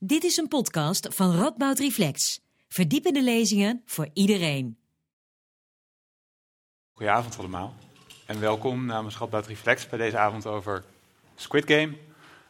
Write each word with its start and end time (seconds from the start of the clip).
Dit 0.00 0.24
is 0.24 0.36
een 0.36 0.48
podcast 0.48 1.14
van 1.14 1.36
Radboud 1.36 1.78
Reflex. 1.78 2.40
Verdiepende 2.68 3.22
lezingen 3.22 3.82
voor 3.86 4.08
iedereen. 4.12 4.78
Goedenavond 6.92 7.38
allemaal 7.38 7.74
en 8.26 8.40
welkom 8.40 8.84
namens 8.84 9.16
Radboud 9.18 9.46
Reflex 9.46 9.88
bij 9.88 9.98
deze 9.98 10.18
avond 10.18 10.46
over 10.46 10.84
Squid 11.34 11.64
Game. 11.66 11.96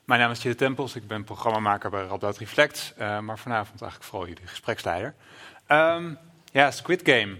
Mijn 0.04 0.20
naam 0.20 0.30
is 0.30 0.42
Jelle 0.42 0.54
Tempels, 0.54 0.96
ik 0.96 1.06
ben 1.06 1.24
programmamaker 1.24 1.90
bij 1.90 2.04
Radboud 2.04 2.38
Reflex, 2.38 2.92
uh, 2.98 3.18
maar 3.20 3.38
vanavond 3.38 3.80
eigenlijk 3.80 4.10
vooral 4.10 4.28
jullie 4.28 4.46
gespreksleider. 4.46 5.14
Um, 5.68 6.18
ja, 6.52 6.70
Squid 6.70 7.00
Game. 7.04 7.38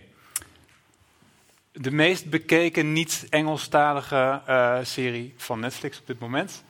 De 1.72 1.90
meest 1.90 2.30
bekeken 2.30 2.92
niet-Engelstalige 2.92 4.42
uh, 4.48 4.78
serie 4.82 5.34
van 5.36 5.60
Netflix 5.60 6.00
op 6.00 6.06
dit 6.06 6.18
moment. 6.18 6.64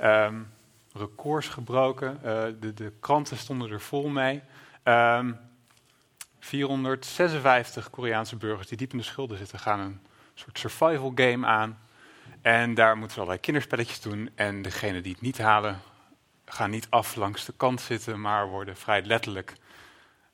Um, 0.00 0.54
records 0.96 1.48
gebroken. 1.48 2.18
Uh, 2.24 2.42
de, 2.60 2.74
de, 2.74 2.92
kranten 3.00 3.36
stonden 3.36 3.70
er 3.70 3.80
vol 3.80 4.08
mee. 4.08 4.34
Um, 4.34 4.42
ehm, 4.82 5.32
456 6.38 7.90
Koreaanse 7.90 8.36
burgers 8.36 8.68
die 8.68 8.76
diep 8.76 8.92
in 8.92 8.98
de 8.98 9.04
schulden 9.04 9.38
zitten, 9.38 9.58
gaan 9.58 9.80
een 9.80 10.00
soort 10.34 10.58
survival 10.58 11.12
game 11.14 11.46
aan. 11.46 11.78
En 12.42 12.74
daar 12.74 12.96
moeten 12.96 13.12
ze 13.12 13.16
allerlei 13.16 13.40
kinderspelletjes 13.40 14.00
doen. 14.00 14.30
En 14.34 14.62
degenen 14.62 15.02
die 15.02 15.12
het 15.12 15.20
niet 15.20 15.38
halen, 15.38 15.80
gaan 16.44 16.70
niet 16.70 16.86
af 16.90 17.14
langs 17.14 17.44
de 17.44 17.54
kant 17.56 17.80
zitten, 17.80 18.20
maar 18.20 18.48
worden 18.48 18.76
vrij 18.76 19.02
letterlijk 19.02 19.54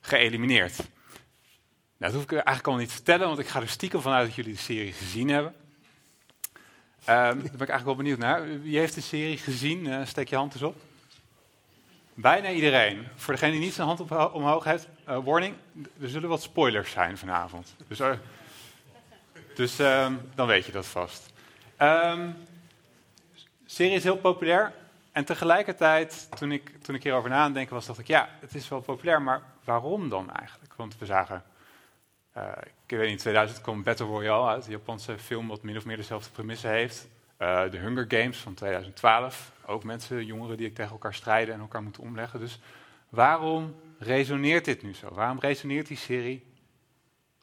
geëlimineerd. 0.01 0.77
Nou, 0.77 2.13
dat 2.13 2.13
hoef 2.13 2.23
ik 2.23 2.33
eigenlijk 2.33 2.67
al 2.67 2.77
niet 2.77 2.89
te 2.89 2.95
vertellen, 2.95 3.27
want 3.27 3.39
ik 3.39 3.49
ga 3.49 3.61
er 3.61 3.69
stiekem 3.69 4.01
vanuit 4.01 4.27
dat 4.27 4.35
jullie 4.35 4.53
de 4.53 4.59
serie 4.59 4.93
gezien 4.93 5.29
hebben. 5.29 5.55
Um, 7.03 7.09
daar 7.09 7.35
ben 7.35 7.45
ik 7.45 7.51
eigenlijk 7.53 7.85
wel 7.85 7.95
benieuwd 7.95 8.19
naar. 8.19 8.61
Wie 8.61 8.79
heeft 8.79 8.95
de 8.95 9.01
serie 9.01 9.39
gezien? 9.39 9.87
Uh, 9.87 10.01
steek 10.05 10.29
je 10.29 10.37
hand 10.37 10.53
eens 10.53 10.63
op. 10.63 10.77
Bijna 12.15 12.51
iedereen. 12.51 13.07
Voor 13.15 13.35
degene 13.35 13.53
die 13.53 13.61
niet 13.61 13.75
zijn 13.75 13.87
hand 13.87 14.01
op, 14.01 14.35
omhoog 14.35 14.65
heeft, 14.65 14.89
uh, 15.09 15.19
warning, 15.25 15.55
er 16.01 16.09
zullen 16.09 16.29
wat 16.29 16.43
spoilers 16.43 16.91
zijn 16.91 17.19
vanavond. 17.19 17.75
Dus, 17.89 18.01
uh, 18.01 18.13
dus 19.55 19.79
um, 19.79 20.21
dan 20.35 20.47
weet 20.47 20.65
je 20.67 20.73
dat 20.73 20.87
vast. 20.87 21.33
Um, 21.79 22.37
serie 23.67 23.95
is 23.95 24.03
heel 24.03 24.17
populair. 24.17 24.73
En 25.13 25.25
tegelijkertijd, 25.25 26.29
toen 26.39 26.53
ik, 26.53 26.83
toen 26.83 26.95
ik 26.95 27.03
hierover 27.03 27.31
na 27.31 27.37
aan 27.37 27.53
denken 27.53 27.75
was, 27.75 27.87
dacht 27.87 27.99
ik, 27.99 28.07
ja, 28.07 28.29
het 28.41 28.55
is 28.55 28.69
wel 28.69 28.81
populair, 28.81 29.23
maar 29.23 29.43
waarom 29.65 30.09
dan 30.09 30.33
eigenlijk? 30.33 30.75
Want 30.77 30.99
we 30.99 31.07
zagen 31.07 31.43
ik 32.35 32.99
weet 32.99 33.01
niet, 33.01 33.11
in 33.11 33.17
2000 33.17 33.61
kwam 33.61 33.83
Battle 33.83 34.07
Royale 34.07 34.49
uit, 34.49 34.65
een 34.65 34.71
Japanse 34.71 35.19
film 35.19 35.49
wat 35.49 35.63
min 35.63 35.77
of 35.77 35.85
meer 35.85 35.97
dezelfde 35.97 36.31
premisse 36.31 36.69
heeft. 36.69 37.09
Uh, 37.39 37.71
de 37.71 37.77
Hunger 37.77 38.05
Games 38.09 38.39
van 38.39 38.55
2012, 38.55 39.53
ook 39.67 39.85
mensen, 39.85 40.25
jongeren 40.25 40.57
die 40.57 40.73
tegen 40.73 40.93
elkaar 40.93 41.15
strijden 41.15 41.55
en 41.55 41.61
elkaar 41.61 41.83
moeten 41.83 42.03
omleggen. 42.03 42.41
Dus 42.41 42.61
waarom 43.09 43.75
resoneert 43.99 44.65
dit 44.65 44.83
nu 44.83 44.95
zo? 44.95 45.15
Waarom 45.15 45.41
resoneert 45.41 45.87
die 45.87 45.97
serie 45.97 46.47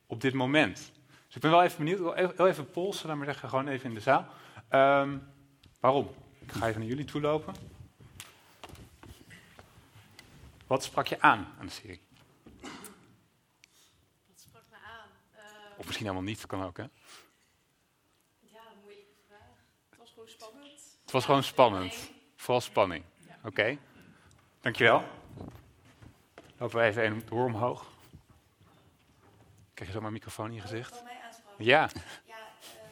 op 0.06 0.22
dit 0.22 0.34
moment? 0.34 0.92
Dus 1.26 1.36
ik 1.36 1.42
ben 1.42 1.52
wel 1.52 1.64
even 1.64 1.78
benieuwd, 1.78 2.00
wil 2.00 2.14
heel 2.14 2.48
even 2.48 2.72
polsen, 2.72 3.08
laat 3.08 3.18
maar 3.18 3.26
zeggen, 3.26 3.50
gewoon 3.50 3.68
even 3.68 3.90
in 3.90 3.96
de 3.96 4.02
zaal. 4.02 4.26
Um, 4.70 5.22
waarom? 5.80 6.10
Ik 6.40 6.52
ga 6.52 6.68
even 6.68 6.80
naar 6.80 6.90
jullie 6.90 7.06
toe 7.06 7.22
lopen. 7.22 7.54
Wat 10.68 10.84
sprak 10.84 11.08
je 11.08 11.22
aan 11.22 11.48
aan 11.60 11.66
de 11.66 11.72
serie? 11.72 12.02
Of 15.80 15.86
misschien 15.86 16.06
helemaal 16.06 16.28
niet, 16.28 16.46
kan 16.46 16.64
ook, 16.64 16.78
hè? 16.78 16.84
Ja, 18.40 18.62
moeilijke 18.82 19.14
vraag. 19.28 19.40
Het 19.90 20.00
was 20.00 20.10
gewoon 20.10 20.30
spannend. 20.30 20.98
Het 21.02 21.12
was 21.12 21.26
gewoon 21.26 21.44
spannend. 21.44 22.12
Vooral 22.36 22.62
spanning. 22.62 23.04
Ja. 23.28 23.36
Oké. 23.38 23.48
Okay. 23.48 23.80
Dankjewel. 24.62 25.04
Lopen 26.58 26.80
we 26.80 26.84
even 26.84 27.06
een 27.06 27.26
door 27.26 27.46
omhoog. 27.46 27.86
Krijg 29.74 29.90
je 29.90 29.96
zo 29.96 30.02
mijn 30.02 30.14
microfoon 30.14 30.48
in 30.48 30.54
je 30.54 30.62
gezicht? 30.62 31.04
Mij 31.04 31.20
aanspraak. 31.22 31.54
Ja. 31.58 31.90
Ja, 32.26 32.38
um, 32.38 32.90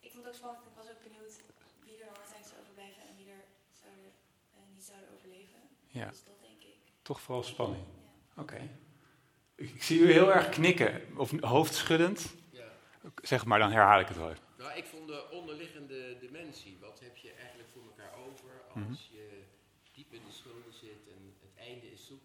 ik 0.00 0.12
vond 0.12 0.24
het 0.24 0.34
ook 0.34 0.38
spannend. 0.38 0.66
Ik 0.66 0.72
was 0.76 0.90
ook 0.90 1.02
benieuwd 1.02 1.40
wie 1.84 2.02
er 2.02 2.08
zijn 2.30 2.44
zou 2.44 2.60
overblijven 2.60 3.02
en 3.02 3.16
wie 3.16 3.30
er 3.30 3.44
zouden, 3.80 4.12
uh, 4.54 4.74
niet 4.74 4.84
zouden 4.84 5.08
overleven. 5.14 5.60
Ja. 5.86 6.08
Dus 6.08 6.24
dat 6.24 6.40
denk 6.40 6.62
ik. 6.62 6.76
Toch 7.02 7.20
vooral 7.20 7.42
spanning. 7.42 7.84
Ja. 7.84 8.42
Oké. 8.42 8.54
Okay. 8.54 8.70
Ik 9.60 9.82
zie 9.82 10.00
u 10.00 10.12
heel 10.12 10.32
erg 10.32 10.48
knikken, 10.48 11.02
of 11.16 11.40
hoofdschuddend. 11.40 12.34
Ja. 12.50 12.64
Zeg 13.22 13.44
maar, 13.44 13.58
dan 13.58 13.70
herhaal 13.70 14.00
ik 14.00 14.08
het 14.08 14.16
wel 14.16 14.30
even. 14.30 14.42
Nou, 14.58 14.72
ik 14.76 14.84
vond 14.84 15.06
de 15.06 15.30
onderliggende 15.30 16.16
dimensie. 16.20 16.78
Wat 16.80 17.00
heb 17.00 17.16
je 17.16 17.32
eigenlijk 17.32 17.68
voor 17.72 17.82
elkaar 17.82 18.12
over 18.28 18.50
als 18.66 18.74
mm 18.74 18.82
-hmm. 18.82 18.98
je 19.10 19.42
diep 19.92 20.12
in 20.12 20.20
de 20.26 20.32
schulden 20.32 20.72
zit 20.72 21.02
en 21.14 21.34
het 21.40 21.66
einde 21.66 21.92
is 21.92 22.06
zoek? 22.06 22.22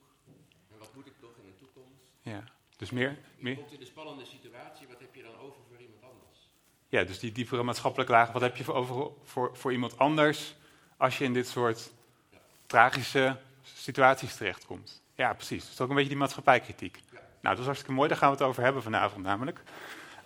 En 0.72 0.78
wat 0.78 0.96
moet 0.96 1.06
ik 1.06 1.14
toch 1.20 1.36
in 1.38 1.46
de 1.46 1.56
toekomst? 1.56 2.12
Ja, 2.22 2.44
dus 2.78 2.90
meer... 2.92 3.10
Je 3.10 3.44
meer... 3.44 3.56
komt 3.56 3.72
in 3.72 3.80
een 3.80 3.86
spannende 3.86 4.26
situatie, 4.26 4.88
wat 4.88 5.00
heb 5.00 5.16
je 5.16 5.22
dan 5.22 5.38
over 5.38 5.62
voor 5.70 5.80
iemand 5.80 6.04
anders? 6.04 6.50
Ja, 6.90 7.04
dus 7.04 7.20
die 7.20 7.32
diepere 7.32 7.64
maatschappelijke 7.64 8.12
laag, 8.12 8.32
wat 8.32 8.42
heb 8.42 8.56
je 8.56 8.64
voor 8.64 8.76
over 8.76 9.12
voor, 9.24 9.58
voor 9.58 9.72
iemand 9.72 9.98
anders 9.98 10.56
als 10.98 11.18
je 11.18 11.24
in 11.24 11.34
dit 11.34 11.48
soort 11.48 11.92
ja. 12.32 12.38
tragische 12.66 13.38
situaties 13.64 14.36
terechtkomt? 14.36 15.04
Ja, 15.16 15.34
precies. 15.34 15.64
Dat 15.64 15.72
is 15.72 15.82
ook 15.82 15.90
een 15.90 15.96
beetje 15.96 16.10
die 16.10 16.20
maatschappijkritiek. 16.20 17.00
Ja. 17.12 17.25
Nou, 17.46 17.58
dat 17.58 17.66
is 17.66 17.72
hartstikke 17.72 17.96
mooi, 17.98 18.10
daar 18.10 18.18
gaan 18.18 18.32
we 18.32 18.38
het 18.38 18.46
over 18.46 18.64
hebben 18.64 18.84
vanavond 18.84 19.26
namelijk. 19.26 19.60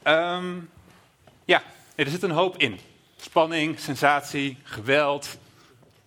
Um, 0.04 0.70
ja, 1.46 1.62
er 1.96 2.08
zit 2.08 2.24
een 2.24 2.32
hoop 2.32 2.58
in. 2.58 2.80
Spanning, 3.18 3.80
sensatie, 3.80 4.58
geweld, 4.64 5.38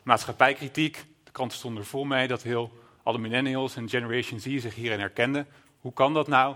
maatschappijkritiek. 0.03 1.05
De 1.25 1.31
kranten 1.31 1.59
stonden 1.59 1.83
er 1.83 1.89
vol 1.89 2.05
mee 2.05 2.28
dat 2.28 2.43
heel 2.43 2.73
alle 3.03 3.19
millennials 3.19 3.77
en 3.77 3.89
Generation 3.89 4.41
Z 4.41 4.45
zich 4.45 4.75
hierin 4.75 5.00
herkenden. 5.00 5.47
Hoe 5.81 5.93
kan 5.93 6.15
dat 6.15 6.28
nou? 6.28 6.55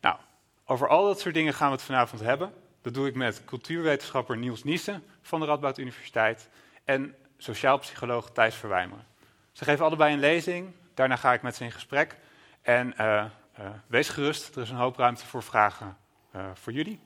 Nou, 0.00 0.16
over 0.64 0.88
al 0.88 1.04
dat 1.06 1.20
soort 1.20 1.34
dingen 1.34 1.54
gaan 1.54 1.68
we 1.68 1.74
het 1.74 1.84
vanavond 1.84 2.20
hebben. 2.20 2.52
Dat 2.82 2.94
doe 2.94 3.08
ik 3.08 3.14
met 3.14 3.42
cultuurwetenschapper 3.44 4.36
Niels 4.36 4.64
Niesen 4.64 5.02
van 5.22 5.40
de 5.40 5.46
Radboud 5.46 5.78
Universiteit 5.78 6.48
en 6.84 7.14
sociaal 7.38 7.78
psycholoog 7.78 8.30
Thijs 8.30 8.54
Verwijmeren. 8.54 9.06
Ze 9.52 9.64
geven 9.64 9.84
allebei 9.84 10.12
een 10.12 10.20
lezing, 10.20 10.72
daarna 10.94 11.16
ga 11.16 11.32
ik 11.32 11.42
met 11.42 11.56
ze 11.56 11.64
in 11.64 11.72
gesprek. 11.72 12.16
En 12.62 12.94
uh, 13.00 13.24
uh, 13.58 13.70
wees 13.86 14.08
gerust, 14.08 14.56
er 14.56 14.62
is 14.62 14.70
een 14.70 14.76
hoop 14.76 14.96
ruimte 14.96 15.26
voor 15.26 15.42
vragen 15.42 15.96
uh, 16.36 16.46
voor 16.54 16.72
jullie. 16.72 17.00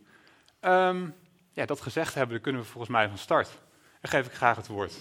Um, 0.60 1.14
ja, 1.52 1.66
dat 1.66 1.80
gezegd 1.80 2.14
hebben, 2.14 2.34
dan 2.34 2.42
kunnen 2.42 2.62
we 2.62 2.68
volgens 2.68 2.92
mij 2.92 3.08
van 3.08 3.18
start. 3.18 3.48
En 4.00 4.08
geef 4.08 4.26
ik 4.26 4.32
graag 4.32 4.56
het 4.56 4.66
woord 4.66 4.94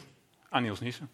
aan 0.49 0.61
Niels 0.61 0.79
Niesen. 0.79 1.09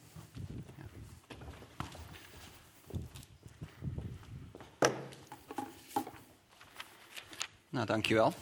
Nou, 7.69 7.85
dankjewel. 7.85 8.33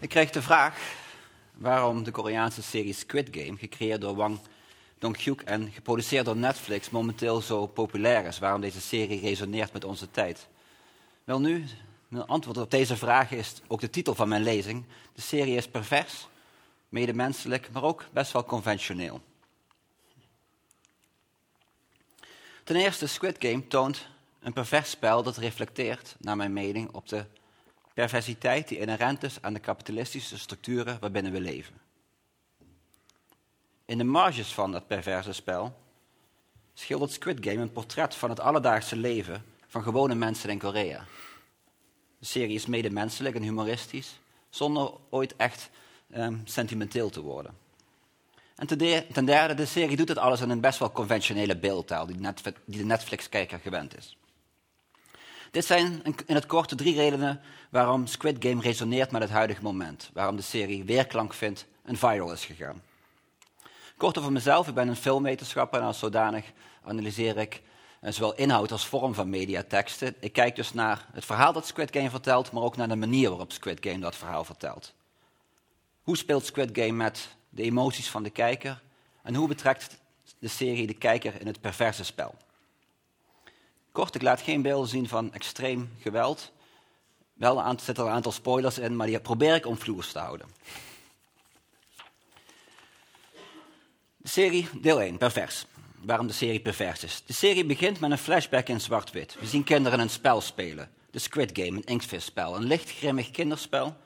Ik 0.00 0.08
kreeg 0.08 0.30
de 0.30 0.42
vraag 0.42 0.78
waarom 1.54 2.02
de 2.02 2.10
Koreaanse 2.10 2.62
serie 2.62 2.92
Squid 2.92 3.28
Game, 3.30 3.58
gecreëerd 3.58 4.00
door 4.00 4.14
Wang 4.14 4.40
En 5.44 5.72
geproduceerd 5.72 6.24
door 6.24 6.36
Netflix, 6.36 6.90
momenteel 6.90 7.40
zo 7.40 7.66
populair 7.66 8.24
is. 8.24 8.38
Waarom 8.38 8.60
deze 8.60 8.80
serie 8.80 9.20
resoneert 9.20 9.72
met 9.72 9.84
onze 9.84 10.10
tijd. 10.10 10.48
Wel 11.24 11.40
nu, 11.40 11.64
mijn 12.08 12.26
antwoord 12.26 12.56
op 12.56 12.70
deze 12.70 12.96
vraag 12.96 13.30
is 13.30 13.54
ook 13.66 13.80
de 13.80 13.90
titel 13.90 14.14
van 14.14 14.28
mijn 14.28 14.42
lezing. 14.42 14.84
De 15.14 15.20
serie 15.20 15.56
is 15.56 15.68
pervers, 15.68 16.28
medemenselijk, 16.88 17.68
maar 17.72 17.82
ook 17.82 18.04
best 18.12 18.32
wel 18.32 18.44
conventioneel. 18.44 19.20
Ten 22.64 22.76
eerste, 22.76 23.06
Squid 23.06 23.36
Game 23.38 23.66
toont 23.66 24.06
een 24.40 24.52
pervers 24.52 24.90
spel 24.90 25.22
dat 25.22 25.36
reflecteert, 25.36 26.16
naar 26.18 26.36
mijn 26.36 26.52
mening, 26.52 26.92
op 26.92 27.08
de 27.08 27.24
perversiteit 27.94 28.68
die 28.68 28.78
inherent 28.78 29.22
is 29.22 29.38
aan 29.40 29.54
de 29.54 29.60
kapitalistische 29.60 30.38
structuren 30.38 31.00
waarbinnen 31.00 31.32
we 31.32 31.40
leven. 31.40 31.83
In 33.86 33.98
de 33.98 34.04
marges 34.04 34.54
van 34.54 34.72
dat 34.72 34.86
perverse 34.86 35.32
spel 35.32 35.74
schildert 36.74 37.12
Squid 37.12 37.38
Game 37.40 37.60
een 37.60 37.72
portret 37.72 38.14
van 38.14 38.30
het 38.30 38.40
alledaagse 38.40 38.96
leven 38.96 39.44
van 39.66 39.82
gewone 39.82 40.14
mensen 40.14 40.50
in 40.50 40.58
Korea. 40.58 41.04
De 42.18 42.26
serie 42.26 42.54
is 42.54 42.66
medemenselijk 42.66 43.34
en 43.34 43.42
humoristisch, 43.42 44.18
zonder 44.50 44.92
ooit 45.10 45.36
echt 45.36 45.70
um, 46.14 46.42
sentimenteel 46.44 47.10
te 47.10 47.20
worden. 47.20 47.54
En 48.56 48.66
ten 49.12 49.24
derde, 49.24 49.54
de 49.54 49.66
serie 49.66 49.96
doet 49.96 50.08
het 50.08 50.18
alles 50.18 50.40
in 50.40 50.50
een 50.50 50.60
best 50.60 50.78
wel 50.78 50.92
conventionele 50.92 51.56
beeldtaal, 51.56 52.06
die, 52.06 52.18
de 52.64 52.84
Netflix-kijker 52.84 53.58
gewend 53.58 53.96
is. 53.96 54.16
Dit 55.50 55.64
zijn 55.64 56.02
in 56.26 56.34
het 56.34 56.46
kort 56.46 56.78
drie 56.78 56.94
redenen 56.94 57.40
waarom 57.70 58.06
Squid 58.06 58.36
Game 58.38 58.60
resoneert 58.60 59.10
met 59.10 59.22
het 59.22 59.30
huidige 59.30 59.62
moment, 59.62 60.10
waarom 60.12 60.36
de 60.36 60.42
serie 60.42 60.84
weerklank 60.84 61.34
vindt 61.34 61.66
en 61.82 61.96
viral 61.96 62.32
is 62.32 62.44
gegaan. 62.44 62.82
Kort 63.96 64.18
over 64.18 64.32
mezelf, 64.32 64.68
ik 64.68 64.74
ben 64.74 64.88
een 64.88 64.96
filmwetenschapper 64.96 65.80
en 65.80 65.86
als 65.86 65.98
zodanig 65.98 66.52
analyseer 66.82 67.36
ik 67.36 67.62
zowel 68.00 68.34
inhoud 68.34 68.72
als 68.72 68.86
vorm 68.86 69.14
van 69.14 69.28
mediateksten. 69.28 70.14
Ik 70.20 70.32
kijk 70.32 70.56
dus 70.56 70.72
naar 70.72 71.06
het 71.12 71.24
verhaal 71.24 71.52
dat 71.52 71.66
Squid 71.66 71.96
Game 71.96 72.10
vertelt, 72.10 72.52
maar 72.52 72.62
ook 72.62 72.76
naar 72.76 72.88
de 72.88 72.96
manier 72.96 73.28
waarop 73.28 73.52
Squid 73.52 73.78
Game 73.80 73.98
dat 73.98 74.16
verhaal 74.16 74.44
vertelt. 74.44 74.94
Hoe 76.02 76.16
speelt 76.16 76.46
Squid 76.46 76.70
Game 76.72 76.92
met 76.92 77.28
de 77.48 77.62
emoties 77.62 78.10
van 78.10 78.22
de 78.22 78.30
kijker 78.30 78.82
en 79.22 79.34
hoe 79.34 79.48
betrekt 79.48 80.02
de 80.38 80.48
serie 80.48 80.86
de 80.86 80.94
kijker 80.94 81.40
in 81.40 81.46
het 81.46 81.60
perverse 81.60 82.04
spel. 82.04 82.34
Kort, 83.92 84.14
ik 84.14 84.22
laat 84.22 84.40
geen 84.40 84.62
beelden 84.62 84.88
zien 84.88 85.08
van 85.08 85.32
extreem 85.32 85.96
geweld. 86.00 86.52
Wel 87.34 87.74
zitten 87.76 88.04
er 88.04 88.10
een 88.10 88.16
aantal 88.16 88.32
spoilers 88.32 88.78
in, 88.78 88.96
maar 88.96 89.06
die 89.06 89.20
probeer 89.20 89.54
ik 89.54 89.66
omvloers 89.66 90.12
te 90.12 90.18
houden. 90.18 90.46
Serie, 94.26 94.68
deel 94.80 95.00
1, 95.00 95.18
pervers. 95.18 95.66
Waarom 96.00 96.26
de 96.26 96.32
serie 96.32 96.60
pervers 96.60 97.04
is. 97.04 97.22
De 97.26 97.32
serie 97.32 97.64
begint 97.64 98.00
met 98.00 98.10
een 98.10 98.18
flashback 98.18 98.68
in 98.68 98.80
zwart-wit. 98.80 99.36
We 99.40 99.46
zien 99.46 99.64
kinderen 99.64 100.00
een 100.00 100.10
spel 100.10 100.40
spelen. 100.40 100.90
De 101.10 101.18
Squid 101.18 101.50
Game, 101.52 101.76
een 101.76 101.84
inktvisspel. 101.84 102.56
Een 102.56 102.64
lichtgrimmig 102.64 103.30
kinderspel 103.30 103.96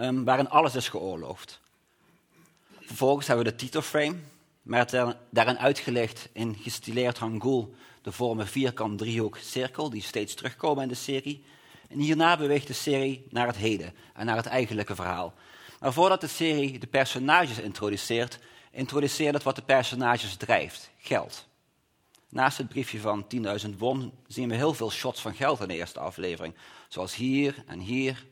um, 0.00 0.24
waarin 0.24 0.48
alles 0.48 0.74
is 0.74 0.88
geoorloofd. 0.88 1.60
Vervolgens 2.80 3.26
hebben 3.26 3.44
we 3.44 3.50
de 3.50 3.56
titelframe, 3.56 4.16
met 4.62 4.96
daarin 5.30 5.58
uitgelegd 5.58 6.28
in 6.32 6.56
gestileerd 6.62 7.18
hangul 7.18 7.74
de 8.02 8.12
vormen 8.12 8.46
vierkant, 8.46 8.98
driehoek, 8.98 9.36
cirkel, 9.36 9.90
die 9.90 10.02
steeds 10.02 10.34
terugkomen 10.34 10.82
in 10.82 10.88
de 10.88 10.94
serie. 10.94 11.44
En 11.88 11.98
hierna 11.98 12.36
beweegt 12.36 12.66
de 12.66 12.72
serie 12.72 13.26
naar 13.28 13.46
het 13.46 13.56
heden 13.56 13.94
en 14.14 14.26
naar 14.26 14.36
het 14.36 14.46
eigenlijke 14.46 14.94
verhaal. 14.94 15.34
Maar 15.80 15.92
voordat 15.92 16.20
de 16.20 16.26
serie 16.26 16.78
de 16.78 16.86
personages 16.86 17.58
introduceert, 17.58 18.38
introduceert 18.70 19.34
het 19.34 19.42
wat 19.42 19.56
de 19.56 19.62
personages 19.62 20.36
drijft: 20.36 20.90
geld. 20.98 21.48
Naast 22.28 22.58
het 22.58 22.68
briefje 22.68 23.00
van 23.00 23.26
10.000 23.66 23.76
won 23.78 24.12
zien 24.26 24.48
we 24.48 24.54
heel 24.54 24.74
veel 24.74 24.90
shots 24.90 25.20
van 25.20 25.34
geld 25.34 25.60
in 25.60 25.68
de 25.68 25.74
eerste 25.74 26.00
aflevering. 26.00 26.54
Zoals 26.88 27.14
hier 27.14 27.64
en 27.66 27.78
hier 27.78 28.26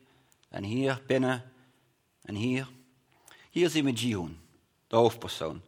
en 0.49 0.63
hier, 0.63 1.01
binnen 1.07 1.51
en 2.21 2.35
hier. 2.35 2.67
Hier 3.49 3.69
zien 3.69 3.85
we 3.85 3.91
Jihoon, 3.91 4.37
de 4.87 4.95
hoofdpersoon. 4.95 5.61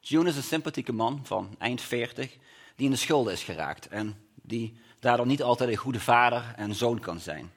Jihoon 0.00 0.26
is 0.26 0.36
een 0.36 0.42
sympathieke 0.42 0.92
man 0.92 1.20
van 1.22 1.54
eind 1.58 1.80
40 1.80 2.36
die 2.76 2.84
in 2.84 2.90
de 2.90 2.96
schulden 2.96 3.32
is 3.32 3.42
geraakt 3.42 3.88
en 3.88 4.26
die 4.34 4.80
daardoor 5.00 5.26
niet 5.26 5.42
altijd 5.42 5.70
een 5.70 5.76
goede 5.76 6.00
vader 6.00 6.52
en 6.56 6.74
zoon 6.74 7.00
kan 7.00 7.20
zijn. 7.20 7.52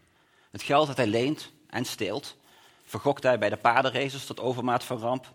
Het 0.51 0.61
geld 0.61 0.87
dat 0.87 0.97
hij 0.97 1.07
leent 1.07 1.51
en 1.69 1.85
steelt, 1.85 2.35
vergokt 2.85 3.23
hij 3.23 3.39
bij 3.39 3.49
de 3.49 3.57
paardenraces 3.57 4.25
tot 4.25 4.39
overmaat 4.39 4.83
van 4.83 4.97
ramp. 4.97 5.33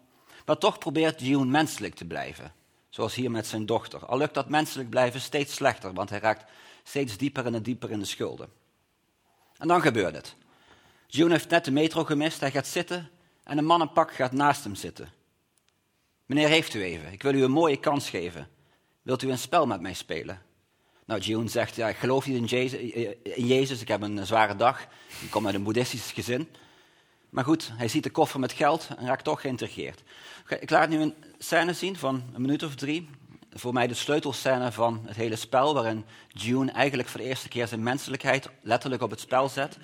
Maar 0.49 0.59
toch 0.59 0.79
probeert 0.79 1.21
Jihoon 1.21 1.51
menselijk 1.51 1.95
te 1.95 2.05
blijven, 2.05 2.53
zoals 2.89 3.15
hier 3.15 3.31
met 3.31 3.47
zijn 3.47 3.67
dochter. 3.67 4.07
Al 4.07 4.19
lukt 4.19 4.35
dat 4.35 4.49
menselijk 4.49 4.91
blijven 4.91 5.21
steeds 5.21 5.55
slechter, 5.55 5.93
want 5.93 6.11
hij 6.11 6.19
raakt 6.19 6.51
steeds 6.83 7.17
dieper 7.17 7.47
en 7.47 7.63
dieper 7.63 7.91
in 7.91 7.99
de 7.99 8.05
schulden. 8.05 8.49
En 9.57 9.69
dan 9.69 9.81
gebeurt 9.81 10.15
het. 10.15 10.37
June 11.07 11.31
heeft 11.31 11.49
net 11.49 11.65
de 11.65 11.71
metro 11.71 12.05
gemist, 12.05 12.41
hij 12.41 12.51
gaat 12.51 12.67
zitten 12.67 13.11
en 13.45 13.59
een 13.59 13.65
mannenpak 13.65 14.15
gaat 14.15 14.33
naast 14.33 14.65
hem 14.65 14.75
zitten. 14.75 15.09
Meneer, 16.27 16.49
heeft 16.49 16.75
u 16.75 16.83
even, 16.83 17.13
ik 17.13 17.23
wil 17.23 17.35
u 17.35 17.43
een 17.43 17.51
mooie 17.51 17.81
kans 17.81 18.11
geven. 18.11 18.49
Wilt 19.03 19.23
u 19.23 19.31
een 19.31 19.39
spel 19.39 19.67
met 19.67 19.81
mij 19.81 19.95
spelen? 19.95 20.43
Nou, 21.05 21.21
June 21.21 21.49
zegt, 21.49 21.77
ja, 21.77 21.89
ik 21.89 21.97
geloof 21.97 22.27
niet 22.27 22.37
in 22.37 22.45
Jezus, 22.45 22.81
in 23.23 23.47
Jezus, 23.47 23.81
ik 23.81 23.89
heb 23.89 24.03
een 24.03 24.27
zware 24.27 24.57
dag, 24.57 24.87
ik 25.23 25.31
kom 25.31 25.47
uit 25.47 25.55
een 25.55 25.63
boeddhistisch 25.63 26.13
gezin. 26.13 26.49
Maar 27.31 27.45
goed, 27.45 27.71
hij 27.73 27.89
ziet 27.89 28.03
de 28.03 28.11
koffer 28.11 28.41
met 28.41 28.53
geld 28.53 28.89
en 28.97 29.07
raakt 29.07 29.25
toch 29.25 29.41
geïntrigeerd. 29.41 30.03
Ik 30.61 30.71
laat 30.71 30.89
nu 30.89 31.01
een 31.01 31.15
scène 31.39 31.73
zien 31.73 31.97
van 31.97 32.23
een 32.35 32.41
minuut 32.41 32.63
of 32.63 32.75
drie. 32.75 33.09
Voor 33.53 33.73
mij 33.73 33.87
de 33.87 33.95
sleutelscène 33.95 34.73
van 34.73 35.01
het 35.07 35.17
hele 35.17 35.37
spel, 35.37 35.75
waarin 35.75 36.05
June 36.29 36.73
eigenlijk 36.73 37.09
voor 37.09 37.21
de 37.21 37.27
eerste 37.27 37.49
keer 37.49 37.69
zijn 37.69 37.83
menselijkheid 37.83 38.49
letterlijk 38.63 39.03
op 39.03 39.11
het 39.11 39.21
spel 39.21 39.49
zet. 39.49 39.79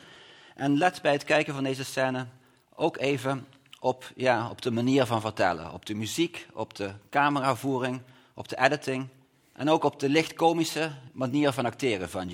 En 0.55 0.79
let 0.79 1.02
bij 1.02 1.12
het 1.12 1.25
kijken 1.25 1.55
van 1.55 1.64
deze 1.64 1.85
scène 1.85 2.26
ook 2.75 2.96
even 2.96 3.46
op, 3.81 4.12
ja, 4.17 4.50
op 4.50 4.62
de 4.62 4.70
manier 4.70 5.06
van 5.06 5.20
vertellen. 5.20 5.73
Op 5.73 5.87
de 5.87 5.94
muziek, 5.94 6.46
op 6.52 6.75
de 6.75 6.93
cameravoering, 7.11 8.02
op 8.35 8.49
de 8.49 8.58
editing 8.58 9.08
en 9.52 9.69
ook 9.69 9.85
op 9.85 10.00
de 10.00 10.08
licht 10.08 10.35
komische 10.35 10.93
manier 11.12 11.52
van 11.52 11.64
acteren 11.64 12.11
van. 12.11 12.31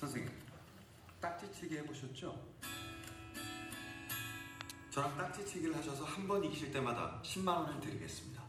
선 0.00 0.29
저랑 4.90 5.16
딱지치기를 5.16 5.76
하셔서 5.76 6.04
한 6.04 6.26
번 6.26 6.44
이기실 6.44 6.70
때마다 6.72 7.20
10만 7.22 7.48
원을 7.48 7.80
드리겠습니다. 7.80 8.40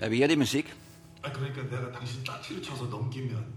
Hier 0.00 0.26
die 0.28 0.36
muziek. 0.36 0.68
아 1.22 1.32
그러니까 1.32 1.62
내가 1.62 1.90
당신 1.92 2.22
딱지를 2.24 2.62
쳐서 2.62 2.84
넘기면 2.86 3.52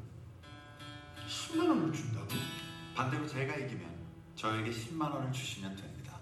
10만 1.27 1.67
원을 1.67 1.91
준다고? 1.93 2.27
반대로 2.95 3.27
제가 3.27 3.55
이기면 3.55 3.89
저에게 4.35 4.71
10만 4.71 5.11
원을 5.11 5.31
주시면 5.31 5.75
됩니다. 5.75 6.17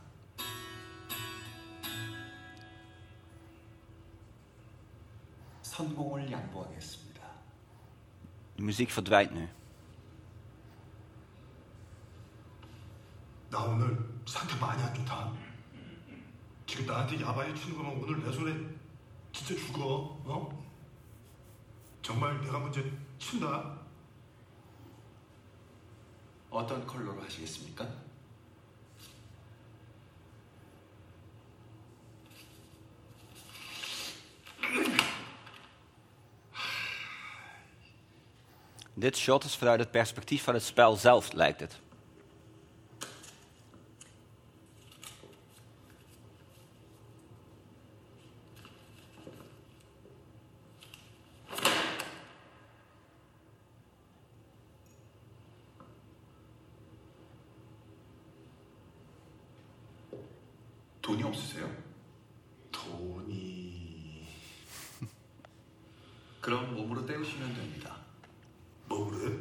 성공을 5.62 6.32
양보하겠습니다. 6.32 7.22
De 8.58 8.64
muziek 8.64 8.92
verdwijnt 8.92 9.34
nu. 9.34 9.48
나 13.56 13.64
오늘 13.64 13.98
상태 14.28 14.54
많이 14.60 14.84
안 14.84 14.94
좋다. 14.94 15.32
지금 16.68 16.86
나한테 16.86 17.22
야바이 17.22 17.56
치는 17.56 17.78
거면 17.78 18.04
오늘 18.04 18.22
내 18.22 18.30
손에 18.30 18.54
진짜 19.32 19.56
죽어. 19.56 20.20
어? 20.26 20.66
정말 22.02 22.42
내가 22.42 22.60
먼저 22.60 22.82
친다. 23.18 23.80
어떤 26.50 26.86
컬러로 26.86 27.22
하시겠습니까? 27.24 27.88
Dit 38.98 39.18
shot 39.18 39.46
is 39.46 39.56
vanuit 39.56 39.80
het 39.80 39.92
perspectief 39.92 40.44
van 40.44 40.56
het 40.56 40.64
spel 40.64 40.98
zelf, 40.98 41.32
lijkt 41.32 41.62
het. 41.62 41.85
돈이 61.06 61.22
없으세요? 61.22 61.70
돈이 62.72 64.28
그럼 66.42 66.74
몸으로 66.74 67.06
때우시면 67.06 67.54
됩니다. 67.54 67.96
뭐 68.88 69.08
그래? 69.12 69.38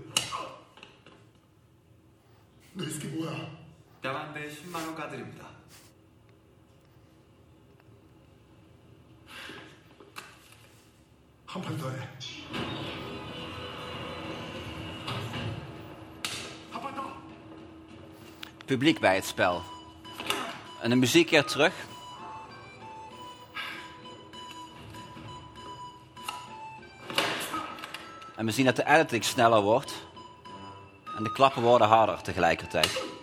너 2.74 2.84
이게 2.84 3.08
뭐야? 3.08 3.50
뺨한대 4.02 4.46
10만 4.50 4.74
원 4.74 4.94
까드립니다. 4.94 5.48
한 11.46 11.62
판 11.62 11.78
더 11.78 11.88
해. 11.88 11.96
한판 16.72 16.94
더. 16.94 17.16
Publiek 18.66 19.00
bij 19.00 19.14
het 19.14 19.24
spel. 19.24 19.73
En 20.84 20.90
de 20.90 20.96
muziek 20.96 21.26
keert 21.26 21.48
terug. 21.48 21.72
En 28.36 28.46
we 28.46 28.52
zien 28.52 28.64
dat 28.64 28.76
de 28.76 28.86
editing 28.86 29.24
sneller 29.24 29.60
wordt. 29.60 29.92
En 31.16 31.22
de 31.22 31.32
klappen 31.32 31.62
worden 31.62 31.88
harder 31.88 32.22
tegelijkertijd. 32.22 33.13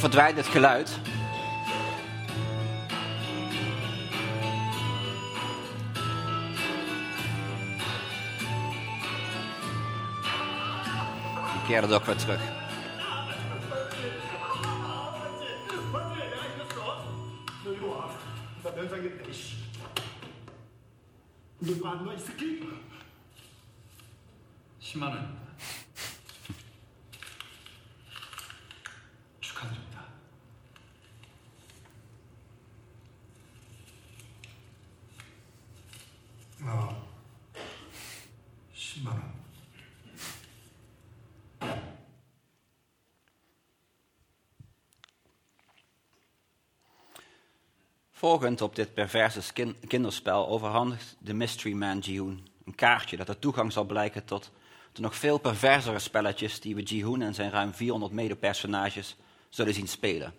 verdwijnt 0.00 0.36
het 0.36 0.46
geluid. 0.46 0.90
Ik 11.54 11.66
keer 11.66 11.82
het 11.82 11.92
ook 11.92 12.04
weer 12.04 12.16
terug. 12.16 12.40
Volgend 48.20 48.60
op 48.60 48.76
dit 48.76 48.94
perverse 48.94 49.52
kinderspel 49.88 50.48
overhandigt 50.48 51.16
de 51.18 51.34
Mystery 51.34 51.74
Man 51.74 51.98
Jihoon 51.98 52.48
een 52.64 52.74
kaartje 52.74 53.16
dat 53.16 53.26
de 53.26 53.38
toegang 53.38 53.72
zal 53.72 53.84
blijken 53.84 54.24
tot 54.24 54.50
de 54.92 55.00
nog 55.00 55.16
veel 55.16 55.38
perversere 55.38 55.98
spelletjes 55.98 56.60
die 56.60 56.74
we 56.74 56.82
Jihoon 56.82 57.22
en 57.22 57.34
zijn 57.34 57.50
ruim 57.50 57.74
400 57.74 58.12
medepersonages 58.12 59.16
zullen 59.48 59.74
zien 59.74 59.88
spelen. 59.88 60.34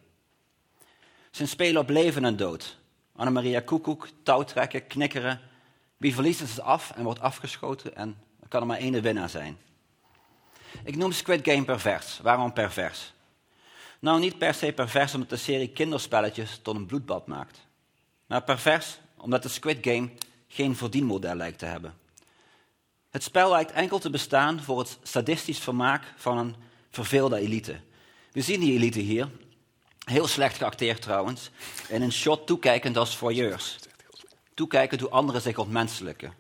Ze 1.32 1.46
spelen 1.46 1.82
op 1.82 1.90
leven 1.90 2.26
en 2.26 2.36
dood. 2.36 2.78
Annemaria 3.16 3.60
Koekoek, 3.60 4.08
touwtrekken, 4.24 4.88
knikkeren. 4.88 5.40
Wie 5.98 6.14
verliest 6.14 6.42
is 6.42 6.60
af 6.60 6.92
en 6.92 7.04
wordt 7.04 7.20
afgeschoten 7.20 7.96
en 7.96 8.18
er 8.42 8.48
kan 8.48 8.62
er 8.62 8.68
maar 8.68 8.78
één 8.78 8.92
de 8.92 9.02
winnaar 9.02 9.30
zijn. 9.30 9.58
Ik 10.84 10.96
noem 10.96 11.12
Squid 11.12 11.48
Game 11.48 11.66
pervers. 11.66 12.20
Waarom 12.20 12.54
pervers? 12.54 13.14
Nou, 14.00 14.20
niet 14.20 14.38
per 14.38 14.54
se 14.54 14.74
pervers 14.74 15.14
omdat 15.14 15.30
de 15.30 15.36
serie 15.36 15.70
kinderspelletjes 15.70 16.60
tot 16.62 16.76
een 16.76 16.86
bloedbad 16.86 17.28
maakt. 17.28 17.70
Maar 18.32 18.44
pervers 18.44 19.00
omdat 19.18 19.44
de 19.44 19.50
Squid 19.50 19.78
Game 19.82 20.10
geen 20.48 20.76
verdienmodel 20.76 21.36
lijkt 21.36 21.60
te 21.60 21.66
hebben. 21.66 21.94
Het 23.10 23.24
spel 23.24 23.50
lijkt 23.50 23.72
enkel 23.72 24.00
te 24.00 24.10
bestaan 24.10 24.62
voor 24.62 24.80
het 24.80 24.98
sadistisch 25.04 25.60
vermaak 25.60 26.14
van 26.16 26.38
een 26.38 26.56
verveelde 26.90 27.38
elite. 27.38 27.80
We 28.32 28.42
zien 28.42 28.60
die 28.60 28.74
elite 28.74 29.00
hier, 29.00 29.30
heel 30.06 30.28
slecht 30.28 30.58
geacteerd 30.58 31.02
trouwens, 31.02 31.50
in 31.88 32.02
een 32.02 32.12
shot 32.12 32.48
toekijkend 32.48 32.98
als 32.98 33.18
voyeurs. 33.18 33.78
Toekijkend 34.54 35.02
hoe 35.02 35.10
anderen 35.10 35.42
zich 35.42 35.58
ontmenselijken. 35.58 36.34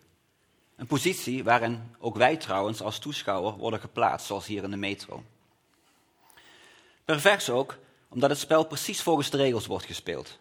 Een 0.76 0.88
positie 0.88 1.44
waarin 1.44 1.96
ook 2.00 2.16
wij 2.16 2.38
trouwens 2.38 2.82
als 2.82 3.00
toeschouwer 3.00 3.54
worden 3.54 3.80
geplaatst, 3.80 4.28
zoals 4.28 4.46
hier 4.46 4.64
in 4.64 4.72
de 4.72 4.78
metro. 4.78 5.24
Pervers 7.06 7.50
ook, 7.50 7.78
omdat 8.10 8.30
het 8.30 8.40
spel 8.40 8.64
precies 8.66 9.02
volgens 9.02 9.30
de 9.30 9.38
regels 9.38 9.66
wordt 9.66 9.86
gespeeld. 9.86 10.40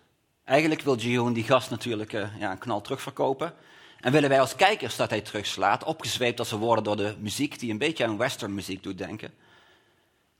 Eigenlijk 0.50 0.82
wil 0.82 0.96
Jihoon 0.96 1.32
die 1.32 1.44
gast 1.44 1.70
natuurlijk 1.70 2.12
eh, 2.12 2.38
ja, 2.38 2.50
een 2.50 2.58
knal 2.58 2.80
terugverkopen. 2.80 3.54
En 4.00 4.12
willen 4.12 4.28
wij 4.28 4.40
als 4.40 4.56
kijkers 4.56 4.96
dat 4.96 5.10
hij 5.10 5.20
terugslaat, 5.20 5.84
opgezweept 5.84 6.38
als 6.38 6.48
ze 6.48 6.56
worden 6.56 6.84
door 6.84 6.96
de 6.96 7.14
muziek, 7.18 7.58
die 7.58 7.70
een 7.70 7.78
beetje 7.78 8.04
aan 8.04 8.16
western 8.16 8.54
muziek 8.54 8.82
doet 8.82 8.98
denken. 8.98 9.32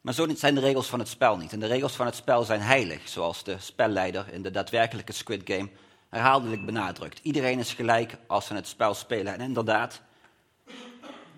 Maar 0.01 0.15
zo 0.15 0.29
zijn 0.35 0.55
de 0.55 0.61
regels 0.61 0.87
van 0.87 0.99
het 0.99 1.09
spel 1.09 1.37
niet. 1.37 1.53
En 1.53 1.61
de 1.61 1.67
regels 1.67 1.93
van 1.93 2.07
het 2.07 2.15
spel 2.15 2.43
zijn 2.43 2.61
heilig, 2.61 3.09
zoals 3.09 3.45
de 3.45 3.57
spelleider 3.59 4.33
in 4.33 4.43
de 4.43 4.51
daadwerkelijke 4.51 5.13
Squid 5.13 5.43
Game 5.45 5.69
herhaaldelijk 6.09 6.67
benadrukt. 6.67 7.21
Iedereen 7.23 7.59
is 7.59 7.73
gelijk 7.73 8.17
als 8.27 8.47
ze 8.47 8.55
het 8.55 8.69
spel 8.69 8.95
spelen. 8.95 9.33
En 9.35 9.41
inderdaad, 9.41 10.03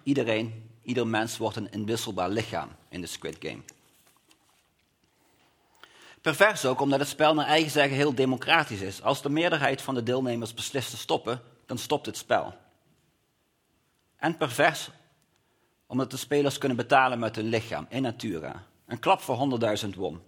iedereen, 0.02 0.71
ieder 0.83 1.07
mens 1.07 1.37
wordt 1.37 1.57
een 1.57 1.73
inwisselbaar 1.73 2.31
lichaam 2.31 2.69
in 2.88 3.00
de 3.00 3.07
Squid 3.07 3.37
Game. 3.41 3.62
Pervers 6.23 6.64
ook 6.64 6.81
omdat 6.81 7.00
het 7.00 7.09
spel 7.09 7.35
naar 7.35 7.47
eigen 7.47 7.71
zeggen 7.71 7.97
heel 7.97 8.14
democratisch 8.14 8.81
is. 8.81 9.02
Als 9.02 9.23
de 9.23 9.29
meerderheid 9.29 9.83
van 9.83 9.95
de 9.95 10.02
deelnemers 10.02 10.55
beslist 10.55 10.91
te 10.91 10.97
stoppen, 10.97 11.41
dan 11.67 11.79
stopt 11.79 12.07
het 12.07 12.17
spel. 12.17 12.55
En 14.17 14.37
pervers 14.37 14.91
omdat 15.87 16.11
de 16.11 16.17
spelers 16.17 16.59
kunnen 16.59 16.76
betalen 16.76 17.19
met 17.19 17.37
hun 17.37 17.49
lichaam, 17.49 17.87
in 17.88 18.02
natura. 18.02 18.67
Een 18.87 18.99
klap 18.99 19.21
voor 19.21 19.61
100.000 19.85 19.88
won. 19.95 20.23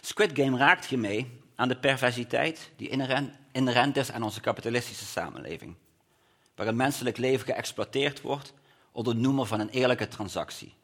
Squid 0.00 0.30
Game 0.34 0.58
raakt 0.58 0.86
hiermee 0.86 1.40
aan 1.54 1.68
de 1.68 1.76
perversiteit 1.76 2.70
die 2.76 2.88
inherent, 3.52 3.96
is 3.96 4.12
aan 4.12 4.22
onze 4.22 4.40
kapitalistische 4.40 5.04
samenleving. 5.04 5.74
Waar 6.54 6.66
het 6.66 6.74
menselijk 6.74 7.16
leven 7.16 7.46
geëxploiteerd 7.46 8.20
wordt 8.20 8.52
onder 8.92 9.12
het 9.12 9.22
noemen 9.22 9.46
van 9.46 9.60
een 9.60 9.68
eerlijke 9.68 10.08
transactie. 10.08 10.74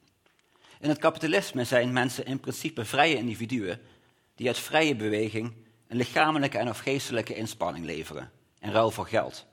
In 0.80 0.88
het 0.88 0.98
kapitalisme 0.98 1.64
zijn 1.64 1.92
mensen 1.92 2.26
in 2.26 2.40
principe 2.40 2.84
vrije 2.84 3.16
individuen 3.16 3.80
die 4.34 4.46
uit 4.46 4.58
vrije 4.58 4.96
beweging 4.96 5.54
een 5.88 5.96
lichamelijke 5.96 6.58
en 6.58 6.68
of 6.68 6.78
geestelijke 6.78 7.34
inspanning 7.34 7.84
leveren, 7.84 8.30
in 8.58 8.70
ruil 8.70 8.90
voor 8.90 9.06
geld. 9.06 9.46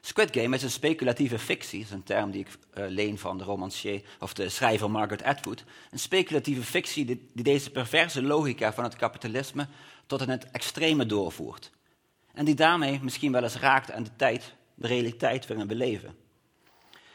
Squid 0.00 0.36
Game 0.36 0.56
is 0.56 0.62
een 0.62 0.70
speculatieve 0.70 1.38
fictie, 1.38 1.78
dat 1.78 1.88
is 1.88 1.94
een 1.94 2.02
term 2.02 2.30
die 2.30 2.40
ik 2.40 2.48
uh, 2.48 2.84
leen 2.88 3.18
van 3.18 3.38
de 3.38 3.44
romancier 3.44 4.02
of 4.20 4.34
de 4.34 4.48
schrijver 4.48 4.90
Margaret 4.90 5.22
Atwood. 5.22 5.64
Een 5.90 5.98
speculatieve 5.98 6.62
fictie 6.62 7.04
die, 7.04 7.28
die 7.32 7.44
deze 7.44 7.70
perverse 7.70 8.22
logica 8.22 8.72
van 8.72 8.84
het 8.84 8.96
kapitalisme 8.96 9.66
tot 10.06 10.20
in 10.20 10.28
het 10.28 10.50
extreme 10.50 11.06
doorvoert. 11.06 11.70
En 12.32 12.44
die 12.44 12.54
daarmee 12.54 13.00
misschien 13.02 13.32
wel 13.32 13.42
eens 13.42 13.56
raakt 13.56 13.90
aan 13.90 14.02
de 14.02 14.16
tijd, 14.16 14.54
de 14.74 14.86
realiteit 14.86 15.46
waarin 15.46 15.66
we 15.66 15.74
leven. 15.74 16.16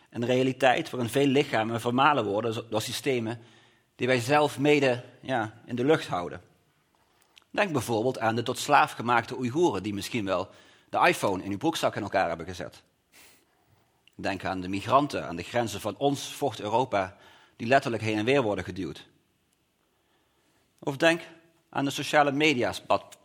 Een 0.09 0.25
realiteit 0.25 0.89
waarin 0.89 1.09
veel 1.09 1.27
lichamen 1.27 1.81
vermalen 1.81 2.25
worden 2.25 2.65
door 2.69 2.81
systemen 2.81 3.39
die 3.95 4.07
wij 4.07 4.19
zelf 4.19 4.59
mede 4.59 5.03
ja, 5.21 5.53
in 5.65 5.75
de 5.75 5.85
lucht 5.85 6.07
houden. 6.07 6.41
Denk 7.49 7.71
bijvoorbeeld 7.71 8.19
aan 8.19 8.35
de 8.35 8.43
tot 8.43 8.57
slaaf 8.57 8.91
gemaakte 8.91 9.37
Oeigoeren 9.37 9.83
die 9.83 9.93
misschien 9.93 10.25
wel 10.25 10.49
de 10.89 11.07
iPhone 11.07 11.43
in 11.43 11.51
uw 11.51 11.57
broekzak 11.57 11.95
in 11.95 12.03
elkaar 12.03 12.27
hebben 12.27 12.45
gezet. 12.45 12.83
Denk 14.15 14.45
aan 14.45 14.61
de 14.61 14.67
migranten 14.67 15.27
aan 15.27 15.35
de 15.35 15.43
grenzen 15.43 15.81
van 15.81 15.97
ons 15.97 16.33
vocht 16.33 16.59
Europa, 16.59 17.17
die 17.55 17.67
letterlijk 17.67 18.03
heen 18.03 18.17
en 18.17 18.25
weer 18.25 18.41
worden 18.41 18.63
geduwd. 18.63 19.07
Of 20.79 20.97
denk 20.97 21.21
aan 21.69 21.85
de 21.85 21.91
sociale 21.91 22.31
media 22.31 22.73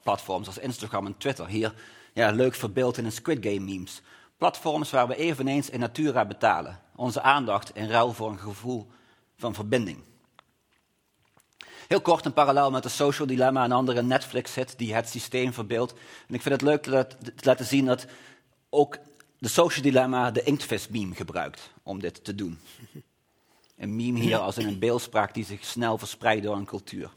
platforms 0.03 0.47
als 0.47 0.59
Instagram 0.59 1.07
en 1.07 1.17
Twitter. 1.17 1.47
Hier 1.47 1.75
ja, 2.13 2.31
leuk 2.31 2.55
verbeeld 2.55 2.99
in 2.99 3.05
een 3.05 3.13
Squid 3.13 3.45
Game 3.45 3.61
memes. 3.61 4.03
Platforms 4.37 4.91
waar 4.91 5.09
we 5.09 5.17
eveneens 5.17 5.71
in 5.71 5.81
natura 5.81 6.25
betalen. 6.25 6.81
Onze 6.97 7.21
aandacht 7.21 7.75
in 7.75 7.89
ruil 7.89 8.13
voor 8.13 8.31
een 8.31 8.39
gevoel 8.39 8.87
van 9.37 9.55
verbinding. 9.55 10.03
Heel 11.89 12.01
kort 12.01 12.25
een 12.25 12.33
parallel 12.33 12.71
met 12.71 12.83
de 12.83 12.89
Social 12.89 13.27
Dilemma, 13.27 13.65
een 13.65 13.73
andere 13.73 14.03
Netflix-hit 14.03 14.79
die 14.79 14.95
het 14.95 15.09
systeem 15.09 15.53
verbeeldt. 15.53 15.93
En 16.29 16.35
ik 16.35 16.43
vind 16.43 16.55
het 16.55 16.63
leuk 16.63 16.83
te 16.83 17.47
laten 17.47 17.65
zien 17.65 17.85
dat 17.85 18.07
ook 18.71 18.99
de 19.39 19.49
Social 19.49 19.83
Dilemma 19.83 20.31
de 20.31 20.43
inktvis-meme 20.43 21.15
gebruikt 21.15 21.71
om 21.83 22.01
dit 22.01 22.25
te 22.25 22.35
doen. 22.35 22.59
Een 23.77 23.97
meme 23.97 24.19
hier 24.19 24.39
als 24.39 24.59
in 24.59 24.67
een 24.67 24.79
beeldspraak 24.79 25.35
die 25.35 25.45
zich 25.45 25.65
snel 25.65 25.99
verspreidt 25.99 26.43
door 26.43 26.57
een 26.57 26.65
cultuur. 26.65 27.11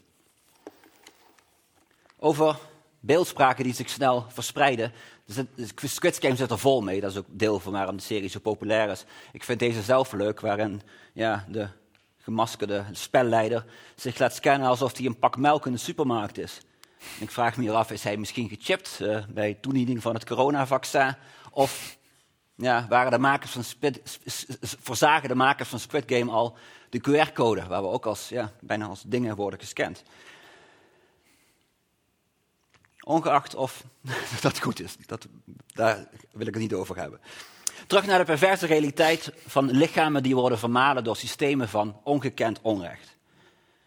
Over 2.18 2.58
beeldspraken 3.00 3.64
die 3.64 3.74
zich 3.74 3.90
snel 3.90 4.26
verspreiden. 4.28 4.92
Dus 5.24 5.92
Squid 5.94 6.18
Game 6.20 6.36
zit 6.36 6.50
er 6.50 6.58
vol 6.58 6.80
mee, 6.80 7.00
dat 7.00 7.10
is 7.10 7.16
ook 7.16 7.26
deel 7.28 7.60
van 7.60 7.72
waarom 7.72 7.96
de 7.96 8.02
serie 8.02 8.28
zo 8.28 8.40
populair 8.40 8.90
is. 8.90 9.04
Ik 9.32 9.44
vind 9.44 9.58
deze 9.58 9.82
zelf 9.82 10.12
leuk, 10.12 10.40
waarin 10.40 10.82
ja, 11.12 11.46
de 11.48 11.68
gemaskerde 12.22 12.84
spelleider 12.92 13.64
zich 13.96 14.18
laat 14.18 14.34
scannen 14.34 14.68
alsof 14.68 14.96
hij 14.96 15.06
een 15.06 15.18
pak 15.18 15.36
melk 15.36 15.66
in 15.66 15.72
de 15.72 15.78
supermarkt 15.78 16.38
is. 16.38 16.60
ik 17.20 17.30
vraag 17.30 17.56
me 17.56 17.62
hier 17.62 17.72
af, 17.72 17.90
is 17.90 18.04
hij 18.04 18.16
misschien 18.16 18.48
gechipt 18.48 18.98
uh, 19.02 19.24
bij 19.28 19.54
toediening 19.54 20.02
van 20.02 20.14
het 20.14 20.24
coronavaccin? 20.24 21.14
Of 21.50 21.98
ja, 22.54 22.86
waren 22.88 23.10
de 23.10 23.18
makers 23.18 23.50
van 23.50 23.64
Spid, 23.64 24.18
verzagen 24.80 25.28
de 25.28 25.34
makers 25.34 25.68
van 25.68 25.78
Squid 25.78 26.04
Game 26.06 26.30
al 26.30 26.56
de 26.88 27.00
QR-code, 27.00 27.66
waar 27.66 27.82
we 27.82 27.88
ook 27.88 28.06
als, 28.06 28.28
ja, 28.28 28.52
bijna 28.60 28.86
als 28.86 29.02
dingen 29.06 29.36
worden 29.36 29.60
gescand? 29.60 30.02
Ongeacht 33.04 33.54
of 33.54 33.84
dat 34.40 34.60
goed 34.60 34.80
is, 34.80 34.96
dat, 35.06 35.26
daar 35.66 36.08
wil 36.32 36.46
ik 36.46 36.54
het 36.54 36.62
niet 36.62 36.74
over 36.74 36.96
hebben. 36.96 37.20
Terug 37.86 38.06
naar 38.06 38.18
de 38.18 38.24
perverse 38.24 38.66
realiteit 38.66 39.32
van 39.46 39.70
lichamen 39.70 40.22
die 40.22 40.34
worden 40.34 40.58
vermalen 40.58 41.04
door 41.04 41.16
systemen 41.16 41.68
van 41.68 42.00
ongekend 42.04 42.58
onrecht. 42.62 43.16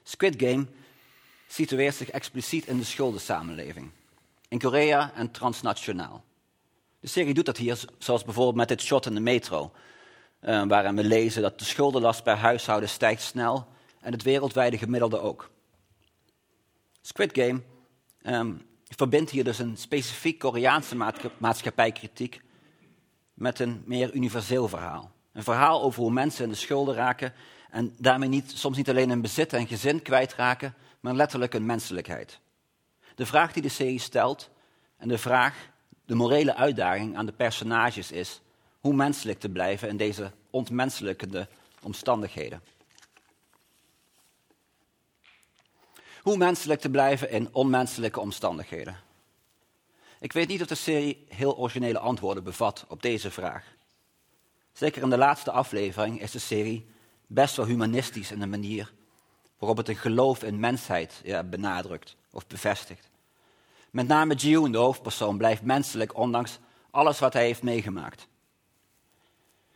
Squid 0.04 0.34
Game 0.38 0.68
situeert 1.48 1.96
zich 1.96 2.10
expliciet 2.10 2.68
in 2.68 2.78
de 2.78 2.84
schuldensamenleving. 2.84 3.92
In 4.48 4.60
Korea 4.60 5.12
en 5.16 5.32
transnationaal. 5.32 6.24
De 7.00 7.08
serie 7.08 7.34
doet 7.34 7.46
dat 7.46 7.58
hier, 7.58 7.80
zoals 7.98 8.24
bijvoorbeeld 8.24 8.56
met 8.56 8.68
dit 8.68 8.82
shot 8.82 9.06
in 9.06 9.14
de 9.14 9.20
metro, 9.20 9.72
uh, 10.42 10.64
waarin 10.68 10.96
we 10.96 11.04
lezen 11.04 11.42
dat 11.42 11.60
de 11.60 11.66
schuldenlast 11.66 12.24
per 12.24 12.36
huishouden 12.36 12.90
stijgt 12.90 13.22
snel 13.22 13.68
en 14.02 14.12
het 14.12 14.24
wereldwijde 14.24 14.78
gemiddelde 14.78 15.20
ook. 15.20 15.50
Squid 17.02 17.32
Game 17.34 17.62
um, 18.24 18.62
verbindt 18.84 19.32
hier 19.32 19.44
dus 19.44 19.60
een 19.60 19.78
specifiek 19.78 20.40
Koreaanse 20.40 20.96
maatschappijkritiek 21.38 22.42
met 23.36 23.60
een 23.60 23.84
meer 23.86 24.14
universeel 24.14 24.68
verhaal. 24.68 25.12
Een 25.34 25.44
verhaal 25.44 25.82
over 25.82 26.02
hoe 26.02 26.12
mensen 26.12 26.44
in 26.44 26.50
de 26.50 26.56
schulden 26.56 26.96
raken 26.96 27.34
En 27.70 27.96
daarmee 27.98 28.30
niet, 28.30 28.52
soms 28.52 28.78
niet 28.78 28.90
alleen 28.90 29.10
een 29.10 29.22
bezit 29.22 29.54
en 29.54 29.68
gezin 29.68 30.02
kwijtraken, 30.02 30.74
maar 31.00 31.14
letterlijk 31.14 31.54
een 31.54 31.66
menselijkheid. 31.66 32.40
De 33.16 33.26
vraag 33.26 33.54
die 33.54 33.62
de 33.62 33.70
serie 33.70 34.00
stelt 34.00 34.50
en 34.98 35.08
de 35.08 35.18
vraag, 35.18 35.70
de 36.06 36.16
morele 36.16 36.56
uitdaging 36.56 37.18
aan 37.18 37.26
de 37.26 37.32
personages 37.32 38.12
is 38.12 38.42
hoe 38.80 38.94
menselijk 38.94 39.40
te 39.40 39.50
blijven 39.50 39.90
in 39.90 39.98
deze 39.98 40.32
ontmenselijkende 40.50 41.48
omstandigheden. 41.82 42.62
Hoe 46.22 46.38
menselijk 46.38 46.82
te 46.82 46.90
blijven 46.90 47.30
in 47.30 47.50
onmenselijke 47.52 48.20
omstandigheden. 48.20 49.05
Ik 50.20 50.34
weet 50.34 50.48
niet 50.48 50.62
of 50.62 50.68
de 50.68 50.76
serie 50.76 51.26
heel 51.30 51.58
originele 51.58 52.00
antwoorden 52.00 52.44
bevat 52.44 52.86
op 52.88 53.02
deze 53.02 53.32
vraag. 53.32 53.66
Zeker 54.74 55.02
in 55.02 55.10
de 55.10 55.18
laatste 55.18 55.52
aflevering 55.52 56.22
is 56.22 56.32
de 56.32 56.40
serie 56.40 56.86
best 57.28 57.56
wel 57.56 57.66
humanistisch 57.66 58.32
in 58.32 58.40
de 58.40 58.48
manier 58.48 58.94
waarop 59.58 59.78
het 59.78 59.90
een 59.90 59.96
geloof 59.96 60.44
in 60.44 60.60
mensheid 60.60 61.22
ja, 61.24 61.44
benadrukt 61.44 62.16
of 62.32 62.48
bevestigt. 62.48 63.10
Met 63.92 64.08
name 64.08 64.36
June, 64.36 64.70
de 64.70 64.78
hoofdpersoon, 64.78 65.38
blijft 65.38 65.62
menselijk 65.62 66.18
ondanks 66.18 66.60
alles 66.92 67.20
wat 67.20 67.34
hij 67.34 67.46
heeft 67.46 67.64
meegemaakt. 67.64 68.28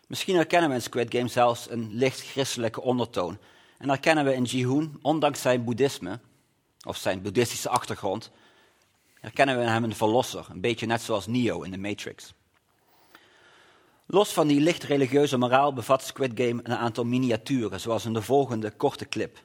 Misschien 0.08 0.36
herkennen 0.36 0.70
we 0.70 0.76
in 0.76 0.82
Squid 0.82 1.14
Game 1.16 1.28
zelfs 1.28 1.70
een 1.70 1.90
licht 1.94 2.22
christelijke 2.22 2.82
ondertoon. 2.82 3.38
En 3.78 3.90
herkennen 3.90 4.26
we 4.26 4.34
in 4.34 4.44
Ji-hoon, 4.44 5.00
ondanks 5.02 5.42
zijn 5.42 5.64
boeddhisme, 5.64 6.20
of 6.86 6.98
zijn 6.98 7.22
boeddhistische 7.22 7.70
achtergrond, 7.70 8.32
herkennen 9.20 9.58
we 9.58 9.64
hem 9.64 9.84
een 9.84 9.96
verlosser, 9.96 10.48
een 10.50 10.62
beetje 10.62 10.86
net 10.86 11.02
zoals 11.02 11.28
Neo 11.28 11.62
in 11.62 11.72
de 11.72 11.78
Matrix. 11.78 12.34
Los 14.06 14.34
van 14.34 14.48
die 14.48 14.60
licht 14.62 14.84
religieuze 14.84 15.38
moraal 15.38 15.74
bevat 15.74 16.04
Squid 16.04 16.32
Game 16.36 16.60
een 16.64 16.76
aantal 16.76 17.04
miniaturen, 17.04 17.80
zoals 17.80 18.06
in 18.06 18.14
de 18.14 18.22
volgende 18.22 18.72
korte 18.72 19.10
clip. 19.10 19.38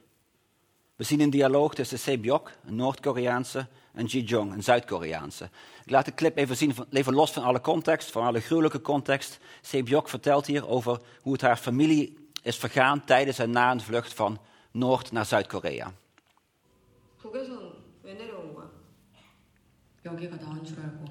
We 0.96 1.04
zien 1.04 1.20
een 1.20 1.30
dialoog 1.30 1.74
tussen 1.74 1.98
Sebyok, 1.98 2.50
een 2.64 2.76
Noord-Koreaanse, 2.76 3.66
en 3.92 4.04
Ji 4.04 4.22
Jong, 4.22 4.52
een 4.52 4.62
Zuid-Koreaanse. 4.62 5.50
Ik 5.84 5.90
laat 5.90 6.04
de 6.04 6.14
clip 6.14 6.36
even 6.36 6.56
zien, 6.56 6.74
even 6.90 7.14
los 7.14 7.30
van 7.30 7.42
alle 7.42 7.60
context, 7.60 8.10
van 8.10 8.26
alle 8.26 8.40
gruwelijke 8.40 8.80
context. 8.80 9.38
Sebyok 9.60 10.08
vertelt 10.08 10.46
hier 10.46 10.68
over 10.68 11.00
hoe 11.20 11.32
het 11.32 11.42
haar 11.42 11.56
familie 11.56 12.28
is 12.42 12.56
vergaan 12.56 13.04
tijdens 13.04 13.38
en 13.38 13.50
na 13.50 13.70
een 13.70 13.80
vlucht 13.80 14.14
van 14.14 14.38
Noord 14.70 15.12
naar 15.12 15.26
Zuid-Korea. 15.26 15.92
여기가 20.04 20.36
나은 20.36 20.62
줄 20.64 20.78
알고 20.80 21.04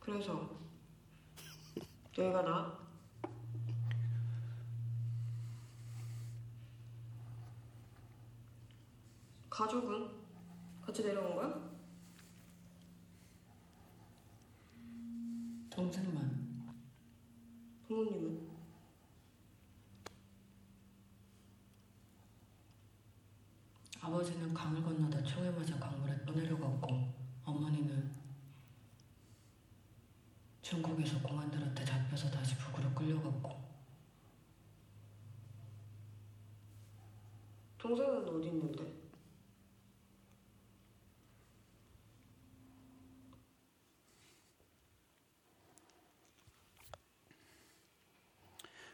그래서 0.00 0.50
여기가 2.18 2.42
나? 2.42 2.78
가족은 9.48 10.10
같이 10.82 11.02
내려온 11.02 11.36
거야? 11.36 11.72
동생만 15.70 16.74
부모님은? 17.86 18.51
아버지는 24.01 24.53
강을 24.53 24.81
건너다 24.83 25.23
총에 25.23 25.49
맞아 25.51 25.77
강물에 25.77 26.25
떠내려갔고 26.25 27.13
어머니는 27.43 28.15
중국에서 30.61 31.21
공안들한테 31.21 31.85
잡혀서 31.85 32.29
다시 32.31 32.55
북으로 32.57 32.93
끌려갔고 32.93 33.67
동생은 37.77 38.27
어디 38.27 38.47
있는데? 38.47 39.07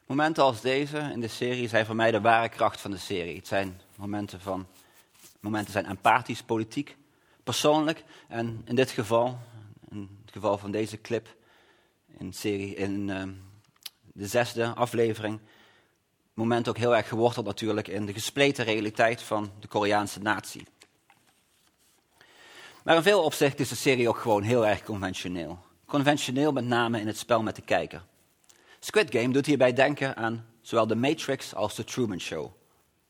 Momenten 0.08 0.44
als 0.44 0.62
deze 0.62 1.10
in 1.14 1.22
de 1.22 1.28
serie 1.28 1.68
zijn 1.68 1.86
voor 1.86 1.96
mij 1.96 2.12
de 2.12 2.22
ware 2.22 2.50
kracht 2.50 2.82
van 2.82 2.92
de 2.92 2.98
serie. 2.98 3.36
Het 3.36 3.48
zijn 3.48 3.82
momenten 3.96 4.40
van 4.40 4.68
momenten 5.41 5.73
zijn 5.73 5.87
empathisch, 5.87 6.43
politiek, 6.43 6.97
persoonlijk. 7.45 8.05
En 8.29 8.63
in 8.65 8.75
dit 8.75 8.91
geval, 8.91 9.39
in 9.91 10.19
het 10.25 10.33
geval 10.33 10.59
van 10.59 10.71
deze 10.71 11.01
clip, 11.01 11.37
in, 12.19 12.33
serie, 12.33 12.75
in 12.75 13.09
uh, 13.09 13.23
de 14.13 14.27
zesde 14.27 14.75
aflevering, 14.75 15.41
moment 16.35 16.69
ook 16.69 16.77
heel 16.77 16.97
erg 16.97 17.09
geworteld 17.09 17.47
natuurlijk 17.47 17.89
in 17.89 18.07
de 18.07 18.13
gespleten 18.13 18.65
realiteit 18.65 19.23
van 19.23 19.51
de 19.61 19.69
Koreaanse 19.69 20.21
natie. 20.21 20.67
Maar 22.85 22.97
in 22.97 23.03
veel 23.03 23.23
opzichten 23.23 23.59
is 23.59 23.69
de 23.69 23.75
serie 23.75 24.09
ook 24.09 24.19
gewoon 24.19 24.43
heel 24.43 24.67
erg 24.67 24.83
conventioneel. 24.83 25.59
Conventioneel 25.87 26.53
met 26.53 26.65
name 26.65 27.01
in 27.01 27.07
het 27.07 27.19
spel 27.19 27.43
met 27.43 27.57
de 27.57 27.63
kijker. 27.63 28.05
Squid 28.81 29.11
Game 29.11 29.33
doet 29.33 29.47
hierbij 29.47 29.73
denken 29.73 30.17
aan 30.17 30.47
zowel 30.61 30.87
The 30.87 30.95
Matrix 30.95 31.55
als 31.55 31.75
The 31.75 31.85
Truman 31.85 32.21
Show. 32.21 32.53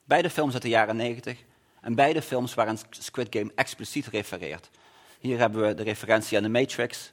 Beide 0.04 0.30
films 0.30 0.52
uit 0.52 0.62
de 0.62 0.68
jaren 0.68 0.96
90 0.96 1.44
en 1.80 1.94
beide 1.94 2.22
films 2.22 2.54
waarin 2.54 2.78
Squid 2.90 3.26
Game 3.30 3.52
expliciet 3.54 4.06
refereert. 4.06 4.70
Hier 5.18 5.38
hebben 5.38 5.66
we 5.66 5.74
de 5.74 5.82
referentie 5.82 6.36
aan 6.36 6.42
The 6.42 6.48
Matrix. 6.48 7.10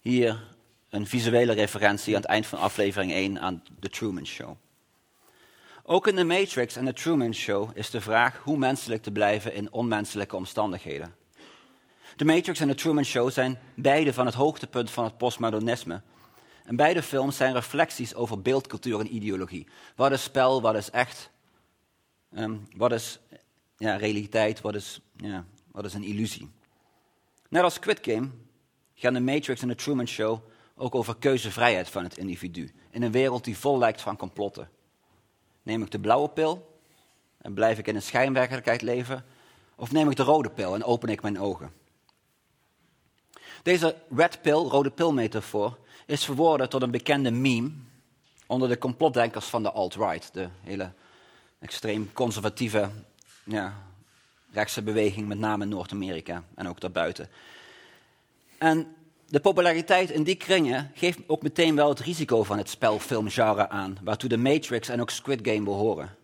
Hier 0.00 0.42
een 0.90 1.06
visuele 1.06 1.52
referentie 1.52 2.14
aan 2.14 2.20
het 2.20 2.30
eind 2.30 2.46
van 2.46 2.58
aflevering 2.58 3.12
1 3.12 3.40
aan 3.40 3.62
The 3.80 3.88
Truman 3.88 4.26
Show. 4.26 4.56
Ook 5.82 6.06
in 6.06 6.16
The 6.16 6.24
Matrix 6.24 6.76
en 6.76 6.84
The 6.84 6.92
Truman 6.92 7.34
Show 7.34 7.70
is 7.74 7.90
de 7.90 8.00
vraag 8.00 8.36
hoe 8.36 8.56
menselijk 8.56 9.02
te 9.02 9.10
blijven 9.10 9.54
in 9.54 9.72
onmenselijke 9.72 10.36
omstandigheden. 10.36 11.14
The 12.16 12.24
Matrix 12.24 12.60
en 12.60 12.68
The 12.68 12.74
Truman 12.74 13.04
Show 13.04 13.30
zijn 13.30 13.58
beide 13.74 14.12
van 14.12 14.26
het 14.26 14.34
hoogtepunt 14.34 14.90
van 14.90 15.04
het 15.04 15.16
postmodernisme. 15.16 16.02
En 16.64 16.76
beide 16.76 17.02
films 17.02 17.36
zijn 17.36 17.54
reflecties 17.54 18.14
over 18.14 18.42
beeldcultuur 18.42 19.00
en 19.00 19.14
ideologie. 19.14 19.66
Wat 19.96 20.12
is 20.12 20.22
spel, 20.22 20.62
wat 20.62 20.74
is 20.74 20.90
echt? 20.90 21.30
Um, 22.36 22.68
wat 22.76 22.92
is 22.92 23.18
ja, 23.82 23.96
realiteit, 23.96 24.60
wat 24.60 24.74
is, 24.74 25.00
ja, 25.16 25.44
wat 25.70 25.84
is 25.84 25.94
een 25.94 26.02
illusie? 26.04 26.50
Net 27.48 27.62
als 27.62 27.74
Squid 27.74 27.98
Game 28.02 28.28
gaan 28.94 29.14
de 29.14 29.20
Matrix 29.20 29.62
en 29.62 29.68
de 29.68 29.74
Truman 29.74 30.06
Show 30.06 30.40
ook 30.76 30.94
over 30.94 31.16
keuzevrijheid 31.16 31.88
van 31.88 32.04
het 32.04 32.18
individu. 32.18 32.72
In 32.90 33.02
een 33.02 33.12
wereld 33.12 33.44
die 33.44 33.58
vol 33.58 33.78
lijkt 33.78 34.00
van 34.00 34.16
complotten. 34.16 34.68
Neem 35.62 35.82
ik 35.82 35.90
de 35.90 36.00
blauwe 36.00 36.28
pil 36.28 36.78
en 37.38 37.54
blijf 37.54 37.78
ik 37.78 37.86
in 37.86 37.94
een 37.94 38.02
schijnwerkelijkheid 38.02 38.82
leven? 38.82 39.24
Of 39.74 39.92
neem 39.92 40.10
ik 40.10 40.16
de 40.16 40.22
rode 40.22 40.50
pil 40.50 40.74
en 40.74 40.84
open 40.84 41.08
ik 41.08 41.22
mijn 41.22 41.40
ogen? 41.40 41.72
Deze 43.62 43.96
red 44.16 44.42
pill, 44.42 44.54
rode 44.68 44.90
pil 44.90 45.12
metafoor 45.12 45.78
is 46.06 46.24
verworden 46.24 46.68
tot 46.68 46.82
een 46.82 46.90
bekende 46.90 47.30
meme 47.30 47.70
onder 48.46 48.68
de 48.68 48.78
complotdenkers 48.78 49.46
van 49.46 49.62
de 49.62 49.72
alt-right. 49.72 50.34
De 50.34 50.48
hele 50.60 50.92
extreem 51.58 52.12
conservatieve 52.12 52.90
ja, 53.44 53.74
rechtse 54.52 54.82
beweging, 54.82 55.28
met 55.28 55.38
name 55.38 55.62
in 55.62 55.68
Noord-Amerika 55.68 56.44
en 56.54 56.68
ook 56.68 56.80
daarbuiten. 56.80 57.28
En 58.58 58.94
de 59.28 59.40
populariteit 59.40 60.10
in 60.10 60.22
die 60.22 60.34
kringen 60.34 60.90
geeft 60.94 61.18
ook 61.26 61.42
meteen 61.42 61.74
wel 61.74 61.88
het 61.88 62.00
risico 62.00 62.42
van 62.42 62.58
het 62.58 62.68
spelfilmgenre 62.68 63.68
aan, 63.68 63.98
waartoe 64.02 64.28
de 64.28 64.36
Matrix 64.36 64.88
en 64.88 65.00
ook 65.00 65.10
Squid 65.10 65.40
Game 65.42 65.62
behoren. 65.62 66.16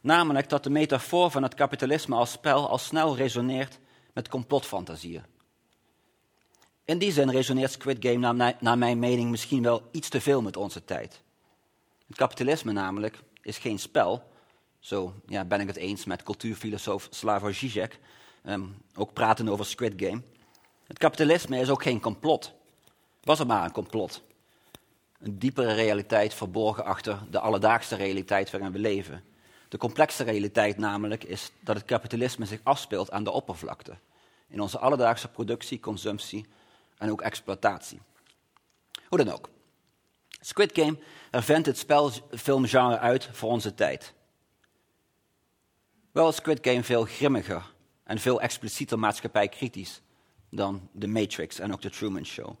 Namelijk 0.00 0.48
dat 0.48 0.62
de 0.62 0.70
metafoor 0.70 1.30
van 1.30 1.42
het 1.42 1.54
kapitalisme 1.54 2.16
als 2.16 2.32
spel 2.32 2.68
al 2.68 2.78
snel 2.78 3.16
resoneert 3.16 3.78
met 4.12 4.28
complotfantasieën. 4.28 5.22
In 6.84 6.98
die 6.98 7.12
zin 7.12 7.30
resoneert 7.30 7.72
Squid 7.72 7.96
Game 8.00 8.32
naar, 8.32 8.56
naar 8.60 8.78
mijn 8.78 8.98
mening 8.98 9.30
misschien 9.30 9.62
wel 9.62 9.88
iets 9.90 10.08
te 10.08 10.20
veel 10.20 10.42
met 10.42 10.56
onze 10.56 10.84
tijd. 10.84 11.20
Het 12.06 12.16
kapitalisme 12.16 12.72
namelijk 12.72 13.18
is 13.42 13.58
geen 13.58 13.78
spel, 13.78 14.22
zo 14.88 15.14
ja, 15.26 15.44
ben 15.44 15.60
ik 15.60 15.66
het 15.66 15.76
eens 15.76 16.04
met 16.04 16.22
cultuurfilosoof 16.22 17.08
Slavoj 17.10 17.52
Žižek, 17.52 17.98
um, 18.44 18.76
ook 18.94 19.12
praten 19.12 19.48
over 19.48 19.66
Squid 19.66 19.92
Game. 19.96 20.22
Het 20.86 20.98
kapitalisme 20.98 21.58
is 21.58 21.70
ook 21.70 21.82
geen 21.82 22.00
complot. 22.00 22.52
Was 23.22 23.38
er 23.38 23.46
maar 23.46 23.64
een 23.64 23.72
complot. 23.72 24.22
Een 25.18 25.38
diepere 25.38 25.72
realiteit 25.72 26.34
verborgen 26.34 26.84
achter 26.84 27.18
de 27.30 27.40
alledaagse 27.40 27.96
realiteit 27.96 28.50
waarin 28.50 28.72
we 28.72 28.78
leven. 28.78 29.24
De 29.68 29.78
complexe 29.78 30.24
realiteit 30.24 30.78
namelijk 30.78 31.24
is 31.24 31.50
dat 31.60 31.76
het 31.76 31.84
kapitalisme 31.84 32.46
zich 32.46 32.60
afspeelt 32.62 33.10
aan 33.10 33.24
de 33.24 33.30
oppervlakte. 33.30 33.96
In 34.46 34.60
onze 34.60 34.78
alledaagse 34.78 35.28
productie, 35.28 35.80
consumptie 35.80 36.46
en 36.98 37.10
ook 37.10 37.20
exploitatie. 37.20 38.00
Hoe 39.08 39.18
dan 39.18 39.32
ook. 39.32 39.48
Squid 40.40 40.70
Game 40.74 40.98
ervent 41.30 41.66
het 41.66 41.78
spelfilmgenre 41.78 42.98
uit 42.98 43.28
voor 43.32 43.50
onze 43.50 43.74
tijd. 43.74 44.16
Wel 46.18 46.28
is 46.28 46.36
Squid 46.36 46.58
Game 46.62 46.82
veel 46.82 47.04
grimmiger 47.04 47.72
en 48.04 48.18
veel 48.18 48.40
explicieter 48.40 48.98
maatschappijkritisch 48.98 50.00
dan 50.50 50.88
The 50.98 51.06
Matrix 51.06 51.58
en 51.58 51.72
ook 51.72 51.80
The 51.80 51.90
Truman 51.90 52.26
Show. 52.26 52.54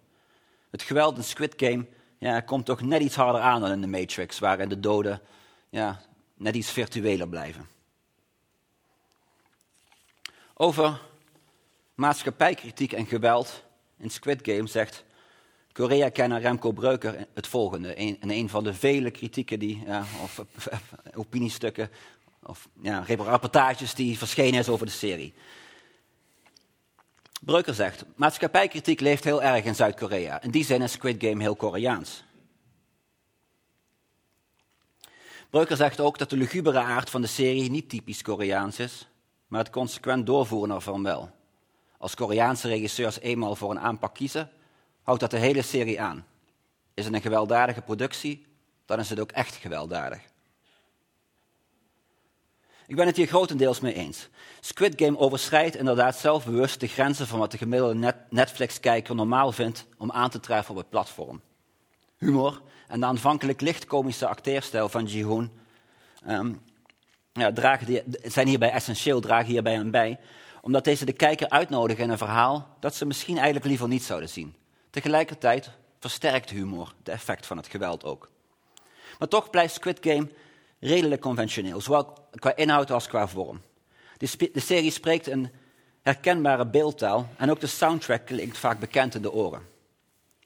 Het 0.70 0.82
geweld 0.82 1.16
in 1.16 1.24
Squid 1.24 1.54
Game 1.56 1.86
ja, 2.18 2.40
komt 2.40 2.66
toch 2.66 2.80
net 2.80 3.02
iets 3.02 3.14
harder 3.14 3.40
aan 3.40 3.60
dan 3.60 3.70
in 3.70 3.80
de 3.80 3.86
Matrix, 3.86 4.38
waarin 4.38 4.68
de 4.68 4.80
doden 4.80 5.20
ja, 5.70 6.00
net 6.34 6.54
iets 6.54 6.70
virtueler 6.70 7.28
blijven. 7.28 7.68
Over 10.54 11.00
maatschappijkritiek 11.94 12.92
en 12.92 13.06
geweld 13.06 13.64
in 13.96 14.10
Squid 14.10 14.40
Game 14.42 14.66
zegt 14.66 15.04
Korea-kenner 15.72 16.40
Remco 16.40 16.72
Breuker 16.72 17.26
het 17.34 17.46
volgende. 17.46 18.00
Een, 18.00 18.20
in 18.20 18.30
een 18.30 18.48
van 18.48 18.64
de 18.64 18.74
vele 18.74 19.10
kritieken 19.10 19.58
die, 19.58 19.82
ja, 19.86 20.04
of 20.22 20.44
opiniestukken 21.14 21.90
of 22.42 22.68
ja, 22.80 23.04
reportages 23.06 23.94
die 23.94 24.18
verschenen 24.18 24.60
is 24.60 24.68
over 24.68 24.86
de 24.86 24.92
serie. 24.92 25.34
Breuker 27.40 27.74
zegt, 27.74 28.04
maatschappijkritiek 28.16 29.00
leeft 29.00 29.24
heel 29.24 29.42
erg 29.42 29.64
in 29.64 29.74
Zuid-Korea. 29.74 30.42
In 30.42 30.50
die 30.50 30.64
zin 30.64 30.82
is 30.82 30.92
Squid 30.92 31.22
Game 31.24 31.42
heel 31.42 31.56
Koreaans. 31.56 32.24
Breuker 35.50 35.76
zegt 35.76 36.00
ook 36.00 36.18
dat 36.18 36.30
de 36.30 36.36
lugubere 36.36 36.78
aard 36.78 37.10
van 37.10 37.20
de 37.20 37.26
serie 37.26 37.70
niet 37.70 37.88
typisch 37.88 38.22
Koreaans 38.22 38.78
is, 38.78 39.08
maar 39.46 39.60
het 39.60 39.70
consequent 39.70 40.26
doorvoeren 40.26 40.74
ervan 40.74 41.02
wel. 41.02 41.30
Als 41.98 42.14
Koreaanse 42.14 42.68
regisseurs 42.68 43.20
eenmaal 43.20 43.56
voor 43.56 43.70
een 43.70 43.80
aanpak 43.80 44.14
kiezen, 44.14 44.50
houdt 45.02 45.20
dat 45.20 45.30
de 45.30 45.38
hele 45.38 45.62
serie 45.62 46.00
aan. 46.00 46.26
Is 46.94 47.04
het 47.04 47.14
een 47.14 47.20
gewelddadige 47.20 47.80
productie, 47.82 48.46
dan 48.86 48.98
is 48.98 49.10
het 49.10 49.20
ook 49.20 49.30
echt 49.30 49.54
gewelddadig. 49.54 50.20
Ik 52.88 52.96
ben 52.96 53.06
het 53.06 53.16
hier 53.16 53.26
grotendeels 53.26 53.80
mee 53.80 53.94
eens. 53.94 54.28
Squid 54.60 54.92
Game 54.96 55.18
overschrijdt 55.18 55.76
inderdaad 55.76 56.16
zelfbewust 56.16 56.80
de 56.80 56.86
grenzen 56.86 57.26
van 57.26 57.38
wat 57.38 57.50
de 57.50 57.58
gemiddelde 57.58 58.14
Netflix-kijker 58.30 59.14
normaal 59.14 59.52
vindt 59.52 59.86
om 59.98 60.12
aan 60.12 60.30
te 60.30 60.40
treffen 60.40 60.74
op 60.74 60.80
het 60.80 60.90
platform. 60.90 61.40
Humor 62.18 62.62
en 62.86 63.00
de 63.00 63.06
aanvankelijk 63.06 63.60
licht 63.60 63.84
komische 63.84 64.26
acteerstijl 64.26 64.88
van 64.88 65.04
Ji-hoon 65.04 65.50
um, 66.28 66.60
ja, 67.32 67.52
dragen 67.52 68.02
zijn 68.22 68.46
hierbij 68.46 68.70
essentieel, 68.70 69.20
dragen 69.20 69.50
hierbij 69.50 69.78
aan 69.78 69.90
bij, 69.90 70.18
omdat 70.62 70.84
deze 70.84 71.04
de 71.04 71.12
kijker 71.12 71.48
uitnodigen 71.48 72.04
in 72.04 72.10
een 72.10 72.18
verhaal 72.18 72.76
dat 72.80 72.94
ze 72.94 73.06
misschien 73.06 73.36
eigenlijk 73.36 73.66
liever 73.66 73.88
niet 73.88 74.04
zouden 74.04 74.28
zien. 74.28 74.54
Tegelijkertijd 74.90 75.70
versterkt 76.00 76.50
humor 76.50 76.94
de 77.02 77.10
effect 77.10 77.46
van 77.46 77.56
het 77.56 77.66
geweld 77.66 78.04
ook. 78.04 78.30
Maar 79.18 79.28
toch 79.28 79.50
blijft 79.50 79.74
Squid 79.74 79.98
Game 80.00 80.28
redelijk 80.80 81.20
conventioneel, 81.20 81.80
zowel 81.80 82.28
qua 82.30 82.56
inhoud 82.56 82.90
als 82.90 83.06
qua 83.08 83.28
vorm. 83.28 83.60
De, 84.16 84.50
serie 84.60 84.90
spreekt 84.90 85.26
een 85.26 85.50
herkenbare 86.02 86.66
beeldtaal 86.66 87.28
en 87.36 87.50
ook 87.50 87.60
de 87.60 87.66
soundtrack 87.66 88.26
klinkt 88.26 88.58
vaak 88.58 88.78
bekend 88.78 89.14
in 89.14 89.22
de 89.22 89.32
oren. 89.32 89.62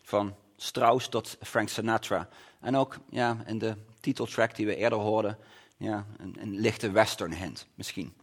Van 0.02 0.34
Strauss 0.56 1.08
tot 1.08 1.36
Frank 1.40 1.68
Sinatra. 1.68 2.28
En 2.60 2.76
ook 2.76 2.98
ja, 3.10 3.42
in 3.46 3.58
de 3.58 3.76
titeltrack 4.00 4.56
die 4.56 4.66
we 4.66 4.76
eerder 4.76 4.98
hoorden, 4.98 5.38
ja, 5.76 6.06
een, 6.18 6.36
een 6.40 6.60
lichte 6.60 6.90
western 6.90 7.32
hint 7.32 7.66
misschien. 7.74 8.14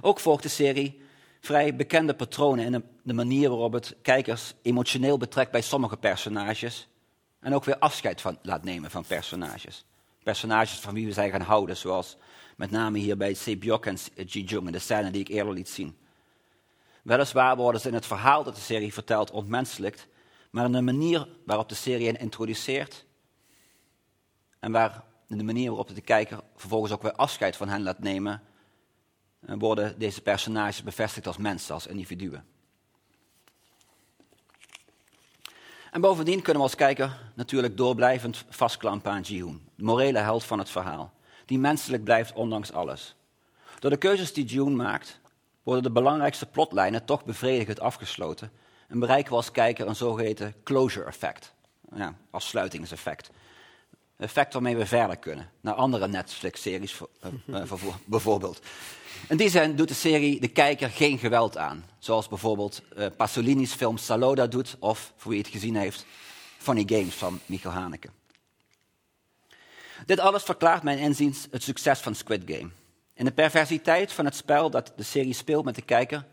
Ook 0.00 0.20
volgt 0.20 0.42
de 0.42 0.48
serie 0.48 1.00
vrij 1.40 1.76
bekende 1.76 2.14
patronen 2.14 2.74
in 2.74 2.84
de 3.02 3.12
manier 3.12 3.48
waarop 3.48 3.72
het 3.72 3.96
kijkers 4.02 4.54
emotioneel 4.62 5.18
betrekt 5.18 5.50
bij 5.50 5.60
sommige 5.60 5.96
personages 5.96 6.88
en 7.40 7.54
ook 7.54 7.64
weer 7.64 7.78
afscheid 7.78 8.20
van, 8.20 8.38
laat 8.42 8.64
nemen 8.64 8.90
van 8.90 9.04
personages. 9.04 9.84
Personages 10.22 10.80
van 10.80 10.94
wie 10.94 11.06
we 11.06 11.12
zijn 11.12 11.30
gaan 11.30 11.40
houden, 11.40 11.76
zoals 11.76 12.16
met 12.56 12.70
name 12.70 12.98
hier 12.98 13.16
bij 13.16 13.34
Sebyok 13.34 13.86
en 13.86 13.96
Ji-jung 14.26 14.66
in 14.66 14.72
de 14.72 14.78
scène 14.78 15.10
die 15.10 15.20
ik 15.20 15.28
eerder 15.28 15.52
liet 15.52 15.68
zien. 15.68 15.96
Weliswaar 17.02 17.56
worden 17.56 17.80
ze 17.80 17.88
in 17.88 17.94
het 17.94 18.06
verhaal 18.06 18.44
dat 18.44 18.54
de 18.54 18.60
serie 18.60 18.92
vertelt 18.92 19.30
ontmenselijkt, 19.30 20.08
maar 20.50 20.64
in 20.64 20.72
de 20.72 20.82
manier 20.82 21.28
waarop 21.44 21.68
de 21.68 21.74
serie 21.74 22.06
hen 22.06 22.18
introduceert 22.18 23.04
en 24.60 24.72
waar, 24.72 25.04
in 25.28 25.38
de 25.38 25.44
manier 25.44 25.68
waarop 25.68 25.94
de 25.94 26.00
kijker 26.00 26.40
vervolgens 26.56 26.92
ook 26.92 27.02
weer 27.02 27.12
afscheid 27.12 27.56
van 27.56 27.68
hen 27.68 27.82
laat 27.82 27.98
nemen, 27.98 28.42
eh, 29.40 29.54
worden 29.58 29.98
deze 29.98 30.22
personages 30.22 30.82
bevestigd 30.82 31.26
als 31.26 31.36
mensen, 31.36 31.74
als 31.74 31.86
individuen. 31.86 32.44
En 35.92 36.00
bovendien 36.00 36.42
kunnen 36.42 36.62
we 36.62 36.68
als 36.68 36.74
kijker 36.74 37.18
natuurlijk 37.34 37.76
doorblijvend 37.76 38.44
vastklampen 38.48 39.12
aan 39.12 39.20
Ji-hoon, 39.20 39.60
de 39.74 39.84
morele 39.84 40.18
held 40.18 40.44
van 40.44 40.58
het 40.58 40.70
verhaal, 40.70 41.12
die 41.46 41.58
menselijk 41.58 42.04
blijft 42.04 42.32
ondanks 42.32 42.72
alles. 42.72 43.16
Door 43.78 43.90
de 43.90 43.96
keuzes 43.96 44.32
die 44.32 44.44
Ji-hoon 44.44 44.76
maakt, 44.76 45.20
worden 45.62 45.82
de 45.82 45.90
belangrijkste 45.90 46.46
plotlijnen 46.46 47.04
toch 47.04 47.24
bevredigend 47.24 47.80
afgesloten 47.80 48.52
en 48.88 48.98
bereiken 48.98 49.30
we 49.30 49.36
als 49.36 49.50
kijker 49.50 49.86
een 49.86 49.96
zogeheten 49.96 50.54
closure 50.64 51.06
effect, 51.06 51.52
ja, 51.94 52.14
afsluitingseffect. 52.30 53.30
Effect 54.16 54.52
waarmee 54.52 54.76
we 54.76 54.86
verder 54.86 55.16
kunnen, 55.16 55.50
naar 55.60 55.74
andere 55.74 56.08
Netflix-series 56.08 57.00
uh, 57.46 57.60
uh, 57.62 57.72
bijvoorbeeld. 58.04 58.60
In 59.28 59.36
die 59.36 59.48
zin 59.48 59.76
doet 59.76 59.88
de 59.88 59.94
serie 59.94 60.40
de 60.40 60.48
kijker 60.48 60.90
geen 60.90 61.18
geweld 61.18 61.56
aan. 61.56 61.84
Zoals 61.98 62.28
bijvoorbeeld 62.28 62.82
uh, 62.98 63.06
Pasolini's 63.16 63.74
film 63.74 63.96
Saloda 63.96 64.46
doet, 64.46 64.76
of 64.78 65.12
voor 65.16 65.30
wie 65.30 65.40
het 65.40 65.50
gezien 65.50 65.76
heeft, 65.76 66.06
Funny 66.58 66.84
Games 66.86 67.14
van 67.14 67.40
Michael 67.46 67.74
Haneke. 67.74 68.08
Dit 70.06 70.20
alles 70.20 70.42
verklaart 70.42 70.82
mijn 70.82 70.98
inziens 70.98 71.46
het 71.50 71.62
succes 71.62 72.00
van 72.00 72.14
Squid 72.14 72.42
Game. 72.46 72.70
In 73.14 73.24
de 73.24 73.32
perversiteit 73.32 74.12
van 74.12 74.24
het 74.24 74.36
spel 74.36 74.70
dat 74.70 74.92
de 74.96 75.02
serie 75.02 75.34
speelt 75.34 75.64
met 75.64 75.74
de 75.74 75.82
kijker, 75.82 76.26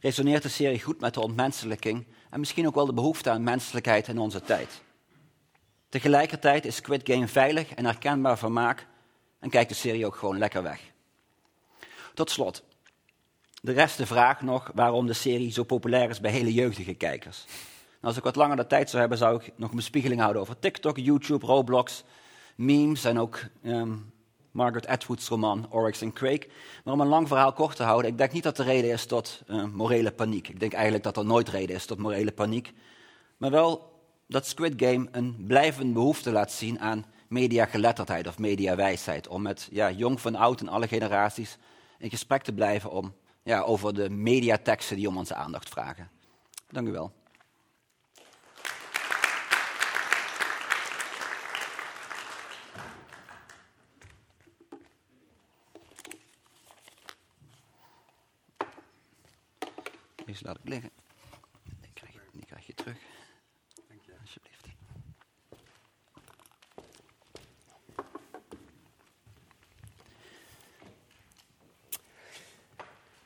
resoneert 0.00 0.42
de 0.42 0.48
serie 0.48 0.82
goed 0.82 1.00
met 1.00 1.14
de 1.14 1.20
ontmenselijking 1.20 2.06
en 2.30 2.40
misschien 2.40 2.66
ook 2.66 2.74
wel 2.74 2.86
de 2.86 2.92
behoefte 2.92 3.30
aan 3.30 3.42
menselijkheid 3.42 4.08
in 4.08 4.18
onze 4.18 4.40
tijd. 4.40 4.82
Tegelijkertijd 5.92 6.64
is 6.64 6.76
Squid 6.76 7.00
Game 7.04 7.28
veilig 7.28 7.74
en 7.74 7.84
herkenbaar 7.84 8.38
vermaak 8.38 8.86
en 9.38 9.50
kijkt 9.50 9.68
de 9.68 9.74
serie 9.74 10.06
ook 10.06 10.16
gewoon 10.16 10.38
lekker 10.38 10.62
weg. 10.62 10.80
Tot 12.14 12.30
slot, 12.30 12.64
de 13.62 13.72
rest 13.72 13.96
de 13.96 14.06
vraag 14.06 14.40
nog 14.40 14.70
waarom 14.74 15.06
de 15.06 15.12
serie 15.12 15.52
zo 15.52 15.64
populair 15.64 16.10
is 16.10 16.20
bij 16.20 16.30
hele 16.30 16.52
jeugdige 16.52 16.94
kijkers. 16.94 17.44
Nou, 17.46 18.00
als 18.00 18.16
ik 18.16 18.22
wat 18.22 18.36
langer 18.36 18.56
de 18.56 18.66
tijd 18.66 18.88
zou 18.88 19.00
hebben, 19.00 19.18
zou 19.18 19.42
ik 19.42 19.52
nog 19.56 19.70
een 19.70 19.76
bespiegeling 19.76 20.20
houden 20.20 20.42
over 20.42 20.58
TikTok, 20.58 20.96
YouTube, 20.96 21.46
Roblox, 21.46 22.04
memes 22.56 23.04
en 23.04 23.18
ook 23.18 23.40
um, 23.64 24.12
Margaret 24.50 24.86
Atwood's 24.86 25.28
roman 25.28 25.66
Oryx 25.70 26.02
and 26.02 26.12
Craig. 26.12 26.46
Maar 26.84 26.94
om 26.94 27.00
een 27.00 27.06
lang 27.06 27.28
verhaal 27.28 27.52
kort 27.52 27.76
te 27.76 27.82
houden, 27.82 28.10
ik 28.10 28.18
denk 28.18 28.32
niet 28.32 28.42
dat 28.42 28.56
de 28.56 28.62
reden 28.62 28.90
is 28.90 29.06
tot 29.06 29.42
uh, 29.46 29.64
morele 29.64 30.12
paniek. 30.12 30.48
Ik 30.48 30.60
denk 30.60 30.72
eigenlijk 30.72 31.04
dat 31.04 31.16
er 31.16 31.24
nooit 31.24 31.48
reden 31.48 31.76
is 31.76 31.86
tot 31.86 31.98
morele 31.98 32.32
paniek. 32.32 32.72
Maar 33.36 33.50
wel 33.50 33.91
dat 34.32 34.46
Squid 34.46 34.74
Game 34.76 35.08
een 35.10 35.44
blijvende 35.46 35.92
behoefte 35.92 36.30
laat 36.30 36.52
zien 36.52 36.80
aan 36.80 37.04
mediageletterdheid 37.28 38.26
of 38.26 38.38
mediawijsheid. 38.38 39.28
Om 39.28 39.42
met 39.42 39.68
ja, 39.70 39.90
jong 39.90 40.20
van 40.20 40.34
oud 40.34 40.60
en 40.60 40.68
alle 40.68 40.88
generaties 40.88 41.58
in 41.98 42.10
gesprek 42.10 42.42
te 42.42 42.52
blijven 42.52 42.90
om, 42.90 43.14
ja, 43.42 43.60
over 43.60 43.94
de 43.94 44.10
mediateksten 44.10 44.96
die 44.96 45.08
om 45.08 45.16
onze 45.16 45.34
aandacht 45.34 45.68
vragen. 45.68 46.10
Dank 46.70 46.88
u 46.88 46.92
wel. 46.92 47.12
Deze 60.26 60.44
laat 60.44 60.58
ik 60.58 60.68
liggen. 60.68 60.90
Die 61.80 61.92
krijg 61.94 62.12
je, 62.12 62.20
die 62.32 62.44
krijg 62.44 62.66
je 62.66 62.74
terug. 62.74 62.96
Dank 63.88 64.04
je. 64.04 64.12
Alsjeblieft. 64.20 64.62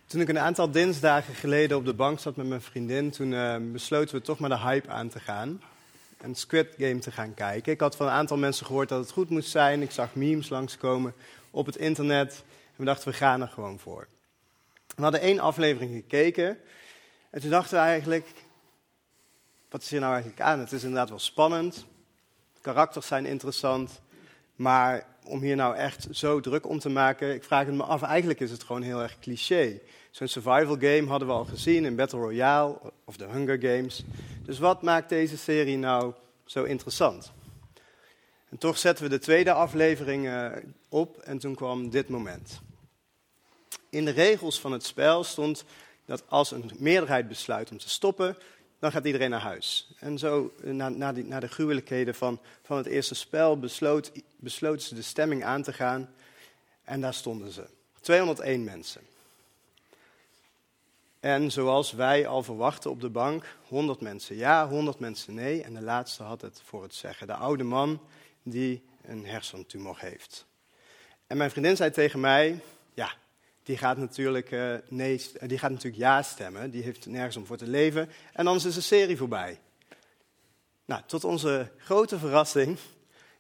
Toen 0.07 0.21
ik 0.21 0.29
een 0.29 0.39
aantal 0.39 0.71
dinsdagen 0.71 1.35
geleden 1.35 1.77
op 1.77 1.85
de 1.85 1.95
bank 1.95 2.19
zat 2.19 2.37
met 2.37 2.47
mijn 2.47 2.61
vriendin, 2.61 3.11
toen 3.11 3.33
uh, 3.33 3.57
besloten 3.73 4.17
we 4.17 4.23
toch 4.23 4.39
maar 4.39 4.49
de 4.49 4.59
hype 4.59 4.89
aan 4.89 5.09
te 5.09 5.21
gaan. 5.21 5.63
En 6.17 6.35
Squid 6.35 6.75
Game 6.79 6.99
te 6.99 7.11
gaan 7.11 7.35
kijken. 7.35 7.73
Ik 7.73 7.81
had 7.81 7.97
van 7.97 8.07
een 8.07 8.13
aantal 8.13 8.37
mensen 8.37 8.67
gehoord 8.67 8.89
dat 8.89 9.01
het 9.01 9.11
goed 9.11 9.31
moest 9.31 9.51
zijn. 9.51 9.83
Ik 9.83 9.91
zag 9.91 10.15
memes 10.15 10.49
langskomen 10.49 11.15
op 11.51 11.67
het 11.67 11.77
internet. 11.77 12.45
En 12.49 12.75
we 12.77 12.85
dachten, 12.85 13.09
we 13.09 13.15
gaan 13.15 13.41
er 13.41 13.49
gewoon 13.49 13.79
voor. 13.79 14.07
We 14.95 15.03
hadden 15.03 15.21
één 15.21 15.39
aflevering 15.39 15.95
gekeken. 15.95 16.59
En 17.31 17.41
toen 17.41 17.51
dachten 17.51 17.77
we 17.77 17.85
eigenlijk, 17.85 18.27
wat 19.71 19.83
is 19.83 19.91
hier 19.91 20.01
nou 20.01 20.13
eigenlijk 20.13 20.43
aan? 20.43 20.59
Het 20.59 20.73
is 20.73 20.83
inderdaad 20.83 21.09
wel 21.09 21.19
spannend. 21.19 21.87
De 22.55 22.61
karakters 22.61 23.07
zijn 23.07 23.27
interessant. 23.27 24.01
Maar 24.57 25.07
om 25.27 25.41
hier 25.41 25.57
nou 25.57 25.77
echt 25.77 26.07
zo 26.11 26.41
druk 26.41 26.69
om 26.69 26.79
te 26.79 26.89
maken, 26.89 27.35
ik 27.35 27.45
vraag 27.45 27.67
het 27.67 27.75
me 27.75 27.83
af, 27.83 28.03
eigenlijk 28.03 28.41
is 28.41 28.51
het 28.51 28.63
gewoon 28.63 28.83
heel 28.83 29.03
erg 29.03 29.19
cliché. 29.19 29.81
Zo'n 30.11 30.29
survival 30.29 30.77
game 30.81 31.07
hadden 31.07 31.29
we 31.29 31.35
al 31.35 31.45
gezien 31.45 31.85
in 31.85 31.97
Battle 31.97 32.19
Royale 32.19 32.79
of 33.05 33.17
de 33.17 33.27
Hunger 33.27 33.59
Games. 33.61 34.05
Dus 34.45 34.59
wat 34.59 34.83
maakt 34.83 35.09
deze 35.09 35.37
serie 35.37 35.77
nou 35.77 36.13
zo 36.45 36.65
interessant? 36.65 37.33
En 38.49 38.59
toch 38.59 38.79
zetten 38.79 39.05
we 39.05 39.11
de 39.11 39.19
tweede 39.19 39.53
aflevering 39.53 40.27
uh, 40.27 40.47
op 40.89 41.19
en 41.19 41.39
toen 41.39 41.55
kwam 41.55 41.91
dit 41.91 42.09
moment. 42.09 42.61
In 43.91 44.05
de 44.05 44.11
regels 44.11 44.61
van 44.61 44.73
het 44.73 44.85
spel 44.85 45.25
stond 45.25 45.65
dat 46.05 46.23
als 46.29 46.51
een 46.51 46.71
meerderheid 46.79 47.29
besluit 47.29 47.71
om 47.71 47.79
te 47.79 47.89
stoppen, 47.89 48.37
dan 48.87 48.95
gaat 48.95 49.07
iedereen 49.07 49.31
naar 49.31 49.41
huis. 49.41 49.89
En 49.99 50.19
zo, 50.19 50.55
eh, 50.65 50.73
na, 50.73 50.89
na, 50.89 51.13
die, 51.13 51.25
na 51.25 51.41
de 51.41 51.49
gruwelijkheden 51.49 52.15
van, 52.15 52.41
van 52.63 52.77
het 52.77 52.87
eerste 52.87 53.15
spel, 53.15 53.59
besloot, 53.59 54.13
besloten 54.37 54.87
ze 54.87 54.95
de 54.95 55.03
stemming 55.03 55.45
aan 55.45 55.63
te 55.63 55.73
gaan. 55.73 56.11
En 56.85 57.01
daar 57.01 57.15
stonden 57.15 57.53
ze. 57.53 57.67
201 58.01 58.65
mensen. 58.65 59.01
En 61.21 61.51
zoals 61.51 61.93
wij 61.93 62.27
al 62.27 62.43
verwachten 62.43 62.91
op 62.91 63.01
de 63.01 63.09
bank, 63.09 63.57
100 63.69 64.01
mensen 64.01 64.37
ja, 64.37 64.69
100 64.69 64.99
mensen 64.99 65.35
nee. 65.35 65.63
En 65.63 65.75
de 65.75 65.83
laatste 65.83 66.23
had 66.23 66.41
het 66.41 66.61
voor 66.65 66.83
het 66.83 66.95
zeggen. 66.95 67.27
De 67.27 67.35
oude 67.35 67.65
man 67.65 68.01
die 68.43 68.83
een 69.03 69.27
hersentumor 69.27 69.97
heeft. 69.99 70.47
En 71.27 71.37
mijn 71.37 71.51
vriendin 71.51 71.77
zei 71.77 71.91
tegen 71.91 72.21
mij, 72.21 72.61
ja, 72.95 73.13
die 73.67 73.77
gaat 73.77 73.97
natuurlijk, 73.97 74.51
uh, 74.51 74.75
nee, 74.89 75.21
die 75.47 75.59
gaat 75.59 75.71
natuurlijk 75.71 76.03
ja 76.03 76.23
stemmen. 76.23 76.71
Die 76.71 76.83
heeft 76.83 77.07
nergens 77.07 77.37
om 77.37 77.47
voor 77.47 77.57
te 77.57 77.67
leven. 77.67 78.09
En 78.33 78.47
anders 78.47 78.65
is 78.65 78.75
de 78.75 78.81
serie 78.81 79.17
voorbij. 79.17 79.61
Nou, 80.85 81.03
tot 81.07 81.25
onze 81.25 81.71
grote 81.79 82.19
verrassing 82.19 82.79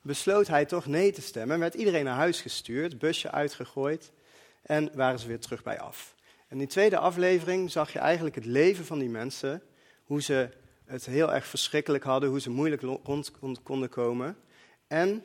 besloot 0.02 0.46
hij 0.46 0.64
toch 0.64 0.86
nee 0.86 1.12
te 1.12 1.22
stemmen. 1.22 1.58
Werd 1.58 1.74
iedereen 1.74 2.04
naar 2.04 2.16
huis 2.16 2.40
gestuurd, 2.40 2.98
busje 2.98 3.30
uitgegooid 3.30 4.12
en 4.62 4.90
waren 4.94 5.18
ze 5.18 5.26
weer 5.26 5.40
terug 5.40 5.62
bij 5.62 5.80
af. 5.80 6.14
En 6.36 6.46
in 6.48 6.58
die 6.58 6.66
tweede 6.66 6.98
aflevering 6.98 7.70
zag 7.70 7.92
je 7.92 7.98
eigenlijk 7.98 8.34
het 8.34 8.44
leven 8.44 8.84
van 8.84 8.98
die 8.98 9.08
mensen. 9.08 9.62
Hoe 10.04 10.22
ze 10.22 10.48
het 10.84 11.06
heel 11.06 11.32
erg 11.34 11.46
verschrikkelijk 11.46 12.04
hadden, 12.04 12.28
hoe 12.28 12.40
ze 12.40 12.50
moeilijk 12.50 12.82
rond 13.02 13.32
konden 13.62 13.88
komen. 13.88 14.36
En 14.86 15.24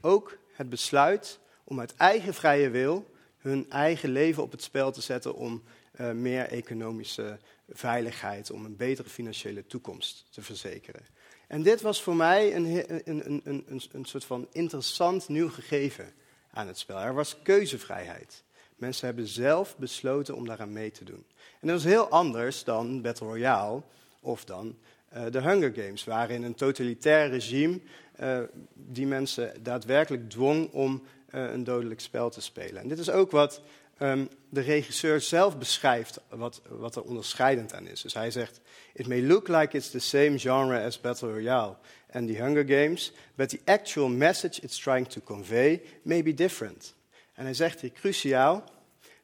ook 0.00 0.38
het 0.52 0.68
besluit 0.68 1.38
om 1.64 1.80
uit 1.80 1.94
eigen 1.96 2.34
vrije 2.34 2.70
wil 2.70 3.14
hun 3.46 3.70
eigen 3.70 4.10
leven 4.10 4.42
op 4.42 4.50
het 4.50 4.62
spel 4.62 4.92
te 4.92 5.00
zetten 5.00 5.34
om 5.34 5.62
uh, 6.00 6.10
meer 6.10 6.48
economische 6.48 7.38
veiligheid, 7.68 8.50
om 8.50 8.64
een 8.64 8.76
betere 8.76 9.08
financiële 9.08 9.66
toekomst 9.66 10.26
te 10.30 10.42
verzekeren. 10.42 11.02
En 11.46 11.62
dit 11.62 11.80
was 11.80 12.02
voor 12.02 12.16
mij 12.16 12.54
een, 12.54 12.84
een, 13.04 13.40
een, 13.44 13.82
een, 13.92 14.04
soort 14.04 14.24
van 14.24 14.48
interessant 14.52 15.28
nieuw 15.28 15.48
gegeven 15.48 16.12
aan 16.50 16.66
het 16.66 16.78
spel. 16.78 16.98
Er 16.98 17.14
was 17.14 17.42
keuzevrijheid. 17.42 18.44
Mensen 18.76 19.06
hebben 19.06 19.26
zelf 19.26 19.76
besloten 19.76 20.36
om 20.36 20.46
daaraan 20.46 20.72
mee 20.72 20.90
te 20.90 21.04
doen. 21.04 21.24
En 21.60 21.68
dat 21.68 21.82
was 21.82 21.84
heel 21.84 22.08
anders 22.08 22.64
dan 22.64 23.02
Battle 23.02 23.26
Royale 23.26 23.82
of 24.20 24.44
dan 24.44 24.76
uh, 25.14 25.24
de 25.30 25.40
Hunger 25.40 25.72
Games, 25.74 26.04
waarin 26.04 26.42
een 26.42 26.54
totalitair 26.54 27.28
regime 27.28 27.80
uh, 28.20 28.38
die 28.74 29.06
mensen 29.06 29.62
daadwerkelijk 29.62 30.30
dwong 30.30 30.72
om 30.72 31.02
een 31.30 31.64
dodelijk 31.64 32.00
spel 32.00 32.30
te 32.30 32.40
spelen. 32.40 32.82
En 32.82 32.88
dit 32.88 32.98
is 32.98 33.10
ook 33.10 33.30
wat 33.30 33.60
um, 33.98 34.28
de 34.48 34.60
regisseur 34.60 35.20
zelf 35.20 35.58
beschrijft, 35.58 36.20
wat, 36.28 36.62
wat 36.68 36.96
er 36.96 37.02
onderscheidend 37.02 37.74
aan 37.74 37.86
is. 37.86 38.00
Dus 38.00 38.14
hij 38.14 38.30
zegt, 38.30 38.60
it 38.92 39.06
may 39.06 39.22
look 39.22 39.48
like 39.48 39.76
it's 39.76 39.90
the 39.90 39.98
same 39.98 40.38
genre 40.38 40.84
as 40.84 41.00
Battle 41.00 41.32
Royale 41.32 41.76
and 42.12 42.28
the 42.28 42.42
Hunger 42.42 42.64
Games, 42.66 43.12
but 43.34 43.48
the 43.48 43.60
actual 43.64 44.08
message 44.08 44.60
it's 44.62 44.78
trying 44.78 45.08
to 45.08 45.20
convey 45.20 45.82
may 46.02 46.22
be 46.22 46.34
different. 46.34 46.94
En 47.34 47.44
hij 47.44 47.54
zegt 47.54 47.80
hier 47.80 47.92
cruciaal, 47.92 48.64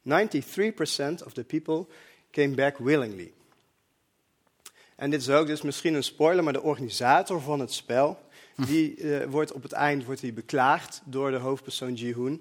93% 0.08 1.24
of 1.24 1.32
the 1.32 1.44
people 1.44 1.86
came 2.30 2.54
back 2.54 2.78
willingly. 2.78 3.32
En 4.96 5.10
dit 5.10 5.20
is 5.20 5.30
ook 5.30 5.46
dus 5.46 5.62
misschien 5.62 5.94
een 5.94 6.04
spoiler, 6.04 6.44
maar 6.44 6.52
de 6.52 6.62
organisator 6.62 7.40
van 7.40 7.60
het 7.60 7.72
spel, 7.72 8.18
die 8.56 8.96
uh, 8.96 9.24
wordt 9.24 9.52
op 9.52 9.62
het 9.62 9.72
eind 9.72 10.04
wordt 10.04 10.20
hij 10.20 10.32
beklaagd 10.32 11.02
door 11.04 11.30
de 11.30 11.36
hoofdpersoon 11.36 11.94
Ji-hoon. 11.94 12.40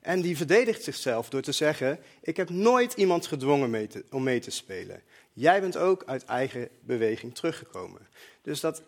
En 0.00 0.20
die 0.20 0.36
verdedigt 0.36 0.82
zichzelf 0.82 1.28
door 1.28 1.42
te 1.42 1.52
zeggen: 1.52 1.98
Ik 2.22 2.36
heb 2.36 2.50
nooit 2.50 2.92
iemand 2.92 3.26
gedwongen 3.26 3.70
mee 3.70 3.86
te, 3.86 4.04
om 4.10 4.22
mee 4.22 4.40
te 4.40 4.50
spelen. 4.50 5.02
Jij 5.32 5.60
bent 5.60 5.76
ook 5.76 6.02
uit 6.06 6.24
eigen 6.24 6.68
beweging 6.80 7.34
teruggekomen. 7.34 8.08
Dus 8.42 8.60
dat, 8.60 8.82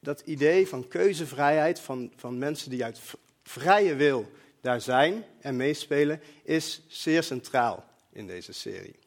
dat 0.00 0.20
idee 0.20 0.68
van 0.68 0.88
keuzevrijheid, 0.88 1.80
van, 1.80 2.12
van 2.16 2.38
mensen 2.38 2.70
die 2.70 2.84
uit 2.84 3.00
vrije 3.42 3.94
wil 3.94 4.30
daar 4.60 4.80
zijn 4.80 5.24
en 5.40 5.56
meespelen, 5.56 6.20
is 6.42 6.82
zeer 6.88 7.22
centraal 7.22 7.84
in 8.12 8.26
deze 8.26 8.52
serie. 8.52 8.98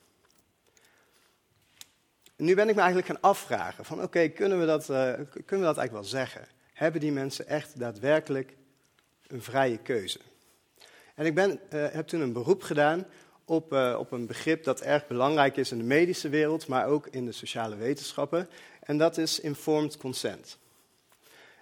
nu 2.35 2.55
ben 2.55 2.69
ik 2.69 2.75
me 2.75 2.81
eigenlijk 2.81 3.11
gaan 3.11 3.21
afvragen: 3.21 3.85
van 3.85 4.03
oké, 4.03 4.27
kunnen, 4.27 4.59
we 4.59 4.65
dat, 4.65 4.89
uh, 4.89 5.13
kunnen 5.45 5.59
we 5.59 5.73
dat 5.73 5.77
eigenlijk 5.77 5.91
wel 5.91 6.03
zeggen? 6.03 6.47
Hebben 6.79 7.01
die 7.01 7.11
mensen 7.11 7.47
echt 7.47 7.79
daadwerkelijk 7.79 8.55
een 9.27 9.41
vrije 9.41 9.77
keuze? 9.77 10.19
En 11.15 11.25
ik 11.25 11.35
ben, 11.35 11.51
uh, 11.51 11.87
heb 11.91 12.07
toen 12.07 12.21
een 12.21 12.33
beroep 12.33 12.61
gedaan 12.61 13.05
op, 13.45 13.73
uh, 13.73 13.95
op 13.99 14.11
een 14.11 14.25
begrip 14.25 14.63
dat 14.63 14.81
erg 14.81 15.07
belangrijk 15.07 15.57
is 15.57 15.71
in 15.71 15.77
de 15.77 15.83
medische 15.83 16.29
wereld, 16.29 16.67
maar 16.67 16.87
ook 16.87 17.07
in 17.07 17.25
de 17.25 17.31
sociale 17.31 17.75
wetenschappen. 17.75 18.49
En 18.79 18.97
dat 18.97 19.17
is 19.17 19.39
informed 19.39 19.97
consent. 19.97 20.57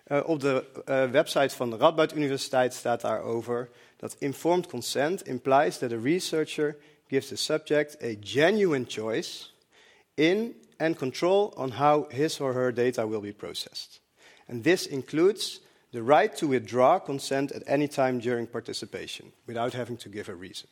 Uh, 0.07 0.23
op 0.25 0.39
de 0.39 0.65
website 1.11 1.55
van 1.55 1.69
de 1.69 1.77
Radboud 1.77 2.15
Universiteit 2.15 2.73
staat 2.73 3.01
daarover 3.01 3.69
dat 3.95 4.15
informed 4.19 4.67
consent 4.67 5.27
implies 5.27 5.77
that 5.77 5.91
a 5.91 5.99
researcher 6.03 6.75
gives 7.07 7.27
the 7.27 7.35
subject 7.35 8.03
a 8.03 8.13
genuine 8.21 8.85
choice 8.87 9.49
in 10.13 10.61
and 10.77 10.95
control 10.95 11.53
on 11.55 11.71
how 11.71 12.11
his 12.11 12.39
or 12.39 12.53
her 12.53 12.73
data 12.73 13.07
will 13.07 13.21
be 13.21 13.33
processed. 13.33 14.05
And 14.49 14.63
this 14.63 14.87
includes 14.87 15.61
the 15.91 16.03
right 16.03 16.37
to 16.37 16.47
withdraw 16.47 16.99
consent 16.99 17.53
at 17.53 17.63
any 17.63 17.87
time 17.87 18.19
during 18.19 18.49
participation, 18.49 19.31
without 19.45 19.73
having 19.73 19.99
to 19.99 20.09
give 20.11 20.31
a 20.31 20.35
reason. 20.39 20.67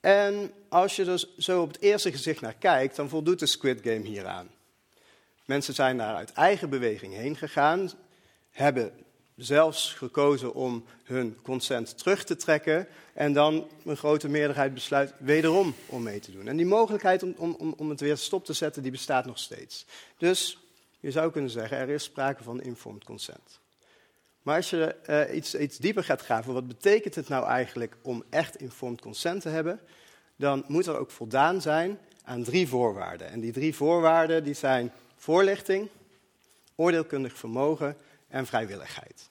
En 0.00 0.52
als 0.68 0.96
je 0.96 1.04
er 1.04 1.24
zo 1.38 1.62
op 1.62 1.68
het 1.72 1.80
eerste 1.80 2.12
gezicht 2.12 2.40
naar 2.40 2.54
kijkt, 2.54 2.96
dan 2.96 3.08
voldoet 3.08 3.38
de 3.38 3.46
Squid 3.46 3.80
Game 3.82 4.06
hieraan. 4.06 4.48
Mensen 5.44 5.74
zijn 5.74 5.96
daar 5.96 6.14
uit 6.14 6.32
eigen 6.32 6.70
beweging 6.70 7.14
heen 7.14 7.36
gegaan, 7.36 7.90
hebben 8.50 8.92
zelfs 9.36 9.92
gekozen 9.92 10.54
om 10.54 10.84
hun 11.04 11.36
consent 11.42 11.98
terug 11.98 12.24
te 12.24 12.36
trekken 12.36 12.88
en 13.14 13.32
dan 13.32 13.68
een 13.84 13.96
grote 13.96 14.28
meerderheid 14.28 14.74
besluit 14.74 15.12
wederom 15.18 15.74
om 15.86 16.02
mee 16.02 16.20
te 16.20 16.32
doen. 16.32 16.48
En 16.48 16.56
die 16.56 16.66
mogelijkheid 16.66 17.22
om, 17.22 17.54
om, 17.58 17.74
om 17.76 17.90
het 17.90 18.00
weer 18.00 18.16
stop 18.16 18.44
te 18.44 18.52
zetten, 18.52 18.82
die 18.82 18.90
bestaat 18.90 19.26
nog 19.26 19.38
steeds. 19.38 19.86
Dus 20.18 20.58
je 21.06 21.12
zou 21.12 21.30
kunnen 21.30 21.50
zeggen, 21.50 21.78
er 21.78 21.88
is 21.88 22.04
sprake 22.04 22.42
van 22.42 22.62
informed 22.62 23.04
consent. 23.04 23.60
Maar 24.42 24.56
als 24.56 24.70
je 24.70 24.96
uh, 25.10 25.36
iets, 25.36 25.54
iets 25.54 25.78
dieper 25.78 26.04
gaat 26.04 26.20
graven, 26.20 26.52
wat 26.52 26.66
betekent 26.66 27.14
het 27.14 27.28
nou 27.28 27.46
eigenlijk 27.46 27.96
om 28.02 28.24
echt 28.30 28.56
informed 28.56 29.00
consent 29.00 29.42
te 29.42 29.48
hebben? 29.48 29.80
Dan 30.36 30.64
moet 30.66 30.86
er 30.86 30.98
ook 30.98 31.10
voldaan 31.10 31.60
zijn 31.60 31.98
aan 32.24 32.42
drie 32.42 32.68
voorwaarden. 32.68 33.30
En 33.30 33.40
die 33.40 33.52
drie 33.52 33.74
voorwaarden 33.74 34.44
die 34.44 34.54
zijn 34.54 34.92
voorlichting, 35.16 35.88
oordeelkundig 36.74 37.38
vermogen 37.38 37.96
en 38.28 38.46
vrijwilligheid. 38.46 39.30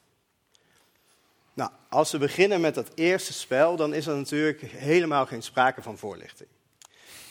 Nou, 1.53 1.71
als 1.89 2.11
we 2.11 2.17
beginnen 2.17 2.61
met 2.61 2.75
dat 2.75 2.91
eerste 2.93 3.33
spel, 3.33 3.75
dan 3.75 3.93
is 3.93 4.07
er 4.07 4.15
natuurlijk 4.15 4.61
helemaal 4.61 5.25
geen 5.25 5.43
sprake 5.43 5.81
van 5.81 5.97
voorlichting. 5.97 6.49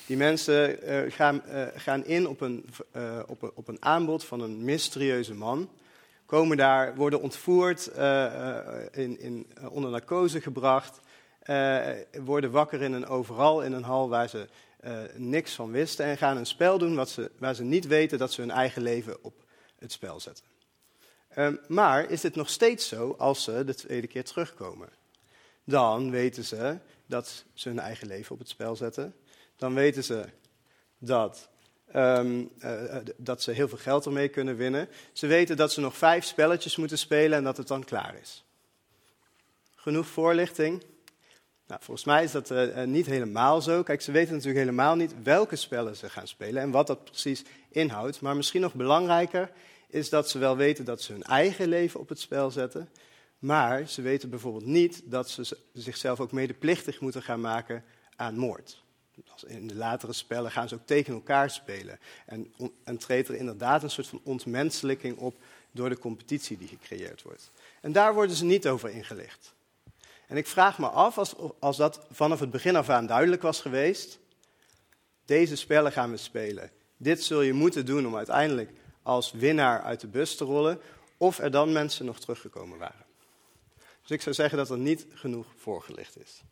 Die 0.06 0.16
mensen 0.16 0.88
uh, 0.88 1.12
gaan, 1.12 1.42
uh, 1.48 1.66
gaan, 1.74 2.04
in 2.04 2.28
op 2.28 2.40
een, 2.40 2.66
uh, 2.96 3.20
op, 3.26 3.52
op 3.54 3.68
een, 3.68 3.82
aanbod 3.82 4.24
van 4.24 4.40
een 4.40 4.64
mysterieuze 4.64 5.34
man. 5.34 5.70
Komen 6.26 6.56
daar, 6.56 6.96
worden 6.96 7.20
ontvoerd, 7.20 7.86
in, 8.92 9.20
in, 9.20 9.46
onder 9.70 9.90
narcose 9.90 10.40
gebracht. 10.40 11.00
worden 12.24 12.50
wakker 12.50 12.82
in 12.82 12.92
een 12.92 13.06
overal 13.06 13.62
in 13.62 13.72
een 13.72 13.82
hal 13.82 14.08
waar 14.08 14.28
ze 14.28 14.48
niks 15.14 15.54
van 15.54 15.70
wisten. 15.70 16.04
En 16.04 16.16
gaan 16.16 16.36
een 16.36 16.46
spel 16.46 16.78
doen 16.78 16.94
wat 16.94 17.08
ze, 17.08 17.30
waar 17.38 17.54
ze 17.54 17.62
niet 17.62 17.86
weten 17.86 18.18
dat 18.18 18.32
ze 18.32 18.40
hun 18.40 18.50
eigen 18.50 18.82
leven 18.82 19.16
op 19.22 19.34
het 19.78 19.92
spel 19.92 20.20
zetten. 20.20 20.44
Um, 21.38 21.60
maar 21.68 22.10
is 22.10 22.22
het 22.22 22.34
nog 22.34 22.48
steeds 22.48 22.88
zo 22.88 23.14
als 23.18 23.44
ze 23.44 23.64
de 23.64 23.74
tweede 23.74 24.06
keer 24.06 24.24
terugkomen? 24.24 24.88
Dan 25.64 26.10
weten 26.10 26.44
ze 26.44 26.78
dat 27.06 27.44
ze 27.54 27.68
hun 27.68 27.78
eigen 27.78 28.06
leven 28.06 28.32
op 28.32 28.38
het 28.38 28.48
spel 28.48 28.76
zetten 28.76 29.14
dan 29.64 29.74
weten 29.74 30.04
ze 30.04 30.24
dat, 30.98 31.48
um, 31.96 32.50
uh, 32.58 32.96
dat 33.16 33.42
ze 33.42 33.50
heel 33.50 33.68
veel 33.68 33.78
geld 33.78 34.06
ermee 34.06 34.28
kunnen 34.28 34.56
winnen. 34.56 34.88
Ze 35.12 35.26
weten 35.26 35.56
dat 35.56 35.72
ze 35.72 35.80
nog 35.80 35.96
vijf 35.96 36.24
spelletjes 36.24 36.76
moeten 36.76 36.98
spelen 36.98 37.38
en 37.38 37.44
dat 37.44 37.56
het 37.56 37.68
dan 37.68 37.84
klaar 37.84 38.14
is. 38.20 38.44
Genoeg 39.74 40.06
voorlichting? 40.06 40.84
Nou, 41.66 41.80
volgens 41.82 42.06
mij 42.06 42.24
is 42.24 42.30
dat 42.30 42.50
uh, 42.50 42.82
niet 42.82 43.06
helemaal 43.06 43.62
zo. 43.62 43.82
Kijk, 43.82 44.00
ze 44.00 44.12
weten 44.12 44.32
natuurlijk 44.32 44.58
helemaal 44.58 44.96
niet 44.96 45.14
welke 45.22 45.56
spellen 45.56 45.96
ze 45.96 46.10
gaan 46.10 46.28
spelen 46.28 46.62
en 46.62 46.70
wat 46.70 46.86
dat 46.86 47.04
precies 47.04 47.44
inhoudt. 47.70 48.20
Maar 48.20 48.36
misschien 48.36 48.60
nog 48.60 48.74
belangrijker 48.74 49.50
is 49.88 50.08
dat 50.08 50.30
ze 50.30 50.38
wel 50.38 50.56
weten 50.56 50.84
dat 50.84 51.02
ze 51.02 51.12
hun 51.12 51.22
eigen 51.22 51.68
leven 51.68 52.00
op 52.00 52.08
het 52.08 52.20
spel 52.20 52.50
zetten. 52.50 52.88
Maar 53.38 53.88
ze 53.88 54.02
weten 54.02 54.30
bijvoorbeeld 54.30 54.66
niet 54.66 55.02
dat 55.04 55.30
ze 55.30 55.58
zichzelf 55.72 56.20
ook 56.20 56.32
medeplichtig 56.32 57.00
moeten 57.00 57.22
gaan 57.22 57.40
maken 57.40 57.84
aan 58.16 58.36
moord 58.36 58.82
in 59.46 59.66
de 59.66 59.74
latere 59.74 60.12
spellen 60.12 60.50
gaan 60.50 60.68
ze 60.68 60.74
ook 60.74 60.86
tegen 60.86 61.14
elkaar 61.14 61.50
spelen. 61.50 61.98
En, 62.26 62.54
en 62.84 62.98
treedt 62.98 63.28
er 63.28 63.34
inderdaad 63.34 63.82
een 63.82 63.90
soort 63.90 64.06
van 64.06 64.20
ontmenselijking 64.24 65.16
op 65.16 65.36
door 65.70 65.88
de 65.88 65.98
competitie 65.98 66.58
die 66.58 66.68
gecreëerd 66.68 67.22
wordt. 67.22 67.50
En 67.80 67.92
daar 67.92 68.14
worden 68.14 68.36
ze 68.36 68.44
niet 68.44 68.68
over 68.68 68.90
ingelicht. 68.90 69.54
En 70.26 70.36
ik 70.36 70.46
vraag 70.46 70.78
me 70.78 70.88
af, 70.88 71.18
als, 71.18 71.34
als 71.58 71.76
dat 71.76 72.06
vanaf 72.10 72.40
het 72.40 72.50
begin 72.50 72.76
af 72.76 72.88
aan 72.88 73.06
duidelijk 73.06 73.42
was 73.42 73.60
geweest, 73.60 74.18
deze 75.24 75.56
spellen 75.56 75.92
gaan 75.92 76.10
we 76.10 76.16
spelen 76.16 76.70
Dit 76.96 77.22
zul 77.22 77.40
je 77.40 77.52
moeten 77.52 77.86
doen 77.86 78.06
om 78.06 78.16
uiteindelijk 78.16 78.70
als 79.02 79.32
winnaar 79.32 79.82
uit 79.82 80.00
de 80.00 80.06
bus 80.06 80.36
te 80.36 80.44
rollen, 80.44 80.80
of 81.16 81.38
er 81.38 81.50
dan 81.50 81.72
mensen 81.72 82.06
nog 82.06 82.20
teruggekomen 82.20 82.78
waren. 82.78 83.04
Dus 84.00 84.10
ik 84.10 84.22
zou 84.22 84.34
zeggen 84.34 84.58
dat 84.58 84.70
er 84.70 84.78
niet 84.78 85.06
genoeg 85.14 85.46
voorgelicht 85.56 86.18
is. 86.18 86.42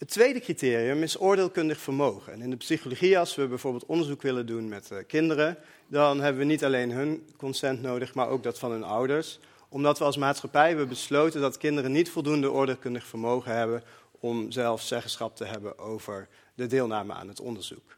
Het 0.00 0.08
tweede 0.08 0.40
criterium 0.40 1.02
is 1.02 1.20
oordeelkundig 1.20 1.80
vermogen. 1.80 2.32
En 2.32 2.42
in 2.42 2.50
de 2.50 2.56
psychologie, 2.56 3.18
als 3.18 3.34
we 3.34 3.46
bijvoorbeeld 3.46 3.86
onderzoek 3.86 4.22
willen 4.22 4.46
doen 4.46 4.68
met 4.68 4.90
uh, 4.92 4.98
kinderen, 5.06 5.56
dan 5.86 6.20
hebben 6.20 6.40
we 6.40 6.46
niet 6.46 6.64
alleen 6.64 6.90
hun 6.90 7.28
consent 7.36 7.82
nodig, 7.82 8.14
maar 8.14 8.28
ook 8.28 8.42
dat 8.42 8.58
van 8.58 8.70
hun 8.70 8.82
ouders. 8.82 9.38
Omdat 9.68 9.98
we 9.98 10.04
als 10.04 10.16
maatschappij 10.16 10.68
hebben 10.68 10.88
besloten 10.88 11.40
dat 11.40 11.56
kinderen 11.56 11.92
niet 11.92 12.10
voldoende 12.10 12.52
oordeelkundig 12.52 13.06
vermogen 13.06 13.56
hebben 13.56 13.82
om 14.10 14.50
zelf 14.50 14.82
zeggenschap 14.82 15.36
te 15.36 15.44
hebben 15.44 15.78
over 15.78 16.28
de 16.54 16.66
deelname 16.66 17.12
aan 17.12 17.28
het 17.28 17.40
onderzoek. 17.40 17.96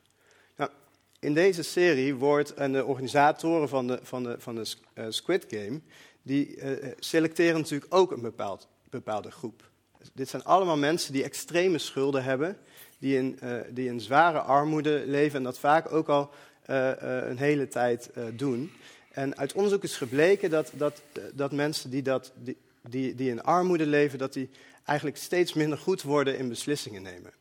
Nou, 0.56 0.70
in 1.18 1.34
deze 1.34 1.62
serie 1.62 2.14
wordt, 2.14 2.54
en 2.54 2.72
de 2.72 2.84
organisatoren 2.84 3.68
van 3.68 3.86
de, 3.86 3.98
van 4.02 4.22
de, 4.22 4.36
van 4.38 4.54
de 4.54 4.74
uh, 4.94 5.04
Squid 5.08 5.46
Game, 5.48 5.80
die 6.22 6.56
uh, 6.56 6.92
selecteren 6.98 7.60
natuurlijk 7.60 7.94
ook 7.94 8.10
een 8.10 8.22
bepaald, 8.22 8.68
bepaalde 8.90 9.30
groep. 9.30 9.70
Dit 10.12 10.28
zijn 10.28 10.44
allemaal 10.44 10.76
mensen 10.76 11.12
die 11.12 11.24
extreme 11.24 11.78
schulden 11.78 12.24
hebben, 12.24 12.58
die 12.98 13.16
in, 13.16 13.38
uh, 13.42 13.60
die 13.70 13.88
in 13.88 14.00
zware 14.00 14.38
armoede 14.38 15.02
leven 15.06 15.38
en 15.38 15.44
dat 15.44 15.58
vaak 15.58 15.92
ook 15.92 16.08
al 16.08 16.30
uh, 16.70 16.76
uh, 16.76 16.92
een 17.28 17.38
hele 17.38 17.68
tijd 17.68 18.10
doen. 18.32 18.72
En 19.12 19.36
uit 19.36 19.52
onderzoek 19.52 19.82
is 19.82 19.96
gebleken 19.96 20.50
dat, 20.50 20.72
dat, 20.74 21.02
dat 21.34 21.52
mensen 21.52 21.90
die, 21.90 22.02
dat, 22.02 22.32
die, 22.34 22.56
die, 22.88 23.14
die 23.14 23.30
in 23.30 23.42
armoede 23.42 23.86
leven, 23.86 24.18
dat 24.18 24.32
die 24.32 24.50
eigenlijk 24.84 25.18
steeds 25.18 25.52
minder 25.52 25.78
goed 25.78 26.02
worden 26.02 26.38
in 26.38 26.48
beslissingen 26.48 27.02
nemen. 27.02 27.32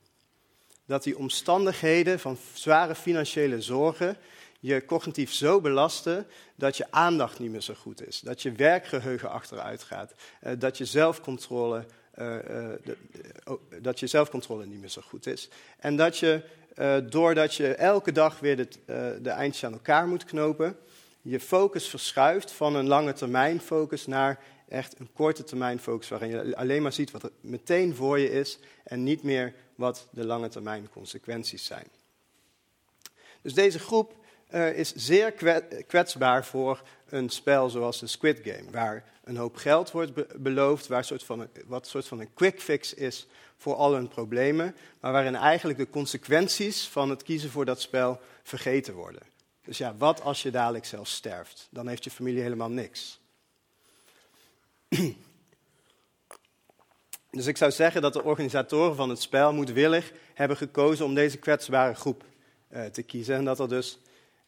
Dat 0.85 1.03
die 1.03 1.17
omstandigheden 1.17 2.19
van 2.19 2.37
zware 2.53 2.95
financiële 2.95 3.61
zorgen 3.61 4.17
je 4.59 4.85
cognitief 4.85 5.33
zo 5.33 5.61
belasten 5.61 6.27
dat 6.55 6.77
je 6.77 6.85
aandacht 6.89 7.39
niet 7.39 7.51
meer 7.51 7.61
zo 7.61 7.73
goed 7.73 8.07
is. 8.07 8.19
Dat 8.19 8.41
je 8.41 8.51
werkgeheugen 8.51 9.29
achteruit 9.29 9.83
gaat. 9.83 10.13
dat 10.57 10.77
je 10.77 10.85
zelfcontrole 10.85 11.85
de, 12.15 12.97
uh, 13.47 13.53
dat 13.81 13.99
je 13.99 14.07
zelfcontrole 14.07 14.65
niet 14.65 14.79
meer 14.79 14.89
zo 14.89 15.01
goed 15.01 15.27
is. 15.27 15.49
En 15.79 15.95
dat 15.95 16.17
je, 16.17 16.41
doordat 17.09 17.55
je 17.55 17.75
elke 17.75 18.11
dag 18.11 18.39
weer 18.39 18.67
de 19.21 19.29
eindjes 19.29 19.65
aan 19.65 19.73
elkaar 19.73 20.07
moet 20.07 20.25
knopen, 20.25 20.77
je 21.21 21.39
focus 21.39 21.89
verschuift 21.89 22.51
van 22.51 22.75
een 22.75 22.87
lange 22.87 23.13
termijn 23.13 23.61
focus 23.61 24.05
naar 24.05 24.39
echt 24.67 24.99
een 24.99 25.09
korte 25.13 25.43
termijn 25.43 25.79
focus, 25.79 26.09
waarin 26.09 26.29
je 26.29 26.55
alleen 26.55 26.81
maar 26.81 26.93
ziet 26.93 27.11
wat 27.11 27.23
er 27.23 27.31
meteen 27.41 27.95
voor 27.95 28.19
je 28.19 28.31
is 28.31 28.59
en 28.83 29.03
niet 29.03 29.23
meer 29.23 29.53
wat 29.75 30.07
de 30.11 30.25
lange 30.25 30.49
termijn 30.49 30.89
consequenties 30.89 31.65
zijn. 31.65 31.87
Dus 33.41 33.53
deze 33.53 33.79
groep 33.79 34.15
is 34.51 34.93
zeer 34.95 35.33
kwetsbaar 35.87 36.45
voor 36.45 36.81
een 37.09 37.29
spel 37.29 37.69
zoals 37.69 37.99
de 37.99 38.07
Squid 38.07 38.39
Game, 38.43 38.71
waar 38.71 39.03
een 39.23 39.37
hoop 39.37 39.55
geld 39.55 39.91
wordt 39.91 40.13
be 40.13 40.27
beloofd, 40.37 40.87
waar 40.87 41.03
soort 41.03 41.23
van 41.23 41.39
een, 41.39 41.49
wat 41.65 41.87
soort 41.87 42.07
van 42.07 42.19
een 42.19 42.33
quick 42.33 42.61
fix 42.61 42.93
is 42.93 43.27
voor 43.57 43.75
al 43.75 43.93
hun 43.93 44.07
problemen, 44.07 44.75
maar 44.99 45.11
waarin 45.11 45.35
eigenlijk 45.35 45.79
de 45.79 45.89
consequenties 45.89 46.87
van 46.87 47.09
het 47.09 47.23
kiezen 47.23 47.49
voor 47.49 47.65
dat 47.65 47.81
spel 47.81 48.19
vergeten 48.43 48.93
worden. 48.93 49.21
Dus 49.63 49.77
ja, 49.77 49.95
wat 49.97 50.21
als 50.21 50.41
je 50.41 50.51
dadelijk 50.51 50.85
zelf 50.85 51.07
sterft? 51.07 51.67
Dan 51.69 51.87
heeft 51.87 52.03
je 52.03 52.11
familie 52.11 52.41
helemaal 52.41 52.69
niks. 52.69 53.19
Dus 57.31 57.47
ik 57.47 57.57
zou 57.57 57.71
zeggen 57.71 58.01
dat 58.01 58.13
de 58.13 58.23
organisatoren 58.23 58.95
van 58.95 59.09
het 59.09 59.21
spel 59.21 59.53
moedwillig 59.53 60.11
hebben 60.33 60.57
gekozen 60.57 61.05
om 61.05 61.13
deze 61.13 61.37
kwetsbare 61.37 61.93
groep 61.93 62.23
uh, 62.69 62.85
te 62.85 63.01
kiezen. 63.01 63.35
En 63.35 63.45
dat 63.45 63.59
er 63.59 63.69
dus 63.69 63.99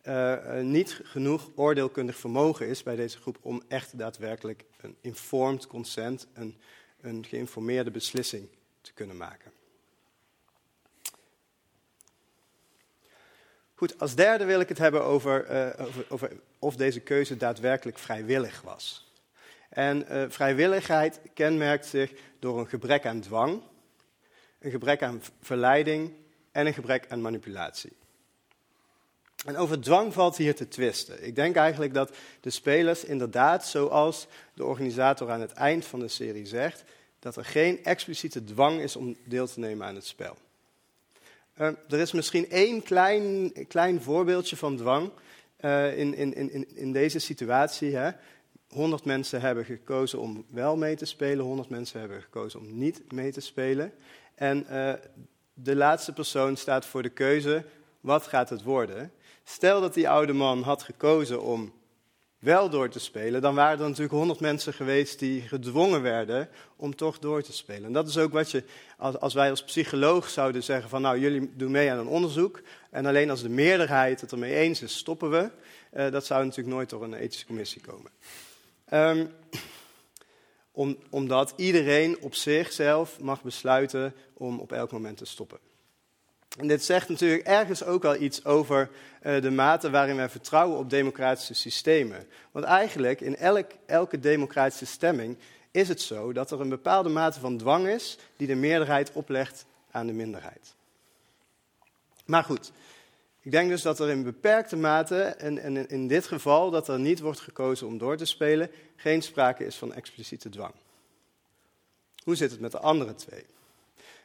uh, 0.08 0.60
niet 0.60 1.00
genoeg 1.04 1.50
oordeelkundig 1.56 2.18
vermogen 2.18 2.68
is 2.68 2.84
bij 2.84 2.96
deze 2.96 3.18
groep 3.18 3.38
om 3.42 3.62
echt 3.68 3.98
daadwerkelijk 3.98 4.63
een 4.82 4.96
informed 5.02 5.68
consent, 5.68 6.28
een, 6.34 6.58
een 7.02 7.26
geïnformeerde 7.26 7.92
beslissing 7.92 8.48
te 8.82 8.94
kunnen 8.94 9.18
maken. 9.18 9.52
Goed, 13.74 14.00
als 14.00 14.16
derde 14.16 14.46
wil 14.46 14.60
ik 14.60 14.70
het 14.70 14.78
hebben 14.78 15.04
over, 15.04 15.52
uh, 15.52 15.86
over, 16.10 16.32
of 16.60 16.76
deze 16.76 17.00
keuze 17.00 17.38
daadwerkelijk 17.38 17.98
vrijwillig 17.98 18.62
was. 18.62 19.12
En 19.70 20.32
vrijwilligheid 20.32 21.20
kenmerkt 21.34 21.86
zich 21.86 22.13
door 22.39 22.60
een 22.60 22.68
gebrek 22.68 23.06
aan 23.06 23.22
dwang, 23.22 23.62
een 24.60 24.72
gebrek 24.72 25.02
aan 25.02 25.22
verleiding 25.42 26.13
en 26.52 26.68
een 26.68 26.74
gebrek 26.74 27.06
aan 27.10 27.22
manipulatie. 27.22 27.94
En 29.43 29.58
over 29.58 29.79
dwang 29.79 30.13
valt 30.13 30.38
hier 30.38 30.56
te 30.56 30.67
twisten. 30.67 31.25
Ik 31.25 31.36
denk 31.36 31.56
eigenlijk 31.56 31.93
dat 31.93 32.15
de 32.41 32.49
spelers 32.49 33.03
inderdaad, 33.03 33.65
zoals 33.65 34.27
de 34.53 34.65
organisator 34.65 35.32
aan 35.32 35.41
het 35.41 35.51
eind 35.51 35.86
van 35.86 35.99
de 35.99 36.08
serie 36.08 36.45
zegt, 36.45 36.84
dat 37.19 37.36
er 37.36 37.45
geen 37.45 37.84
expliciete 37.84 38.43
dwang 38.43 38.79
is 38.79 38.95
om 38.95 39.17
deel 39.25 39.47
te 39.47 39.60
nemen 39.60 39.88
aan 39.88 39.95
het 39.95 40.06
spel. 40.06 40.38
Uh, 41.58 41.67
er 41.67 41.99
is 41.99 42.12
misschien 42.12 42.49
één 42.49 42.84
klein, 42.84 43.51
klein 43.67 44.01
voorbeeldje 44.01 44.56
van 44.56 44.77
dwang 44.77 45.12
uh, 45.62 45.97
in, 45.97 46.15
in, 46.15 46.34
in, 46.51 46.75
in 46.75 46.91
deze 46.91 47.19
situatie. 47.19 47.95
Hè. 47.95 48.12
100 48.67 49.06
mensen 49.06 49.41
hebben 49.41 49.65
gekozen 49.65 50.19
om 50.19 50.45
wel 50.49 50.77
mee 50.77 50.95
te 50.95 51.06
spelen, 51.06 51.45
100 51.45 51.69
mensen 51.69 51.99
hebben 51.99 52.21
gekozen 52.21 52.60
om 52.60 52.77
niet 52.77 53.12
mee 53.12 53.32
te 53.32 53.41
spelen. 53.41 53.93
En 54.36 54.65
uh, 54.71 54.93
de 55.53 55.75
laatste 55.75 56.13
persoon 56.13 56.58
staat 56.58 56.86
voor 56.86 57.01
de 57.01 57.10
keuze, 57.10 57.65
wat 57.99 58.27
gaat 58.27 58.49
het 58.49 58.63
worden? 58.63 59.12
Stel 59.43 59.82
dat 59.82 59.93
die 59.93 60.10
oude 60.10 60.34
man 60.34 60.62
had 60.62 60.84
gekozen 60.84 61.41
om 61.41 61.73
wel 62.43 62.69
door 62.69 62.89
te 62.89 62.99
spelen, 62.99 63.41
dan 63.41 63.56
waren 63.56 63.79
er 63.79 63.88
natuurlijk 63.88 64.13
honderd 64.13 64.39
mensen 64.39 64.73
geweest 64.73 65.19
die 65.19 65.41
gedwongen 65.41 66.01
werden 66.01 66.49
om 66.75 66.95
toch 66.95 67.19
door 67.19 67.41
te 67.41 67.53
spelen. 67.53 67.84
En 67.84 67.93
dat 67.93 68.08
is 68.08 68.17
ook 68.17 68.32
wat 68.32 68.51
je, 68.51 68.63
als, 68.97 69.34
wij 69.34 69.49
als 69.49 69.63
psycholoog 69.63 70.29
zouden 70.29 70.63
zeggen 70.63 70.89
van 70.89 71.01
nou 71.01 71.19
jullie 71.19 71.51
doen 71.56 71.71
mee 71.71 71.91
aan 71.91 71.97
een 71.97 72.08
onderzoek 72.08 72.62
en 72.89 73.06
alleen 73.06 73.29
als 73.29 73.41
de 73.41 73.49
meerderheid 73.49 74.21
het 74.21 74.32
ermee 74.32 74.56
eens 74.56 74.82
is 74.82 74.97
stoppen 74.97 75.29
we, 75.29 75.49
uh, 75.93 76.12
dat 76.12 76.25
zou 76.25 76.43
natuurlijk 76.43 76.75
nooit 76.75 76.89
door 76.89 77.03
een 77.03 77.13
ethische 77.13 77.45
commissie 77.45 77.82
komen. 77.82 78.12
Um, 78.93 79.32
om, 80.71 80.97
omdat 81.10 81.53
iedereen 81.56 82.17
op 82.19 82.36
zichzelf 82.36 83.19
mag 83.19 83.43
besluiten 83.43 84.13
om 84.34 84.60
op 84.60 84.71
elk 84.71 84.91
moment 84.91 85.17
te 85.17 85.25
stoppen. 85.25 85.58
En 86.58 86.68
dit 86.68 86.84
zegt 86.84 87.10
natuurlijk 87.10 87.48
ergens 87.48 87.84
ook 87.84 88.02
wel 88.02 88.22
iets 88.22 88.46
over 88.46 88.89
uh, 89.24 89.42
de 89.42 89.52
mate 89.52 89.89
waarin 89.89 90.16
wij 90.16 90.30
vertrouwen 90.30 90.78
op 90.78 90.89
democratische 90.89 91.54
systemen. 91.54 92.28
Want 92.52 92.66
eigenlijk 92.66 93.22
in 93.22 93.36
elk, 93.36 93.72
elke 93.86 94.20
democratische 94.20 94.86
stemming 94.86 95.38
is 95.72 95.88
het 95.88 96.02
zo 96.02 96.34
dat 96.34 96.52
er 96.52 96.62
een 96.62 96.70
bepaalde 96.70 97.10
mate 97.10 97.39
van 97.39 97.58
dwang 97.58 97.88
is 97.88 98.18
die 98.38 98.48
de 98.48 98.56
meerderheid 98.56 99.12
oplegt 99.12 99.66
aan 99.92 100.08
de 100.08 100.13
minderheid. 100.13 100.76
Maar 102.26 102.44
goed, 102.44 102.72
ik 103.42 103.52
denk 103.52 103.70
dus 103.70 103.82
dat 103.82 104.00
er 104.00 104.10
in 104.10 104.24
beperkte 104.24 104.76
mate, 104.76 105.22
en, 105.22 105.58
en 105.58 105.89
in 105.89 106.08
dit 106.08 106.26
geval 106.26 106.70
dat 106.70 106.88
er 106.88 107.00
niet 107.00 107.20
wordt 107.20 107.39
gekozen 107.39 107.88
om 107.88 107.98
door 107.98 108.18
te 108.18 108.26
spelen, 108.26 108.72
geen 108.96 109.22
sprake 109.22 109.66
is 109.66 109.76
van 109.76 109.94
expliciete 109.94 110.50
dwang. 110.50 110.74
Hoe 112.24 112.36
zit 112.36 112.52
het 112.52 112.60
met 112.60 112.72
de 112.72 112.80
andere 112.80 113.16
twee? 113.16 113.46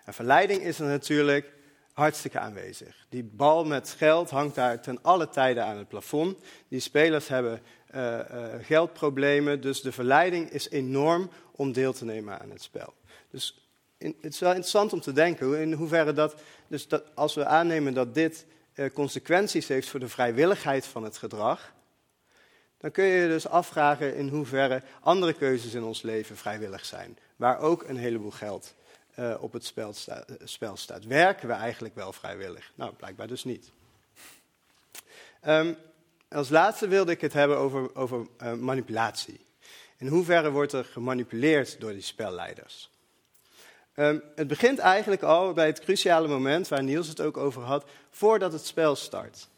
En 0.05 0.15
verleiding 0.15 0.63
is 0.63 0.79
er 0.79 0.87
natuurlijk 0.87 1.57
hartstikke 1.99 2.39
aanwezig. 2.39 3.07
Die 3.09 3.25
bal 3.25 3.65
met 3.65 3.95
geld 3.99 4.31
hangt 4.31 4.55
daar 4.55 4.81
ten 4.81 5.03
alle 5.03 5.29
tijde 5.29 5.61
aan 5.61 5.77
het 5.77 5.89
plafond. 5.89 6.39
Die 6.69 6.81
spelers 6.81 7.29
hebben 7.29 7.61
uh, 7.95 8.03
uh, 8.03 8.45
geldproblemen, 8.61 9.61
dus 9.61 9.81
de 9.81 9.93
verleiding 9.93 10.51
is 10.51 10.71
enorm 10.71 11.31
om 11.53 11.73
deel 11.73 11.93
te 11.93 12.05
nemen 12.05 12.41
aan 12.41 12.51
het 12.51 12.63
spel. 12.63 12.95
Dus 13.31 13.69
in, 13.99 14.17
het 14.21 14.33
is 14.33 14.39
wel 14.39 14.51
interessant 14.51 14.93
om 14.93 15.01
te 15.01 15.13
denken 15.13 15.61
in 15.61 15.73
hoeverre 15.73 16.13
dat, 16.13 16.35
dus 16.69 16.89
dat 16.89 17.05
als 17.15 17.35
we 17.35 17.45
aannemen 17.45 17.95
dat 17.95 18.15
dit 18.15 18.47
uh, 18.75 18.91
consequenties 18.93 19.69
heeft 19.69 19.89
voor 19.89 20.01
de 20.01 20.09
vrijwilligheid 20.09 20.87
van 20.87 21.05
het 21.05 21.17
gedrag, 21.17 21.73
dan 22.79 22.91
kun 22.91 23.05
je 23.05 23.23
je 23.23 23.29
dus 23.29 23.49
afvragen 23.49 24.17
in 24.17 24.29
hoeverre 24.29 24.83
andere 25.01 25.33
keuzes 25.33 25.75
in 25.75 25.83
ons 25.83 26.03
leven 26.03 26.37
vrijwillig 26.37 26.85
zijn, 26.85 27.19
waar 27.37 27.59
ook 27.59 27.89
een 27.89 27.97
heleboel 27.97 28.31
geld 28.31 28.75
uh, 29.19 29.35
op 29.41 29.53
het 29.53 29.65
spel, 29.65 29.93
sta, 29.93 30.25
spel, 30.45 30.77
staat. 30.77 31.05
Werken 31.05 31.49
we 31.49 31.55
eigenlijk 31.55 31.95
wel 31.95 32.13
vrijwillig? 32.13 32.73
Nou, 32.75 32.93
blijkbaar 32.95 33.27
dus 33.27 33.45
niet. 33.45 33.71
Um, 35.47 35.77
als 36.29 36.49
laatste 36.49 36.89
wilde 36.89 37.13
ik 37.13 37.21
het 37.21 37.33
hebben 37.33 37.57
over, 37.57 37.95
over 37.95 38.27
uh, 38.43 38.53
manipulatie. 38.53 39.41
In 39.97 40.07
hoeverre 40.07 40.51
wordt 40.51 40.73
er 40.73 40.85
gemanipuleerd 40.85 41.81
door 41.81 41.93
die 41.93 42.01
spelleiders? 42.01 42.91
Um, 43.97 44.23
het 44.35 44.47
begint 44.47 44.79
eigenlijk 44.79 45.23
al 45.23 45.53
bij 45.53 45.67
het 45.67 45.81
cruciale 45.81 46.29
moment 46.29 46.69
waar 46.69 46.83
Niels 46.83 47.09
het 47.09 47.21
ook 47.21 47.37
over 47.37 47.63
had, 47.63 47.85
voordat 48.11 48.53
het 48.53 48.67
spel 48.67 48.97
start. 48.97 49.49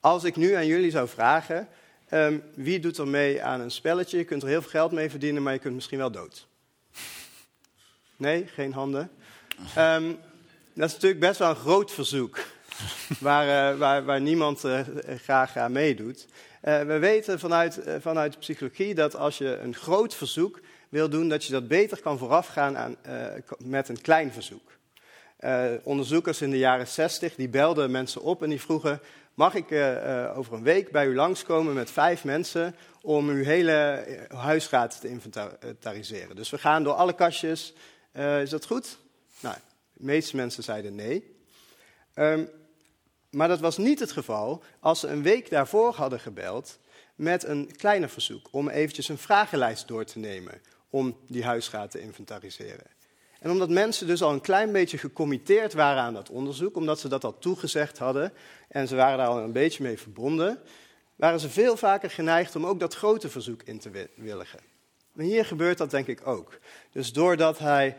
Als 0.00 0.24
ik 0.24 0.36
nu 0.36 0.52
aan 0.52 0.66
jullie 0.66 0.90
zou 0.90 1.08
vragen, 1.08 1.68
um, 2.10 2.42
wie 2.54 2.80
doet 2.80 2.98
er 2.98 3.08
mee 3.08 3.42
aan 3.42 3.60
een 3.60 3.70
spelletje? 3.70 4.18
Je 4.18 4.24
kunt 4.24 4.42
er 4.42 4.48
heel 4.48 4.62
veel 4.62 4.70
geld 4.70 4.92
mee 4.92 5.10
verdienen, 5.10 5.42
maar 5.42 5.52
je 5.52 5.58
kunt 5.58 5.74
misschien 5.74 5.98
wel 5.98 6.10
dood. 6.10 6.46
Nee, 8.18 8.46
geen 8.46 8.72
handen. 8.72 9.10
Um, 9.78 10.18
dat 10.74 10.88
is 10.88 10.92
natuurlijk 10.92 11.20
best 11.20 11.38
wel 11.38 11.48
een 11.48 11.56
groot 11.56 11.92
verzoek. 11.92 12.38
waar, 13.20 13.72
eh, 13.72 13.78
waar, 13.78 14.04
waar 14.04 14.20
niemand 14.20 14.64
eh, 14.64 14.80
graag 15.22 15.56
aan 15.56 15.72
meedoet. 15.72 16.26
Eh, 16.60 16.82
we 16.82 16.98
weten 16.98 17.38
vanuit, 17.38 17.80
vanuit 18.00 18.32
de 18.32 18.38
psychologie 18.38 18.94
dat 18.94 19.16
als 19.16 19.38
je 19.38 19.58
een 19.58 19.74
groot 19.74 20.14
verzoek 20.14 20.60
wil 20.88 21.08
doen, 21.08 21.28
dat 21.28 21.44
je 21.44 21.52
dat 21.52 21.68
beter 21.68 22.00
kan 22.00 22.18
voorafgaan 22.18 22.76
aan, 22.76 22.96
met 23.58 23.88
een 23.88 24.00
klein 24.00 24.32
verzoek. 24.32 24.72
Onderzoekers 25.82 26.40
in 26.40 26.50
de 26.50 26.58
jaren 26.58 26.86
60 26.86 27.34
die 27.34 27.48
belden 27.48 27.90
mensen 27.90 28.22
op 28.22 28.42
en 28.42 28.48
die 28.48 28.60
vroegen: 28.60 29.00
Mag 29.34 29.54
ik 29.54 29.66
over 30.36 30.52
een 30.52 30.62
week 30.62 30.90
bij 30.90 31.06
u 31.06 31.14
langskomen 31.14 31.74
met 31.74 31.90
vijf 31.90 32.24
mensen 32.24 32.74
om 33.02 33.28
uw 33.28 33.44
hele 33.44 34.04
huisraad 34.34 35.00
te 35.00 35.08
inventariseren? 35.08 36.36
Dus 36.36 36.50
we 36.50 36.58
gaan 36.58 36.82
door 36.82 36.94
alle 36.94 37.14
kastjes. 37.14 37.74
Eh, 38.12 38.40
is 38.40 38.50
dat 38.50 38.66
goed? 38.66 38.98
Nou, 39.40 39.56
de 39.92 40.04
meeste 40.04 40.36
mensen 40.36 40.62
zeiden 40.62 40.94
nee. 40.94 41.36
Ehm, 42.14 42.44
maar 43.30 43.48
dat 43.48 43.60
was 43.60 43.76
niet 43.78 44.00
het 44.00 44.12
geval 44.12 44.62
als 44.80 45.00
ze 45.00 45.06
een 45.08 45.22
week 45.22 45.50
daarvoor 45.50 45.94
hadden 45.94 46.20
gebeld 46.20 46.78
met 47.14 47.44
een 47.44 47.76
kleiner 47.76 48.08
verzoek 48.08 48.48
om 48.50 48.68
eventjes 48.68 49.08
een 49.08 49.18
vragenlijst 49.18 49.88
door 49.88 50.04
te 50.04 50.18
nemen 50.18 50.60
om 50.90 51.16
die 51.26 51.44
huisraad 51.44 51.90
te 51.90 52.00
inventariseren. 52.00 52.86
En 53.40 53.50
omdat 53.50 53.68
mensen 53.68 54.06
dus 54.06 54.22
al 54.22 54.32
een 54.32 54.40
klein 54.40 54.72
beetje 54.72 54.98
gecommitteerd 54.98 55.72
waren 55.72 56.02
aan 56.02 56.14
dat 56.14 56.30
onderzoek, 56.30 56.76
omdat 56.76 57.00
ze 57.00 57.08
dat 57.08 57.24
al 57.24 57.38
toegezegd 57.38 57.98
hadden 57.98 58.32
en 58.68 58.88
ze 58.88 58.96
waren 58.96 59.18
daar 59.18 59.26
al 59.26 59.38
een 59.38 59.52
beetje 59.52 59.82
mee 59.82 59.98
verbonden, 59.98 60.60
waren 61.16 61.40
ze 61.40 61.48
veel 61.48 61.76
vaker 61.76 62.10
geneigd 62.10 62.56
om 62.56 62.66
ook 62.66 62.80
dat 62.80 62.94
grote 62.94 63.28
verzoek 63.28 63.62
in 63.62 63.78
te 63.78 63.90
wi- 63.90 64.08
willigen. 64.14 64.60
En 65.18 65.24
hier 65.24 65.44
gebeurt 65.44 65.78
dat 65.78 65.90
denk 65.90 66.06
ik 66.06 66.26
ook. 66.26 66.58
Dus 66.92 67.12
doordat 67.12 67.58
hij, 67.58 67.96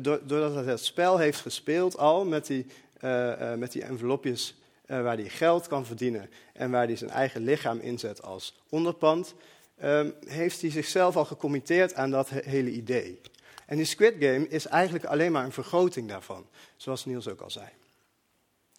do- 0.00 0.20
doordat 0.24 0.54
hij 0.54 0.64
het 0.64 0.84
spel 0.84 1.18
heeft 1.18 1.40
gespeeld 1.40 1.96
al 1.98 2.24
met 2.24 2.46
die, 2.46 2.66
eh, 3.00 3.54
met 3.54 3.72
die 3.72 3.82
envelopjes 3.84 4.54
waar 4.86 5.16
hij 5.16 5.28
geld 5.28 5.66
kan 5.66 5.86
verdienen 5.86 6.30
en 6.52 6.70
waar 6.70 6.86
hij 6.86 6.96
zijn 6.96 7.10
eigen 7.10 7.44
lichaam 7.44 7.78
inzet 7.78 8.22
als 8.22 8.60
onderpand, 8.68 9.34
ehm, 9.76 10.10
heeft 10.26 10.60
hij 10.60 10.70
zichzelf 10.70 11.16
al 11.16 11.24
gecommitteerd 11.24 11.94
aan 11.94 12.10
dat 12.10 12.28
he- 12.28 12.40
hele 12.44 12.70
idee. 12.70 13.20
En 13.66 13.76
die 13.76 13.86
Squid 13.86 14.14
Game 14.18 14.48
is 14.48 14.66
eigenlijk 14.66 15.04
alleen 15.04 15.32
maar 15.32 15.44
een 15.44 15.52
vergroting 15.52 16.08
daarvan, 16.08 16.46
zoals 16.76 17.04
Niels 17.04 17.28
ook 17.28 17.40
al 17.40 17.50
zei. 17.50 17.66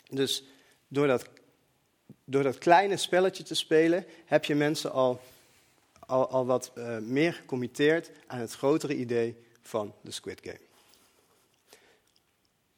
Dus 0.10 0.44
door 0.88 1.22
door 2.26 2.44
dat 2.44 2.58
kleine 2.58 2.98
spelletje 2.98 3.44
te 3.44 3.56
spelen, 3.56 4.06
heb 4.26 4.46
je 4.46 4.56
mensen 4.56 4.92
al, 4.92 5.22
al, 6.12 6.30
al 6.30 6.45
wat 6.45 6.72
eh, 6.76 6.97
meer 6.97 7.34
gecommitteerd 7.34 8.12
aan 8.28 8.39
het 8.39 8.53
grotere 8.53 8.95
idee 8.95 9.36
van 9.62 9.93
de 10.01 10.12
Squid 10.12 10.39
Game. 10.43 10.59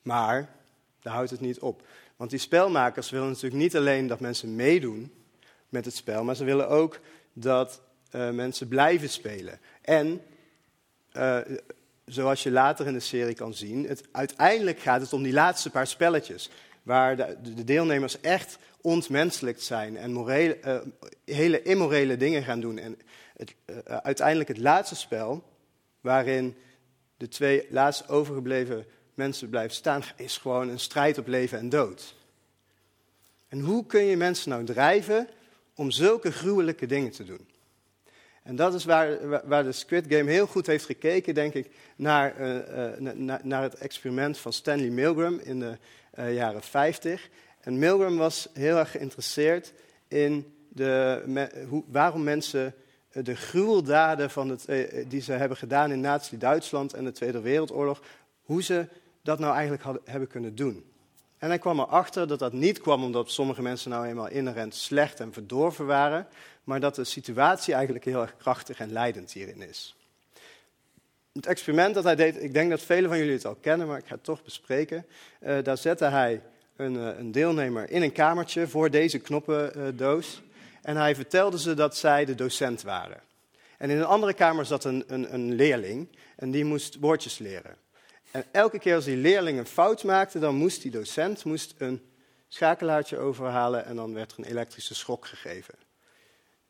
Maar 0.01 0.55
daar 1.01 1.13
houdt 1.13 1.29
het 1.29 1.41
niet 1.41 1.59
op. 1.59 1.87
Want 2.15 2.29
die 2.29 2.39
spelmakers 2.39 3.09
willen 3.09 3.27
natuurlijk 3.27 3.61
niet 3.61 3.75
alleen 3.75 4.07
dat 4.07 4.19
mensen 4.19 4.55
meedoen 4.55 5.13
met 5.69 5.85
het 5.85 5.95
spel, 5.95 6.23
maar 6.23 6.35
ze 6.35 6.43
willen 6.43 6.69
ook 6.69 6.99
dat 7.33 7.81
eh, 8.09 8.29
mensen 8.29 8.67
blijven 8.67 9.09
spelen. 9.09 9.59
En 9.81 10.21
eh, 11.11 11.39
zoals 12.05 12.43
je 12.43 12.51
later 12.51 12.87
in 12.87 12.93
de 12.93 12.99
serie 12.99 13.35
kan 13.35 13.53
zien, 13.53 13.87
het, 13.87 14.03
uiteindelijk 14.11 14.79
gaat 14.79 15.01
het 15.01 15.13
om 15.13 15.23
die 15.23 15.33
laatste 15.33 15.69
paar 15.69 15.87
spelletjes. 15.87 16.49
Waar 16.83 17.15
de, 17.15 17.53
de 17.55 17.63
deelnemers 17.63 18.19
echt 18.21 18.57
ontmenselijk 18.81 19.61
zijn 19.61 19.97
en 19.97 20.27
hele 21.25 21.61
immorele 21.61 22.17
dingen 22.17 22.43
gaan 22.43 22.59
doen. 22.59 22.77
En 22.77 22.97
eh, 23.65 23.77
uiteindelijk 23.85 24.49
het 24.49 24.57
laatste 24.57 24.95
spel, 24.95 25.43
waarin 26.01 26.55
de 27.17 27.27
twee 27.27 27.67
laatst 27.69 28.09
overgebleven 28.09 28.85
mensen 29.13 29.49
blijven 29.49 29.75
staan, 29.75 30.03
is 30.15 30.37
gewoon 30.37 30.69
een 30.69 30.79
strijd 30.79 31.17
op 31.17 31.27
leven 31.27 31.59
en 31.59 31.69
dood. 31.69 32.15
En 33.47 33.59
hoe 33.59 33.85
kun 33.85 34.03
je 34.03 34.17
mensen 34.17 34.49
nou 34.49 34.63
drijven 34.65 35.27
om 35.75 35.91
zulke 35.91 36.31
gruwelijke 36.31 36.85
dingen 36.85 37.11
te 37.11 37.23
doen? 37.23 37.47
En 38.43 38.55
dat 38.55 38.73
is 38.73 38.85
waar, 38.85 39.29
waar- 39.47 39.63
de 39.63 39.71
Squid 39.71 40.05
Game 40.07 40.31
heel 40.31 40.47
goed 40.47 40.67
heeft 40.67 40.85
gekeken, 40.85 41.33
denk 41.33 41.53
ik, 41.53 41.69
naar, 41.95 42.35
eh, 42.35 42.87
eh, 42.93 42.99
na- 42.99 43.13
na- 43.13 43.41
naar 43.43 43.61
het 43.63 43.75
experiment 43.75 44.37
van 44.37 44.53
Stanley 44.53 44.89
Milgram 44.89 45.39
in 45.39 45.59
de 45.59 45.77
jaren 46.33 46.61
50. 46.63 47.29
En 47.59 47.79
Milgram 47.79 48.17
was 48.17 48.49
heel 48.53 48.77
erg 48.77 48.91
geïnteresseerd 48.91 49.73
in 50.07 50.53
de, 50.69 51.63
hoe, 51.69 51.83
waarom 51.87 52.23
mensen 52.23 52.75
de 53.13 53.35
gruweldaden 53.35 54.29
van 54.29 54.49
het, 54.49 54.65
eh, 54.65 55.05
die 55.07 55.21
ze 55.21 55.31
hebben 55.31 55.57
gedaan 55.57 55.91
in 55.91 55.99
Nazi-Duitsland 55.99 56.93
en 56.93 57.03
de 57.03 57.11
Tweede 57.11 57.41
Wereldoorlog, 57.41 58.01
hoe 58.43 58.63
ze 58.63 58.87
dat 59.21 59.39
nou 59.39 59.53
eigenlijk 59.53 59.83
hadden, 59.83 60.01
hebben 60.05 60.27
kunnen 60.27 60.55
doen. 60.55 60.85
En 61.37 61.49
hij 61.49 61.59
kwam 61.59 61.79
erachter 61.79 62.27
dat 62.27 62.39
dat 62.39 62.53
niet 62.53 62.81
kwam 62.81 63.03
omdat 63.03 63.31
sommige 63.31 63.61
mensen 63.61 63.89
nou 63.89 64.05
eenmaal 64.05 64.29
inherent 64.29 64.75
slecht 64.75 65.19
en 65.19 65.33
verdorven 65.33 65.85
waren, 65.85 66.27
maar 66.63 66.79
dat 66.79 66.95
de 66.95 67.03
situatie 67.03 67.73
eigenlijk 67.73 68.05
heel 68.05 68.21
erg 68.21 68.37
krachtig 68.37 68.79
en 68.79 68.91
leidend 68.91 69.31
hierin 69.31 69.61
is. 69.61 69.95
Het 71.33 71.45
experiment 71.45 71.93
dat 71.93 72.03
hij 72.03 72.15
deed, 72.15 72.43
ik 72.43 72.53
denk 72.53 72.69
dat 72.69 72.81
velen 72.81 73.09
van 73.09 73.17
jullie 73.17 73.33
het 73.33 73.45
al 73.45 73.57
kennen, 73.61 73.87
maar 73.87 73.97
ik 73.97 74.05
ga 74.05 74.15
het 74.15 74.23
toch 74.23 74.43
bespreken. 74.43 75.05
Eh, 75.39 75.63
daar 75.63 75.77
zette 75.77 76.05
hij 76.05 76.41
een, 76.75 76.97
eh, 76.97 77.17
een 77.17 77.31
deelnemer 77.31 77.89
in 77.89 78.01
een 78.01 78.11
kamertje 78.11 78.67
voor 78.67 78.89
deze 78.89 79.19
knoppendoos. 79.19 80.41
En 80.83 80.97
hij 80.97 81.15
vertelde 81.15 81.59
ze 81.59 81.73
dat 81.73 81.97
zij 81.97 82.25
de 82.25 82.35
docent 82.35 82.81
waren. 82.81 83.21
En 83.77 83.89
in 83.89 83.97
een 83.97 84.05
andere 84.05 84.33
kamer 84.33 84.65
zat 84.65 84.83
een, 84.83 85.03
een, 85.07 85.33
een 85.33 85.53
leerling 85.53 86.17
en 86.35 86.51
die 86.51 86.65
moest 86.65 86.97
woordjes 86.99 87.37
leren. 87.37 87.75
En 88.31 88.45
elke 88.51 88.79
keer 88.79 88.95
als 88.95 89.05
die 89.05 89.17
leerling 89.17 89.59
een 89.59 89.65
fout 89.65 90.03
maakte, 90.03 90.39
dan 90.39 90.55
moest 90.55 90.81
die 90.81 90.91
docent 90.91 91.43
moest 91.43 91.73
een 91.77 92.01
schakelaartje 92.47 93.17
overhalen 93.17 93.85
en 93.85 93.95
dan 93.95 94.13
werd 94.13 94.31
er 94.31 94.39
een 94.39 94.45
elektrische 94.45 94.95
schok 94.95 95.27
gegeven. 95.27 95.75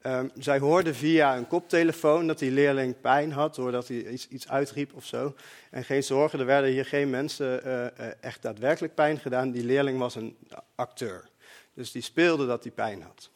Ehm, 0.01 0.27
zij 0.35 0.59
hoorde 0.59 0.93
via 0.93 1.37
een 1.37 1.47
koptelefoon 1.47 2.27
dat 2.27 2.39
die 2.39 2.51
leerling 2.51 3.01
pijn 3.01 3.31
had 3.31 3.55
doordat 3.55 3.87
hij 3.87 4.07
iets, 4.07 4.27
iets 4.27 4.47
uitriep 4.47 4.93
of 4.93 5.05
zo. 5.05 5.35
En 5.69 5.83
geen 5.83 6.03
zorgen, 6.03 6.39
er 6.39 6.45
werden 6.45 6.71
hier 6.71 6.85
geen 6.85 7.09
mensen 7.09 7.63
eh, 7.63 7.85
eh, 7.85 8.13
echt 8.19 8.41
daadwerkelijk 8.41 8.95
pijn 8.95 9.19
gedaan. 9.19 9.51
Die 9.51 9.63
leerling 9.63 9.99
was 9.99 10.15
een 10.15 10.37
acteur. 10.75 11.29
Dus 11.73 11.91
die 11.91 12.01
speelde 12.01 12.45
dat 12.45 12.63
hij 12.63 12.71
pijn 12.71 13.01
had. 13.01 13.29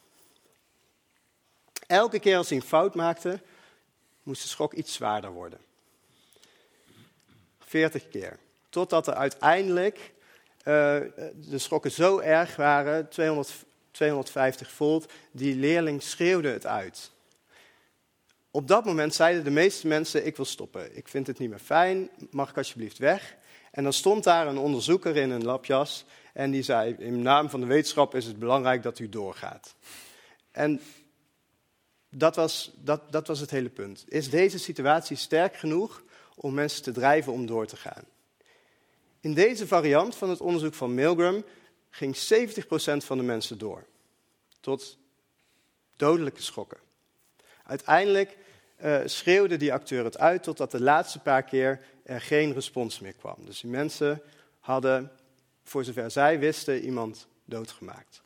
Elke 1.88 2.18
keer 2.18 2.36
als 2.36 2.48
hij 2.48 2.58
een 2.58 2.64
fout 2.64 2.94
maakte, 2.94 3.40
moest 4.22 4.42
de 4.42 4.48
schok 4.48 4.72
iets 4.72 4.94
zwaarder 4.94 5.30
worden. 5.30 5.58
40 7.58 8.08
keer. 8.08 8.38
Totdat 8.68 9.06
er 9.06 9.14
uiteindelijk 9.14 10.12
eh, 10.58 10.64
de 11.34 11.58
schokken 11.58 11.90
zo 11.90 12.18
erg 12.18 12.56
waren, 12.56 13.08
200, 13.08 13.64
250 13.90 14.70
volt, 14.70 15.12
die 15.30 15.54
leerling 15.54 16.02
schreeuwde 16.02 16.48
het 16.48 16.66
uit. 16.66 17.10
Op 18.50 18.68
dat 18.68 18.84
moment 18.84 19.14
zeiden 19.14 19.44
de 19.44 19.50
meeste 19.50 19.86
mensen, 19.86 20.26
ik 20.26 20.36
wil 20.36 20.44
stoppen. 20.44 20.96
Ik 20.96 21.08
vind 21.08 21.26
het 21.26 21.38
niet 21.38 21.50
meer 21.50 21.58
fijn, 21.58 22.10
mag 22.30 22.50
ik 22.50 22.56
alsjeblieft 22.56 22.98
weg? 22.98 23.36
En 23.70 23.82
dan 23.82 23.92
stond 23.92 24.24
daar 24.24 24.46
een 24.46 24.58
onderzoeker 24.58 25.16
in 25.16 25.30
een 25.30 25.44
lapjas 25.44 26.04
en 26.32 26.50
die 26.50 26.62
zei, 26.62 26.94
in 26.98 27.22
naam 27.22 27.50
van 27.50 27.60
de 27.60 27.66
wetenschap 27.66 28.14
is 28.14 28.24
het 28.24 28.38
belangrijk 28.38 28.82
dat 28.82 28.98
u 28.98 29.08
doorgaat. 29.08 29.74
En 30.50 30.80
dat 32.10 32.36
was, 32.36 32.72
dat, 32.74 33.12
dat 33.12 33.26
was 33.26 33.40
het 33.40 33.50
hele 33.50 33.68
punt. 33.68 34.04
Is 34.08 34.30
deze 34.30 34.58
situatie 34.58 35.16
sterk 35.16 35.56
genoeg 35.56 36.02
om 36.34 36.54
mensen 36.54 36.82
te 36.82 36.92
drijven 36.92 37.32
om 37.32 37.46
door 37.46 37.66
te 37.66 37.76
gaan? 37.76 38.04
In 39.20 39.34
deze 39.34 39.66
variant 39.66 40.16
van 40.16 40.30
het 40.30 40.40
onderzoek 40.40 40.74
van 40.74 40.94
Milgram 40.94 41.44
ging 41.90 42.16
70% 42.16 42.20
van 42.96 43.18
de 43.18 43.24
mensen 43.24 43.58
door. 43.58 43.84
Tot 44.60 44.98
dodelijke 45.96 46.42
schokken. 46.42 46.78
Uiteindelijk 47.64 48.36
uh, 48.82 49.00
schreeuwde 49.04 49.56
die 49.56 49.72
acteur 49.72 50.04
het 50.04 50.18
uit 50.18 50.42
totdat 50.42 50.70
de 50.70 50.80
laatste 50.80 51.18
paar 51.18 51.42
keer 51.42 51.80
er 52.04 52.20
geen 52.20 52.52
respons 52.52 53.00
meer 53.00 53.12
kwam. 53.12 53.36
Dus 53.44 53.60
die 53.60 53.70
mensen 53.70 54.22
hadden, 54.60 55.12
voor 55.64 55.84
zover 55.84 56.10
zij 56.10 56.38
wisten, 56.38 56.84
iemand 56.84 57.26
doodgemaakt. 57.44 58.22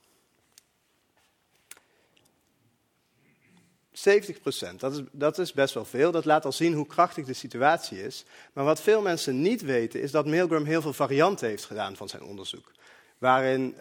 70 3.93 4.41
procent, 4.41 4.81
dat 4.81 4.93
is, 4.93 5.01
dat 5.13 5.39
is 5.39 5.53
best 5.53 5.75
wel 5.75 5.85
veel. 5.85 6.11
Dat 6.11 6.25
laat 6.25 6.45
al 6.45 6.53
zien 6.53 6.75
hoe 6.75 6.87
krachtig 6.87 7.27
de 7.27 7.33
situatie 7.33 8.05
is. 8.05 8.25
Maar 8.53 8.65
wat 8.65 8.81
veel 8.81 9.03
mensen 9.03 9.41
niet 9.41 9.63
weten, 9.63 10.03
is 10.03 10.11
dat 10.11 10.27
Milgram 10.27 10.65
heel 10.65 10.83
veel 10.83 10.93
varianten 10.93 11.49
heeft 11.49 11.65
gedaan 11.65 11.97
van 11.97 12.09
zijn 12.09 12.23
onderzoek. 12.23 12.73
Waarin, 13.19 13.75
uh, 13.75 13.81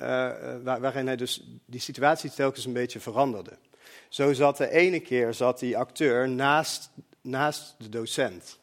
waar, 0.64 0.82
waarin 0.82 1.06
hij 1.08 1.16
dus 1.16 1.44
die 1.66 1.80
situatie 1.80 2.32
telkens 2.32 2.66
een 2.66 2.74
beetje 2.74 3.00
veranderde. 3.00 3.58
Zo 4.10 4.34
zat 4.34 4.58
de 4.58 4.70
ene 4.70 5.00
keer 5.00 5.34
zat 5.34 5.60
die 5.60 5.78
acteur 5.78 6.30
naast, 6.30 6.90
naast 7.22 7.76
de 7.78 7.90
docent. 7.90 8.60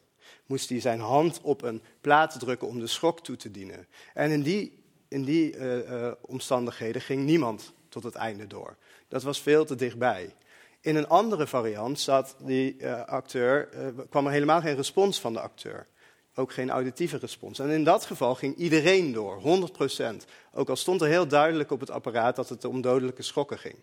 Moest 0.46 0.68
hij 0.68 0.80
zijn 0.80 1.01
hand 1.01 1.40
op 1.42 1.62
een 1.62 1.82
plaat 2.01 2.40
drukken 2.40 2.68
om 2.68 2.78
de 2.78 2.86
schok 2.86 3.20
toe 3.20 3.36
te 3.36 3.51
dienen. 3.51 3.86
En 4.14 4.30
in 4.30 4.42
die, 4.42 4.82
in 5.09 5.24
die 5.24 5.57
uh, 5.57 6.12
omstandigheden 6.20 7.03
ging 7.03 7.24
niemand 7.24 7.72
tot 7.88 8.03
het 8.03 8.14
einde 8.14 8.46
door. 8.46 8.76
Dat 9.09 9.22
was 9.22 9.40
veel 9.40 9.64
te 9.64 9.74
dichtbij. 9.74 10.34
In 10.81 10.97
een 10.97 11.09
andere 11.09 11.47
variant 11.47 12.01
zat 12.01 12.37
die 12.39 12.76
uh, 12.76 13.05
acteur, 13.05 13.68
uh, 13.74 14.05
kwam 14.11 14.26
er 14.26 14.33
helemaal 14.33 14.61
geen 14.61 14.76
respons 14.76 15.20
van 15.20 15.33
de 15.33 15.41
acteur. 15.41 15.87
ook 16.35 16.53
geen 16.53 16.70
auditieve 16.70 17.16
respons. 17.16 17.59
En 17.59 17.68
in 17.68 17.85
dat 17.85 18.05
geval 18.05 18.35
ging 18.35 18.57
iedereen 18.57 19.12
door, 19.12 19.41
100%. 19.41 20.24
Ook 20.53 20.68
al 20.68 20.76
stond 20.76 21.01
er 21.01 21.09
heel 21.09 21.29
duidelijk 21.29 21.70
op 21.70 21.81
het 21.81 21.91
apparaat 21.91 22.37
dat 22.37 22.49
het 22.49 22.64
om 22.64 22.81
dodelijke 22.81 23.22
schokken 23.22 23.59
ging. 23.59 23.76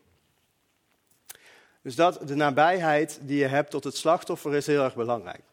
Dus 1.81 1.95
dat, 1.95 2.27
de 2.27 2.35
nabijheid 2.35 3.19
die 3.21 3.37
je 3.37 3.47
hebt 3.47 3.71
tot 3.71 3.83
het 3.83 3.97
slachtoffer 3.97 4.55
is 4.55 4.67
heel 4.67 4.83
erg 4.83 4.95
belangrijk. 4.95 5.43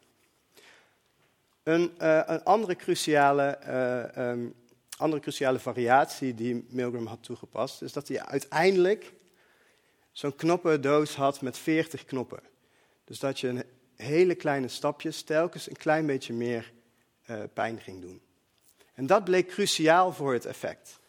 Een, 1.63 1.93
uh, 2.03 2.21
een 2.27 2.45
andere, 2.45 2.77
cruciale, 2.77 3.59
um, 4.19 4.55
andere 4.97 5.23
cruciale 5.23 5.59
variatie 5.59 6.35
die 6.35 6.67
Milgram 6.69 7.07
had 7.07 7.23
toegepast, 7.23 7.83
is 7.83 7.93
dat 7.93 8.09
hij 8.09 8.23
uiteindelijk 8.23 9.13
zo'n 10.13 10.37
knoppendoos 10.37 11.15
had 11.15 11.41
met 11.41 11.59
40 11.59 12.05
knoppen. 12.05 12.41
Dus 13.05 13.19
dat 13.19 13.41
je 13.41 13.49
een 13.49 13.65
hele 13.97 14.35
kleine 14.35 14.69
stapjes 14.69 15.23
telkens 15.23 15.71
een 15.71 15.77
klein 15.77 16.07
beetje 16.07 16.33
meer 16.33 16.73
uh, 17.31 17.43
pijn 17.53 17.81
ging 17.81 18.01
doen. 18.01 18.21
En 18.95 19.07
dat 19.07 19.25
bleek 19.25 19.49
cruciaal 19.49 20.13
voor 20.13 20.33
het 20.33 20.47
effect. 20.47 21.01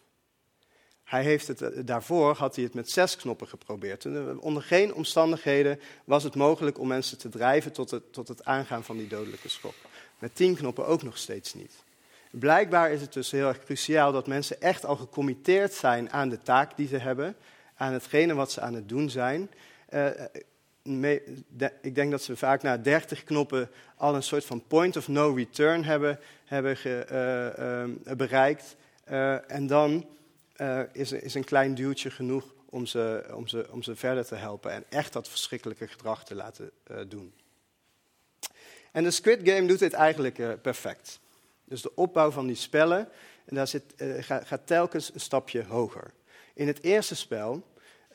Hij 1.03 1.23
heeft 1.23 1.47
het, 1.47 1.61
uh, 1.61 1.69
daarvoor 1.85 2.35
had 2.35 2.55
hij 2.55 2.63
het 2.63 2.73
met 2.73 2.89
zes 2.89 3.15
knoppen 3.15 3.47
geprobeerd. 3.47 4.05
En, 4.05 4.13
uh, 4.13 4.43
onder 4.43 4.63
geen 4.63 4.93
omstandigheden 4.93 5.79
was 6.03 6.23
het 6.23 6.35
mogelijk 6.35 6.79
om 6.79 6.87
mensen 6.87 7.17
te 7.17 7.29
drijven 7.29 7.73
tot 7.73 7.91
het, 7.91 8.13
tot 8.13 8.27
het 8.27 8.45
aangaan 8.45 8.83
van 8.83 8.97
die 8.97 9.07
dodelijke 9.07 9.49
schok. 9.49 9.75
Met 10.19 10.35
tien 10.35 10.55
knoppen 10.55 10.87
ook 10.87 11.03
nog 11.03 11.17
steeds 11.17 11.53
niet. 11.53 11.73
Blijkbaar 12.31 12.91
is 12.91 13.01
het 13.01 13.13
dus 13.13 13.31
heel 13.31 13.47
erg 13.47 13.63
cruciaal 13.63 14.11
dat 14.11 14.27
mensen 14.27 14.61
echt 14.61 14.85
al 14.85 14.95
gecommitteerd 14.95 15.73
zijn 15.73 16.11
aan 16.11 16.29
de 16.29 16.41
taak 16.41 16.77
die 16.77 16.87
ze 16.87 16.97
hebben, 16.97 17.35
aan 17.75 17.93
hetgene 17.93 18.33
wat 18.33 18.51
ze 18.51 18.61
aan 18.61 18.73
het 18.73 18.89
doen 18.89 19.09
zijn. 19.09 19.49
Mee, 20.83 21.21
de, 21.47 21.71
ik 21.81 21.95
denk 21.95 22.11
dat 22.11 22.21
ze 22.21 22.35
vaak 22.35 22.61
na 22.61 22.77
30 22.77 23.23
knoppen 23.23 23.69
al 23.95 24.15
een 24.15 24.23
soort 24.23 24.45
van 24.45 24.63
point 24.67 24.97
of 24.97 25.07
no 25.07 25.33
return 25.33 25.83
hebben, 25.83 26.19
hebben 26.45 26.77
uh, 26.85 28.15
bereikt. 28.15 28.75
en 29.47 29.67
dan 29.67 30.05
is, 30.91 31.11
is, 31.11 31.33
een 31.33 31.43
klein 31.43 31.75
duwtje 31.75 32.11
genoeg 32.11 32.53
om 32.65 32.85
ze, 32.85 33.25
om, 33.33 33.47
ze, 33.47 33.67
om 33.69 33.83
ze 33.83 33.95
verder 33.95 34.25
te 34.25 34.35
helpen 34.35 34.71
en 34.71 34.83
echt 34.89 35.13
dat 35.13 35.29
verschrikkelijke 35.29 35.87
gedrag 35.87 36.25
te 36.25 36.35
laten 36.35 36.71
doen. 37.07 37.33
En 38.91 39.03
de 39.03 39.11
Squid 39.11 39.39
Game 39.43 39.67
doet 39.67 39.79
dit 39.79 39.93
eigenlijk 39.93 40.61
perfect. 40.61 41.19
Dus 41.65 41.81
de 41.81 41.95
opbouw 41.95 42.31
van 42.31 42.47
die 42.47 42.55
spellen, 42.55 43.09
en 43.45 43.55
daar 43.55 43.67
zit, 43.67 43.83
gaat 44.19 44.67
telkens 44.67 45.13
een 45.13 45.19
stapje 45.19 45.63
hoger. 45.63 46.11
In 46.53 46.67
het 46.67 46.83
eerste 46.83 47.15
spel 47.15 47.63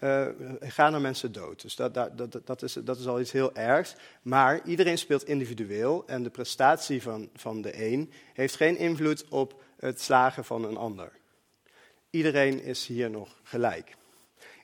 uh, 0.01 0.26
gaan 0.61 0.95
er 0.95 1.01
mensen 1.01 1.32
dood. 1.32 1.62
Dus 1.62 1.76
dat, 1.76 1.95
dat, 1.95 2.41
dat, 2.45 2.62
is, 2.62 2.72
dat 2.72 2.99
is 2.99 3.07
al 3.07 3.20
iets 3.20 3.32
heel 3.32 3.55
ergs. 3.55 3.95
Maar 4.22 4.61
iedereen 4.64 4.99
speelt 4.99 5.24
individueel 5.24 6.03
en 6.07 6.22
de 6.22 6.30
prestatie 6.30 7.03
van, 7.03 7.28
van 7.34 7.62
de 7.62 7.84
een 7.84 8.12
heeft 8.32 8.57
geen 8.57 8.76
invloed 8.76 9.28
op 9.28 9.62
het 9.78 10.01
slagen 10.01 10.45
van 10.45 10.64
een 10.64 10.76
ander. 10.76 11.12
Iedereen 12.11 12.62
is 12.62 12.86
hier 12.86 13.11
nog 13.11 13.41
gelijk. 13.43 13.97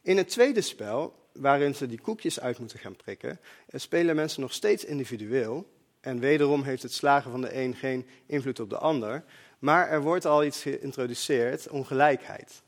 In 0.02 0.16
het 0.16 0.28
tweede 0.28 0.60
spel, 0.60 1.14
waarin 1.32 1.74
ze 1.74 1.86
die 1.86 2.00
koekjes 2.00 2.40
uit 2.40 2.58
moeten 2.58 2.78
gaan 2.78 2.96
prikken, 2.96 3.40
spelen 3.68 4.16
mensen 4.16 4.40
nog 4.40 4.52
steeds 4.52 4.84
individueel. 4.84 5.72
En 6.00 6.18
wederom 6.18 6.62
heeft 6.62 6.82
het 6.82 6.92
slagen 6.92 7.30
van 7.30 7.40
de 7.40 7.56
een 7.56 7.74
geen 7.74 8.06
invloed 8.26 8.60
op 8.60 8.70
de 8.70 8.78
ander. 8.78 9.24
Maar 9.58 9.88
er 9.88 10.02
wordt 10.02 10.26
al 10.26 10.44
iets 10.44 10.62
geïntroduceerd, 10.62 11.68
ongelijkheid. 11.68 12.62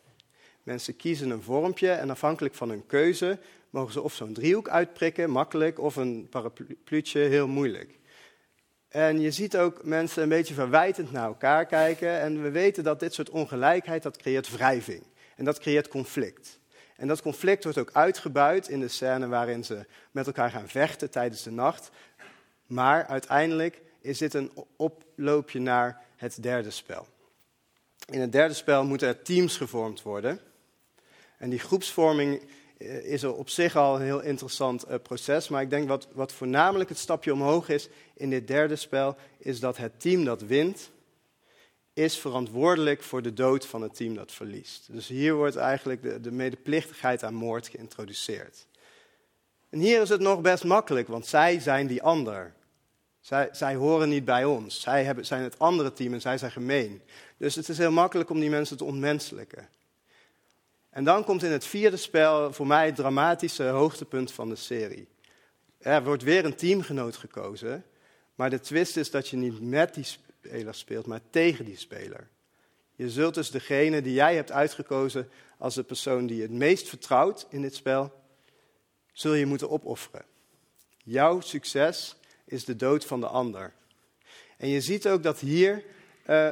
Mensen 0.67 0.97
kiezen 0.97 1.31
een 1.31 1.43
vormpje 1.43 1.91
en 1.91 2.11
afhankelijk 2.11 2.55
van 2.55 2.69
hun 2.69 2.87
keuze 2.87 3.39
mogen 3.71 3.93
ze 3.93 4.03
of 4.03 4.15
zo'n 4.15 4.33
driehoek 4.33 4.69
uitprikken, 4.69 5.31
makkelijk, 5.31 5.79
of 5.79 5.97
een 5.97 6.27
parapluutje, 6.31 7.19
heel 7.19 7.49
moeilijk. 7.49 7.99
En 8.89 9.21
je 9.21 9.31
ziet 9.31 9.57
ook 9.57 9.85
mensen 9.85 10.23
een 10.23 10.29
beetje 10.29 10.55
verwijtend 10.55 11.13
naar 11.13 11.27
elkaar 11.27 11.67
kijken. 11.67 12.21
En 12.21 12.43
we 12.43 12.51
weten 12.51 12.85
dat 12.85 13.01
dit 13.01 13.15
soort 13.15 13.31
ongelijkheid, 13.31 14.03
dat 14.03 14.17
creëert 14.17 14.51
wrijving. 14.51 15.03
En 15.37 15.45
dat 15.45 15.59
creëert 15.59 15.89
conflict. 15.89 16.59
En 16.97 17.09
dat 17.09 17.23
conflict 17.23 17.63
wordt 17.63 17.79
ook 17.79 17.93
uitgebuit 17.93 18.69
in 18.69 18.81
de 18.81 18.89
scène 18.89 19.27
waarin 19.27 19.65
ze 19.65 19.87
met 20.11 20.27
elkaar 20.27 20.51
gaan 20.51 20.69
vechten 20.69 21.11
tijdens 21.11 21.43
de 21.43 21.51
nacht. 21.51 21.91
Maar 22.67 23.07
uiteindelijk 23.07 23.83
is 24.01 24.19
dit 24.19 24.35
een 24.35 24.51
oploopje 24.77 25.61
naar 25.61 26.03
het 26.17 26.43
derde 26.43 26.71
spel. 26.71 27.07
In 28.11 28.21
het 28.21 28.33
derde 28.33 28.55
spel 28.55 28.85
moeten 28.85 29.09
er 29.09 29.23
teams 29.23 29.57
gevormd 29.57 30.03
worden. 30.03 30.41
En 31.39 31.51
die 31.51 31.59
groepsvorming 31.59 32.43
eh, 32.79 33.05
is 33.05 33.25
op 33.25 33.49
zich 33.49 33.77
al 33.77 33.95
een 33.95 34.03
heel 34.03 34.23
interessant 34.23 34.89
uh, 34.89 34.95
proces. 35.03 35.49
Maar 35.49 35.63
ik 35.63 35.71
denk 35.71 35.89
wat, 35.89 36.09
wat 36.13 36.33
voornamelijk 36.33 36.89
het 36.89 36.99
stapje 36.99 37.33
omhoog 37.33 37.69
is 37.69 37.89
in 38.15 38.31
dit 38.31 38.47
derde 38.47 38.77
spel, 38.77 39.17
is 39.39 39.61
dat 39.61 39.77
het 39.77 40.01
team 40.01 40.25
dat 40.25 40.43
wint, 40.43 40.91
is 41.93 42.19
verantwoordelijk 42.19 43.03
voor 43.03 43.23
de 43.23 43.33
dood 43.33 43.67
van 43.67 43.83
het 43.83 43.95
team 43.95 44.15
dat 44.15 44.33
verliest. 44.33 44.93
Dus 44.93 45.09
hier 45.09 45.35
wordt 45.35 45.57
eigenlijk 45.57 46.03
de, 46.03 46.21
de 46.21 46.33
medeplichtigheid 46.33 47.23
aan 47.23 47.35
moord 47.35 47.69
geïntroduceerd. 47.69 48.67
En 49.71 49.79
hier 49.79 50.01
is 50.01 50.09
het 50.09 50.21
nog 50.21 50.41
best 50.41 50.65
makkelijk, 50.65 51.09
want 51.09 51.27
zij 51.27 51.61
zijn 51.61 51.87
die 51.87 52.03
ander. 52.03 52.55
Zij, 53.21 53.49
zij 53.53 53.75
horen 53.75 54.09
niet 54.09 54.25
bij 54.25 54.45
ons. 54.45 54.81
Zij 54.81 55.05
hebben, 55.05 55.27
zijn 55.27 55.43
het 55.43 55.59
andere 55.59 55.93
team 55.93 56.13
en 56.13 56.21
zij 56.21 56.39
zijn 56.39 56.51
gemeen. 56.51 57.03
Dus 57.37 57.55
het 57.55 57.69
is 57.69 57.79
heel 57.79 57.91
makkelijk 57.91 58.31
om 58.31 58.41
die 58.41 58.51
mensen 58.51 58.77
te 58.77 58.85
ontmenselijken. 58.85 59.69
En 60.97 61.05
dan 61.05 61.25
komt 61.25 61.43
in 61.43 61.51
het 61.51 61.67
vierde 61.67 61.97
spel 61.97 62.53
voor 62.53 62.67
mij 62.67 62.87
het 62.87 62.95
dramatische 62.97 63.65
hoogtepunt 63.65 64.33
van 64.33 64.49
de 64.49 64.57
serie. 64.57 65.09
Er 65.79 66.05
wordt 66.05 66.23
weer 66.23 66.45
een 66.45 66.55
teamgenoot 66.55 67.17
gekozen, 67.17 67.85
maar 68.35 68.51
de 68.51 68.61
twist 68.61 68.97
is 68.97 69.11
dat 69.11 69.29
je 69.29 69.37
niet 69.37 69.61
met 69.61 69.95
die 69.95 70.05
speler 70.05 70.75
speelt, 70.75 71.07
maar 71.07 71.21
tegen 71.31 71.65
die 71.65 71.77
speler. 71.77 72.29
Je 72.95 73.11
zult 73.11 73.35
dus 73.35 73.51
degene 73.51 74.03
die 74.03 74.13
jij 74.13 74.35
hebt 74.35 74.53
uitgekozen 74.53 75.29
als 75.59 75.75
de 75.75 75.83
persoon 75.83 76.27
die 76.27 76.37
je 76.37 76.43
het 76.43 76.51
meest 76.51 76.89
vertrouwt 76.89 77.47
in 77.51 77.63
dit 77.63 77.75
spel, 77.75 78.13
zul 79.13 79.35
je 79.35 79.47
moeten 79.47 79.71
opofferen. 79.71 80.25
Jouw 81.05 81.41
succes 81.41 82.17
is 82.45 82.65
de 82.65 82.77
dood 82.77 83.05
van 83.05 83.21
de 83.21 83.29
ander. 83.29 83.73
En 84.57 84.69
je 84.69 84.81
ziet 84.81 85.09
ook 85.09 85.23
dat 85.23 85.39
hier 85.39 85.85
uh, 86.31 86.51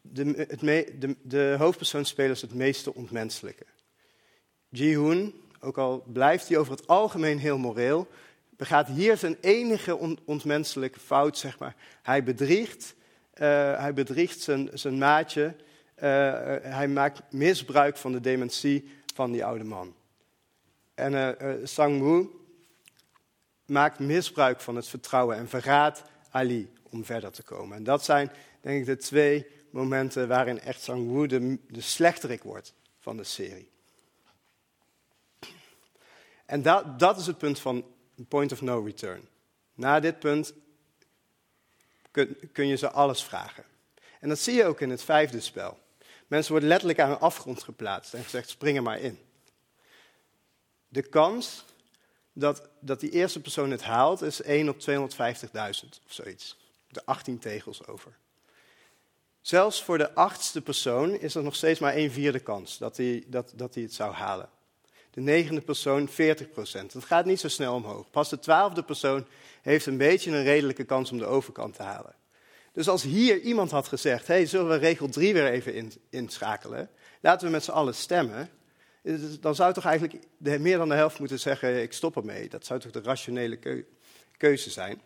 de, 0.00 0.46
het 0.48 0.62
me, 0.62 0.94
de, 0.98 1.16
de 1.22 1.54
hoofdpersoonspelers 1.58 2.40
het 2.40 2.54
meeste 2.54 2.94
ontmenselijken. 2.94 3.66
Ji-hoon, 4.68 5.34
ook 5.60 5.78
al 5.78 6.04
blijft 6.12 6.48
hij 6.48 6.58
over 6.58 6.72
het 6.72 6.86
algemeen 6.86 7.38
heel 7.38 7.58
moreel, 7.58 8.08
begaat 8.48 8.86
hier 8.86 9.16
zijn 9.16 9.36
enige 9.40 9.96
on, 9.96 10.18
ontmenselijke 10.24 11.00
fout, 11.00 11.38
zeg 11.38 11.58
maar. 11.58 11.76
Hij 12.02 12.24
bedriegt, 12.24 12.94
uh, 13.34 13.40
hij 13.78 13.94
bedriegt 13.94 14.40
zijn, 14.40 14.68
zijn 14.72 14.98
maatje, 14.98 15.54
uh, 15.96 16.02
hij 16.62 16.88
maakt 16.88 17.22
misbruik 17.32 17.96
van 17.96 18.12
de 18.12 18.20
dementie 18.20 18.90
van 19.14 19.32
die 19.32 19.44
oude 19.44 19.64
man. 19.64 19.94
En 20.94 21.36
Sang-woo 21.68 22.44
maakt 23.66 23.98
misbruik 23.98 24.60
van 24.60 24.76
het 24.76 24.88
vertrouwen 24.88 25.36
en 25.36 25.48
verraadt 25.48 26.02
Ali 26.30 26.72
om 26.90 27.04
verder 27.04 27.30
te 27.30 27.42
komen. 27.42 27.76
En 27.76 27.84
dat 27.84 28.04
zijn 28.04 28.30
denk 28.60 28.80
ik 28.80 28.86
de 28.86 28.96
twee 28.96 29.46
momenten 29.70 30.28
waarin 30.28 30.60
echt 30.60 30.82
Sang-woo 30.82 31.26
de, 31.26 31.58
de 31.68 31.80
slechterik 31.80 32.42
wordt 32.42 32.74
van 32.98 33.16
de 33.16 33.24
serie. 33.24 33.70
En 36.46 36.62
dat, 36.62 36.98
dat 36.98 37.18
is 37.18 37.26
het 37.26 37.38
punt 37.38 37.58
van 37.58 37.84
point 38.28 38.52
of 38.52 38.60
no 38.60 38.80
return. 38.80 39.28
Na 39.74 40.00
dit 40.00 40.18
punt 40.18 40.52
kun, 42.10 42.36
kun 42.52 42.66
je 42.66 42.76
ze 42.76 42.90
alles 42.90 43.24
vragen. 43.24 43.64
En 44.20 44.28
dat 44.28 44.38
zie 44.38 44.54
je 44.54 44.64
ook 44.64 44.80
in 44.80 44.90
het 44.90 45.02
vijfde 45.02 45.40
spel. 45.40 45.78
Mensen 46.26 46.50
worden 46.50 46.68
letterlijk 46.68 47.00
aan 47.00 47.10
een 47.10 47.18
afgrond 47.18 47.62
geplaatst 47.62 48.14
en 48.14 48.22
gezegd: 48.22 48.48
spring 48.48 48.76
er 48.76 48.82
maar 48.82 49.00
in. 49.00 49.18
De 50.88 51.02
kans 51.02 51.64
dat, 52.32 52.68
dat 52.80 53.00
die 53.00 53.10
eerste 53.10 53.40
persoon 53.40 53.70
het 53.70 53.82
haalt 53.82 54.22
is 54.22 54.42
1 54.42 54.68
op 54.68 54.76
250.000 54.80 54.86
of 56.06 56.12
zoiets. 56.12 56.58
De 56.88 57.04
18 57.04 57.38
tegels 57.38 57.86
over. 57.86 58.16
Zelfs 59.40 59.82
voor 59.82 59.98
de 59.98 60.14
achtste 60.14 60.62
persoon 60.62 61.10
is 61.10 61.34
er 61.34 61.42
nog 61.42 61.54
steeds 61.54 61.80
maar 61.80 61.96
een 61.96 62.10
vierde 62.10 62.40
kans 62.40 62.78
dat 62.78 62.96
hij, 62.96 63.24
dat, 63.26 63.52
dat 63.56 63.74
hij 63.74 63.82
het 63.82 63.94
zou 63.94 64.12
halen. 64.12 64.48
De 65.10 65.20
negende 65.20 65.60
persoon 65.60 66.08
40 66.08 66.50
procent. 66.50 66.92
Dat 66.92 67.04
gaat 67.04 67.24
niet 67.24 67.40
zo 67.40 67.48
snel 67.48 67.74
omhoog. 67.74 68.10
Pas 68.10 68.28
de 68.28 68.38
twaalfde 68.38 68.82
persoon 68.82 69.26
heeft 69.62 69.86
een 69.86 69.96
beetje 69.96 70.30
een 70.30 70.42
redelijke 70.42 70.84
kans 70.84 71.10
om 71.10 71.18
de 71.18 71.24
overkant 71.24 71.74
te 71.74 71.82
halen. 71.82 72.14
Dus 72.72 72.88
als 72.88 73.02
hier 73.02 73.40
iemand 73.40 73.70
had 73.70 73.88
gezegd, 73.88 74.26
hey, 74.26 74.46
zullen 74.46 74.68
we 74.68 74.76
regel 74.76 75.08
3 75.08 75.32
weer 75.32 75.50
even 75.50 75.92
inschakelen? 76.10 76.90
Laten 77.20 77.46
we 77.46 77.52
met 77.52 77.64
z'n 77.64 77.70
allen 77.70 77.94
stemmen. 77.94 78.50
Dan 79.40 79.54
zou 79.54 79.72
toch 79.72 79.84
eigenlijk 79.84 80.24
de, 80.36 80.58
meer 80.58 80.78
dan 80.78 80.88
de 80.88 80.94
helft 80.94 81.18
moeten 81.18 81.38
zeggen, 81.38 81.82
ik 81.82 81.92
stop 81.92 82.16
ermee. 82.16 82.48
Dat 82.48 82.66
zou 82.66 82.80
toch 82.80 82.92
de 82.92 83.02
rationele 83.02 83.84
keuze 84.36 84.70
zijn. 84.70 85.00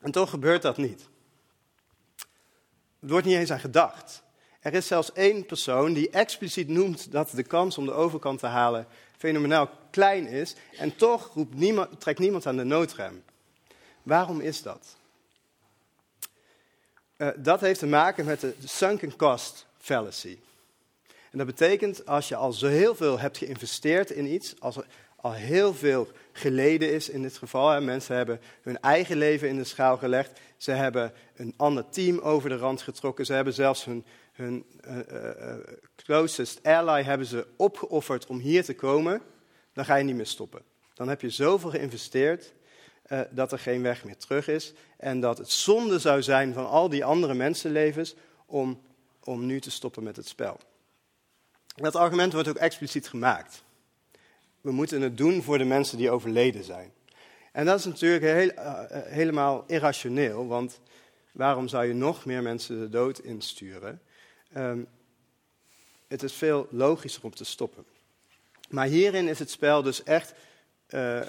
En 0.00 0.10
toch 0.10 0.30
gebeurt 0.30 0.62
dat 0.62 0.76
niet. 0.76 1.08
Er 3.00 3.08
wordt 3.08 3.26
niet 3.26 3.36
eens 3.36 3.52
aan 3.52 3.60
gedacht. 3.60 4.22
Er 4.60 4.74
is 4.74 4.86
zelfs 4.86 5.12
één 5.12 5.46
persoon 5.46 5.92
die 5.92 6.10
expliciet 6.10 6.68
noemt 6.68 7.12
dat 7.12 7.30
de 7.30 7.42
kans 7.42 7.78
om 7.78 7.84
de 7.84 7.92
overkant 7.92 8.38
te 8.38 8.46
halen 8.46 8.86
fenomenaal 9.16 9.70
klein 9.90 10.26
is. 10.26 10.54
En 10.78 10.96
toch 10.96 11.30
roept 11.34 11.54
niemand, 11.54 12.00
trekt 12.00 12.18
niemand 12.18 12.46
aan 12.46 12.56
de 12.56 12.64
noodrem. 12.64 13.24
Waarom 14.02 14.40
is 14.40 14.62
dat? 14.62 14.96
Uh, 17.16 17.28
dat 17.36 17.60
heeft 17.60 17.78
te 17.78 17.86
maken 17.86 18.24
met 18.24 18.40
de 18.40 18.54
sunken 18.64 19.16
cost 19.16 19.66
fallacy. 19.78 20.38
En 21.30 21.38
dat 21.38 21.46
betekent 21.46 22.06
als 22.06 22.28
je 22.28 22.36
al 22.36 22.52
zo 22.52 22.66
heel 22.66 22.94
veel 22.94 23.18
hebt 23.18 23.38
geïnvesteerd 23.38 24.10
in 24.10 24.32
iets, 24.32 24.54
als 24.60 24.76
al 25.20 25.32
heel 25.32 25.74
veel 25.74 26.08
geleden 26.32 26.92
is 26.92 27.08
in 27.08 27.22
dit 27.22 27.36
geval. 27.36 27.80
Mensen 27.80 28.16
hebben 28.16 28.40
hun 28.62 28.80
eigen 28.80 29.16
leven 29.16 29.48
in 29.48 29.56
de 29.56 29.64
schaal 29.64 29.96
gelegd. 29.96 30.40
Ze 30.56 30.70
hebben 30.70 31.12
een 31.36 31.54
ander 31.56 31.88
team 31.88 32.18
over 32.18 32.48
de 32.48 32.56
rand 32.56 32.82
getrokken. 32.82 33.26
Ze 33.26 33.32
hebben 33.32 33.54
zelfs 33.54 33.84
hun, 33.84 34.04
hun 34.32 34.64
uh, 34.88 34.96
uh, 34.96 35.54
closest 35.96 36.62
ally 36.62 37.02
hebben 37.02 37.26
ze 37.26 37.46
opgeofferd 37.56 38.26
om 38.26 38.38
hier 38.38 38.64
te 38.64 38.74
komen. 38.74 39.22
Dan 39.72 39.84
ga 39.84 39.94
je 39.94 40.04
niet 40.04 40.16
meer 40.16 40.26
stoppen. 40.26 40.62
Dan 40.94 41.08
heb 41.08 41.20
je 41.20 41.30
zoveel 41.30 41.70
geïnvesteerd 41.70 42.52
dat 43.30 43.52
er 43.52 43.58
geen 43.58 43.82
weg 43.82 44.04
meer 44.04 44.16
terug 44.16 44.48
is. 44.48 44.72
En 44.96 45.20
dat 45.20 45.38
het 45.38 45.50
zonde 45.50 45.98
zou 45.98 46.22
zijn 46.22 46.52
van 46.52 46.68
al 46.68 46.88
die 46.88 47.04
andere 47.04 47.34
mensenlevens 47.34 48.14
om, 48.46 48.80
om 49.24 49.46
nu 49.46 49.60
te 49.60 49.70
stoppen 49.70 50.02
met 50.02 50.16
het 50.16 50.28
spel. 50.28 50.58
Dat 51.74 51.96
argument 51.96 52.32
wordt 52.32 52.48
ook 52.48 52.56
expliciet 52.56 53.08
gemaakt. 53.08 53.62
We 54.60 54.72
moeten 54.72 55.00
het 55.00 55.16
doen 55.16 55.42
voor 55.42 55.58
de 55.58 55.64
mensen 55.64 55.98
die 55.98 56.10
overleden 56.10 56.64
zijn. 56.64 56.92
En 57.52 57.66
dat 57.66 57.78
is 57.78 57.84
natuurlijk 57.84 58.22
heel, 58.22 58.50
uh, 58.52 58.82
helemaal 58.90 59.64
irrationeel, 59.66 60.46
want 60.46 60.80
waarom 61.32 61.68
zou 61.68 61.86
je 61.86 61.94
nog 61.94 62.24
meer 62.24 62.42
mensen 62.42 62.80
de 62.80 62.88
dood 62.88 63.18
insturen? 63.18 64.00
Um, 64.56 64.86
het 66.08 66.22
is 66.22 66.32
veel 66.32 66.66
logischer 66.70 67.24
om 67.24 67.34
te 67.34 67.44
stoppen. 67.44 67.84
Maar 68.68 68.86
hierin 68.86 69.28
is 69.28 69.38
het 69.38 69.50
spel 69.50 69.82
dus 69.82 70.02
echt 70.02 70.34
uh, 70.88 71.20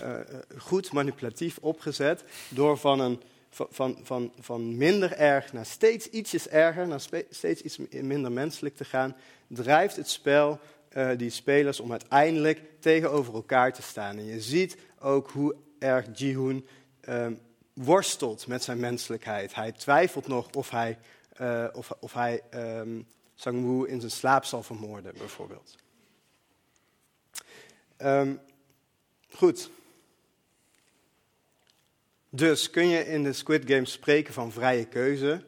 goed 0.58 0.92
manipulatief 0.92 1.58
opgezet 1.58 2.24
door 2.50 2.78
van, 2.78 3.00
een, 3.00 3.22
van, 3.50 3.98
van, 4.04 4.34
van 4.40 4.78
minder 4.78 5.12
erg 5.12 5.54
naar 5.54 5.66
steeds 5.66 6.08
ietsjes 6.08 6.48
erger, 6.48 6.88
naar 6.88 7.02
steeds 7.30 7.62
iets 7.62 7.78
minder 7.90 8.32
menselijk 8.32 8.76
te 8.76 8.86
gaan, 8.86 9.16
drijft 9.48 9.96
het 9.96 10.10
spel 10.10 10.60
uh, 10.98 11.10
die 11.18 11.30
spelers 11.30 11.80
om 11.80 11.92
uiteindelijk 11.92 12.62
tegenover 12.80 13.34
elkaar 13.34 13.74
te 13.74 13.82
staan. 13.82 14.18
En 14.18 14.26
je 14.26 14.42
ziet 14.42 14.78
ook 15.00 15.30
hoe 15.30 15.56
erg 15.80 16.06
Jihoon 16.14 16.66
um, 17.10 17.40
worstelt 17.74 18.48
met 18.48 18.64
zijn 18.64 18.80
menselijkheid. 18.80 19.56
Hij 19.56 19.72
twijfelt 19.72 20.28
nog 20.28 20.50
of 20.50 20.70
hij, 20.70 20.98
uh, 21.42 21.68
of, 21.74 21.92
of 22.00 22.14
hij 22.14 22.42
um, 22.54 23.08
Sang-woo 23.36 23.84
in 23.84 24.00
zijn 24.00 24.12
slaap 24.12 24.46
zal 24.46 24.64
vermoorden, 24.64 25.14
bijvoorbeeld. 25.18 25.76
Um, 27.98 28.40
goed. 29.30 29.70
Dus 32.30 32.70
kun 32.70 32.88
je 32.88 33.08
in 33.08 33.24
de 33.24 33.34
Squid 33.34 33.64
Game 33.66 33.86
spreken 33.86 34.34
van 34.34 34.52
vrije 34.52 34.86
keuze? 34.86 35.44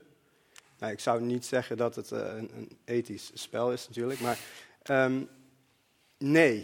Nou, 0.80 0.92
ik 0.92 1.00
zou 1.00 1.22
niet 1.22 1.46
zeggen 1.46 1.78
dat 1.78 1.96
het 1.96 2.12
uh, 2.12 2.20
een, 2.20 2.52
een, 2.56 2.78
ethisch 2.86 3.32
spel 3.34 3.72
is 3.72 3.88
natuurlijk, 3.88 4.20
maar 4.20 4.40
um, 4.90 5.30
nee, 6.18 6.64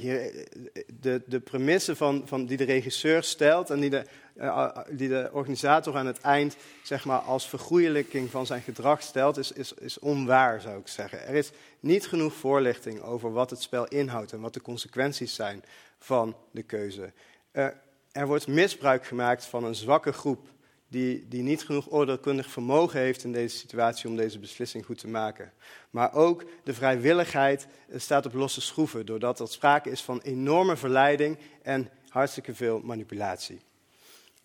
de, 0.99 1.21
de 1.25 1.39
premisse 1.39 1.95
van, 1.95 2.21
van, 2.25 2.45
die 2.45 2.57
de 2.57 2.63
regisseur 2.63 3.23
stelt 3.23 3.69
en 3.69 3.79
die 3.79 3.89
de, 3.89 4.05
uh, 4.37 4.77
die 4.89 5.09
de 5.09 5.29
organisator 5.33 5.95
aan 5.95 6.05
het 6.05 6.19
eind 6.19 6.55
zeg 6.83 7.05
maar, 7.05 7.19
als 7.19 7.49
vergoeilijking 7.49 8.29
van 8.29 8.45
zijn 8.45 8.61
gedrag 8.61 9.01
stelt, 9.01 9.37
is, 9.37 9.51
is, 9.51 9.73
is 9.73 9.99
onwaar, 9.99 10.61
zou 10.61 10.79
ik 10.79 10.87
zeggen. 10.87 11.27
Er 11.27 11.35
is 11.35 11.51
niet 11.79 12.07
genoeg 12.07 12.33
voorlichting 12.33 13.01
over 13.01 13.31
wat 13.31 13.49
het 13.49 13.61
spel 13.61 13.87
inhoudt 13.87 14.31
en 14.31 14.41
wat 14.41 14.53
de 14.53 14.61
consequenties 14.61 15.35
zijn 15.35 15.63
van 15.97 16.35
de 16.51 16.63
keuze. 16.63 17.11
Uh, 17.53 17.67
er 18.11 18.27
wordt 18.27 18.47
misbruik 18.47 19.05
gemaakt 19.05 19.45
van 19.45 19.63
een 19.63 19.75
zwakke 19.75 20.11
groep 20.11 20.47
die, 20.89 21.27
die 21.27 21.41
niet 21.41 21.63
genoeg 21.63 21.91
oordeelkundig 21.91 22.49
vermogen 22.49 22.99
heeft 22.99 23.23
in 23.23 23.31
deze 23.31 23.57
situatie 23.57 24.09
om 24.09 24.15
deze 24.15 24.39
beslissing 24.39 24.85
goed 24.85 24.97
te 24.97 25.07
maken. 25.07 25.51
Maar 25.89 26.13
ook 26.13 26.43
de 26.63 26.73
vrijwilligheid 26.73 27.67
staat 27.95 28.25
op 28.25 28.33
losse 28.33 28.61
schroeven, 28.61 29.05
doordat 29.05 29.39
er 29.39 29.47
sprake 29.47 29.89
is 29.89 30.01
van 30.01 30.21
enorme 30.21 30.77
verleiding 30.77 31.37
en 31.61 31.89
hartstikke 32.09 32.55
veel 32.55 32.79
manipulatie. 32.83 33.59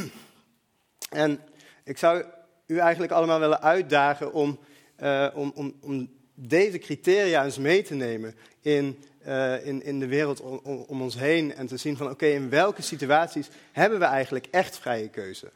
en 1.09 1.39
ik 1.84 1.97
zou 1.97 2.24
u 2.65 2.78
eigenlijk 2.78 3.11
allemaal 3.11 3.39
willen 3.39 3.61
uitdagen 3.61 4.34
om, 4.34 4.59
uh, 4.99 5.28
om, 5.34 5.51
om, 5.55 5.76
om 5.82 6.09
deze 6.34 6.78
criteria 6.78 7.43
eens 7.43 7.57
mee 7.57 7.82
te 7.84 7.93
nemen 7.93 8.36
in, 8.61 9.03
uh, 9.28 9.65
in, 9.65 9.84
in 9.84 9.99
de 9.99 10.07
wereld 10.07 10.41
om, 10.88 11.01
ons 11.01 11.15
heen 11.15 11.55
en 11.55 11.67
te 11.67 11.78
zien 11.78 11.97
van 11.97 12.09
oké, 12.09 12.26
in 12.26 12.49
welke 12.49 12.82
situaties 12.82 13.47
hebben 13.71 13.99
we 13.99 14.05
eigenlijk 14.05 14.47
echt 14.51 14.78
vrije 14.78 15.09
keuze? 15.09 15.51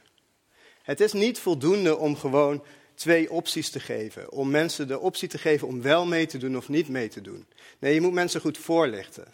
Het 0.88 1.00
is 1.00 1.14
niet 1.14 1.40
voldoende 1.40 1.98
om 1.98 2.16
gewoon 2.16 2.64
twee 2.96 3.32
opties 3.32 3.70
te 3.70 3.80
geven. 3.80 4.32
Om 4.32 4.50
mensen 4.50 4.88
de 4.88 5.00
optie 5.00 5.28
te 5.28 5.38
geven 5.38 5.68
om 5.68 5.82
wel 5.82 6.06
mee 6.06 6.26
te 6.26 6.38
doen 6.38 6.58
of 6.58 6.70
niet 6.70 6.88
mee 6.88 7.08
te 7.08 7.22
doen. 7.22 7.46
Nee, 7.80 7.94
je 7.94 8.02
moet 8.02 8.14
mensen 8.14 8.42
goed 8.42 8.58
voorlichten. 8.58 9.34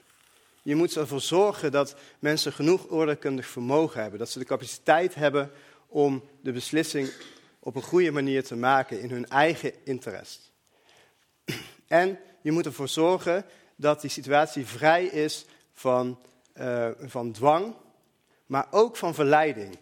Je 0.62 0.76
moet 0.76 0.96
ervoor 0.96 1.22
zorgen 1.22 1.72
dat 1.72 1.96
mensen 2.20 2.54
genoeg 2.54 2.92
oordeelkundig 2.92 3.48
vermogen 3.48 4.02
hebben. 4.02 4.20
Dat 4.20 4.30
ze 4.30 4.40
de 4.40 4.46
capaciteit 4.46 5.16
hebben 5.16 5.52
om 5.88 6.24
de 6.42 6.52
beslissing 6.52 7.10
op 7.60 7.76
een 7.76 7.82
goede 7.82 8.12
manier 8.12 8.44
te 8.44 8.56
maken 8.56 9.02
in 9.02 9.10
hun 9.10 9.28
eigen 9.28 9.74
interesse. 9.84 10.40
En 11.88 12.20
je 12.42 12.52
moet 12.52 12.66
ervoor 12.66 12.90
zorgen 12.90 13.46
dat 13.76 14.02
die 14.02 14.10
situatie 14.10 14.66
vrij 14.66 15.06
is 15.06 15.46
van, 15.74 16.20
uh, 16.58 16.90
van 17.00 17.32
dwang, 17.32 17.74
maar 18.46 18.68
ook 18.72 18.98
van 18.98 19.14
verleiding. 19.14 19.78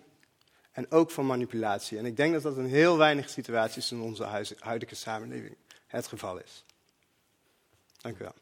En 0.72 0.92
ook 0.92 1.12
van 1.12 1.26
manipulatie. 1.26 1.98
En 1.98 2.06
ik 2.06 2.18
denk 2.18 2.34
dat 2.34 2.44
dat 2.44 2.58
in 2.58 2.66
heel 2.66 2.98
weinig 2.98 3.30
situaties 3.30 3.92
in 3.92 4.02
onze 4.02 4.48
huidige 4.60 4.96
samenleving 4.96 5.56
het 5.88 6.08
geval 6.08 6.38
is. 6.38 6.64
Dank 8.02 8.16
u 8.16 8.24
wel. 8.24 8.34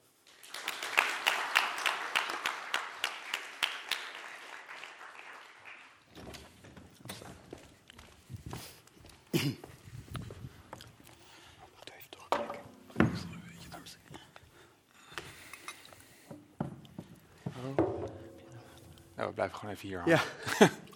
Nou, 19.15 19.31
we 19.31 19.37
blijven 19.37 19.57
gewoon 19.57 19.75
even 19.75 19.87
hier 19.87 20.01
Ja. 20.05 20.21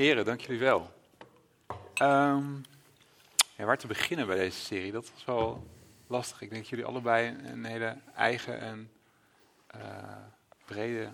Heren, 0.00 0.24
dank 0.24 0.40
jullie 0.40 0.58
wel. 0.58 0.92
Ja, 3.56 3.64
waar 3.64 3.78
te 3.78 3.86
beginnen 3.86 4.26
bij 4.26 4.36
deze 4.36 4.60
serie? 4.60 4.92
Dat 4.92 5.10
was 5.12 5.24
wel 5.24 5.66
lastig. 6.06 6.40
Ik 6.40 6.50
denk 6.50 6.60
dat 6.60 6.70
jullie 6.70 6.84
allebei 6.84 7.36
een, 7.44 7.64
hele 7.64 7.96
eigen 8.14 8.60
en 8.60 8.90
uh, 9.76 9.82
brede 10.64 11.10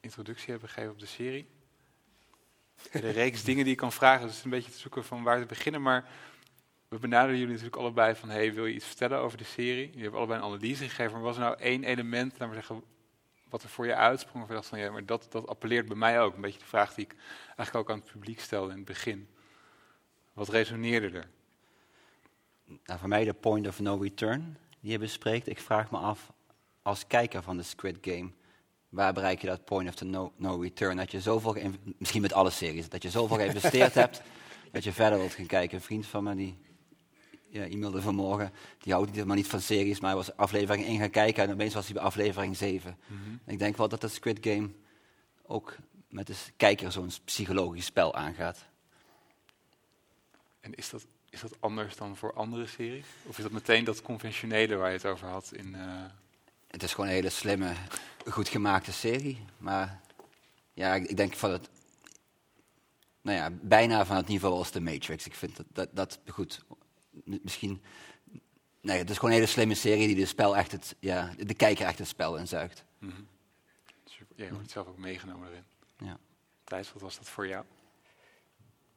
introductie 0.00 0.50
hebben 0.50 0.68
gegeven 0.68 0.92
op 0.92 0.98
de 0.98 1.06
serie. 1.06 1.48
De 2.92 3.10
reeks 3.10 3.44
dingen 3.48 3.64
die 3.64 3.72
ik 3.72 3.78
kan 3.78 3.92
vragen, 3.92 4.26
dus 4.26 4.44
een 4.44 4.50
beetje 4.50 4.70
te 4.70 4.78
zoeken 4.78 5.04
van 5.04 5.22
waar 5.22 5.40
te 5.40 5.46
beginnen. 5.46 5.82
Maar 5.82 6.08
we 6.88 6.98
benaderen 6.98 7.38
jullie 7.38 7.54
natuurlijk 7.54 7.76
allebei 7.76 8.14
van, 8.14 8.28
hey, 8.28 8.54
wil 8.54 8.66
je 8.66 8.74
iets 8.74 8.86
vertellen 8.86 9.18
over 9.18 9.38
de 9.38 9.44
serie? 9.44 9.86
Jullie 9.86 10.02
hebben 10.02 10.18
allebei 10.18 10.40
een 10.40 10.46
analyse 10.46 10.84
gegeven, 10.84 11.12
maar 11.12 11.22
was 11.22 11.36
er 11.36 11.42
nou 11.42 11.58
één 11.58 11.84
element, 11.84 12.32
laten 12.32 12.48
we 12.48 12.54
zeggen, 12.54 12.82
wat 13.50 13.62
er 13.62 13.68
voor 13.68 13.86
je 13.86 13.94
uitsprong, 13.94 14.42
of 14.42 14.48
je 14.48 14.54
dacht 14.54 14.68
van, 14.68 14.78
ja, 14.78 14.90
maar 14.90 15.06
dat, 15.06 15.26
dat 15.30 15.46
appelleert 15.46 15.86
bij 15.86 15.96
mij 15.96 16.20
ook. 16.20 16.34
Een 16.34 16.40
beetje 16.40 16.58
de 16.58 16.64
vraag 16.64 16.94
die 16.94 17.04
ik 17.04 17.14
eigenlijk 17.46 17.74
ook 17.74 17.90
aan 17.90 18.02
het 18.02 18.12
publiek 18.12 18.40
stelde 18.40 18.70
in 18.70 18.76
het 18.76 18.86
begin. 18.86 19.28
Wat 20.32 20.48
resoneerde 20.48 21.18
er? 21.18 21.28
Nou, 22.84 22.98
voor 22.98 23.08
mij 23.08 23.24
de 23.24 23.34
point 23.34 23.66
of 23.66 23.80
no 23.80 23.96
return 23.96 24.56
die 24.80 24.90
je 24.90 24.98
bespreekt. 24.98 25.48
Ik 25.48 25.60
vraag 25.60 25.90
me 25.90 25.98
af, 25.98 26.32
als 26.82 27.06
kijker 27.06 27.42
van 27.42 27.56
de 27.56 27.62
Squid 27.62 27.98
Game, 28.00 28.30
waar 28.88 29.12
bereik 29.12 29.40
je 29.40 29.46
dat 29.46 29.64
point 29.64 29.88
of 29.88 29.94
the 29.94 30.04
no, 30.04 30.32
no 30.36 30.60
return? 30.60 30.96
Dat 30.96 31.10
je 31.10 31.20
zoveel, 31.20 31.56
misschien 31.98 32.22
met 32.22 32.32
alle 32.32 32.50
series, 32.50 32.88
dat 32.88 33.02
je 33.02 33.10
zoveel 33.10 33.36
geïnvesteerd 33.46 33.94
hebt, 33.94 34.22
dat 34.72 34.84
je 34.84 34.92
verder 34.92 35.18
wilt 35.18 35.32
gaan 35.32 35.46
kijken. 35.46 35.76
Een 35.76 35.84
vriend 35.84 36.06
van 36.06 36.24
me 36.24 36.34
die 36.34 36.58
e-mailde 37.52 38.02
vanmorgen, 38.02 38.52
die 38.78 38.92
houdt 38.92 39.10
helemaal 39.10 39.36
niet 39.36 39.46
van 39.46 39.60
series, 39.60 40.00
maar 40.00 40.10
hij 40.10 40.18
was 40.18 40.36
aflevering 40.36 40.86
1 40.86 40.98
gaan 40.98 41.10
kijken 41.10 41.44
en 41.44 41.52
opeens 41.52 41.74
was 41.74 41.84
hij 41.84 41.94
bij 41.94 42.02
aflevering 42.02 42.56
7. 42.56 42.98
Mm-hmm. 43.06 43.40
Ik 43.46 43.58
denk 43.58 43.76
wel 43.76 43.88
dat 43.88 44.00
de 44.00 44.08
Squid 44.08 44.38
Game 44.40 44.70
ook 45.42 45.76
met 46.08 46.26
de 46.26 46.34
kijker 46.56 46.92
zo'n 46.92 47.10
psychologisch 47.24 47.84
spel 47.84 48.14
aangaat. 48.14 48.66
En 50.60 50.74
is 50.74 50.90
dat, 50.90 51.06
is 51.30 51.40
dat 51.40 51.56
anders 51.60 51.96
dan 51.96 52.16
voor 52.16 52.32
andere 52.32 52.66
series? 52.66 53.06
Of 53.26 53.36
is 53.36 53.42
dat 53.42 53.52
meteen 53.52 53.84
dat 53.84 54.02
conventionele 54.02 54.76
waar 54.76 54.88
je 54.88 54.96
het 54.96 55.06
over 55.06 55.28
had? 55.28 55.50
In, 55.52 55.74
uh... 55.74 56.04
Het 56.66 56.82
is 56.82 56.90
gewoon 56.90 57.06
een 57.06 57.14
hele 57.14 57.30
slimme, 57.30 57.72
goed 58.26 58.48
gemaakte 58.48 58.92
serie. 58.92 59.38
Maar 59.58 60.00
ja, 60.74 60.94
ik, 60.94 61.06
ik 61.06 61.16
denk 61.16 61.34
van 61.34 61.50
het. 61.50 61.68
Nou 63.20 63.38
ja, 63.38 63.50
bijna 63.50 64.06
van 64.06 64.16
het 64.16 64.28
niveau 64.28 64.54
als 64.54 64.70
The 64.70 64.80
Matrix. 64.80 65.26
Ik 65.26 65.34
vind 65.34 65.56
dat, 65.56 65.66
dat, 65.72 65.88
dat 65.92 66.18
goed. 66.26 66.64
Misschien... 67.24 67.82
Nee, 68.80 68.98
het 68.98 69.10
is 69.10 69.14
gewoon 69.16 69.30
een 69.30 69.36
hele 69.36 69.50
slimme 69.50 69.74
serie 69.74 70.06
die 70.06 70.16
de, 70.16 70.26
spel 70.26 70.56
echt 70.56 70.72
het, 70.72 70.96
ja, 70.98 71.30
de 71.38 71.54
kijker 71.54 71.86
echt 71.86 71.98
het 71.98 72.08
spel 72.08 72.36
inzuigt. 72.36 72.84
Mhm. 72.98 73.12
Super. 74.04 74.34
Ja, 74.36 74.44
je 74.44 74.52
wordt 74.52 74.70
zelf 74.70 74.86
ook 74.86 74.98
meegenomen 74.98 75.48
erin. 75.48 75.64
Ja. 76.08 76.18
Thijs, 76.64 76.92
wat 76.92 77.02
was 77.02 77.16
dat 77.16 77.28
voor 77.28 77.46
jou? 77.46 77.64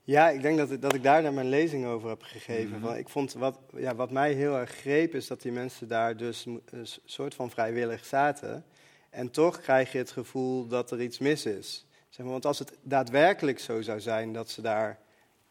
Ja, 0.04 0.30
ik 0.30 0.42
denk 0.42 0.58
dat, 0.58 0.72
ik- 0.72 0.82
dat 0.82 0.94
ik 0.94 1.04
daar 1.04 1.22
naar 1.22 1.34
mijn 1.34 1.50
lezing 1.50 1.86
over 1.86 2.10
heb 2.10 2.22
gegeven. 2.24 2.72
Mhm. 2.80 2.82
Van, 2.88 2.96
ik 2.98 3.10
vond 3.10 3.34
wat, 3.34 3.60
ja, 3.76 3.96
wat 3.96 4.12
mij 4.12 4.34
heel 4.34 4.56
erg 4.58 4.72
greep, 4.72 5.14
is 5.16 5.28
dat 5.28 5.42
die 5.42 5.52
mensen 5.52 5.88
daar 5.88 6.18
dus 6.18 6.46
mo- 6.46 6.62
een 6.66 6.88
soort 7.06 7.36
van 7.36 7.50
vrijwillig 7.52 8.06
zaten. 8.06 8.66
En 9.10 9.32
toch 9.32 9.62
krijg 9.62 9.92
je 9.92 9.98
het 9.98 10.12
gevoel 10.12 10.68
dat 10.68 10.92
er 10.92 11.02
iets 11.02 11.18
mis 11.20 11.46
is. 11.46 11.86
Zeg 12.10 12.20
maar, 12.26 12.32
want 12.32 12.46
als 12.46 12.60
het 12.60 12.78
daadwerkelijk 12.82 13.60
zo 13.60 13.82
zou 13.82 14.00
zijn 14.00 14.34
dat 14.34 14.50
ze 14.50 14.62
daar 14.62 15.00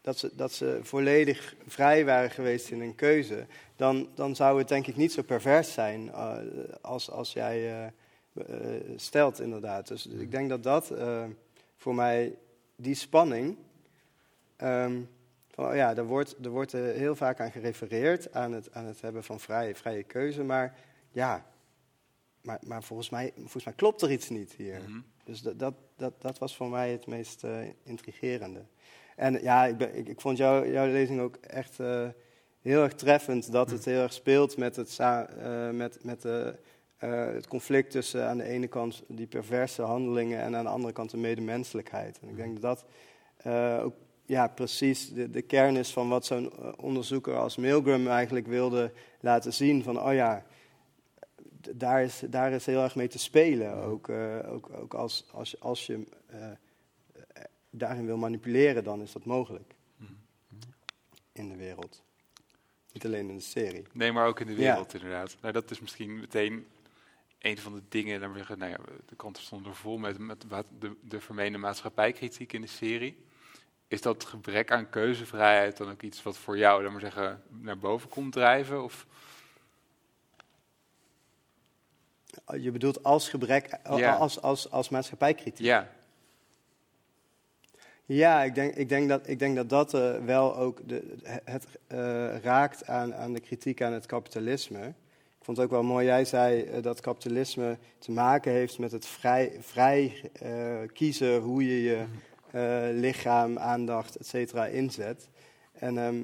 dat 0.01 0.17
ze, 0.17 0.31
dat 0.33 0.51
ze 0.51 0.79
volledig 0.81 1.55
vrij 1.67 2.05
waren 2.05 2.31
geweest 2.31 2.69
in 2.69 2.81
een 2.81 2.95
keuze, 2.95 3.45
dan, 3.75 4.09
dan 4.15 4.35
zou 4.35 4.57
het 4.57 4.67
denk 4.67 4.87
ik 4.87 4.95
niet 4.95 5.11
zo 5.11 5.21
pervers 5.21 5.73
zijn 5.73 6.11
eh, 6.11 6.37
als, 6.81 7.09
als 7.09 7.33
jij 7.33 7.71
eh, 7.71 7.85
eh, 8.33 8.81
stelt, 8.95 9.39
inderdaad. 9.39 9.87
Dus 9.87 10.07
ik 10.07 10.31
denk 10.31 10.49
dat 10.49 10.63
dat 10.63 10.93
voor 11.77 11.95
mij, 11.95 12.35
die 12.75 12.95
spanning, 12.95 13.57
ehm, 14.55 15.01
van, 15.49 15.69
oh 15.69 15.75
ja, 15.75 15.95
er 15.95 16.05
wordt, 16.05 16.35
er 16.43 16.49
wordt 16.49 16.71
heel 16.71 17.15
vaak 17.15 17.39
aan 17.39 17.51
gerefereerd, 17.51 18.33
aan 18.33 18.51
het, 18.51 18.73
aan 18.73 18.85
het 18.85 19.01
hebben 19.01 19.23
van 19.23 19.39
vrije, 19.39 19.75
vrije 19.75 20.03
keuze, 20.03 20.43
maar 20.43 20.79
ja, 21.11 21.45
maar, 22.41 22.59
maar 22.65 22.83
volgens, 22.83 23.09
mij, 23.09 23.31
volgens 23.35 23.65
mij 23.65 23.73
klopt 23.73 24.01
er 24.01 24.11
iets 24.11 24.29
niet 24.29 24.53
hier. 24.53 24.81
Mhm. 24.81 24.99
Dus 25.23 25.41
dat, 25.41 25.59
dat, 25.59 25.73
dat, 25.95 26.21
dat 26.21 26.37
was 26.37 26.55
voor 26.55 26.69
mij 26.69 26.91
het 26.91 27.07
meest 27.07 27.43
intrigerende. 27.83 28.65
En 29.15 29.41
ja, 29.41 29.65
ik, 29.65 29.77
ben, 29.77 29.95
ik, 29.97 30.07
ik 30.07 30.21
vond 30.21 30.37
jou, 30.37 30.71
jouw 30.71 30.85
lezing 30.85 31.19
ook 31.21 31.35
echt 31.35 31.79
eh, 31.79 32.07
heel 32.61 32.83
erg 32.83 32.93
treffend. 32.93 33.51
Dat 33.51 33.71
het 33.71 33.85
heel 33.85 34.01
erg 34.01 34.13
speelt 34.13 34.57
met 34.57 34.75
het, 34.75 34.97
eh, 34.99 35.69
met, 35.69 36.03
met 36.03 36.21
de, 36.21 36.55
eh, 36.97 37.25
het 37.25 37.47
conflict 37.47 37.91
tussen 37.91 38.27
aan 38.27 38.37
de 38.37 38.43
ene 38.43 38.67
kant 38.67 39.03
die 39.07 39.27
perverse 39.27 39.81
handelingen 39.81 40.39
en 40.39 40.55
aan 40.55 40.63
de 40.63 40.69
andere 40.69 40.93
kant 40.93 41.11
de 41.11 41.17
medemenselijkheid. 41.17 42.19
En 42.21 42.29
ik 42.29 42.35
denk 42.35 42.61
dat 42.61 42.85
dat 43.41 43.83
ook 43.83 43.93
ja, 44.25 44.47
precies 44.47 45.09
de, 45.13 45.29
de 45.29 45.41
kern 45.41 45.75
is 45.75 45.91
van 45.93 46.09
wat 46.09 46.25
zo'n 46.25 46.51
onderzoeker 46.77 47.35
als 47.37 47.55
Milgram 47.55 48.07
eigenlijk 48.07 48.47
wilde 48.47 48.91
laten 49.19 49.53
zien. 49.53 49.83
Van, 49.83 50.01
oh 50.01 50.13
ja, 50.13 50.45
daar 51.75 52.03
is, 52.03 52.23
daar 52.29 52.51
is 52.51 52.65
heel 52.65 52.83
erg 52.83 52.95
mee 52.95 53.07
te 53.07 53.19
spelen. 53.19 53.73
Ook, 53.73 54.09
ook, 54.49 54.69
ook 54.73 54.93
als, 54.93 55.25
als, 55.31 55.51
je- 55.51 55.57
als 55.59 55.85
je 55.85 56.03
daarin 57.71 58.05
wil 58.05 58.17
manipuleren, 58.17 58.83
dan 58.83 59.01
is 59.01 59.11
dat 59.11 59.25
mogelijk. 59.25 59.73
In 61.31 61.49
de 61.49 61.55
wereld. 61.55 62.01
Niet 62.91 63.05
alleen 63.05 63.29
in 63.29 63.35
de 63.35 63.41
serie. 63.41 63.83
Nee, 63.93 64.11
maar 64.11 64.27
ook 64.27 64.39
in 64.39 64.45
de 64.47 64.51
Ja. 64.53 64.57
wereld 64.57 64.93
inderdaad. 64.93 65.37
Nou, 65.41 65.53
dat 65.53 65.71
is 65.71 65.79
misschien 65.79 66.19
meteen 66.19 66.67
een 67.39 67.57
van 67.57 67.73
de 67.73 67.81
dingen, 67.89 68.13
laten 68.19 68.31
we 68.31 68.37
zeggen, 68.37 68.57
nou 68.57 68.71
ja, 68.71 68.77
de 69.05 69.15
kranten 69.15 69.43
stonden 69.43 69.71
er 69.71 69.77
vol 69.77 69.97
met, 69.97 70.17
met 70.17 70.45
de, 70.79 70.95
de 71.01 71.19
vermeende 71.21 71.57
maatschappijkritiek 71.57 72.53
in 72.53 72.61
de 72.61 72.67
serie. 72.67 73.25
Is 73.87 74.01
dat 74.01 74.23
gebrek 74.25 74.71
aan 74.71 74.89
keuzevrijheid 74.89 75.77
dan 75.77 75.89
ook 75.91 76.01
iets 76.01 76.23
wat 76.23 76.37
voor 76.37 76.57
jou, 76.57 76.81
laten 76.83 76.95
we 76.95 77.01
zeggen, 77.01 77.43
naar 77.49 77.77
boven 77.77 78.09
komt 78.09 78.33
drijven? 78.33 78.83
Of, 78.83 79.05
Je 82.59 82.71
bedoelt 82.71 83.03
als 83.03 83.29
gebrek, 83.29 83.79
Ja. 83.95 84.15
als, 84.15 84.41
als, 84.41 84.69
als 84.71 84.89
maatschappijkritiek. 84.89 85.65
ja, 85.65 85.91
Ja, 88.13 88.43
ik 88.43 88.55
denk, 88.55 88.75
ik 88.75 88.89
denk 88.89 89.09
dat 89.09 89.27
ik 89.27 89.39
denk 89.39 89.55
dat, 89.55 89.69
dat 89.69 89.93
eh, 89.93 90.15
wel 90.25 90.57
ook 90.57 90.87
de, 90.87 91.15
het 91.43 91.65
eh, 91.87 92.37
raakt 92.37 92.87
aan, 92.87 93.15
aan 93.15 93.33
de 93.33 93.39
kritiek 93.39 93.81
aan 93.81 93.93
het 93.93 94.05
kapitalisme. 94.05 94.87
Ik 95.39 95.45
vond 95.47 95.57
het 95.57 95.65
ook 95.65 95.71
wel 95.71 95.83
mooi, 95.83 96.05
jij 96.05 96.25
zei 96.25 96.61
eh, 96.61 96.81
dat 96.81 96.99
kapitalisme 96.99 97.77
te 97.99 98.11
maken 98.11 98.51
heeft 98.51 98.79
met 98.79 98.91
het 98.91 99.05
vrij, 99.05 99.51
vrij 99.59 100.31
kiezen 100.93 101.39
hoe 101.39 101.65
je 101.65 101.81
je 101.81 102.05
eh, 102.51 102.99
lichaam, 102.99 103.57
aandacht, 103.57 104.15
et 104.15 104.27
cetera 104.27 104.65
inzet. 104.65 105.29
En 105.71 105.97
ehm, 105.97 106.23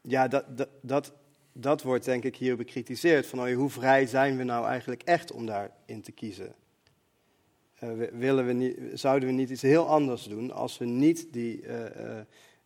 ja, 0.00 0.28
dat, 0.28 0.44
dat, 0.56 0.68
dat, 0.80 1.12
dat 1.52 1.82
wordt 1.82 2.04
denk 2.04 2.24
ik 2.24 2.36
hier 2.36 2.56
bekritiseerd. 2.56 3.26
Van 3.26 3.40
oh, 3.40 3.54
hoe 3.54 3.70
vrij 3.70 4.06
zijn 4.06 4.36
we 4.36 4.44
nou 4.44 4.66
eigenlijk 4.66 5.02
echt 5.02 5.32
om 5.32 5.46
daarin 5.46 6.02
te 6.02 6.12
kiezen? 6.12 6.54
Eh, 7.76 7.92
wi- 7.92 8.10
willen 8.12 8.46
we 8.46 8.52
niet, 8.52 8.78
zouden 8.94 9.28
we 9.28 9.34
niet 9.34 9.50
iets 9.50 9.62
heel 9.62 9.88
anders 9.88 10.24
doen 10.24 10.50
als 10.52 10.78
we 10.78 10.84
niet 10.84 11.32
die 11.32 11.62
eh, 11.62 12.18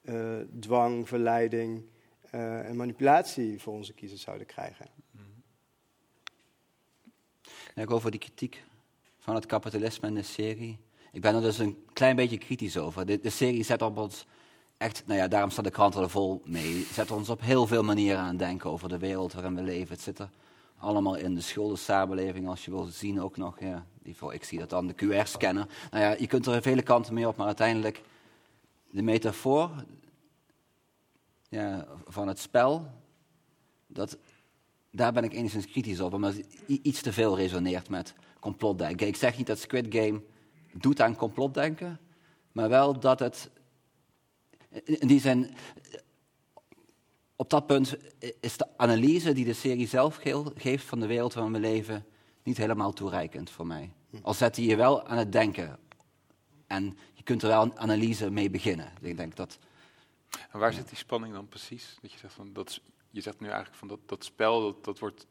eh, 0.03 0.47
dwang, 0.61 1.09
verleiding 1.09 1.83
en 2.31 2.77
manipulatie 2.77 3.61
voor 3.61 3.73
onze 3.73 3.93
kiezers 3.93 4.23
zouden 4.23 4.47
krijgen? 4.47 4.87
En 7.75 7.83
ook 7.83 7.91
over 7.91 8.11
die 8.11 8.21
kritiek 8.21 8.63
van 9.19 9.35
het 9.35 9.47
kapitalisme 9.47 10.09
in 10.09 10.15
de 10.15 10.23
serie. 10.23 10.79
Ik 11.13 11.21
ben 11.21 11.35
er 11.35 11.41
dus 11.41 11.59
een 11.59 11.85
klein 11.93 12.17
beetje 12.17 12.39
kritisch 12.39 12.77
over. 12.77 13.07
De, 13.07 13.21
de 13.21 13.31
serie 13.31 13.63
zet 13.63 13.83
op 13.83 13.99
ons 13.99 14.27
echt, 14.77 15.03
nou 15.07 15.19
ja, 15.19 15.29
daarom 15.29 15.51
staat 15.51 15.65
de 15.65 15.71
krant 15.71 15.95
er 15.95 16.11
vol 16.11 16.43
mee. 16.45 16.87
Zet 16.93 17.11
ons 17.11 17.29
op 17.29 17.41
heel 17.41 17.67
veel 17.67 17.83
manieren 17.83 18.21
aan 18.21 18.37
denken 18.37 18.71
over 18.71 18.89
de 18.89 18.99
wereld 18.99 19.33
waarin 19.33 19.55
we 19.55 19.63
leven. 19.63 19.95
Het 19.95 20.29
allemaal 20.81 21.17
in 21.17 21.35
de 21.35 21.41
schuldensamenleving, 21.41 22.49
als 22.49 22.65
je 22.65 22.71
wil 22.71 22.85
zien 22.85 23.21
ook 23.21 23.37
nog. 23.37 23.61
Ja, 23.61 23.87
ik 24.31 24.45
zie 24.45 24.59
dat 24.59 24.71
dan, 24.71 24.87
de 24.87 24.95
QR-scanner. 24.95 25.67
Nou 25.91 26.05
ja, 26.05 26.17
je 26.19 26.27
kunt 26.27 26.47
er 26.47 26.63
vele 26.63 26.83
kanten 26.83 27.15
mee 27.15 27.29
op, 27.29 27.37
maar 27.37 27.47
uiteindelijk 27.47 28.03
de 28.91 29.03
metafoor 29.03 29.71
ja, 31.49 31.87
van 32.05 32.29
het 32.29 32.39
spel, 32.39 32.87
dat, 33.87 34.19
daar 34.91 35.13
ben 35.13 35.25
ik 35.25 35.33
enigszins 35.33 35.67
kritisch 35.67 36.01
op, 36.01 36.13
omdat 36.13 36.35
iets 36.67 37.03
te 37.03 37.13
veel 37.13 37.37
resoneert 37.37 37.89
met 37.89 38.15
complotdenken. 38.41 39.07
Ik 39.07 39.17
zeg 39.17 39.37
niet 39.37 39.47
dat 39.47 39.59
Squid 39.59 39.87
Game 39.95 40.23
doet 40.73 41.01
aan 41.01 41.17
complotdenken, 41.17 42.01
maar 42.53 42.69
wel 42.69 43.01
dat 43.01 43.19
het 43.19 43.51
in 44.85 45.09
die 45.09 45.21
zin, 45.21 45.51
op 47.41 47.51
dat 47.51 47.67
punt 47.67 47.97
is 48.41 48.57
de 48.57 48.67
analyse 48.77 49.33
die 49.33 49.45
de 49.45 49.53
serie 49.53 49.87
zelf 49.87 50.19
geeft 50.57 50.85
van 50.85 51.01
de 51.01 51.07
wereld 51.07 51.35
waarin 51.35 51.53
we 51.53 51.61
leven 51.61 52.07
niet 52.43 52.57
helemaal 52.57 52.93
toereikend 52.93 53.51
voor 53.51 53.67
mij. 53.67 53.93
Al 54.23 54.35
zet 54.35 54.57
hij 54.57 54.65
je 54.65 54.77
wel 54.77 55.07
aan 55.07 55.19
het 55.19 55.33
denken. 55.33 55.79
En 56.67 56.99
je 57.13 57.23
kunt 57.23 57.43
er 57.43 57.49
wel 57.49 57.63
een 57.63 57.79
analyse 57.79 58.31
mee 58.31 58.51
beginnen. 58.51 58.93
Ik 59.01 59.17
denk 59.17 59.37
dat 59.37 59.59
en 60.51 60.59
waar 60.59 60.73
zit 60.73 60.89
die 60.89 60.99
spanning 60.99 61.35
dan 61.35 61.49
precies? 61.49 61.99
Dat 62.03 62.13
je 62.13 62.19
zegt, 62.19 62.35
van, 62.35 62.53
dat, 62.53 62.81
je 63.11 63.21
zegt 63.21 63.41
nu 63.41 63.47
eigenlijk 63.47 63.77
van 63.77 63.89
dat, 63.89 64.01
dat 64.07 64.25
spel, 64.25 64.61
dat, 64.61 64.85
dat 64.85 64.99
wordt 64.99 65.27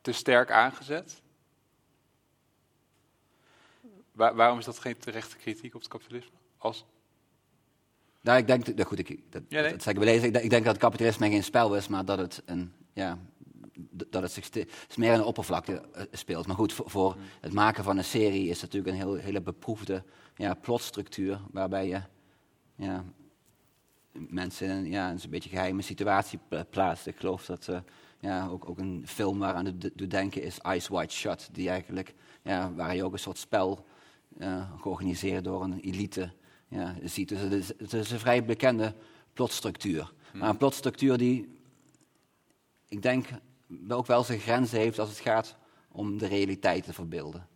te 0.00 0.12
sterk 0.12 0.50
aangezet. 0.50 1.22
Waar- 4.12 4.34
waarom 4.34 4.58
is 4.58 4.64
dat 4.64 4.78
geen 4.78 4.98
terechte 4.98 5.36
kritiek 5.36 5.74
op 5.74 5.80
het 5.80 5.90
kapitalisme? 5.90 6.36
Als, 6.58 6.84
Nou, 8.22 8.38
ik 8.38 8.46
denk, 8.46 8.66
nou 8.66 8.82
goed, 8.88 8.98
ik, 8.98 9.20
dat, 9.30 9.42
Ja, 9.48 9.60
nee. 9.60 9.70
dat 9.70 9.82
zeg 9.82 9.94
ik 9.94 10.00
deze. 10.00 10.26
Ik, 10.26 10.32
denk- 10.32 10.44
ik 10.44 10.50
denk 10.50 10.64
dat 10.64 10.72
het 10.72 10.82
kapitalisme 10.82 11.28
geen 11.30 11.44
spel 11.44 11.76
is, 11.76 11.88
maar 11.88 12.04
dat 12.04 12.18
het, 12.18 12.42
een, 12.46 12.72
ja, 12.92 13.18
dat 13.90 14.22
het 14.22 14.32
zich 14.32 14.50
meer 14.96 15.16
de 15.16 15.24
oppervlakte 15.24 15.82
eh, 15.92 16.02
speelt. 16.12 16.46
Maar 16.46 16.56
goed, 16.56 16.72
voor, 16.72 16.90
voor 16.90 17.16
het 17.40 17.52
maken 17.52 17.84
van 17.84 17.98
een 17.98 18.04
serie 18.04 18.48
is 18.48 18.60
het 18.60 18.72
natuurlijk 18.72 18.92
een 18.92 19.08
heel, 19.08 19.14
hele 19.14 19.40
beproefde 19.42 20.02
ja, 20.36 20.54
plotstructuur, 20.54 21.40
waarbij 21.50 21.88
je 21.88 22.00
ja, 22.76 23.04
mensen 24.12 24.66
in 24.68 24.76
een, 24.76 24.86
ja, 24.90 25.10
een 25.10 25.30
beetje 25.30 25.50
geheime 25.50 25.82
situatie 25.82 26.38
pla- 26.48 26.64
plaatst. 26.64 27.06
Ik 27.06 27.16
geloof 27.18 27.46
dat 27.46 27.68
eh, 27.68 27.78
ja, 28.20 28.46
ook, 28.48 28.68
ook 28.68 28.78
een 28.78 29.02
film 29.06 29.38
waaraan 29.38 29.64
het 29.64 29.80
do- 29.80 29.88
doet 29.94 30.10
denken 30.10 30.42
is 30.42 30.58
Eyes 30.58 30.88
Wide 30.88 31.12
Shut, 31.12 31.48
die 31.52 31.68
eigenlijk, 31.68 32.14
ja, 32.42 32.72
waar 32.72 32.94
je 32.96 33.04
ook 33.04 33.12
een 33.12 33.18
soort 33.18 33.38
spel 33.38 33.86
eh, 34.38 34.70
georganiseerd 34.80 35.44
door 35.44 35.62
een 35.62 35.78
elite 35.80 36.32
ja, 36.70 36.94
ziet. 37.04 37.28
Dus 37.28 37.40
het 37.40 37.52
is, 37.52 37.68
het 37.68 37.92
is 37.92 38.10
een 38.10 38.18
vrij 38.18 38.44
bekende 38.44 38.94
plotstructuur. 39.32 40.12
Maar 40.32 40.48
een 40.48 40.56
plotstructuur 40.56 41.16
die, 41.16 41.58
ik 42.88 43.02
denk, 43.02 43.26
wel 43.66 43.98
ook 43.98 44.06
wel 44.06 44.24
zijn 44.24 44.40
grenzen 44.40 44.78
heeft 44.78 44.98
als 44.98 45.08
het 45.08 45.18
gaat 45.18 45.56
om 45.92 46.18
de 46.18 46.26
realiteit 46.26 46.84
te 46.84 46.92
verbeelden. 46.92 47.48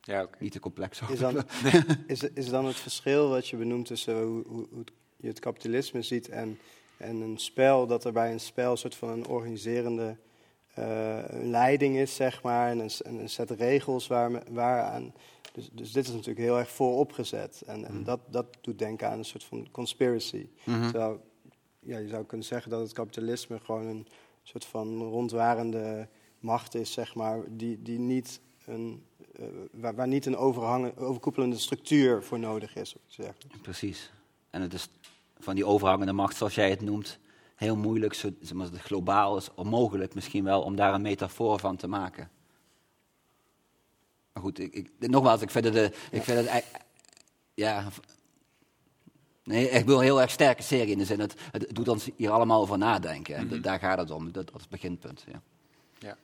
ja, 0.00 0.22
oké. 0.22 0.36
Niet 0.40 0.52
te 0.52 0.60
complex. 0.60 1.00
Is 1.08 1.18
dan, 1.18 1.44
is, 2.06 2.22
is 2.22 2.48
dan 2.48 2.64
het 2.64 2.76
verschil 2.76 3.28
wat 3.28 3.48
je 3.48 3.56
benoemt 3.56 3.86
tussen 3.86 4.22
hoe, 4.22 4.46
hoe, 4.46 4.66
hoe 4.70 4.84
je 5.16 5.28
het 5.28 5.38
kapitalisme 5.38 6.02
ziet 6.02 6.28
en, 6.28 6.58
en 6.96 7.20
een 7.20 7.38
spel, 7.38 7.86
dat 7.86 8.04
er 8.04 8.12
bij 8.12 8.32
een 8.32 8.40
spel 8.40 8.70
een 8.70 8.78
soort 8.78 8.94
van 8.94 9.08
een 9.08 9.26
organiserende 9.26 10.16
eh, 10.74 11.18
leiding 11.30 11.96
is, 11.96 12.14
zeg 12.14 12.42
maar, 12.42 12.70
en 12.70 12.78
een, 12.78 12.90
een 13.04 13.28
set 13.28 13.50
regels 13.50 14.06
waar, 14.06 14.42
waaraan. 14.52 15.14
Dus, 15.56 15.68
dus 15.72 15.92
dit 15.92 16.04
is 16.04 16.10
natuurlijk 16.10 16.38
heel 16.38 16.58
erg 16.58 16.70
vooropgezet. 16.70 17.62
En, 17.66 17.84
en 17.84 18.04
dat, 18.04 18.20
dat 18.30 18.46
doet 18.60 18.78
denken 18.78 19.10
aan 19.10 19.18
een 19.18 19.24
soort 19.24 19.44
van 19.44 19.68
conspiracy. 19.70 20.48
Mhm. 20.64 20.82
Terwijl, 20.82 21.20
ja, 21.80 21.98
je 21.98 22.08
zou 22.08 22.24
kunnen 22.24 22.46
zeggen 22.46 22.70
dat 22.70 22.80
het 22.80 22.92
kapitalisme 22.92 23.60
gewoon 23.60 23.86
een 23.86 24.06
soort 24.42 24.64
van 24.64 25.02
rondwarende 25.02 26.08
macht 26.38 26.74
is, 26.74 26.92
zeg 26.92 27.14
maar, 27.14 27.44
die, 27.48 27.82
die 27.82 27.98
niet 27.98 28.40
een, 28.64 29.04
eh, 29.32 29.46
waar, 29.72 29.94
waar 29.94 30.08
niet 30.08 30.26
een 30.26 30.36
overkoepelende 30.36 31.58
structuur 31.58 32.22
voor 32.22 32.38
nodig 32.38 32.76
is. 32.76 32.96
Dergelijks. 33.16 33.60
Precies. 33.62 34.12
En 34.50 34.62
het 34.62 34.74
is 34.74 34.88
van 35.38 35.54
die 35.54 35.66
overhangende 35.66 36.12
macht, 36.12 36.36
zoals 36.36 36.54
jij 36.54 36.70
het 36.70 36.80
noemt, 36.80 37.18
heel 37.54 37.76
moeilijk, 37.76 38.14
zo, 38.14 38.30
zeg 38.40 38.52
maar, 38.52 38.68
globaal 38.72 39.36
is 39.36 39.54
onmogelijk 39.54 40.14
misschien 40.14 40.44
wel, 40.44 40.62
om 40.62 40.76
daar 40.76 40.94
een 40.94 41.02
metafoor 41.02 41.58
van 41.58 41.76
te 41.76 41.86
maken. 41.86 42.30
Maar 44.36 44.44
goed, 44.44 44.58
ik, 44.58 44.72
ik, 44.74 44.90
nogmaals, 44.98 45.40
ik 45.42 45.50
vind 45.50 45.64
het, 45.64 45.74
eh, 45.76 45.84
ik 46.10 46.22
vind 46.22 46.48
het 46.50 46.64
ja, 47.54 47.88
nee, 49.44 49.68
ik 49.68 49.84
wil 49.84 49.96
een 49.98 50.04
heel 50.04 50.20
erg 50.20 50.30
sterke 50.30 50.62
serie 50.62 50.92
in 50.92 50.98
de 50.98 51.04
zin, 51.04 51.20
het, 51.20 51.34
het 51.50 51.74
doet 51.74 51.88
ons 51.88 52.08
hier 52.16 52.30
allemaal 52.30 52.60
over 52.60 52.78
nadenken. 52.78 53.34
En 53.34 53.46
Mhm. 53.46 53.60
daar 53.60 53.78
gaat 53.78 53.98
het 53.98 54.10
om, 54.10 54.24
dat, 54.32 54.46
dat 54.46 54.54
is 54.54 54.60
het 54.60 54.70
beginpunt. 54.70 55.24
Ja. 55.32 55.42
Ja. 55.98 56.16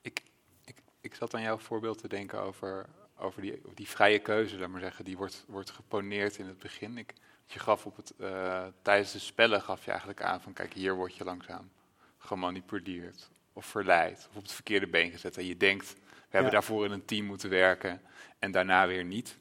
Ik, 0.00 0.22
ik, 0.64 0.76
ik 1.00 1.14
zat 1.14 1.34
aan 1.34 1.42
jouw 1.42 1.58
voorbeeld 1.58 1.98
te 1.98 2.08
denken 2.08 2.40
over, 2.40 2.86
over 3.18 3.42
die, 3.42 3.60
die 3.74 3.88
vrije 3.88 4.18
keuze, 4.18 4.58
laat 4.58 4.68
maar 4.68 4.80
zeggen. 4.80 5.04
Die 5.04 5.16
wordt, 5.16 5.44
wordt 5.48 5.70
geponeerd 5.70 6.38
in 6.38 6.46
het 6.46 6.58
begin. 6.58 6.98
Ik, 6.98 7.12
je 7.46 7.58
gaf 7.58 7.86
op 7.86 7.96
het, 7.96 8.12
eh, 8.18 8.64
tijdens 8.82 9.12
de 9.12 9.18
spellen 9.18 9.62
gaf 9.62 9.84
je 9.84 9.90
eigenlijk 9.90 10.22
aan 10.22 10.40
van, 10.40 10.52
kijk, 10.52 10.72
hier 10.74 10.94
word 10.94 11.14
je 11.16 11.24
langzaam 11.24 11.70
gemanipuleerd 12.18 13.30
of 13.52 13.66
verleid 13.66 14.26
of 14.30 14.36
op 14.36 14.42
het 14.42 14.52
verkeerde 14.52 14.86
been 14.88 15.10
gezet. 15.10 15.36
En 15.36 15.44
je 15.46 15.56
denkt, 15.56 15.94
hebben 16.32 16.52
daarvoor 16.52 16.84
in 16.84 16.90
een 16.90 17.04
team 17.04 17.24
moeten 17.26 17.50
werken 17.50 18.00
en 18.38 18.50
daarna 18.50 18.86
weer 18.86 19.04
niet. 19.04 19.36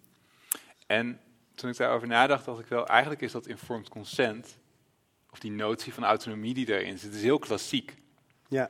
En 0.88 1.20
toen 1.56 1.70
ik 1.70 1.78
daarover 1.78 2.08
nadacht, 2.08 2.46
dacht 2.46 2.60
ik 2.60 2.68
wel, 2.68 2.88
eigenlijk 2.88 3.22
is 3.22 3.32
dat 3.32 3.48
informed 3.48 3.90
consent, 3.90 4.58
of 5.32 5.40
die 5.40 5.52
notie 5.52 5.94
van 5.94 6.04
autonomie 6.04 6.54
die 6.54 6.66
daarin 6.66 6.98
zit, 6.98 7.14
is 7.14 7.22
heel 7.22 7.40
klassiek. 7.40 7.96
Ja. 8.48 8.70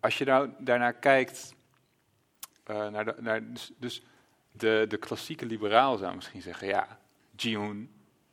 Als 0.00 0.18
je 0.18 0.24
nou 0.24 0.50
daarnaar 0.58 0.94
kijkt, 0.94 1.54
eh, 2.64 2.88
naar 2.88 3.04
de, 3.04 3.14
naar, 3.18 3.52
dus, 3.52 3.70
dus 3.78 4.02
de, 4.52 4.84
de 4.88 4.96
klassieke 4.96 5.46
liberaal 5.46 5.96
zou 5.96 6.14
misschien 6.14 6.42
zeggen, 6.42 6.68
ja, 6.68 6.98
Ji-hoon 7.36 7.88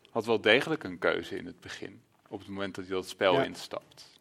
had 0.10 0.26
wel 0.26 0.42
degelijk 0.42 0.84
een 0.84 1.00
keuze 1.00 1.38
in 1.38 1.46
het 1.46 1.60
begin, 1.60 2.02
op 2.28 2.40
het 2.40 2.48
moment 2.48 2.76
dat 2.76 2.86
hij 2.86 2.94
dat 2.94 3.08
spel 3.10 3.34
Ja. 3.34 3.44
instapt. 3.44 4.20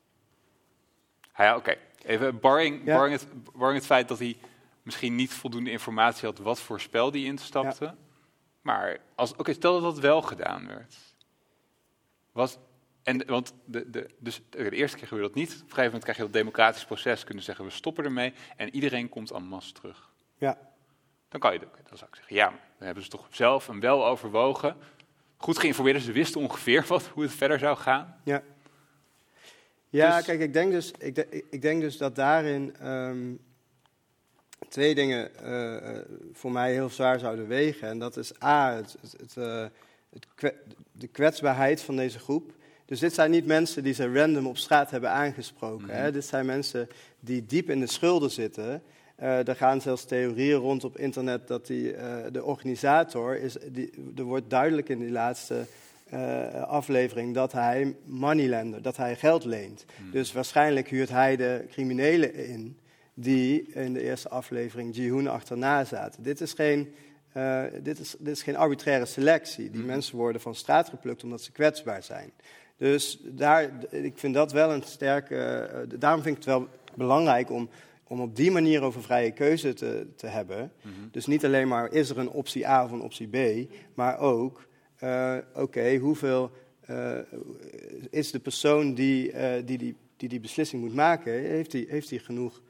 Hij, 1.33 1.55
Oké, 1.55 1.77
even 2.05 2.41
barring, 2.41 2.85
Ja. 2.85 2.97
barring, 2.97 3.21
het, 3.21 3.53
barring 3.53 3.79
het 3.79 3.87
feit 3.87 4.09
dat 4.09 4.19
hij 4.19 4.37
misschien 4.87 5.14
niet 5.14 5.32
voldoende 5.32 5.70
informatie 5.70 6.28
had 6.28 6.39
wat 6.39 6.61
voor 6.61 6.80
spel 6.80 7.11
die 7.11 7.24
instapte. 7.24 7.95
Maar 8.61 8.99
als, 9.14 9.37
oké, 9.37 9.53
stel 9.53 9.72
dat 9.72 9.82
dat 9.95 9.99
wel 10.03 10.22
gedaan 10.22 10.66
werd. 10.66 10.97
Was, 12.32 12.59
en, 13.03 13.26
want 13.26 13.53
de, 13.64 13.91
de, 13.91 14.09
dus 14.18 14.41
de 14.51 14.70
eerste 14.70 14.97
keer 14.97 15.07
gebeurde 15.07 15.28
dat 15.28 15.39
niet. 15.39 15.49
Op 15.51 15.55
een 15.55 15.61
gegeven 15.62 15.84
moment 15.84 16.03
krijg 16.03 16.16
je 16.16 16.22
dat 16.22 16.32
democratisch 16.32 16.84
proces. 16.84 17.24
Kunnen 17.24 17.45
zeggen, 17.45 17.64
we 17.64 17.70
stoppen 17.70 18.05
ermee. 18.05 18.32
En 18.57 18.74
iedereen 18.74 19.09
komt 19.09 19.30
en 19.30 19.43
masse 19.45 19.72
terug. 19.72 20.11
Ja. 20.39 20.59
Dan 21.28 21.41
kan 21.41 21.53
je, 21.53 21.59
oké, 21.66 21.80
dan 21.89 21.99
zou 21.99 22.11
ik 22.11 22.16
zeggen, 22.16 22.37
ja, 22.37 22.49
dan 22.49 22.87
hebben 22.87 23.03
ze 23.05 23.09
toch 23.11 23.26
zelf 23.30 23.68
een 23.68 23.80
wel 23.80 24.07
overwogen. 24.07 24.76
Goed 25.37 25.59
geïnformeerd, 25.59 26.03
ze 26.03 26.12
wisten 26.12 26.41
ongeveer 26.41 26.84
wat, 26.89 27.07
hoe 27.07 27.22
het 27.22 27.32
verder 27.32 27.59
zou 27.59 27.76
gaan. 27.76 28.20
Ja. 28.24 28.43
Ja, 29.89 30.16
Dus- 30.16 30.24
kijk, 30.26 30.41
ik 30.41 30.53
denk 30.53 30.72
dus, 30.72 30.91
ik, 30.99 31.14
de- 31.14 31.45
ik 31.51 31.62
denk 31.62 31.80
dus 31.80 31.97
dat 31.97 32.14
daarin 32.14 32.76
ehm, 32.76 33.34
twee 34.69 34.95
dingen 34.95 35.37
eh, 35.37 35.99
voor 36.33 36.53
mij 36.53 36.73
heel 36.73 36.89
zwaar 36.89 37.19
zouden 37.19 37.49
wegen. 37.49 37.89
En 37.89 37.99
dat 37.99 38.17
is 38.17 38.43
A, 38.43 38.75
het, 38.75 38.97
het, 39.01 39.17
het, 39.21 39.37
eh, 39.37 40.51
de 40.93 41.07
kwetsbaarheid 41.07 41.81
van 41.81 41.97
deze 41.97 42.19
groep. 42.19 42.53
Dus 42.85 43.01
dit 43.01 43.15
zijn 43.15 43.31
niet 43.31 43.47
mensen 43.47 43.83
die 43.83 43.95
ze 43.95 44.13
random 44.13 44.47
op 44.47 44.57
straat 44.57 44.91
hebben 44.91 45.11
aangesproken. 45.11 45.89
hè. 45.89 46.03
Mhm. 46.03 46.13
Dit 46.13 46.25
zijn 46.25 46.47
mensen 46.47 46.89
die 47.21 47.47
diep 47.47 47.71
in 47.71 47.81
de 47.81 47.87
schulden 47.87 48.31
zitten. 48.31 48.83
Er 49.17 49.57
gaan 49.57 49.81
zelfs 49.81 50.05
theorieën 50.05 50.59
rond 50.59 50.85
op 50.85 50.99
internet 50.99 51.49
dat 51.49 51.67
die, 51.67 51.95
de 52.33 52.45
organisator 52.45 53.37
is. 53.37 53.57
Die, 53.69 53.91
er 54.17 54.23
wordt 54.23 54.51
duidelijk 54.51 54.89
in 54.89 54.99
die 54.99 55.11
laatste 55.11 55.67
aflevering 56.67 57.35
dat 57.35 57.53
hij 57.53 57.97
moneylender, 58.05 58.83
dat 58.83 58.97
hij 58.97 59.17
geld 59.17 59.45
leent. 59.45 59.85
Dus 60.13 60.33
waarschijnlijk 60.33 60.89
huurt 60.89 61.09
hij 61.09 61.37
de 61.37 61.65
criminelen 61.71 62.35
in 62.35 62.77
die 63.19 63.62
in 63.73 63.93
de 63.93 64.03
eerste 64.03 64.29
aflevering 64.29 64.97
Ji-hoon 64.97 65.27
achterna 65.27 65.85
zaten. 65.85 66.23
Dit 66.23 66.41
is 66.41 66.53
geen, 66.53 66.95
eh, 67.33 67.62
dit 67.83 67.99
is, 67.99 68.17
dit 68.19 68.37
is 68.37 68.43
geen 68.43 68.57
arbitraire 68.57 69.07
selectie. 69.07 69.71
Die 69.71 69.83
mensen 69.83 70.17
worden 70.17 70.41
van 70.41 70.55
straat 70.55 70.89
geplukt 70.89 71.25
omdat 71.25 71.43
ze 71.43 71.53
kwetsbaar 71.53 72.03
zijn. 72.03 72.33
Dus 72.77 73.21
daar, 73.25 73.71
ik 73.91 74.19
vind 74.19 74.35
dat 74.35 74.53
wel 74.53 74.73
een 74.73 74.83
sterke. 74.83 75.37
eh, 75.37 75.99
daarom 75.99 76.23
vind 76.23 76.37
ik 76.37 76.45
het 76.45 76.53
wel 76.53 76.69
belangrijk 76.95 77.51
om, 77.51 77.69
om 78.07 78.21
op 78.21 78.37
die 78.37 78.51
manier 78.51 78.83
over 78.83 79.03
vrije 79.03 79.31
keuze 79.31 79.73
te, 79.73 80.07
te 80.17 80.27
hebben. 80.27 80.73
Dus 81.11 81.27
niet 81.27 81.45
alleen 81.45 81.69
maar 81.69 81.93
is 81.93 82.11
er 82.11 82.19
een 82.19 82.31
optie 82.31 82.69
A 82.69 82.85
of 82.85 82.91
een 82.91 83.01
optie 83.01 83.29
B, 83.29 83.69
maar 83.95 84.19
ook, 84.19 84.67
eh, 84.97 85.37
oké, 85.55 85.97
hoeveel 85.97 86.51
is 88.11 88.31
de 88.31 88.39
persoon 88.39 88.95
die, 88.95 89.33
die, 89.64 89.79
die, 89.79 89.97
die 90.17 90.29
die 90.29 90.41
beslissing 90.41 90.83
moet 90.83 90.95
maken, 90.95 91.33
heeft 91.33 91.73
hij 91.73 91.87
heeft 91.89 92.09
die 92.09 92.19
genoeg 92.19 92.61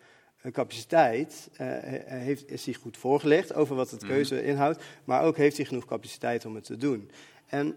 capaciteit? 0.52 1.48
eh, 1.52 1.66
he- 1.66 2.16
heeft, 2.18 2.50
is 2.50 2.64
hij 2.64 2.74
goed 2.74 2.96
voorgelegd 2.96 3.54
over 3.54 3.76
wat 3.76 3.90
het 3.90 4.02
Mhm. 4.02 4.10
keuze 4.12 4.44
inhoudt, 4.44 4.82
maar 5.04 5.22
ook 5.24 5.36
heeft 5.36 5.56
hij 5.56 5.66
genoeg 5.66 5.84
capaciteit 5.84 6.44
om 6.44 6.54
het 6.54 6.64
te 6.64 6.76
doen? 6.76 7.10
En 7.46 7.74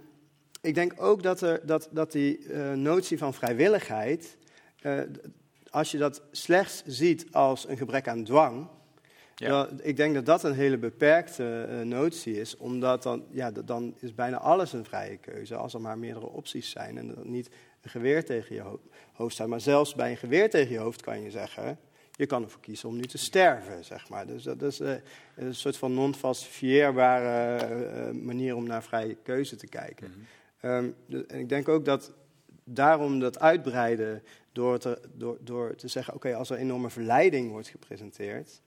ik 0.61 0.76
denk 0.76 0.93
ook 0.97 1.24
dat, 1.24 1.41
er, 1.41 1.65
dat, 1.65 1.89
dat 1.91 2.11
die 2.11 2.47
eh, 2.47 2.74
notie 2.74 3.17
van 3.17 3.34
vrijwilligheid, 3.34 4.38
eh, 4.82 4.99
als 5.70 5.91
je 5.91 5.97
dat 5.97 6.22
slechts 6.32 6.84
ziet 6.86 7.26
als 7.32 7.67
een 7.67 7.78
gebrek 7.78 8.07
aan 8.07 8.24
dwang, 8.24 8.67
Ja. 9.36 9.70
ik 9.82 9.97
denk 9.97 10.13
dat 10.13 10.26
dat 10.26 10.43
een 10.43 10.53
hele 10.53 10.78
beperkte 10.78 11.67
notie 11.84 12.39
is, 12.39 12.57
omdat 12.57 13.03
dan, 13.03 13.24
ja, 13.32 13.51
dan 13.51 13.95
is 13.99 14.15
bijna 14.15 14.38
alles 14.38 14.74
een 14.74 14.86
vrije 14.86 15.17
keuze, 15.17 15.55
als 15.55 15.74
er 15.74 15.82
maar 15.82 15.97
meerdere 15.97 16.28
opties 16.28 16.70
zijn 16.70 16.97
en 16.97 17.09
er 17.09 17.26
niet 17.26 17.49
een 17.82 17.89
geweer 17.89 18.26
tegen 18.26 18.55
je 18.55 18.61
ho- 18.61 18.82
hoofd 19.13 19.34
staat. 19.34 19.47
Maar 19.47 19.61
zelfs 19.61 19.95
bij 19.95 20.11
een 20.11 20.17
geweer 20.17 20.49
tegen 20.49 20.72
je 20.72 20.78
hoofd 20.80 21.01
kan 21.01 21.22
je 21.22 21.32
zeggen, 21.32 21.80
je 22.20 22.26
kan 22.26 22.43
ervoor 22.43 22.61
kiezen 22.61 22.89
om 22.89 22.95
nu 22.95 23.01
te 23.03 23.17
sterven, 23.17 23.86
zeg 23.86 24.09
maar. 24.09 24.28
Dus 24.28 24.43
dat 24.43 24.61
is 24.61 24.80
eh, 24.80 24.93
een 25.36 25.55
soort 25.55 25.78
van 25.78 25.93
non-falsifieerbare 25.93 27.57
eh, 27.65 28.07
eh, 28.07 28.15
manier 28.15 28.55
om 28.55 28.63
naar 28.67 28.84
vrije 28.84 29.15
keuze 29.24 29.55
te 29.55 29.67
kijken. 29.67 30.13
Ehm, 30.59 30.89
de- 31.05 31.26
en 31.28 31.39
ik 31.39 31.49
denk 31.49 31.67
ook 31.67 31.86
dat 31.86 32.13
daarom 32.63 33.20
dat 33.20 33.39
uitbreiden 33.39 34.24
door 34.51 34.78
te, 34.80 34.99
door, 35.13 35.38
door 35.41 35.76
te 35.76 35.88
zeggen, 35.88 36.13
oké, 36.13 36.36
als 36.36 36.49
er 36.49 36.57
enorme 36.57 36.89
verleiding 36.89 37.51
wordt 37.51 37.67
gepresenteerd, 37.67 38.61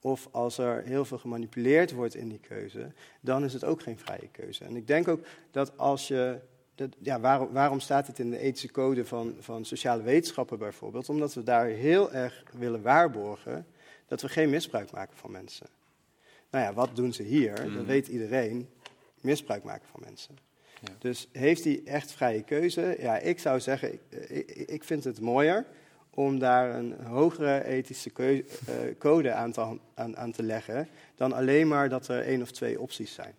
of 0.00 0.28
als 0.30 0.58
er 0.58 0.82
heel 0.82 1.04
veel 1.04 1.18
gemanipuleerd 1.18 1.92
wordt 1.92 2.14
in 2.14 2.28
die 2.28 2.40
keuze, 2.40 2.92
dan 3.20 3.44
is 3.44 3.52
het 3.52 3.64
ook 3.64 3.82
geen 3.82 3.98
vrije 3.98 4.28
keuze. 4.30 4.64
En 4.64 4.76
ik 4.76 4.86
denk 4.86 5.08
ook 5.08 5.26
dat 5.50 5.78
als 5.78 6.08
je. 6.08 6.38
Dat, 6.74 6.88
ja, 6.98 7.20
waarom, 7.20 7.52
waarom 7.52 7.80
staat 7.80 8.06
het 8.06 8.18
in 8.18 8.30
de 8.30 8.38
ethische 8.38 8.70
code 8.70 9.04
van, 9.04 9.34
van 9.40 9.64
sociale 9.64 10.02
wetenschappen 10.02 10.58
bijvoorbeeld? 10.58 11.08
Omdat 11.08 11.34
we 11.34 11.42
daar 11.42 11.66
heel 11.66 12.12
erg 12.12 12.42
willen 12.52 12.82
waarborgen 12.82 13.66
dat 14.06 14.22
we 14.22 14.28
geen 14.28 14.50
misbruik 14.50 14.90
maken 14.90 15.16
van 15.16 15.30
mensen. 15.30 15.66
Nou 16.50 16.64
ja, 16.64 16.72
wat 16.72 16.96
doen 16.96 17.12
ze 17.12 17.22
hier? 17.22 17.54
Dat 17.54 17.66
Mhm. 17.66 17.84
weet 17.84 18.08
iedereen. 18.08 18.68
Misbruik 19.20 19.62
maken 19.64 19.88
van 19.90 20.00
mensen. 20.04 20.38
Ja. 20.80 20.92
Dus 20.98 21.28
heeft 21.32 21.64
hij 21.64 21.82
echt 21.84 22.12
vrije 22.12 22.42
keuze? 22.42 22.96
Ja, 23.00 23.18
ik 23.18 23.38
zou 23.38 23.60
zeggen, 23.60 23.92
ik, 23.92 24.00
ik, 24.28 24.50
ik 24.50 24.84
vind 24.84 25.04
het 25.04 25.20
mooier 25.20 25.64
om 26.10 26.38
daar 26.38 26.74
een 26.74 26.94
hogere 27.04 27.64
ethische 27.64 28.10
keu- 28.10 28.44
eh, 28.66 28.74
code 28.98 29.32
aan 29.32 29.52
te, 29.52 29.78
aan 29.94 30.32
te 30.32 30.42
leggen 30.42 30.88
dan 31.14 31.32
alleen 31.32 31.68
maar 31.68 31.88
dat 31.88 32.08
er 32.08 32.22
één 32.22 32.42
of 32.42 32.50
twee 32.50 32.80
opties 32.80 33.14
zijn. 33.14 33.34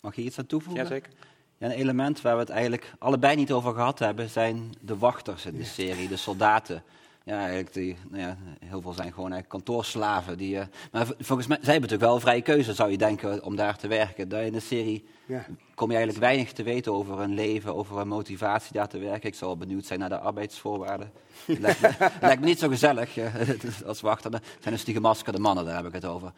Mag 0.00 0.16
je 0.16 0.22
iets 0.22 0.38
aan 0.38 0.46
toevoegen? 0.46 0.82
Jazeker. 0.82 1.12
Ja, 1.60 1.66
een 1.66 1.72
element 1.72 2.20
waar 2.20 2.34
we 2.34 2.40
het 2.40 2.50
eigenlijk 2.50 2.92
allebei 2.98 3.36
niet 3.36 3.52
over 3.52 3.74
gehad 3.74 3.98
hebben, 3.98 4.28
zijn 4.28 4.72
de 4.80 4.98
wachters 4.98 5.46
in 5.46 5.56
de 5.56 5.64
serie, 5.64 6.08
de 6.08 6.16
soldaten. 6.16 6.82
Ja, 7.24 7.38
eigenlijk 7.38 7.72
die, 7.72 7.96
nou 8.08 8.22
ja, 8.22 8.36
heel 8.64 8.80
veel 8.80 8.92
zijn 8.92 9.12
gewoon 9.12 9.32
eigenlijk 9.32 9.48
kantoorslaven. 9.64 10.38
Die, 10.38 10.58
eh, 10.58 10.66
maar 10.92 11.06
volgens 11.18 11.48
mij, 11.48 11.58
zij 11.62 11.72
hebben 11.72 11.90
natuurlijk 11.90 12.00
wel 12.00 12.14
een 12.14 12.20
vrije 12.20 12.42
keuze, 12.42 12.74
zou 12.74 12.90
je 12.90 12.98
denken, 12.98 13.44
om 13.44 13.56
daar 13.56 13.76
te 13.76 13.88
werken. 13.88 14.28
Daar 14.28 14.42
in 14.42 14.52
de 14.52 14.60
serie 14.60 15.04
Ja. 15.26 15.46
kom 15.74 15.88
je 15.90 15.96
eigenlijk 15.96 16.24
weinig 16.24 16.52
te 16.52 16.62
weten 16.62 16.92
over 16.92 17.18
hun 17.18 17.34
leven, 17.34 17.74
over 17.74 17.96
hun 17.96 18.08
motivatie 18.08 18.72
daar 18.72 18.88
te 18.88 18.98
werken. 18.98 19.28
Ik 19.28 19.34
zou 19.34 19.50
wel 19.50 19.66
benieuwd 19.66 19.86
zijn 19.86 19.98
naar 19.98 20.08
de 20.08 20.18
arbeidsvoorwaarden. 20.18 21.12
Het 21.44 21.58
lijkt, 21.66 21.80
me, 21.80 22.10
lijkt 22.20 22.40
me 22.40 22.46
niet 22.46 22.58
zo 22.58 22.68
gezellig 22.68 23.16
eh, 23.16 23.34
als 23.86 24.00
wachter. 24.00 24.32
Het 24.32 24.42
zijn 24.60 24.74
dus 24.74 24.84
die 24.84 24.94
gemaskerde 24.94 25.38
mannen, 25.38 25.64
daar 25.64 25.76
heb 25.76 25.86
ik 25.86 25.92
het 25.92 26.04
over. 26.04 26.32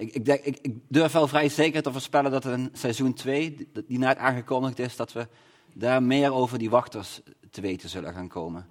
Ik, 0.00 0.14
ik, 0.14 0.24
denk, 0.24 0.40
ik, 0.44 0.58
ik 0.62 0.74
durf 0.88 1.12
wel 1.12 1.28
vrij 1.28 1.48
zeker 1.48 1.82
te 1.82 1.92
voorspellen 1.92 2.30
dat 2.30 2.44
in 2.44 2.70
seizoen 2.72 3.14
2, 3.14 3.68
die, 3.86 3.98
net 3.98 4.16
aangekondigd 4.16 4.78
is, 4.78 4.96
dat 4.96 5.12
we 5.12 5.28
daar 5.72 6.02
meer 6.02 6.32
over 6.32 6.58
die 6.58 6.70
wachters 6.70 7.20
te 7.50 7.60
weten 7.60 7.88
zullen 7.88 8.12
gaan 8.12 8.28
komen. 8.28 8.66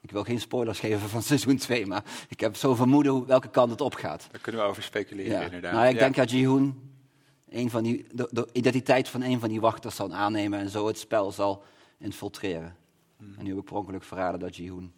Ik 0.00 0.10
wil 0.10 0.24
geen 0.24 0.40
spoilers 0.40 0.78
geven 0.80 1.08
van 1.08 1.22
seizoen 1.22 1.56
2, 1.56 1.86
maar 1.86 2.04
ik 2.28 2.40
heb 2.40 2.56
zo 2.56 2.74
vermoeden 2.74 3.26
welke 3.26 3.48
kant 3.50 3.70
het 3.70 3.80
op 3.80 3.94
gaat. 3.94 4.28
Daar 4.30 4.40
kunnen 4.40 4.60
we 4.60 4.66
over 4.66 4.82
speculeren, 4.82 5.32
Ja. 5.32 5.40
inderdaad. 5.44 5.72
Nou, 5.72 5.86
ik 5.86 5.92
Ja. 5.94 5.98
denk 5.98 6.14
dat 6.14 6.30
Jihoon 6.30 6.80
een 7.48 7.70
van 7.70 7.82
die, 7.82 8.06
de, 8.12 8.28
de 8.30 8.48
identiteit 8.52 9.08
van 9.08 9.22
een 9.22 9.40
van 9.40 9.48
die 9.48 9.60
wachters 9.60 9.94
zal 9.96 10.12
aannemen 10.12 10.58
en 10.58 10.68
zo 10.70 10.86
het 10.86 10.98
spel 10.98 11.30
zal 11.32 11.62
infiltreren. 11.98 12.76
Hmm. 13.16 13.34
En 13.38 13.44
nu 13.44 13.48
heb 13.50 13.58
ik 13.58 13.64
per 13.64 13.76
ongeluk 13.76 14.04
verraden 14.04 14.40
dat 14.40 14.56
Jihoon 14.56 14.92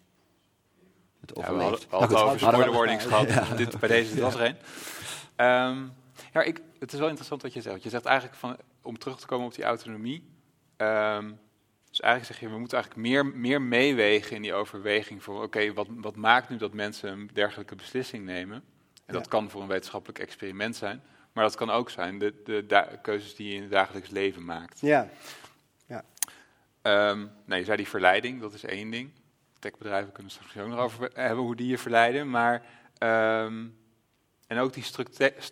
het 1.28 1.38
Ja, 1.38 1.44
we 1.44 1.50
overleeft. 1.52 1.86
hadden, 1.90 2.08
we 2.10 2.16
goed, 2.16 2.68
over 2.68 3.00
gehad. 3.00 3.56
Dit, 3.58 3.78
bij 3.80 3.88
deze 3.88 4.20
was 4.20 4.34
er 4.34 4.40
een. 4.40 4.56
Ehm, 5.36 5.78
ja, 6.32 6.42
ik, 6.42 6.60
het 6.78 6.92
is 6.92 6.98
wel 6.98 7.08
interessant 7.08 7.42
wat 7.42 7.52
je 7.52 7.60
zegt. 7.60 7.82
Je 7.82 7.88
zegt 7.88 8.04
eigenlijk 8.04 8.36
van, 8.38 8.56
om 8.82 8.98
terug 8.98 9.18
te 9.20 9.26
komen 9.26 9.46
op 9.46 9.54
die 9.54 9.64
autonomie. 9.64 10.28
ehm, 10.76 11.30
dus 11.90 12.00
eigenlijk 12.02 12.32
zeg 12.32 12.48
je, 12.48 12.54
we 12.54 12.60
moeten 12.60 12.78
eigenlijk 12.78 13.08
meer, 13.08 13.26
meer 13.26 13.62
meewegen 13.62 14.36
in 14.36 14.42
die 14.42 14.54
overweging 14.54 15.22
van, 15.22 15.42
oké, 15.42 15.72
wat, 15.72 15.86
wat 15.90 16.16
maakt 16.16 16.48
nu 16.48 16.56
dat 16.56 16.72
mensen 16.72 17.10
een 17.12 17.30
dergelijke 17.32 17.74
beslissing 17.74 18.24
nemen? 18.24 18.56
En 19.06 19.12
dat 19.14 19.22
Ja. 19.24 19.28
kan 19.30 19.50
voor 19.50 19.62
een 19.62 19.68
wetenschappelijk 19.68 20.18
experiment 20.18 20.76
zijn, 20.76 21.02
maar 21.32 21.44
dat 21.44 21.54
kan 21.54 21.70
ook 21.70 21.90
zijn 21.90 22.18
de, 22.18 22.42
de, 22.44 22.98
keuzes 23.02 23.34
die 23.34 23.48
je 23.48 23.54
in 23.54 23.62
het 23.62 23.70
dagelijks 23.70 24.10
leven 24.10 24.44
maakt. 24.44 24.80
Ja, 24.80 25.08
Ehm 26.82 27.18
nou, 27.44 27.58
je 27.60 27.64
zei 27.64 27.76
die 27.76 27.88
verleiding, 27.88 28.40
dat 28.40 28.52
is 28.54 28.64
één 28.64 28.90
ding. 28.90 29.10
Techbedrijven 29.64 30.12
kunnen 30.12 30.32
we 30.32 30.38
straks 30.38 30.56
ook 30.56 30.68
nog 30.68 30.78
over 30.78 31.10
hebben 31.14 31.44
hoe 31.44 31.56
die 31.56 31.66
je 31.66 31.78
verleiden. 31.78 32.30
Maar, 32.30 32.66
ehm, 32.98 33.66
en 34.46 34.58
ook 34.58 34.72
die, 34.72 34.84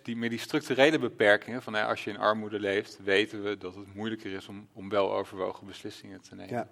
die, 0.03 0.17
meer 0.17 0.31
die 0.31 0.39
structurele 0.39 0.99
beperkingen. 0.99 1.63
Van, 1.63 1.73
nou, 1.73 1.89
als 1.89 2.05
je 2.05 2.11
in 2.11 2.19
armoede 2.19 2.61
leeft, 2.61 2.99
weten 3.03 3.43
we 3.43 3.59
dat 3.59 3.75
het 3.75 3.95
moeilijker 3.95 4.33
is 4.33 4.49
om, 4.49 4.69
om 4.73 4.89
wel 4.89 5.13
overwogen 5.13 5.67
beslissingen 5.67 6.21
te 6.21 6.35
nemen. 6.35 6.55
Ja. 6.55 6.69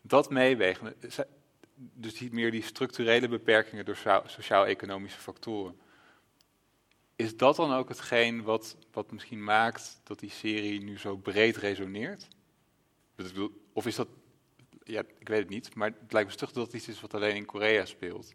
Dat 0.00 0.30
meewegen, 0.30 0.94
dus 1.74 2.18
die, 2.18 2.32
meer 2.32 2.50
die 2.50 2.62
structurele 2.62 3.28
beperkingen 3.28 3.84
door 3.84 3.96
socia- 3.96 4.28
sociaal-economische 4.28 5.20
factoren. 5.20 5.80
Is 7.16 7.36
dat 7.36 7.56
dan 7.56 7.72
ook 7.72 7.88
hetgeen 7.88 8.42
wat, 8.42 8.76
wat 8.92 9.12
misschien 9.12 9.44
maakt 9.44 10.00
dat 10.04 10.18
die 10.18 10.30
serie 10.30 10.82
nu 10.82 10.98
zo 10.98 11.16
breed 11.16 11.56
resoneert? 11.56 12.28
Of 13.72 13.86
is 13.86 13.94
dat, 13.94 14.08
ja, 14.88 15.02
ik 15.18 15.28
weet 15.28 15.38
het 15.38 15.48
niet, 15.48 15.74
maar 15.74 15.92
het 16.02 16.12
lijkt 16.12 16.28
me 16.28 16.34
stug 16.34 16.52
dat 16.52 16.64
het 16.66 16.74
iets 16.74 16.88
is 16.88 17.00
wat 17.00 17.14
alleen 17.14 17.36
in 17.36 17.44
Korea 17.44 17.84
speelt. 17.84 18.34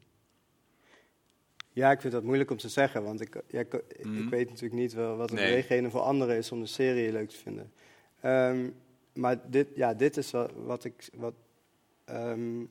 Ja, 1.73 1.91
ik 1.91 2.01
vind 2.01 2.13
dat 2.13 2.23
moeilijk 2.23 2.51
om 2.51 2.57
te 2.57 2.69
zeggen, 2.69 3.03
want 3.03 3.21
ik, 3.21 3.41
ja, 3.47 3.59
ik, 3.59 3.83
Mhm. 4.03 4.17
ik 4.17 4.29
weet 4.29 4.47
natuurlijk 4.49 4.81
niet 4.81 4.93
wel 4.93 5.15
wat 5.17 5.29
de 5.29 5.35
Nee. 5.35 5.45
beweegreden 5.45 5.91
voor 5.91 6.01
anderen 6.01 6.37
is 6.37 6.51
om 6.51 6.59
de 6.59 6.65
serie 6.67 7.11
leuk 7.11 7.29
te 7.29 7.37
vinden. 7.37 7.71
Ehm, 8.21 8.69
maar 9.13 9.49
dit, 9.49 9.67
ja, 9.75 9.93
dit 9.93 10.17
is 10.17 10.31
wat 10.55 10.83
ik. 10.83 11.09
Wat, 11.13 11.33
ehm, 12.05 12.61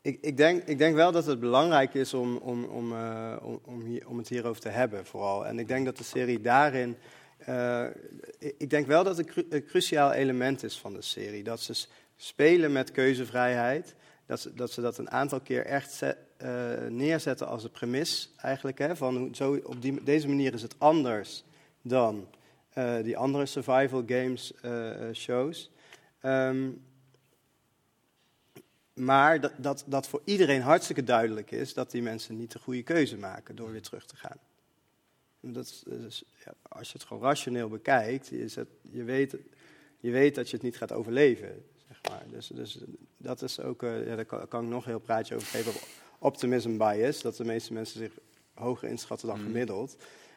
ik, 0.00 0.18
ik, 0.20 0.36
denk, 0.36 0.62
ik 0.64 0.78
denk 0.78 0.94
wel 0.94 1.12
dat 1.12 1.26
het 1.26 1.40
belangrijk 1.40 1.94
is 1.94 2.14
om, 2.14 2.36
om, 2.36 2.64
om, 2.64 2.92
eh, 2.92 3.36
om, 3.42 3.60
om, 3.64 3.80
hier, 3.84 4.08
om 4.08 4.18
het 4.18 4.28
hierover 4.28 4.60
te 4.60 4.68
hebben, 4.68 5.06
vooral. 5.06 5.46
En 5.46 5.58
ik 5.58 5.68
denk 5.68 5.84
dat 5.84 5.96
de 5.96 6.04
serie 6.04 6.40
daarin. 6.40 6.96
Eh, 7.46 7.86
ik- 8.38 8.70
denk 8.70 8.86
wel 8.86 9.04
dat 9.04 9.16
het 9.16 9.30
een 9.48 9.64
cruciaal 9.64 10.12
element 10.12 10.62
is 10.62 10.78
van 10.78 10.92
de 10.92 11.02
serie. 11.02 11.42
Dat 11.42 11.60
ze 11.60 11.86
spelen 12.16 12.72
met 12.72 12.90
keuzevrijheid. 12.90 13.94
Dat 14.26 14.40
ze, 14.72 14.80
dat 14.80 14.98
een 14.98 15.10
aantal 15.10 15.40
keer 15.40 15.66
echt 15.66 16.02
eh, 16.02 16.86
neerzetten 16.88 17.46
als 17.46 17.64
een 17.64 17.70
premis, 17.70 18.32
eigenlijk. 18.36 18.78
Hè, 18.78 18.96
van 18.96 19.34
zo, 19.34 19.60
op 19.64 19.82
die, 19.82 20.02
deze 20.04 20.28
manier 20.28 20.54
is 20.54 20.62
het 20.62 20.74
anders 20.78 21.44
dan 21.82 22.28
eh, 22.70 23.02
die 23.02 23.16
andere 23.16 23.46
survival 23.46 24.02
games 24.06 24.52
eh, 24.62 25.08
eh, 25.08 25.14
shows. 25.14 25.70
Ehm, 26.20 26.70
maar 28.94 29.40
dat, 29.40 29.52
dat, 29.56 29.84
dat 29.86 30.08
voor 30.08 30.22
iedereen 30.24 30.60
hartstikke 30.62 31.04
duidelijk 31.04 31.50
is 31.50 31.74
dat 31.74 31.90
die 31.90 32.02
mensen 32.02 32.36
niet 32.36 32.52
de 32.52 32.58
goede 32.58 32.82
keuze 32.82 33.16
maken 33.16 33.56
door 33.56 33.70
weer 33.70 33.82
terug 33.82 34.06
te 34.06 34.16
gaan. 34.16 34.38
Dat 35.52 35.84
is, 36.06 36.24
ja, 36.44 36.54
als 36.62 36.86
je 36.86 36.98
het 36.98 37.06
gewoon 37.06 37.22
rationeel 37.22 37.68
bekijkt, 37.68 38.32
is 38.32 38.54
het, 38.54 38.68
je, 38.90 39.04
weet, 39.04 39.36
je 40.00 40.10
weet 40.10 40.34
dat 40.34 40.48
je 40.50 40.56
het 40.56 40.64
niet 40.64 40.76
gaat 40.76 40.92
overleven. 40.92 41.64
Zeg 41.88 42.00
maar. 42.10 42.24
dus, 42.30 42.46
dus 42.46 42.78
dat 43.16 43.42
is 43.42 43.60
ook, 43.60 43.82
eh, 43.82 44.06
ja, 44.06 44.16
daar 44.16 44.24
kan, 44.24 44.48
kan 44.48 44.62
ik 44.64 44.70
nog 44.70 44.84
een 44.84 44.90
heel 44.90 44.98
praatje 45.00 45.34
over 45.34 45.46
geven, 45.46 45.72
op 45.72 45.80
optimism 46.18 46.76
bias, 46.76 47.22
dat 47.22 47.36
de 47.36 47.44
meeste 47.44 47.72
mensen 47.72 47.98
zich 47.98 48.12
hoger 48.54 48.88
inschatten 48.88 49.28
dan 49.28 49.36
Mhm. 49.36 49.46
gemiddeld. 49.46 49.96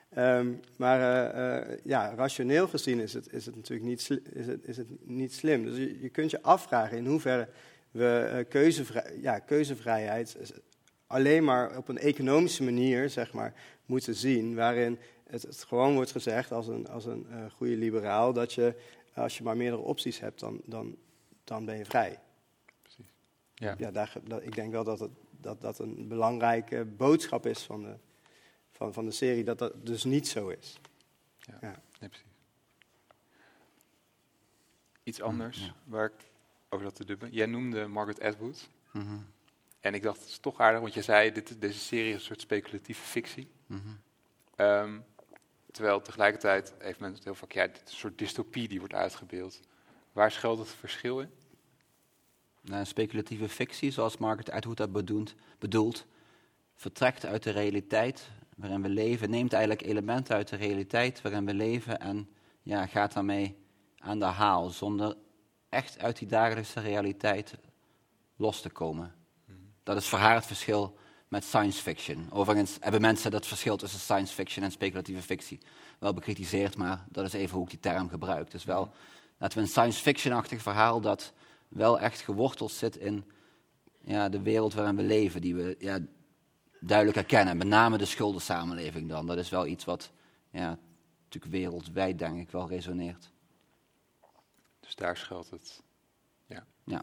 Ehm, 0.10 0.54
maar 0.76 1.00
eh, 1.00 1.58
eh, 1.74 1.80
ja, 1.84 2.14
rationeel 2.16 2.68
gezien 2.68 3.00
is 3.00 3.14
het, 3.14 3.34
is 3.34 3.46
het 3.46 3.56
natuurlijk 3.56 3.88
niet, 3.88 4.10
is 4.34 4.48
het, 4.48 4.68
is 4.68 4.78
het 4.78 4.88
niet 5.08 5.34
slim. 5.34 5.64
Dus 5.64 5.78
je, 5.78 6.02
je 6.02 6.10
kunt 6.10 6.32
je 6.32 6.42
afvragen 6.42 6.98
in 6.98 7.06
hoeverre 7.06 7.48
we 7.92 8.30
eh, 8.32 8.46
keuzevrij, 8.50 9.18
ja, 9.22 9.40
keuzevrijheid 9.40 10.38
alleen 11.08 11.44
maar 11.44 11.78
op 11.78 11.88
een 11.88 11.98
economische 11.98 12.64
manier 12.64 13.10
zeg 13.10 13.34
maar, 13.34 13.54
moeten 13.86 14.16
zien, 14.16 14.56
waarin 14.56 15.00
het, 15.28 15.42
het 15.42 15.64
gewoon 15.64 15.94
wordt 15.94 16.12
gezegd 16.12 16.52
als 16.52 16.68
een, 16.68 16.88
als 16.88 17.06
een 17.06 17.28
eh, 17.30 17.46
goede 17.52 17.78
liberaal, 17.78 18.34
dat 18.34 18.54
je 18.54 18.76
als 19.14 19.38
je 19.38 19.44
maar 19.44 19.58
meerdere 19.58 19.82
opties 19.82 20.20
hebt, 20.20 20.40
dan, 20.40 20.62
dan, 20.66 20.98
dan 21.44 21.66
ben 21.66 21.78
je 21.78 21.86
vrij. 21.86 22.20
Ja. 23.54 23.76
Ja, 23.78 23.92
daar, 23.92 24.14
dat, 24.24 24.44
ik 24.44 24.56
denk 24.56 24.72
wel 24.72 24.84
dat, 24.84 25.00
het, 25.00 25.12
dat 25.42 25.62
dat 25.62 25.80
een 25.80 26.08
belangrijke 26.08 26.86
boodschap 26.86 27.46
is 27.46 27.64
van 27.64 27.82
de, 27.82 27.96
van, 28.72 28.94
van 28.94 29.06
de 29.06 29.12
serie, 29.12 29.44
dat 29.44 29.58
dat 29.58 29.86
dus 29.86 30.04
niet 30.04 30.28
zo 30.28 30.48
is. 30.48 30.80
Ja. 31.40 31.58
Ja. 31.62 31.82
Nee, 32.00 32.10
precies. 32.10 32.26
Iets 35.04 35.22
anders 35.22 35.66
ja. 35.66 35.74
waar 35.84 36.06
ik 36.06 36.30
over 36.70 36.86
dat 36.86 36.96
te 36.96 37.06
dubben. 37.06 37.32
Jij 37.32 37.46
noemde 37.46 37.88
Margaret 37.88 38.22
Atwood. 38.22 38.70
Mhm, 38.92 39.18
En 39.88 39.94
ik 39.94 40.04
dacht, 40.04 40.20
het 40.20 40.30
is 40.30 40.38
toch 40.38 40.60
aardig, 40.60 40.82
want 40.82 40.94
je 40.94 41.02
zei, 41.02 41.32
dit, 41.32 41.62
deze 41.62 41.80
serie 41.80 42.10
is 42.10 42.14
een 42.14 42.22
soort 42.22 42.42
speculatieve 42.42 43.04
fictie. 43.04 43.52
Ehm, 44.56 45.00
terwijl 45.72 46.02
tegelijkertijd 46.02 46.74
heeft 46.80 47.00
men 47.00 47.14
het 47.14 47.24
heel 47.24 47.36
vaak, 47.36 47.52
ja, 47.52 47.68
dit 47.68 47.82
is 47.86 47.92
een 47.92 47.98
soort 47.98 48.18
dystopie 48.18 48.68
die 48.68 48.80
wordt 48.80 48.94
uitgebeeld. 48.94 49.60
Waar 50.12 50.32
schuilt 50.32 50.60
het 50.60 50.70
verschil 50.70 51.20
in? 51.20 51.30
Nou, 52.62 52.86
speculatieve 52.86 53.50
fictie, 53.50 53.92
zoals 53.92 54.18
Margaret 54.18 54.52
Atwood 54.52 54.78
dat 54.78 54.92
bedoelt, 54.92 55.36
bedoelt, 55.60 56.06
vertrekt 56.76 57.26
uit 57.26 57.44
de 57.44 57.52
realiteit 57.52 58.30
waarin 58.56 58.82
we 58.82 58.90
leven, 58.90 59.30
neemt 59.30 59.54
eigenlijk 59.54 59.88
elementen 59.88 60.36
uit 60.36 60.48
de 60.48 60.56
realiteit 60.56 61.22
waarin 61.22 61.46
we 61.46 61.54
leven 61.54 62.00
en 62.00 62.30
ja, 62.62 62.86
gaat 62.86 63.14
daarmee 63.14 63.58
aan 63.98 64.20
de 64.20 64.26
haal, 64.26 64.70
zonder 64.70 65.16
echt 65.70 66.00
uit 66.00 66.18
die 66.18 66.28
dagelijkse 66.28 66.80
realiteit 66.80 67.54
los 68.36 68.62
te 68.62 68.70
komen. 68.70 69.17
Dat 69.88 69.98
is 69.98 70.08
voor 70.08 70.20
haar 70.20 70.36
het 70.36 70.46
verschil 70.46 70.98
met 71.28 71.44
science 71.44 71.82
fiction. 71.82 72.28
Overigens 72.32 72.78
hebben 72.80 73.02
mensen 73.02 73.32
dat 73.32 73.48
verschil 73.48 73.78
tussen 73.78 74.00
science 74.00 74.34
fiction 74.34 74.66
en 74.66 74.72
speculatieve 74.72 75.22
fictie 75.22 75.60
wel 76.00 76.14
bekritiseerd, 76.14 76.78
maar 76.78 77.06
dat 77.10 77.26
is 77.26 77.34
even 77.34 77.56
hoe 77.56 77.64
ik 77.64 77.70
die 77.70 77.80
term 77.80 78.10
gebruik. 78.10 78.52
Dus 78.52 78.64
wel, 78.64 78.92
laten 79.38 79.58
we 79.58 79.64
een 79.64 79.70
science 79.70 80.02
fiction-achtig 80.02 80.62
verhaal 80.62 81.02
dat 81.02 81.34
wel 81.68 82.00
echt 82.00 82.20
geworteld 82.22 82.72
zit 82.72 82.96
in 82.96 83.32
ja, 84.02 84.30
de 84.30 84.42
wereld 84.42 84.74
waarin 84.74 84.96
we 84.96 85.04
leven, 85.04 85.42
die 85.42 85.56
we 85.56 85.76
ja, 85.80 86.00
duidelijk 86.80 87.18
herkennen. 87.18 87.58
Met 87.58 87.68
name 87.68 87.98
de 87.98 88.06
schuldensamenleving 88.06 89.10
dan. 89.10 89.28
Dat 89.28 89.38
is 89.38 89.50
wel 89.50 89.66
iets 89.66 89.86
wat 89.86 90.12
ja, 90.50 90.80
natuurlijk 91.24 91.54
wereldwijd, 91.54 92.20
denk 92.20 92.40
ik, 92.40 92.50
wel 92.50 92.68
resoneert. 92.68 93.32
Dus 94.80 94.96
daar 94.96 95.18
schuilt 95.18 95.50
het. 95.50 95.84
Ja. 96.46 96.66
Ja. 96.84 97.02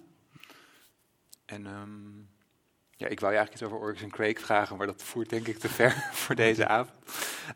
En 1.44 1.66
ehm, 1.66 2.33
ja, 2.96 3.06
ik 3.06 3.20
wou 3.20 3.32
je 3.32 3.38
eigenlijk 3.38 3.52
iets 3.52 3.62
over 3.62 3.78
Oryx 3.78 4.02
en 4.02 4.10
Craig 4.10 4.40
vragen, 4.40 4.76
maar 4.76 4.86
dat 4.86 5.02
voert 5.02 5.30
denk 5.30 5.46
ik 5.46 5.58
te 5.58 5.68
ver 5.68 5.90
voor 6.22 6.34
deze 6.34 6.66
avond. 6.66 6.98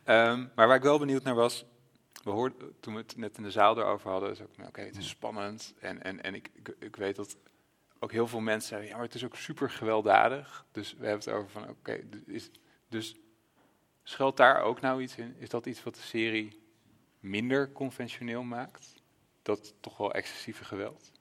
Ehm, 0.04 0.46
maar 0.54 0.66
waar 0.66 0.76
ik 0.76 0.82
wel 0.82 0.98
benieuwd 0.98 1.22
naar 1.22 1.34
was, 1.34 1.64
we 2.24 2.30
hoorden 2.30 2.74
toen 2.80 2.94
we 2.94 3.00
het 3.00 3.16
net 3.16 3.36
in 3.36 3.42
de 3.42 3.50
zaal 3.50 3.78
erover 3.78 4.10
hadden, 4.10 4.30
is 4.30 4.40
ook, 4.40 4.56
nou, 4.56 4.68
oké, 4.68 4.80
het 4.80 4.96
is 4.96 5.08
spannend. 5.08 5.74
En, 5.80 6.02
en, 6.02 6.22
en 6.22 6.34
ik, 6.34 6.50
ik, 6.54 6.74
ik 6.78 6.96
weet 6.96 7.16
dat 7.16 7.36
ook 7.98 8.12
heel 8.12 8.26
veel 8.26 8.40
mensen 8.40 8.68
zeggen, 8.68 8.88
ja, 8.88 8.94
maar 8.94 9.04
het 9.04 9.14
is 9.14 9.24
ook 9.24 9.36
super 9.36 9.70
gewelddadig. 9.70 10.64
Dus 10.72 10.94
we 10.98 11.06
hebben 11.06 11.24
het 11.24 11.34
over 11.34 11.50
van, 11.50 11.68
oké, 11.68 12.00
dus 12.08 12.20
is 12.26 12.50
dus 12.88 13.16
schuilt 14.02 14.36
daar 14.36 14.62
ook 14.62 14.80
nou 14.80 15.02
iets 15.02 15.16
in? 15.16 15.34
Is 15.38 15.48
dat 15.48 15.66
iets 15.66 15.82
wat 15.82 15.94
de 15.94 16.00
serie 16.00 16.62
minder 17.20 17.72
conventioneel 17.72 18.42
maakt? 18.42 19.02
Dat 19.42 19.74
toch 19.80 19.96
wel 19.96 20.12
excessieve 20.12 20.64
geweld? 20.64 21.12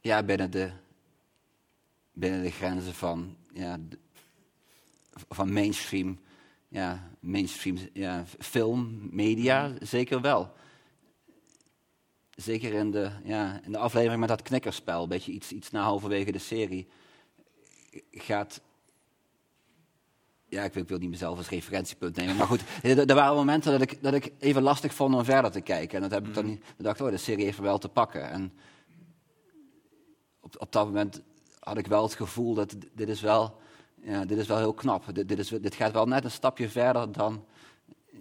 Ja, 0.00 0.22
binnen 0.22 0.50
de, 0.50 0.72
binnen 2.18 2.42
de 2.42 2.50
grenzen 2.50 2.94
van, 2.94 3.36
ja, 3.52 3.78
van 5.28 5.52
mainstream, 5.52 6.18
ja, 6.68 7.10
mainstream 7.20 7.78
ja, 7.92 8.24
film, 8.38 9.08
media, 9.10 9.72
zeker 9.80 10.20
wel. 10.20 10.52
Zeker 12.30 12.72
in 12.72 12.90
de, 12.90 13.10
ja, 13.24 13.60
in 13.64 13.72
de 13.72 13.78
aflevering 13.78 14.20
met 14.20 14.28
dat 14.28 14.42
knikkerspel, 14.42 15.02
een 15.02 15.08
beetje 15.08 15.32
iets, 15.32 15.52
iets 15.52 15.70
na 15.70 15.82
halverwege 15.82 16.32
de 16.32 16.38
serie, 16.38 16.88
gaat... 18.10 18.60
Ja, 20.48 20.64
ik 20.64 20.72
wil, 20.72 20.82
ik 20.82 20.88
wil 20.88 20.98
niet 20.98 21.10
mezelf 21.10 21.38
als 21.38 21.48
referentiepunt 21.48 22.16
nemen, 22.16 22.36
maar 22.36 22.46
goed, 22.46 22.62
er, 22.82 22.98
er 22.98 23.14
waren 23.14 23.36
momenten 23.36 23.72
dat 23.72 23.82
ik, 23.82 24.02
dat 24.02 24.14
ik 24.14 24.32
even 24.38 24.62
lastig 24.62 24.94
vond 24.94 25.14
om 25.14 25.24
verder 25.24 25.50
te 25.50 25.60
kijken. 25.60 25.96
En 25.96 26.02
dat 26.02 26.10
heb 26.10 26.26
ik 26.26 26.34
dan 26.34 26.46
niet, 26.46 26.60
dan 26.60 26.86
dacht 26.86 27.00
oh, 27.00 27.10
de 27.10 27.16
serie 27.16 27.44
heeft 27.44 27.58
er 27.58 27.62
wel 27.62 27.78
te 27.78 27.88
pakken. 27.88 28.30
En 28.30 28.52
op, 30.40 30.54
op 30.58 30.72
dat 30.72 30.86
moment 30.86 31.22
had 31.66 31.78
ik 31.78 31.86
wel 31.86 32.02
het 32.02 32.14
gevoel 32.14 32.54
dat 32.54 32.76
dit 32.94 33.08
is 33.08 33.20
wel, 33.20 33.56
ja, 34.02 34.24
dit 34.24 34.38
is 34.38 34.46
wel 34.46 34.58
heel 34.58 34.74
knap. 34.74 35.14
Dit, 35.14 35.28
dit, 35.28 35.38
is, 35.38 35.48
dit 35.48 35.74
gaat 35.74 35.92
wel 35.92 36.06
net 36.06 36.24
een 36.24 36.30
stapje 36.30 36.68
verder 36.68 37.12
dan, 37.12 37.44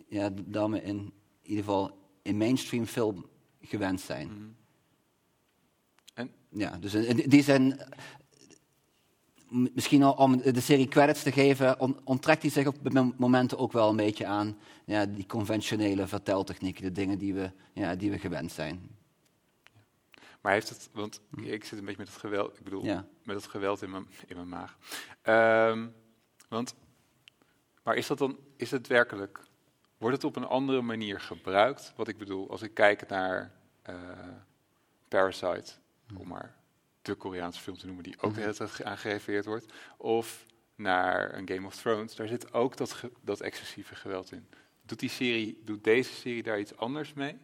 ja, 0.08 0.30
dan 0.46 0.72
we 0.72 0.82
in, 0.84 1.14
ieder 1.42 1.64
geval 1.64 1.98
in 2.22 2.38
mainstream 2.38 2.86
film 2.86 3.26
gewend 3.62 4.02
zijn. 4.02 4.28
Mhm. 4.28 4.48
En? 6.14 6.32
Ja, 6.50 6.78
dus 6.78 6.94
in, 6.94 7.30
die 7.30 7.44
zin 7.44 7.80
m- 9.50 9.68
misschien 9.74 10.04
al 10.04 10.14
om 10.14 10.42
de 10.42 10.62
serie 10.62 10.88
credits 10.88 11.24
te 11.24 11.32
geven, 11.32 11.80
on- 11.80 12.00
onttrekt 12.04 12.42
hij 12.42 12.52
zich 12.52 12.68
op 12.68 12.94
mom- 12.94 13.14
momenten 13.18 13.58
ook 13.58 13.72
wel 13.72 13.90
een 13.90 13.96
beetje 13.96 14.26
aan 14.26 14.58
ja, 14.86 15.06
die 15.06 15.26
conventionele 15.26 16.08
verteltechnieken, 16.08 16.84
de 16.84 16.92
dingen 16.92 17.18
die 17.18 17.34
we, 17.34 17.52
ja, 17.74 17.96
die 17.96 18.12
we 18.12 18.20
gewend 18.20 18.52
zijn. 18.52 18.95
Maar 20.46 20.54
heeft 20.54 20.70
het, 20.70 20.90
want 20.92 21.22
ik 21.36 21.64
zit 21.66 21.80
een 21.80 21.86
beetje 21.86 22.00
met 22.04 22.08
het 22.08 22.18
geweld, 22.18 22.58
ik 22.58 22.64
bedoel, 22.64 22.84
Ja. 22.84 23.06
met 23.24 23.36
het 23.36 23.48
geweld 23.48 23.82
in 23.82 23.90
mijn, 23.90 24.08
in 24.28 24.36
mijn 24.36 24.50
maag. 24.50 24.78
Ehm, 25.22 25.88
want, 26.50 26.76
maar 27.84 27.96
is 27.96 28.08
dat 28.08 28.18
dan, 28.18 28.40
is 28.56 28.72
het 28.72 28.88
werkelijk, 28.88 29.40
wordt 29.98 30.16
het 30.16 30.26
op 30.26 30.36
een 30.36 30.46
andere 30.46 30.82
manier 30.82 31.20
gebruikt? 31.22 31.94
Wat 31.96 32.08
ik 32.08 32.18
bedoel, 32.18 32.50
als 32.50 32.62
ik 32.62 32.74
kijk 32.74 33.08
naar 33.08 33.52
eh, 33.82 33.96
Parasite, 35.08 35.72
om 36.18 36.28
maar 36.28 36.56
de 37.02 37.16
Koreaanse 37.16 37.62
film 37.62 37.78
te 37.78 37.86
noemen, 37.86 38.04
die 38.04 38.22
ook 38.22 38.34
de 38.34 38.42
hele 38.42 38.54
tijd 38.54 38.84
aan 38.84 38.98
gerefereerd 38.98 39.46
wordt, 39.46 39.74
of 39.98 40.46
naar 40.76 41.34
een 41.34 41.48
Game 41.50 41.68
of 41.68 41.76
Thrones, 41.76 42.16
daar 42.16 42.28
zit 42.28 42.54
ook 42.54 42.78
dat, 42.78 43.04
dat 43.22 43.42
excessieve 43.42 43.96
geweld 43.96 44.32
in. 44.32 44.48
Doet, 44.82 45.00
die 45.00 45.10
serie, 45.10 45.62
doet 45.64 45.84
deze 45.84 46.14
serie 46.14 46.44
daar 46.44 46.60
iets 46.60 46.78
anders 46.78 47.14
mee? 47.14 47.38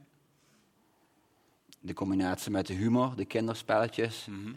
De 1.84 1.94
combinatie 1.94 2.52
met 2.52 2.68
de 2.68 2.74
humor, 2.74 3.16
de 3.16 3.26
kinderspelletjes, 3.26 4.26
Mhm. 4.30 4.54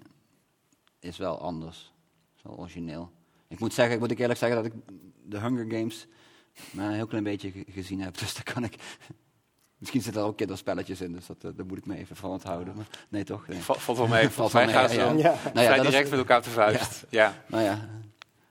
is 1.01 1.16
wel 1.16 1.41
anders. 1.41 1.93
Is 2.37 2.43
wel 2.43 2.59
origineel. 2.59 3.11
Ik 3.49 3.59
moet, 3.61 3.75
zeggen, 3.75 3.95
ik 3.95 4.01
moet 4.01 4.11
ik 4.11 4.18
eerlijk 4.18 4.39
zeggen 4.39 4.62
dat 4.62 4.72
ik 4.72 4.79
de 5.25 5.39
Hunger 5.41 5.70
Games 5.77 6.07
maar 6.70 6.87
een 6.89 6.93
heel 6.95 7.07
klein 7.07 7.25
beetje 7.25 7.51
ge- 7.51 7.64
gezien 7.70 8.01
heb. 8.01 8.18
Dus 8.18 8.35
daar 8.35 8.53
kan 8.55 8.64
ik... 8.64 8.75
Misschien 9.79 10.03
zitten 10.03 10.22
er 10.22 10.29
ook 10.29 10.37
kinderspelletjes 10.37 11.01
in, 11.01 11.12
dus 11.12 11.27
dat, 11.27 11.45
eh, 11.45 11.51
daar 11.57 11.66
moet 11.66 11.79
ik 11.79 11.87
me 11.87 11.97
even 11.97 12.16
van 12.16 12.31
onthouden. 12.31 12.77
Maar 12.77 12.87
nee, 13.09 13.25
toch? 13.25 13.47
Nee. 13.49 13.59
Va- 13.61 13.75
valt 13.75 13.99
wel 13.99 14.07
mee. 14.07 14.29
Valt 14.29 14.53
mij 14.53 14.64
wel 14.66 14.75
gaan 14.75 14.85
mee, 14.85 14.95
ze 14.95 15.01
ja. 15.01 15.07
dan 15.07 15.18
Ja. 15.18 15.22
Nou 15.31 15.39
ja, 15.45 15.51
vrij 15.53 15.77
dat 15.77 15.85
is- 15.85 15.91
direct 15.91 16.11
met 16.11 16.18
elkaar 16.18 16.43
de 16.43 16.51
vuist. 16.51 17.05
Ja. 17.11 17.45
Nou 17.49 17.62
ja, 17.62 17.89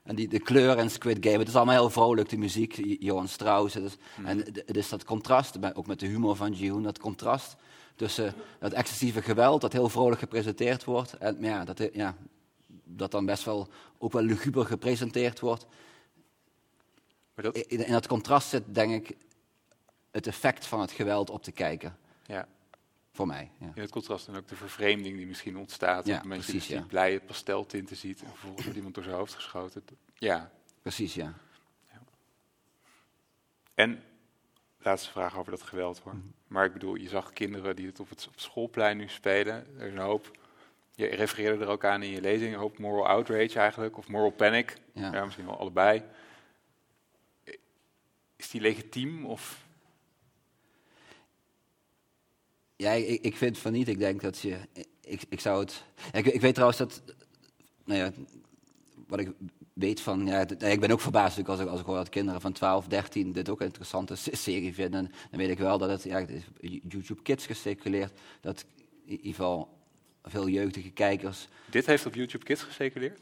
en 0.03 0.15
die, 0.15 0.27
de 0.27 0.39
kleur 0.39 0.77
in 0.77 0.89
Squid 0.89 1.17
Game, 1.25 1.37
het 1.37 1.47
is 1.47 1.55
allemaal 1.55 1.75
heel 1.75 1.89
vrolijk, 1.89 2.29
de 2.29 2.37
muziek, 2.37 2.81
Johan 2.99 3.27
Strauss. 3.27 3.73
Het 3.75 3.83
is, 3.83 3.97
En 4.25 4.37
het 4.37 4.77
is 4.77 4.89
dat 4.89 5.03
contrast, 5.03 5.75
ook 5.75 5.87
met 5.87 5.99
de 5.99 6.05
humor 6.07 6.35
van 6.35 6.51
Ji-hoon, 6.53 6.83
dat 6.83 6.99
contrast 6.99 7.55
tussen 7.95 8.33
dat 8.59 8.73
excessieve 8.73 9.21
geweld, 9.21 9.61
dat 9.61 9.73
heel 9.73 9.89
vrolijk 9.89 10.19
gepresenteerd 10.19 10.83
wordt, 10.83 11.13
en 11.13 11.37
ja, 11.39 11.65
dat, 11.65 11.89
ja, 11.93 12.15
dat 12.83 13.11
dan 13.11 13.25
best 13.25 13.43
wel 13.43 13.67
ook 13.97 14.11
wel 14.11 14.21
luguber 14.21 14.65
gepresenteerd 14.65 15.39
wordt. 15.39 15.65
Maar 17.33 17.43
dat, 17.43 17.57
In, 17.57 17.85
in 17.85 17.91
dat 17.91 18.07
contrast 18.07 18.49
zit, 18.49 18.63
denk 18.67 19.07
ik, 19.07 19.17
het 20.11 20.27
effect 20.27 20.65
van 20.65 20.81
het 20.81 20.91
geweld 20.91 21.29
op 21.29 21.43
te 21.43 21.51
kijken, 21.51 21.97
ja. 22.25 22.47
voor 23.11 23.27
mij. 23.27 23.51
Ja. 23.57 23.71
In 23.75 23.81
het 23.81 23.91
contrast 23.91 24.27
en 24.27 24.35
ook 24.35 24.47
de 24.47 24.55
vervreemding 24.55 25.17
die 25.17 25.27
misschien 25.27 25.57
ontstaat. 25.57 26.05
Ja, 26.05 26.13
het 26.13 26.23
dat 26.23 26.37
precies, 26.37 26.67
je 26.67 26.73
ja. 26.73 26.79
die 26.79 26.89
blije 26.89 27.19
pasteltinten 27.19 27.95
ziet 27.95 28.21
en 28.21 28.27
vervolgens 28.27 28.63
wordt 28.63 28.77
iemand 28.77 28.95
door 28.95 29.03
zijn 29.03 29.15
hoofd 29.15 29.33
geschoten. 29.33 29.83
Ja. 30.13 30.51
Precies, 30.81 31.13
ja. 31.13 31.33
En, 33.73 34.03
laatste 34.77 35.09
vraag 35.09 35.37
over 35.37 35.51
dat 35.51 35.61
geweld 35.61 35.99
hoor. 35.99 36.13
Mhm. 36.13 36.27
Maar 36.53 36.65
ik 36.65 36.73
bedoel, 36.73 36.95
je 36.95 37.07
zag 37.07 37.33
kinderen 37.33 37.75
die 37.75 37.85
het 37.85 37.99
op 37.99 38.09
het, 38.09 38.27
op 38.27 38.39
schoolplein 38.39 38.97
nu 38.97 39.07
spelen. 39.07 39.79
Er 39.79 39.85
is 39.85 39.91
een 39.91 39.97
hoop, 39.97 40.37
je 40.95 41.05
refereerde 41.05 41.63
er 41.63 41.69
ook 41.69 41.85
aan 41.85 42.03
in 42.03 42.09
je 42.09 42.21
lezing, 42.21 42.53
een 42.53 42.59
hoop 42.59 42.77
moral 42.77 43.07
outrage 43.07 43.59
eigenlijk, 43.59 43.97
of 43.97 44.07
moral 44.07 44.31
panic. 44.31 44.77
Ja. 44.93 45.13
Ja, 45.13 45.23
misschien 45.23 45.45
wel 45.45 45.57
allebei. 45.57 46.03
Is 48.35 48.49
die 48.49 48.61
legitiem 48.61 49.25
of... 49.25 49.65
Ja, 52.75 52.91
ik, 52.91 53.21
ik 53.21 53.37
vind 53.37 53.57
van 53.57 53.71
niet. 53.71 53.87
Ik 53.87 53.99
denk 53.99 54.21
dat 54.21 54.39
je. 54.39 54.57
Ik, 55.01 55.21
ik 55.29 55.39
zou 55.39 55.59
het. 55.59 55.83
Ik, 56.11 56.25
ik 56.25 56.41
weet 56.41 56.53
trouwens 56.53 56.79
dat. 56.79 57.01
Nou 57.83 57.99
ja, 57.99 58.11
wat 59.07 59.19
ik 59.19 59.31
weet 59.73 60.01
van. 60.01 60.25
Ja, 60.27 60.45
ik 60.59 60.79
ben 60.79 60.91
ook 60.91 61.01
verbaasd 61.01 61.47
als 61.47 61.59
ik, 61.59 61.67
als 61.67 61.79
ik 61.79 61.85
hoor 61.85 61.95
dat 61.95 62.09
kinderen 62.09 62.41
van 62.41 62.51
12, 62.51 62.87
13 62.87 63.31
dit 63.31 63.49
ook 63.49 63.59
een 63.59 63.65
interessante 63.65 64.15
se- 64.15 64.35
serie 64.35 64.73
vinden. 64.73 65.11
Dan 65.29 65.39
weet 65.39 65.49
ik 65.49 65.57
wel 65.57 65.77
dat 65.77 65.89
het. 65.89 66.03
Ja, 66.03 66.25
YouTube 66.87 67.21
Kids 67.21 67.45
gesticuleerd. 67.45 68.11
Dat 68.41 68.65
in 69.05 69.11
ieder 69.11 69.25
geval 69.29 69.77
veel 70.23 70.47
jeugdige 70.47 70.89
kijkers. 70.89 71.47
Dit 71.69 71.85
heeft 71.85 72.05
op 72.05 72.15
YouTube 72.15 72.45
Kids 72.45 72.61
gespeculeerd? 72.63 73.19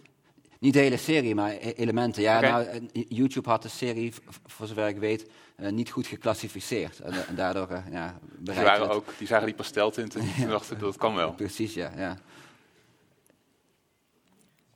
Niet 0.60 0.74
de 0.74 0.80
hele 0.80 0.98
serie, 0.98 1.36
maar 1.36 1.52
e- 1.52 1.58
elementen. 1.76 2.22
Ja, 2.22 2.40
nou, 2.40 2.66
eh, 2.66 3.04
YouTube 3.10 3.50
had 3.50 3.62
de 3.62 3.70
serie, 3.70 4.14
voor 4.46 4.68
zover 4.68 4.88
ik 4.88 4.98
weet, 4.98 5.30
eh, 5.56 5.72
niet 5.72 5.90
goed 5.90 6.08
geclassificeerd. 6.08 7.00
En, 7.00 7.12
eh, 7.14 7.30
en 7.30 7.36
daardoor 7.36 7.84
ja, 7.92 8.20
Die, 8.38 8.54
waren 8.54 8.82
het- 8.82 8.92
ook, 8.92 9.14
die 9.18 9.28
zagen 9.28 9.46
die 9.46 9.56
pasteltinten 9.56 10.22
en 10.42 10.48
dachten 10.50 10.80
dat 10.80 10.98
kan 10.98 11.16
wel. 11.16 11.34
Precies, 11.34 11.74
ja. 11.74 11.92
ja. 11.98 12.18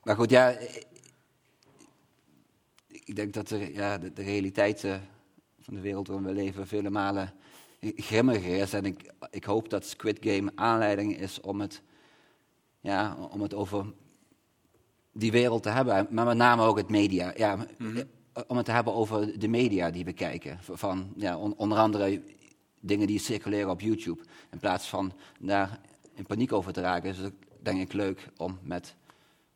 Maar 0.03 0.15
goed, 0.15 0.29
ja. 0.29 0.55
Ik 3.05 3.15
denk 3.15 3.33
dat 3.33 3.47
de, 3.47 3.73
ja, 3.73 3.97
de, 3.97 4.13
de 4.13 4.23
realiteit 4.23 4.83
eh, 4.83 4.95
van 5.59 5.73
de 5.73 5.79
wereld 5.81 6.07
waarin 6.07 6.25
we 6.27 6.33
leven 6.33 6.67
vele 6.67 6.89
malen 6.89 7.33
grimmiger 7.81 8.55
is. 8.57 8.73
En 8.73 8.85
ik, 8.85 9.11
ik 9.29 9.43
hoop 9.43 9.69
dat 9.69 9.85
Squid 9.85 10.17
Game 10.21 10.51
aanleiding 10.55 11.17
is 11.17 11.41
om 11.41 11.61
het, 11.61 11.81
ja, 12.79 13.15
om 13.31 13.41
het 13.41 13.53
over 13.53 13.85
die 15.11 15.31
wereld 15.31 15.63
te 15.63 15.69
hebben. 15.69 16.07
Maar 16.09 16.25
met 16.25 16.37
name 16.37 16.63
ook 16.63 16.77
het 16.77 16.89
media. 16.89 17.33
Ja, 17.35 17.65
Mhm. 17.77 18.03
Om 18.47 18.57
het 18.57 18.65
te 18.65 18.71
hebben 18.71 18.93
over 18.93 19.39
de 19.39 19.47
media 19.47 19.91
die 19.91 20.05
we 20.05 20.13
kijken. 20.13 20.57
Van, 20.61 21.13
ja, 21.15 21.37
on- 21.37 21.55
onder 21.57 21.77
andere 21.77 22.21
dingen 22.79 23.07
die 23.07 23.19
circuleren 23.19 23.69
op 23.69 23.81
YouTube. 23.81 24.21
In 24.51 24.59
plaats 24.59 24.87
van 24.89 25.13
daar 25.39 25.79
in 26.13 26.25
paniek 26.25 26.51
over 26.53 26.73
te 26.73 26.81
raken, 26.81 27.09
is 27.09 27.17
het 27.17 27.33
denk 27.61 27.81
ik 27.81 27.93
leuk 27.93 28.29
om 28.37 28.59
met, 28.61 28.95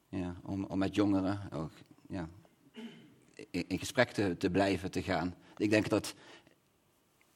ja, 0.10 0.36
om, 0.44 0.64
om 0.66 0.78
met 0.78 0.96
jongeren 0.96 1.40
ook, 1.54 1.72
ja, 2.08 2.28
in, 3.52 3.80
gesprek 3.80 4.12
te, 4.12 4.38
te 4.38 4.50
blijven 4.50 4.92
te 4.92 5.02
gaan. 5.02 5.36
Ik 5.58 5.70
denk 5.70 5.90
dat 5.90 6.14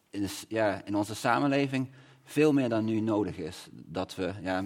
in, 0.10 0.28
ja, 0.48 0.86
in 0.86 0.96
onze 0.96 1.16
samenleving 1.16 1.90
veel 2.24 2.54
meer 2.54 2.70
dan 2.70 2.86
nu 2.86 3.00
nodig 3.00 3.38
is. 3.38 3.68
Dat 3.72 4.16
we, 4.16 4.34
ja, 4.42 4.66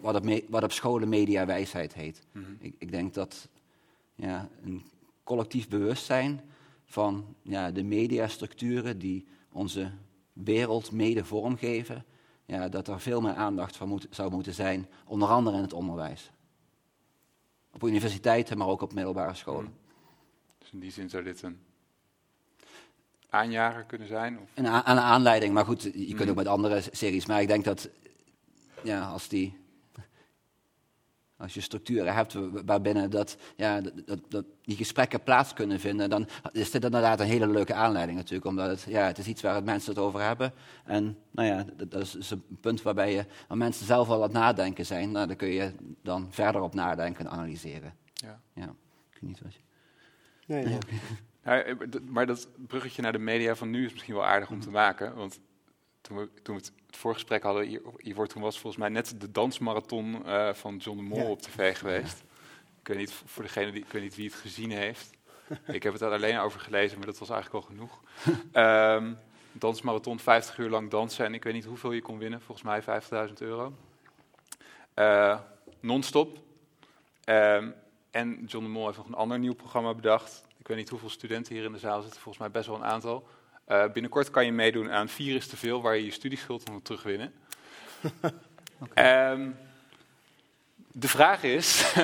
wat, 0.00 0.14
op, 0.14 0.24
me- 0.24 0.44
wat 0.48 0.62
op 0.62 0.72
scholen 0.72 1.08
mediawijsheid 1.08 1.94
heet. 1.94 2.22
Mhm. 2.32 2.44
ik, 2.58 2.74
ik 2.78 2.90
denk 2.90 3.14
dat 3.14 3.48
ja, 4.14 4.48
een 4.62 4.84
collectief 5.24 5.68
bewustzijn 5.68 6.40
van 6.84 7.34
ja, 7.42 7.70
de 7.70 7.82
mediastructuren 7.82 8.98
die 8.98 9.26
onze 9.52 9.90
wereld 10.32 10.92
mede 10.92 11.24
vormgeven, 11.24 12.04
ja, 12.44 12.68
dat 12.68 12.88
er 12.88 13.00
veel 13.00 13.20
meer 13.20 13.34
aandacht 13.34 13.76
voor 13.76 13.88
moet, 13.88 14.06
zou 14.10 14.30
moeten 14.30 14.54
zijn, 14.54 14.88
onder 15.06 15.28
andere 15.28 15.56
in 15.56 15.62
het 15.62 15.72
onderwijs. 15.72 16.30
Op 17.72 17.82
universiteiten, 17.82 18.58
maar 18.58 18.66
ook 18.66 18.82
op 18.82 18.92
middelbare 18.92 19.34
scholen. 19.34 19.79
Dus 20.70 20.78
in 20.78 20.84
die 20.86 20.94
zin 20.94 21.10
zou 21.10 21.22
dit 21.22 21.42
een 21.42 21.58
aanjager 23.28 23.84
kunnen 23.84 24.08
zijn? 24.08 24.38
Of? 24.38 24.50
Een, 24.54 24.64
een 24.64 24.74
aanleiding, 24.98 25.54
maar 25.54 25.64
goed, 25.64 25.82
je 25.82 25.90
kunt 26.14 26.20
Mm. 26.24 26.28
ook 26.28 26.36
met 26.36 26.46
andere 26.46 26.82
series. 26.90 27.26
Maar 27.26 27.40
ik 27.40 27.48
denk 27.48 27.64
dat 27.64 27.88
ja, 28.82 29.00
als, 29.08 29.28
die, 29.28 29.58
als 31.36 31.54
je 31.54 31.60
structuren 31.60 32.14
hebt 32.14 32.32
wa- 32.32 32.64
waarbinnen 32.64 33.10
dat, 33.10 33.36
ja, 33.56 33.80
dat, 33.80 34.20
dat, 34.28 34.44
die 34.62 34.76
gesprekken 34.76 35.22
plaats 35.22 35.52
kunnen 35.52 35.80
vinden, 35.80 36.10
dan 36.10 36.28
is 36.52 36.70
dit 36.70 36.84
inderdaad 36.84 37.20
een 37.20 37.26
hele 37.26 37.46
leuke 37.48 37.74
aanleiding 37.74 38.18
natuurlijk. 38.18 38.46
Omdat 38.46 38.68
het, 38.68 38.82
ja, 38.82 39.06
het 39.06 39.18
is 39.18 39.26
iets 39.26 39.42
waar 39.42 39.54
het 39.54 39.64
mensen 39.64 39.90
het 39.94 40.02
over 40.02 40.20
hebben. 40.20 40.52
En 40.84 41.18
nou 41.30 41.48
ja, 41.48 41.64
dat, 41.76 41.90
dat 41.90 42.02
is, 42.02 42.14
is 42.16 42.30
een 42.30 42.44
punt 42.60 42.82
waarbij 42.82 43.12
je, 43.12 43.26
waar 43.48 43.58
mensen 43.58 43.86
zelf 43.86 44.08
al 44.08 44.14
aan 44.16 44.22
het 44.22 44.32
nadenken 44.32 44.86
zijn. 44.86 45.10
Nou, 45.10 45.26
daar 45.26 45.36
kun 45.36 45.48
je 45.48 45.72
dan 46.02 46.26
verder 46.30 46.60
op 46.60 46.74
nadenken 46.74 47.24
en 47.24 47.30
analyseren. 47.30 47.94
Ja. 48.14 48.40
Ja, 48.54 48.64
ik 49.10 49.18
weet 49.20 49.22
niet 49.30 49.40
wat 49.40 49.54
je... 49.54 49.60
Nee, 50.50 50.68
ja. 50.68 50.78
Nou, 51.42 51.60
eh, 51.60 52.00
maar 52.08 52.26
dat 52.26 52.48
bruggetje 52.66 53.02
naar 53.02 53.12
de 53.12 53.18
media 53.18 53.54
van 53.54 53.70
nu 53.70 53.84
is 53.84 53.92
misschien 53.92 54.14
wel 54.14 54.24
aardig 54.24 54.50
om 54.50 54.60
te 54.60 54.70
maken. 54.70 55.14
Want 55.14 55.40
toen 56.00 56.16
we, 56.16 56.28
toen 56.42 56.54
we 56.54 56.60
het, 56.60 56.72
het 56.86 56.96
voorgesprek 56.96 57.42
hadden, 57.42 57.66
hier, 57.66 57.80
hiervoor, 57.96 58.26
toen 58.26 58.42
was 58.42 58.58
volgens 58.58 58.82
mij 58.82 58.90
net 58.90 59.20
de 59.20 59.30
dansmarathon 59.30 60.26
eh, 60.26 60.52
van 60.52 60.76
John 60.76 60.96
de 60.96 61.02
Mol 61.02 61.18
Ja. 61.18 61.24
op 61.24 61.42
tv 61.42 61.78
geweest. 61.78 62.22
Ik 62.80 62.88
weet 62.88 62.96
niet, 62.96 63.12
voor 63.24 63.42
degene 63.42 63.70
die, 63.72 63.82
ik 63.82 63.92
weet 63.92 64.02
niet 64.02 64.16
wie 64.16 64.26
het 64.26 64.34
gezien 64.34 64.70
heeft. 64.70 65.10
ik 65.66 65.82
heb 65.82 65.92
het 65.92 66.02
er 66.02 66.12
alleen 66.12 66.38
over 66.38 66.60
gelezen, 66.60 66.96
maar 66.98 67.06
dat 67.06 67.18
was 67.18 67.30
eigenlijk 67.30 67.64
al 67.64 67.70
genoeg. 67.70 68.00
Ehm 68.52 69.12
dansmarathon, 69.52 70.18
50 70.18 70.58
uur 70.58 70.68
lang 70.70 70.90
dansen. 70.90 71.24
En 71.24 71.34
ik 71.34 71.44
weet 71.44 71.52
niet 71.52 71.64
hoeveel 71.64 71.92
je 71.92 72.02
kon 72.02 72.18
winnen, 72.18 72.40
volgens 72.40 72.66
mij 72.86 73.28
50.000 73.28 73.32
euro. 73.38 73.72
Eh, 74.94 75.38
non-stop. 75.80 76.38
Ehm, 77.24 77.70
en 78.10 78.44
John 78.46 78.64
de 78.64 78.70
Mol 78.70 78.84
heeft 78.86 78.96
nog 78.98 79.06
een 79.06 79.14
ander 79.14 79.38
nieuw 79.38 79.54
programma 79.54 79.94
bedacht. 79.94 80.44
Ik 80.58 80.68
weet 80.68 80.76
niet 80.76 80.88
hoeveel 80.88 81.10
studenten 81.10 81.54
hier 81.54 81.64
in 81.64 81.72
de 81.72 81.78
zaal 81.78 82.02
zitten, 82.02 82.20
volgens 82.20 82.38
mij 82.44 82.52
best 82.52 82.66
wel 82.66 82.76
een 82.76 82.84
aantal. 82.84 83.28
Eh, 83.64 83.92
binnenkort 83.92 84.30
kan 84.30 84.44
je 84.44 84.52
meedoen 84.52 84.90
aan 84.90 85.08
Vier 85.08 85.36
is 85.36 85.46
te 85.46 85.56
veel, 85.56 85.82
waar 85.82 85.96
je 85.96 86.04
je 86.04 86.10
studieschuld 86.10 86.62
kan 86.62 86.82
terugwinnen. 86.82 87.32
Ehm, 88.94 89.50
de 90.92 91.08
vraag 91.08 91.42
is, 91.42 91.94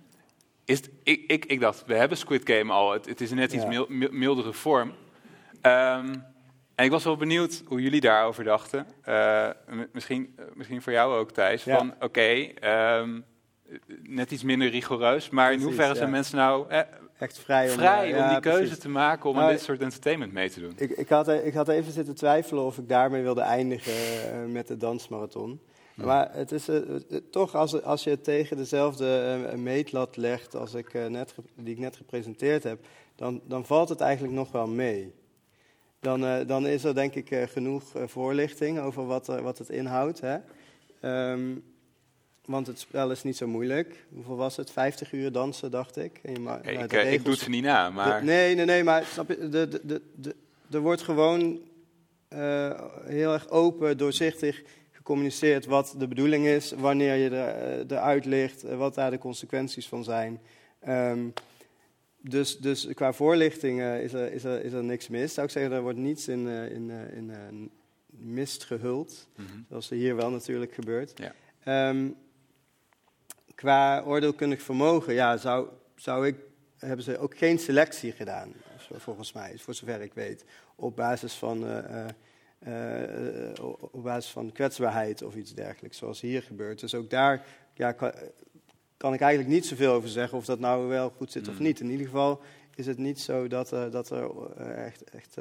is 0.64 0.80
ik, 1.02 1.24
ik, 1.26 1.44
ik 1.44 1.60
dacht, 1.60 1.84
we 1.86 1.94
hebben 1.94 2.18
Squid 2.18 2.50
Game 2.50 2.72
al, 2.72 2.92
het, 2.92 3.06
het 3.06 3.20
is 3.20 3.30
net 3.30 3.52
iets 3.52 3.64
Ja. 3.70 3.84
mildere 4.10 4.52
vorm. 4.52 4.94
Ehm, 5.60 6.14
en 6.74 6.84
ik 6.84 6.90
was 6.90 7.04
wel 7.04 7.16
benieuwd 7.16 7.62
hoe 7.66 7.82
jullie 7.82 8.00
daarover 8.00 8.44
dachten. 8.44 8.86
Eh, 9.02 9.50
misschien, 9.92 10.32
eh, 10.36 10.44
misschien 10.54 10.82
voor 10.82 10.92
jou 10.92 11.18
ook, 11.18 11.30
Thijs. 11.30 11.64
Ja. 11.64 11.76
Van, 11.76 11.94
oké, 12.00 12.20
ehm, 12.20 13.20
net 14.02 14.30
iets 14.30 14.42
minder 14.42 14.68
rigoureus. 14.68 15.30
Maar 15.30 15.52
in 15.52 15.60
hoeverre 15.60 15.88
ja. 15.92 15.94
zijn 15.94 16.10
mensen 16.10 16.36
nou 16.36 16.68
eh, 16.68 16.80
Echt 17.18 17.38
vrij 17.38 17.70
om, 17.70 17.76
vrij 17.78 18.04
eh, 18.04 18.16
om 18.16 18.22
ja, 18.22 18.28
die 18.30 18.40
keuze 18.40 18.58
precies. 18.60 18.78
te 18.78 18.88
maken 18.88 19.30
om 19.30 19.36
aan 19.36 19.42
Maar- 19.42 19.52
dit 19.52 19.60
soort 19.62 19.80
entertainment 19.80 20.32
mee 20.32 20.50
te 20.50 20.60
doen? 20.60 20.72
Ik, 20.76 20.90
ik, 20.90 21.08
had, 21.08 21.28
ik 21.28 21.54
had 21.54 21.68
even 21.68 21.92
zitten 21.92 22.14
twijfelen 22.14 22.64
of 22.64 22.78
ik 22.78 22.88
daarmee 22.88 23.22
wilde 23.22 23.40
eindigen 23.40 23.92
eh, 23.92 24.44
met 24.52 24.66
de 24.66 24.76
dansmarathon. 24.76 25.60
Maar 25.94 26.28
het 26.32 26.52
is 26.52 26.68
eh, 26.68 26.76
eh, 26.76 27.00
toch, 27.30 27.54
als, 27.54 27.82
als 27.82 28.04
je 28.04 28.10
het 28.10 28.24
tegen 28.24 28.56
dezelfde 28.56 29.38
eh, 29.50 29.58
meetlat 29.58 30.16
legt 30.16 30.54
als 30.54 30.74
ik, 30.74 30.94
eh, 30.94 31.06
net, 31.06 31.34
die 31.54 31.74
ik 31.74 31.80
net 31.80 31.96
gepresenteerd 31.96 32.62
heb, 32.62 32.86
dan, 33.14 33.40
dan 33.44 33.66
valt 33.66 33.88
het 33.88 34.00
eigenlijk 34.00 34.34
nog 34.34 34.52
wel 34.52 34.66
mee. 34.66 35.14
Dan, 36.00 36.24
eh, 36.26 36.46
dan 36.46 36.66
is 36.66 36.84
er 36.84 36.94
denk 36.94 37.14
ik 37.14 37.30
eh, 37.30 37.42
genoeg 37.46 37.94
eh, 37.94 38.02
voorlichting 38.06 38.78
over 38.78 39.06
wat, 39.06 39.26
wat 39.26 39.58
het 39.58 39.68
inhoudt. 39.68 40.20
Hè? 40.20 40.36
Ehm, 41.00 41.56
want 42.46 42.66
het 42.66 42.78
spel 42.78 43.10
is 43.10 43.22
niet 43.22 43.36
zo 43.36 43.46
moeilijk. 43.46 44.06
Hoeveel 44.14 44.36
was 44.36 44.56
het? 44.56 44.70
50 44.70 45.12
uur 45.12 45.32
dansen, 45.32 45.70
dacht 45.70 45.96
ik. 45.96 46.20
En 46.22 46.32
je 46.32 46.40
ma- 46.40 46.60
Ik, 46.62 46.80
ik, 46.80 46.90
de 46.90 46.96
eh, 46.96 47.02
ik 47.02 47.08
regels- 47.08 47.22
doe 47.22 47.32
het 47.32 47.42
ze 47.42 47.50
niet 47.50 47.62
na, 47.64 47.90
maar... 47.90 48.20
de- 48.20 48.26
nee, 48.26 48.54
nee, 48.54 48.64
nee, 48.64 48.84
maar 48.84 49.04
snap 49.04 49.28
je, 49.28 49.48
de, 49.48 49.68
de, 49.68 49.80
de, 49.84 50.02
de- 50.14 50.34
er 50.70 50.80
wordt 50.80 51.02
gewoon 51.02 51.60
eh, 52.28 52.80
heel 53.04 53.32
erg 53.32 53.48
open, 53.50 53.98
doorzichtig 53.98 54.62
gecommuniceerd 54.92 55.66
wat 55.66 55.94
de 55.98 56.08
bedoeling 56.08 56.46
is, 56.46 56.72
wanneer 56.72 57.14
je 57.14 57.30
er, 57.30 57.48
eh, 57.88 57.96
eruit 57.96 58.24
ligt, 58.24 58.62
wat 58.62 58.94
daar 58.94 59.10
de 59.10 59.18
consequenties 59.18 59.88
van 59.88 60.04
zijn. 60.04 60.40
Ehm, 60.80 61.28
dus, 62.20 62.58
dus 62.58 62.88
qua 62.94 63.12
voorlichting 63.12 63.82
is, 63.82 64.12
er, 64.12 64.32
is, 64.32 64.44
er, 64.44 64.64
is 64.64 64.72
er 64.72 64.84
niks 64.84 65.08
mis. 65.08 65.34
Zou 65.34 65.46
ik 65.46 65.52
zeggen, 65.52 65.72
er 65.72 65.82
wordt 65.82 65.98
niets 65.98 66.28
in, 66.28 66.48
eh, 66.48 66.70
in, 66.70 66.90
in 67.16 67.70
mist 68.18 68.64
gehuld, 68.64 69.28
Mhm. 69.36 69.46
zoals 69.68 69.90
er 69.90 69.96
hier 69.96 70.16
wel 70.16 70.30
natuurlijk 70.30 70.74
gebeurt. 70.74 71.12
Ja. 71.14 71.34
Ehm, 71.64 72.08
qua 73.56 74.02
oordeelkundig 74.04 74.62
vermogen, 74.62 75.14
ja, 75.14 75.36
zou, 75.36 75.68
zou 75.96 76.26
ik, 76.26 76.36
hebben 76.78 77.04
ze 77.04 77.18
ook 77.18 77.36
geen 77.36 77.58
selectie 77.58 78.12
gedaan, 78.12 78.52
volgens 78.92 79.32
mij, 79.32 79.58
voor 79.58 79.74
zover 79.74 80.00
ik 80.00 80.14
weet, 80.14 80.44
op 80.74 80.96
basis 80.96 81.34
van, 81.34 81.66
eh, 81.66 82.04
eh, 82.58 83.48
eh, 83.58 83.64
op 83.90 84.02
basis 84.02 84.30
van 84.30 84.52
kwetsbaarheid 84.52 85.22
of 85.22 85.34
iets 85.34 85.54
dergelijks, 85.54 85.98
zoals 85.98 86.20
hier 86.20 86.42
gebeurt. 86.42 86.80
Dus 86.80 86.94
ook 86.94 87.10
daar 87.10 87.46
ja, 87.74 87.92
kan, 87.92 88.12
kan 88.96 89.14
ik 89.14 89.20
eigenlijk 89.20 89.52
niet 89.54 89.66
zoveel 89.66 89.92
over 89.92 90.08
zeggen 90.08 90.38
of 90.38 90.44
dat 90.44 90.58
nou 90.58 90.86
wel 90.88 91.10
goed 91.10 91.32
zit 91.32 91.48
of 91.48 91.58
Mm. 91.58 91.62
niet. 91.62 91.80
In 91.80 91.90
ieder 91.90 92.06
geval 92.06 92.40
is 92.74 92.86
het 92.86 92.98
niet 92.98 93.20
zo 93.20 93.48
dat, 93.48 93.70
er- 93.70 93.90
dat 93.90 94.10
er 94.10 94.50
echt, 94.60 95.04
echt 95.04 95.36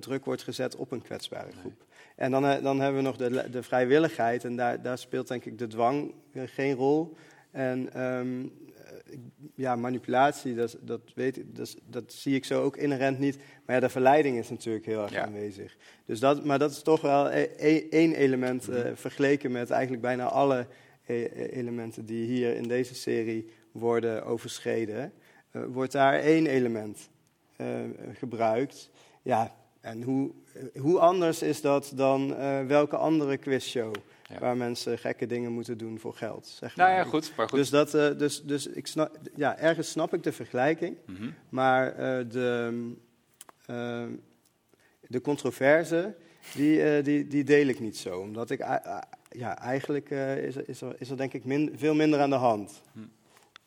druk 0.00 0.24
wordt 0.24 0.42
gezet 0.42 0.76
op 0.76 0.90
een 0.92 1.02
kwetsbare 1.02 1.52
groep. 1.60 1.84
En 2.18 2.30
dan, 2.30 2.46
eh, 2.46 2.62
dan 2.62 2.80
hebben 2.80 3.00
we 3.02 3.06
nog 3.06 3.16
de, 3.16 3.50
de 3.50 3.62
vrijwilligheid 3.62 4.44
en 4.44 4.56
daar, 4.56 4.82
daar 4.82 4.98
speelt 4.98 5.28
denk 5.28 5.44
ik 5.44 5.58
de 5.58 5.66
dwang 5.66 6.12
eh, 6.32 6.42
geen 6.46 6.74
rol. 6.74 7.16
En 7.50 7.92
ehm, 7.92 8.40
eh, 8.42 9.18
ja, 9.54 9.76
manipulatie, 9.76 10.54
dat, 10.54 10.76
dat, 10.80 11.00
weet 11.14 11.36
ik, 11.36 11.56
dat, 11.56 11.76
dat 11.86 12.12
zie 12.12 12.34
ik 12.34 12.44
zo 12.44 12.62
ook 12.62 12.76
inherent 12.76 13.18
niet. 13.18 13.36
Maar 13.66 13.74
ja, 13.74 13.80
de 13.80 13.88
verleiding 13.88 14.38
is 14.38 14.50
natuurlijk 14.50 14.86
heel 14.86 15.02
erg 15.02 15.12
Ja. 15.12 15.24
aanwezig. 15.24 15.76
Dus 16.04 16.20
dat, 16.20 16.44
maar 16.44 16.58
dat 16.58 16.70
is 16.70 16.82
toch 16.82 17.00
wel 17.00 17.30
e- 17.32 17.50
e- 17.56 17.86
één 17.90 18.14
element 18.14 18.68
Mhm. 18.68 18.94
vergeleken 18.94 19.52
met 19.52 19.70
eigenlijk 19.70 20.02
bijna 20.02 20.24
alle 20.24 20.66
eh, 21.06 21.56
elementen 21.56 22.04
die 22.06 22.26
hier 22.26 22.56
in 22.56 22.68
deze 22.68 22.94
serie 22.94 23.48
worden 23.72 24.24
overschreden. 24.24 25.12
wordt 25.52 25.92
daar 25.92 26.14
één 26.20 26.46
element 26.46 27.08
gebruikt. 28.12 28.90
Ja, 29.22 29.54
en 29.80 30.02
hoe, 30.02 30.30
hoe 30.78 30.98
anders 30.98 31.42
is 31.42 31.60
dat 31.60 31.92
dan 31.94 32.34
eh, 32.36 32.66
welke 32.66 32.96
andere 32.96 33.36
quizshow 33.36 33.94
Ja. 34.30 34.38
waar 34.38 34.56
mensen 34.56 34.98
gekke 34.98 35.26
dingen 35.26 35.52
moeten 35.52 35.78
doen 35.78 35.98
voor 35.98 36.14
geld? 36.14 36.46
Zeg 36.46 36.76
Nou 36.76 36.88
maar. 36.90 36.98
ja, 36.98 37.04
goed. 37.04 37.32
Maar 37.36 37.48
goed. 37.48 37.58
Dus, 37.58 37.70
dat, 37.70 37.94
eh, 37.94 38.18
dus, 38.18 38.42
dus 38.42 38.66
ik 38.66 38.86
snap, 38.86 39.16
ja, 39.34 39.58
ergens 39.58 39.90
snap 39.90 40.14
ik 40.14 40.22
de 40.22 40.32
vergelijking, 40.32 40.96
Mhm. 41.06 41.30
maar 41.48 41.92
eh, 41.92 42.24
de, 42.30 42.72
eh, 43.66 44.04
de 45.06 45.20
controverse, 45.20 46.14
die, 46.54 47.02
die, 47.02 47.26
die 47.26 47.44
deel 47.44 47.66
ik 47.66 47.80
niet 47.80 47.96
zo. 47.96 48.18
Omdat 48.20 48.50
ik, 48.50 48.58
ja, 49.30 49.58
eigenlijk 49.58 50.10
is, 50.10 50.56
er, 50.56 50.68
is, 50.68 50.80
er, 50.80 50.94
is 50.98 51.10
er 51.10 51.16
denk 51.16 51.32
ik 51.32 51.44
min, 51.44 51.72
veel 51.76 51.94
minder 51.94 52.20
aan 52.20 52.30
de 52.30 52.36
hand 52.36 52.82
Hm. 52.92 52.98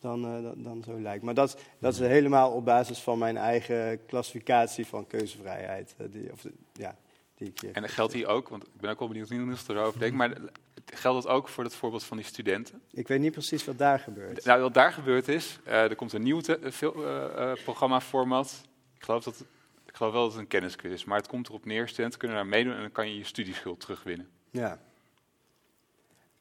Dan, 0.02 0.26
eh, 0.26 0.44
dan, 0.44 0.64
dan 0.64 0.84
zo 0.84 1.02
lijkt. 1.02 1.24
Maar 1.24 1.34
dat, 1.34 1.58
dat 1.80 1.94
is 1.94 2.00
helemaal 2.00 2.52
op 2.52 2.66
basis 2.66 3.00
van 3.00 3.18
mijn 3.18 3.38
eigen 3.38 4.06
klassificatie 4.06 4.88
van 4.88 5.08
keuzevrijheid. 5.08 5.94
eh, 5.98 6.06
die, 6.12 6.32
of, 6.32 6.46
ja, 6.74 6.96
die 7.36 7.48
ik 7.48 7.60
hier 7.60 7.72
En 7.74 7.82
dat 7.82 7.92
geldt 7.92 8.14
hier 8.14 8.28
ook, 8.28 8.50
want 8.50 8.64
ik 8.64 8.82
ben 8.82 8.90
ook 8.92 9.00
wel 9.00 9.08
benieuwd 9.08 9.30
hoe 9.30 9.38
Niels 9.38 9.68
erover 9.68 10.00
denkt, 10.00 10.16
maar 10.16 10.38
geldt 10.86 11.24
dat 11.24 11.32
ook 11.34 11.48
voor 11.48 11.64
het 11.64 11.76
voorbeeld 11.76 12.04
van 12.04 12.18
die 12.18 12.26
studenten? 12.26 12.82
Ik 12.92 13.08
weet 13.08 13.20
niet 13.20 13.32
precies 13.32 13.66
wat 13.66 13.78
daar 13.78 14.00
gebeurt. 14.00 14.46
Nou, 14.46 14.62
wat 14.62 14.74
daar 14.74 14.94
gebeurd 14.94 15.28
is, 15.28 15.60
eh, 15.64 15.84
er 15.84 15.96
komt 15.96 16.14
een 16.14 16.22
nieuw 16.24 16.42
eh, 16.42 16.82
eh, 16.82 17.52
eh, 17.52 17.58
programma-format. 17.64 18.62
Ik 18.96 19.04
geloof, 19.04 19.24
dat, 19.24 19.46
ik 19.86 19.96
geloof 19.96 20.14
wel 20.14 20.22
dat 20.22 20.32
het 20.32 20.42
een 20.42 20.48
kennisquiz 20.48 20.92
is, 20.92 21.06
maar 21.06 21.18
het 21.18 21.28
komt 21.28 21.48
erop 21.48 21.66
neer, 21.66 21.88
studenten 21.88 22.20
kunnen 22.20 22.38
daar 22.38 22.46
meedoen 22.48 22.74
en 22.74 22.82
dan 22.82 22.92
kan 22.92 23.10
je 23.10 23.18
je 23.18 23.24
studieschuld 23.24 23.80
terugwinnen. 23.80 24.30
Ja. 24.50 24.80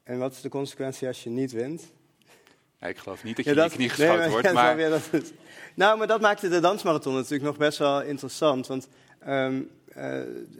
En 0.03 0.19
wat 0.19 0.31
is 0.31 0.41
de 0.41 0.49
consequentie 0.49 1.07
als 1.07 1.23
je 1.23 1.29
niet 1.29 1.51
wint? 1.51 1.91
Ja, 2.81 2.87
ik 2.87 2.97
geloof 2.97 3.23
niet 3.23 3.35
dat 3.35 3.45
Ja, 3.45 3.51
je 3.51 3.57
in 3.57 3.63
je 3.63 3.69
knie 3.69 3.79
nee, 3.79 3.89
geschoten 3.89 4.17
maar- 4.19 4.29
wordt, 4.29 4.47
ja, 4.47 4.53
maar... 4.53 4.77
dat 4.89 5.33
nou, 5.75 5.97
maar 5.97 6.07
dat 6.07 6.21
maakte 6.21 6.49
de 6.49 6.59
dansmarathon 6.59 7.13
natuurlijk 7.13 7.43
nog 7.43 7.57
best 7.57 7.77
wel 7.77 8.01
interessant. 8.01 8.67
Want 8.67 8.87
ehm, 9.19 9.61
eh, 9.87 10.19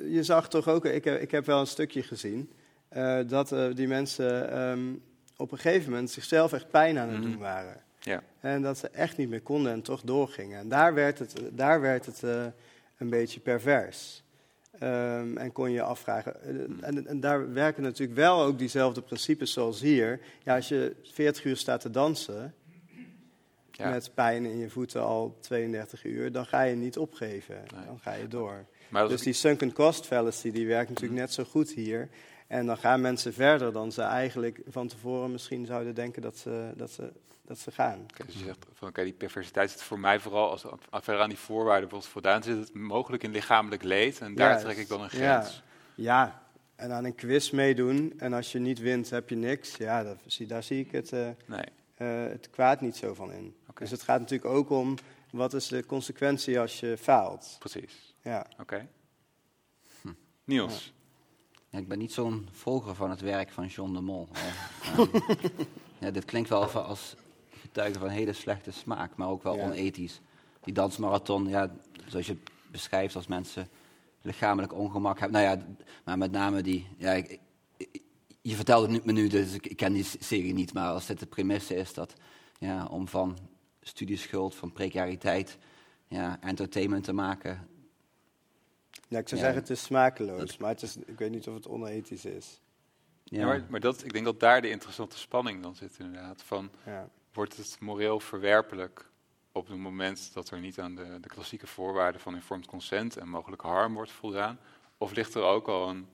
je 0.09 0.23
zag 0.23 0.49
toch 0.49 0.67
ook, 0.67 0.85
ik, 0.85 1.03
heb- 1.03 1.21
ik 1.21 1.31
heb 1.31 1.45
wel 1.45 1.59
een 1.59 1.67
stukje 1.67 2.03
gezien, 2.03 2.51
eh, 2.89 3.19
dat 3.27 3.51
eh, 3.51 3.65
die 3.73 3.87
mensen 3.87 4.51
ehm, 4.51 4.79
op 5.37 5.51
een 5.51 5.57
gegeven 5.57 5.89
moment 5.91 6.09
zichzelf 6.11 6.53
echt 6.53 6.69
pijn 6.69 6.97
aan 6.97 7.09
het 7.09 7.19
Mhm. 7.19 7.29
doen 7.29 7.39
waren. 7.39 7.81
Ja. 7.99 8.23
En 8.39 8.61
dat 8.61 8.77
ze 8.77 8.89
echt 8.89 9.17
niet 9.17 9.29
meer 9.29 9.41
konden 9.41 9.71
en 9.71 9.81
toch 9.81 10.01
doorgingen. 10.01 10.59
En 10.59 10.69
daar 10.69 10.93
werd 10.93 11.19
het, 11.19 11.33
daar 11.51 11.81
werd 11.81 12.05
het 12.05 12.21
een 12.97 13.09
beetje 13.09 13.39
pervers. 13.39 14.23
Ehm, 14.79 15.37
en 15.37 15.51
kon 15.51 15.67
je 15.69 15.73
je 15.75 15.81
afvragen. 15.81 16.41
eh, 16.43 16.87
En, 16.87 17.07
en 17.07 17.19
daar 17.19 17.53
werken 17.53 17.83
natuurlijk 17.83 18.17
wel 18.17 18.41
ook 18.43 18.57
diezelfde 18.57 19.01
principes 19.01 19.53
zoals 19.53 19.81
hier. 19.81 20.19
Ja, 20.43 20.55
als 20.55 20.67
je 20.67 20.95
40 21.03 21.45
uur 21.45 21.57
staat 21.57 21.81
te 21.81 21.89
dansen, 21.89 22.53
Ja. 23.71 23.89
met 23.89 24.11
pijn 24.13 24.45
in 24.45 24.57
je 24.57 24.69
voeten 24.69 25.01
al 25.01 25.37
32 25.39 26.03
uur, 26.05 26.31
dan 26.31 26.45
ga 26.45 26.61
je 26.61 26.75
niet 26.75 26.97
opgeven. 26.97 27.55
Nee. 27.75 27.85
Dan 27.85 27.99
ga 27.99 28.13
je 28.13 28.27
door. 28.27 28.65
Maar 28.89 29.07
Dus 29.07 29.21
die 29.21 29.33
sunken 29.33 29.73
cost 29.73 30.05
fallacy, 30.05 30.51
die 30.51 30.67
werkt 30.67 30.89
natuurlijk 30.89 31.19
net 31.19 31.33
zo 31.33 31.43
goed 31.43 31.69
hier. 31.71 32.09
En 32.47 32.65
dan 32.65 32.77
gaan 32.77 33.01
mensen 33.01 33.33
verder 33.33 33.73
dan 33.73 33.91
ze 33.91 34.01
eigenlijk 34.01 34.61
van 34.67 34.87
tevoren 34.87 35.31
misschien 35.31 35.65
zouden 35.65 35.95
denken 35.95 36.21
dat 36.21 36.37
ze, 36.37 36.71
dat 36.75 36.91
ze, 36.91 37.11
dat 37.51 37.59
ze 37.59 37.71
gaan. 37.71 37.99
Oké, 38.11 38.25
dus 38.25 38.35
je 38.35 38.43
zegt 38.43 38.65
van 38.73 38.87
oké, 38.87 39.03
die 39.03 39.13
perversiteit 39.13 39.71
zit 39.71 39.81
voor 39.83 39.99
mij 39.99 40.19
vooral 40.19 40.49
als 40.49 40.65
als 40.65 41.03
verder 41.03 41.21
aan 41.21 41.29
die 41.29 41.37
voorwaarden 41.37 41.89
bijvoorbeeld 41.89 42.11
voldaan 42.11 42.43
zit 42.43 42.57
het 42.57 42.73
mogelijk 42.73 43.23
in 43.23 43.31
lichamelijk 43.31 43.83
leed 43.83 44.19
en 44.21 44.35
daar 44.35 44.59
trek 44.59 44.77
ik 44.77 44.87
dan 44.87 45.01
een 45.01 45.09
Ja. 45.11 45.39
grens. 45.41 45.63
Ja, 45.95 46.41
en 46.75 46.91
aan 46.91 47.05
een 47.05 47.15
quiz 47.15 47.49
meedoen 47.49 48.13
en 48.17 48.33
als 48.33 48.51
je 48.51 48.59
niet 48.59 48.79
wint 48.79 49.09
heb 49.09 49.29
je 49.29 49.35
niks. 49.35 49.75
Ja, 49.75 50.03
dat, 50.03 50.17
zie- 50.25 50.45
daar 50.47 50.63
zie 50.63 50.79
ik 50.79 50.91
het, 50.91 51.11
eh, 51.13 51.29
Nee. 51.45 51.63
eh, 51.95 52.07
het 52.31 52.49
kwaad 52.49 52.81
niet 52.81 52.95
zo 52.95 53.13
van 53.13 53.31
in. 53.31 53.55
Oké. 53.69 53.81
Dus 53.81 53.91
het 53.91 54.01
gaat 54.01 54.19
natuurlijk 54.19 54.51
ook 54.53 54.69
om 54.69 54.95
wat 55.31 55.53
is 55.53 55.67
de 55.67 55.85
consequentie 55.85 56.59
als 56.59 56.79
je 56.79 56.97
faalt. 56.97 57.55
Precies. 57.59 58.15
Ja. 58.21 58.45
Oké. 58.59 58.87
Niels. 60.43 60.93
Ja, 61.69 61.79
ik 61.79 61.87
ben 61.87 61.97
niet 61.97 62.13
zo'n 62.13 62.47
volger 62.51 62.95
van 62.95 63.09
het 63.09 63.21
werk 63.21 63.49
van 63.51 63.67
John 63.67 63.93
de 63.93 64.01
Mol. 64.01 64.27
Ja, 65.99 66.11
dit 66.11 66.25
klinkt 66.25 66.49
wel 66.49 66.67
als 66.69 67.15
getuige 67.71 67.99
van 67.99 68.09
hele 68.09 68.33
slechte 68.33 68.71
smaak, 68.71 69.15
maar 69.15 69.27
ook 69.29 69.43
wel 69.43 69.55
Ja. 69.55 69.63
onethisch. 69.63 70.21
Die 70.61 70.73
dansmarathon, 70.73 71.47
ja, 71.47 71.71
zoals 72.07 72.25
je 72.25 72.33
het 72.33 72.51
beschrijft 72.71 73.15
als 73.15 73.27
mensen 73.27 73.69
lichamelijk 74.21 74.73
ongemak 74.73 75.19
hebben. 75.19 75.41
Nou 75.41 75.57
ja, 75.57 75.65
maar 76.05 76.17
met 76.17 76.31
name 76.31 76.61
die... 76.61 76.87
Ja, 76.97 77.11
ik, 77.11 77.39
ik- 77.77 78.01
je 78.43 78.55
vertelde 78.55 78.93
het 78.93 79.05
me 79.05 79.11
nu, 79.11 79.27
dus 79.27 79.53
ik, 79.53 79.67
ik 79.67 79.77
ken 79.77 79.93
die 79.93 80.03
serie 80.19 80.53
niet, 80.53 80.73
maar 80.73 80.89
als 80.89 81.05
dit 81.05 81.19
de 81.19 81.25
premisse 81.25 81.75
is 81.75 81.93
dat 81.93 82.13
ja, 82.59 82.85
om 82.85 83.07
van 83.07 83.37
studieschuld, 83.81 84.55
van 84.55 84.71
precariteit, 84.71 85.57
ja, 86.07 86.37
entertainment 86.41 87.03
te 87.03 87.13
maken, 87.13 87.67
Ja, 89.07 89.19
ik 89.19 89.27
zou 89.27 89.41
Ja. 89.41 89.45
zeggen 89.47 89.61
het 89.63 89.69
is 89.69 89.83
smakeloos, 89.83 90.57
maar 90.57 90.69
het 90.69 90.81
is, 90.81 90.97
ik 91.05 91.17
weet 91.19 91.31
niet 91.31 91.47
of 91.47 91.53
het 91.53 91.67
onethisch 91.67 92.25
is. 92.25 92.61
Ja. 93.23 93.39
ja, 93.39 93.45
maar 93.45 93.65
maar 93.69 93.79
dat, 93.79 94.03
ik 94.05 94.13
denk 94.13 94.25
dat 94.25 94.39
daar 94.39 94.61
de 94.61 94.69
interessante 94.69 95.17
spanning 95.17 95.61
dan 95.63 95.75
zit 95.75 95.95
inderdaad. 95.99 96.43
Van, 96.43 96.69
Ja. 96.85 97.09
Wordt 97.33 97.57
het 97.57 97.77
moreel 97.79 98.19
verwerpelijk 98.19 99.09
op 99.51 99.67
het 99.67 99.77
moment 99.77 100.33
dat 100.33 100.49
er 100.49 100.59
niet 100.59 100.79
aan 100.79 100.95
de, 100.95 101.17
de 101.21 101.27
klassieke 101.29 101.67
voorwaarden 101.67 102.21
van 102.21 102.35
informed 102.35 102.65
consent 102.67 103.17
en 103.17 103.27
mogelijk 103.29 103.61
harm 103.61 103.93
wordt 103.93 104.11
voldaan? 104.11 104.59
Of 104.97 105.13
ligt 105.13 105.33
er 105.33 105.43
ook 105.43 105.67
al 105.67 105.89
een, 105.89 106.07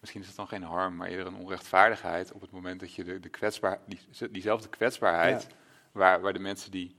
misschien 0.00 0.20
is 0.20 0.26
het 0.26 0.36
dan 0.36 0.48
geen 0.48 0.62
harm, 0.62 0.96
maar 0.96 1.08
eerder 1.08 1.26
een 1.26 1.34
onrechtvaardigheid 1.34 2.32
op 2.32 2.40
het 2.40 2.50
moment 2.50 2.80
dat 2.80 2.94
je 2.94 3.04
de, 3.04 3.20
de 3.20 3.28
kwetsbaar, 3.28 3.78
die, 3.86 3.98
diezelfde 4.30 4.68
kwetsbaarheid, 4.68 5.42
Ja. 5.42 5.56
waar, 5.92 6.20
waar 6.20 6.32
de 6.32 6.38
mensen 6.38 6.70
die, 6.70 6.96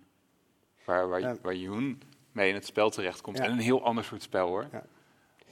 waar, 0.85 1.07
waar, 1.09 1.19
Ja. 1.19 1.35
waar 1.41 1.55
Jeroen 1.55 2.01
mee 2.31 2.49
in 2.49 2.55
het 2.55 2.65
spel 2.65 2.89
terechtkomt, 2.89 3.37
Ja. 3.37 3.43
en 3.43 3.51
een 3.51 3.59
heel 3.59 3.83
ander 3.83 4.03
soort 4.03 4.21
spel 4.21 4.47
hoor. 4.47 4.67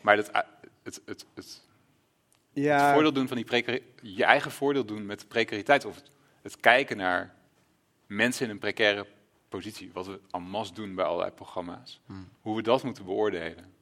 Maar 0.01 0.15
dat, 0.15 0.29
het, 0.33 0.45
het, 0.83 1.01
het, 1.05 1.25
het 1.33 1.61
Ja, 2.53 2.83
het 2.83 2.93
voordeel 2.93 3.13
doen 3.13 3.27
van 3.27 3.37
die 3.37 3.83
je 4.01 4.23
eigen 4.23 4.51
voordeel 4.51 4.85
doen 4.85 5.05
met 5.05 5.27
precariteit 5.27 5.85
of 5.85 5.95
het, 5.95 6.11
het 6.41 6.59
kijken 6.59 6.97
naar 6.97 7.33
mensen 8.07 8.45
in 8.45 8.51
een 8.51 8.59
precaire 8.59 9.05
positie, 9.49 9.89
wat 9.93 10.05
we 10.07 10.19
en 10.31 10.41
masse 10.41 10.73
doen 10.73 10.95
bij 10.95 11.05
allerlei 11.05 11.31
programma's, 11.31 12.01
Hmm. 12.05 12.27
hoe 12.41 12.55
we 12.55 12.61
dat 12.61 12.83
moeten 12.83 13.05
beoordelen. 13.05 13.73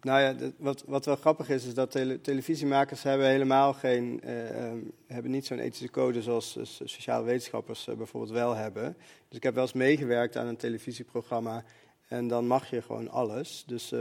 Nou 0.00 0.20
ja, 0.20 0.32
dat- 0.32 0.52
wat, 0.58 0.84
wat 0.86 1.04
wel 1.04 1.16
grappig 1.16 1.48
is, 1.48 1.66
is 1.66 1.74
dat 1.74 1.90
tele- 1.90 2.20
televisiemakers 2.20 3.02
hebben 3.02 3.26
helemaal 3.28 3.72
geen, 3.72 4.20
eh, 4.22 4.66
ehm, 4.66 4.78
hebben 5.06 5.30
niet 5.30 5.46
zo'n 5.46 5.58
ethische 5.58 5.90
code 5.90 6.22
zoals 6.22 6.56
eh, 6.56 6.64
so- 6.64 6.86
sociale 6.86 7.24
wetenschappers 7.24 7.86
eh, 7.88 7.94
bijvoorbeeld 7.96 8.32
wel 8.32 8.54
hebben. 8.54 8.96
Dus 9.28 9.36
ik 9.36 9.42
heb 9.42 9.54
wel 9.54 9.62
eens 9.62 9.72
meegewerkt 9.72 10.36
aan 10.36 10.46
een 10.46 10.56
televisieprogramma 10.56 11.64
en 12.08 12.28
dan 12.28 12.46
mag 12.46 12.70
je 12.70 12.82
gewoon 12.82 13.10
alles. 13.10 13.64
Dus 13.66 13.92
eh, 13.92 14.00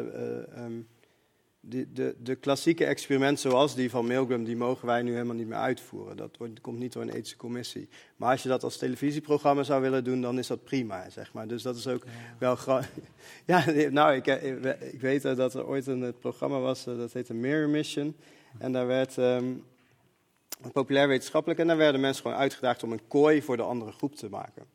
die, 1.66 1.92
de, 1.94 2.16
de 2.24 2.36
klassieke 2.36 2.86
experimenten 2.86 3.50
zoals 3.50 3.76
die 3.76 3.90
van 3.90 4.08
Milgram, 4.08 4.44
die 4.44 4.56
mogen 4.56 4.88
wij 4.88 5.02
nu 5.02 5.12
helemaal 5.12 5.36
niet 5.36 5.48
meer 5.48 5.58
uitvoeren. 5.58 6.18
Dat 6.18 6.38
wordt, 6.38 6.62
komt 6.62 6.80
niet 6.80 6.94
door 6.94 7.02
een 7.02 7.10
ethische 7.10 7.36
commissie. 7.36 7.90
Maar 8.16 8.32
als 8.32 8.44
je 8.44 8.50
dat 8.50 8.64
als 8.64 8.78
televisieprogramma 8.78 9.64
zou 9.64 9.82
willen 9.82 10.04
doen, 10.04 10.22
dan 10.22 10.38
is 10.38 10.48
dat 10.48 10.64
prima, 10.64 11.10
zeg 11.10 11.34
maar. 11.34 11.48
Dus 11.48 11.62
dat 11.62 11.76
is 11.76 11.88
ook 11.88 12.04
wel 12.38 12.58
Ja, 13.46 13.66
nou, 13.90 14.16
ik, 14.16 14.28
eh, 14.28 14.94
ik 14.94 15.02
weet 15.02 15.26
eh, 15.26 15.36
dat 15.36 15.54
er 15.54 15.66
ooit 15.68 15.88
een 15.88 16.04
eh, 16.04 16.14
programma 16.20 16.60
was, 16.60 16.84
dat 16.84 17.14
heette 17.14 17.34
Mirror 17.34 17.70
Mission. 17.70 18.16
En 18.58 18.72
daar 18.72 18.88
werd 18.88 19.18
een 19.18 19.64
populair 20.72 21.08
wetenschappelijk, 21.08 21.60
en 21.60 21.68
daar 21.68 21.78
werden 21.78 22.02
mensen 22.02 22.22
gewoon 22.22 22.38
uitgedaagd 22.38 22.84
om 22.84 22.92
een 22.92 23.08
kooi 23.08 23.42
voor 23.42 23.58
de 23.58 23.64
andere 23.64 23.92
groep 23.92 24.16
te 24.16 24.30
maken. 24.30 24.66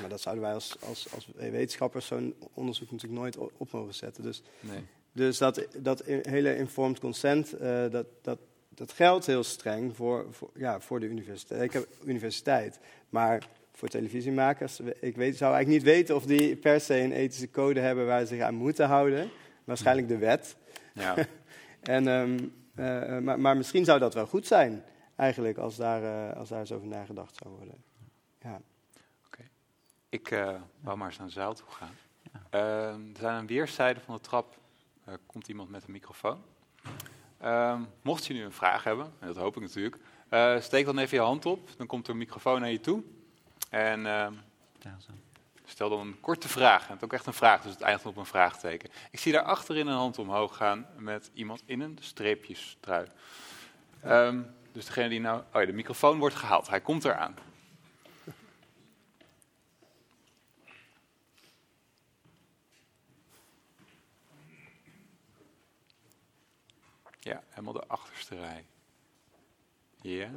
Maar 0.00 0.08
dat 0.08 0.20
zouden 0.20 0.44
wij 0.44 0.54
als, 0.54 0.76
als, 0.80 1.14
als 1.14 1.28
wetenschappers 1.34 2.06
zo'n 2.06 2.34
onderzoek 2.54 2.90
natuurlijk 2.90 3.20
nooit 3.20 3.36
op 3.36 3.72
mogen 3.72 3.94
zetten. 3.94 4.22
Dus 4.22 4.42
Nee. 4.60 4.86
Dus 5.18 5.38
dat, 5.38 5.66
dat 5.76 6.02
hele 6.04 6.56
informed 6.56 6.98
consent, 6.98 7.52
eh, 7.52 7.90
dat, 7.90 8.06
dat, 8.22 8.38
dat 8.68 8.92
geldt 8.92 9.26
heel 9.26 9.44
streng 9.44 9.96
voor, 9.96 10.26
voor, 10.30 10.50
ja, 10.54 10.80
voor 10.80 11.00
de 11.00 11.06
universiteit. 11.06 11.62
Ik 11.62 11.72
heb 11.72 11.88
universiteit, 12.04 12.78
maar 13.08 13.46
voor 13.72 13.88
televisiemakers, 13.88 14.80
ik 15.00 15.16
weet, 15.16 15.36
zou 15.36 15.54
eigenlijk 15.54 15.84
niet 15.84 15.94
weten 15.94 16.14
of 16.16 16.24
die 16.24 16.56
per 16.56 16.80
se 16.80 17.00
een 17.00 17.12
ethische 17.12 17.50
code 17.50 17.80
hebben 17.80 18.06
waar 18.06 18.20
ze 18.20 18.26
zich 18.26 18.40
aan 18.40 18.54
moeten 18.54 18.86
houden. 18.86 19.30
Waarschijnlijk 19.64 20.08
de 20.08 20.18
wet. 20.18 20.56
Ja. 20.94 21.14
en, 21.82 22.08
ehm, 22.08 22.38
eh, 22.74 23.18
maar, 23.18 23.40
maar 23.40 23.56
misschien 23.56 23.84
zou 23.84 23.98
dat 23.98 24.14
wel 24.14 24.26
goed 24.26 24.46
zijn, 24.46 24.82
eigenlijk, 25.16 25.58
als 25.58 25.76
daar, 25.76 26.30
eh, 26.30 26.36
als 26.36 26.48
daar 26.48 26.60
eens 26.60 26.72
over 26.72 26.88
nagedacht 26.88 27.36
zou 27.36 27.54
worden. 27.54 27.74
Ja. 28.42 28.60
Ik 30.08 30.30
eh 30.30 30.54
wou 30.80 30.96
maar 30.96 31.08
eens 31.08 31.18
naar 31.18 31.26
de 31.26 31.32
zaal 31.32 31.54
toe 31.54 31.68
gaan. 31.68 31.94
Ehm, 32.50 33.00
er 33.14 33.20
zijn 33.20 33.34
aan 33.34 33.46
weerszijden 33.46 34.02
van 34.02 34.14
de 34.14 34.20
trap 34.20 34.58
eh, 35.08 35.14
komt 35.26 35.48
iemand 35.48 35.68
met 35.70 35.84
een 35.84 35.92
microfoon. 35.92 36.42
Ehm, 37.38 37.82
mocht 38.02 38.26
je 38.26 38.34
nu 38.34 38.44
een 38.44 38.52
vraag 38.52 38.84
hebben, 38.84 39.12
en 39.18 39.26
dat 39.26 39.36
hoop 39.36 39.56
ik 39.56 39.62
natuurlijk, 39.62 39.98
eh, 40.28 40.60
steek 40.60 40.84
dan 40.84 40.98
even 40.98 41.16
je 41.16 41.22
hand 41.22 41.46
op. 41.46 41.68
Dan 41.76 41.86
komt 41.86 42.06
er 42.06 42.12
een 42.12 42.18
microfoon 42.18 42.60
naar 42.60 42.70
je 42.70 42.80
toe. 42.80 43.02
En 43.70 44.06
ehm, 44.06 44.32
stel 45.64 45.88
dan 45.88 46.00
een 46.00 46.20
korte 46.20 46.48
vraag. 46.48 46.82
En 46.82 46.92
het 46.92 46.96
is 46.96 47.04
ook 47.04 47.12
echt 47.12 47.26
een 47.26 47.32
vraag, 47.32 47.62
dus 47.62 47.72
het 47.72 47.80
eindigt 47.80 48.06
op 48.06 48.16
een 48.16 48.26
vraagteken. 48.26 48.90
Ik 49.10 49.18
zie 49.18 49.32
daar 49.32 49.42
achterin 49.42 49.86
een 49.86 49.96
hand 49.96 50.18
omhoog 50.18 50.56
gaan 50.56 50.86
met 50.96 51.30
iemand 51.34 51.62
in 51.66 51.80
een 51.80 51.98
streepjestrui. 52.00 53.06
Ehm 54.02 54.40
dus 54.78 54.86
degene 54.86 55.08
die 55.08 55.20
nou... 55.20 55.42
Oh 55.52 55.60
ja, 55.60 55.66
de 55.66 55.72
microfoon 55.72 56.18
wordt 56.18 56.34
gehaald. 56.34 56.68
Hij 56.68 56.80
komt 56.80 57.04
eraan. 57.04 57.34
Ja, 67.28 67.42
helemaal 67.48 67.72
de 67.72 67.86
achterste 67.86 68.36
rij. 68.36 68.66
Ja. 70.00 70.30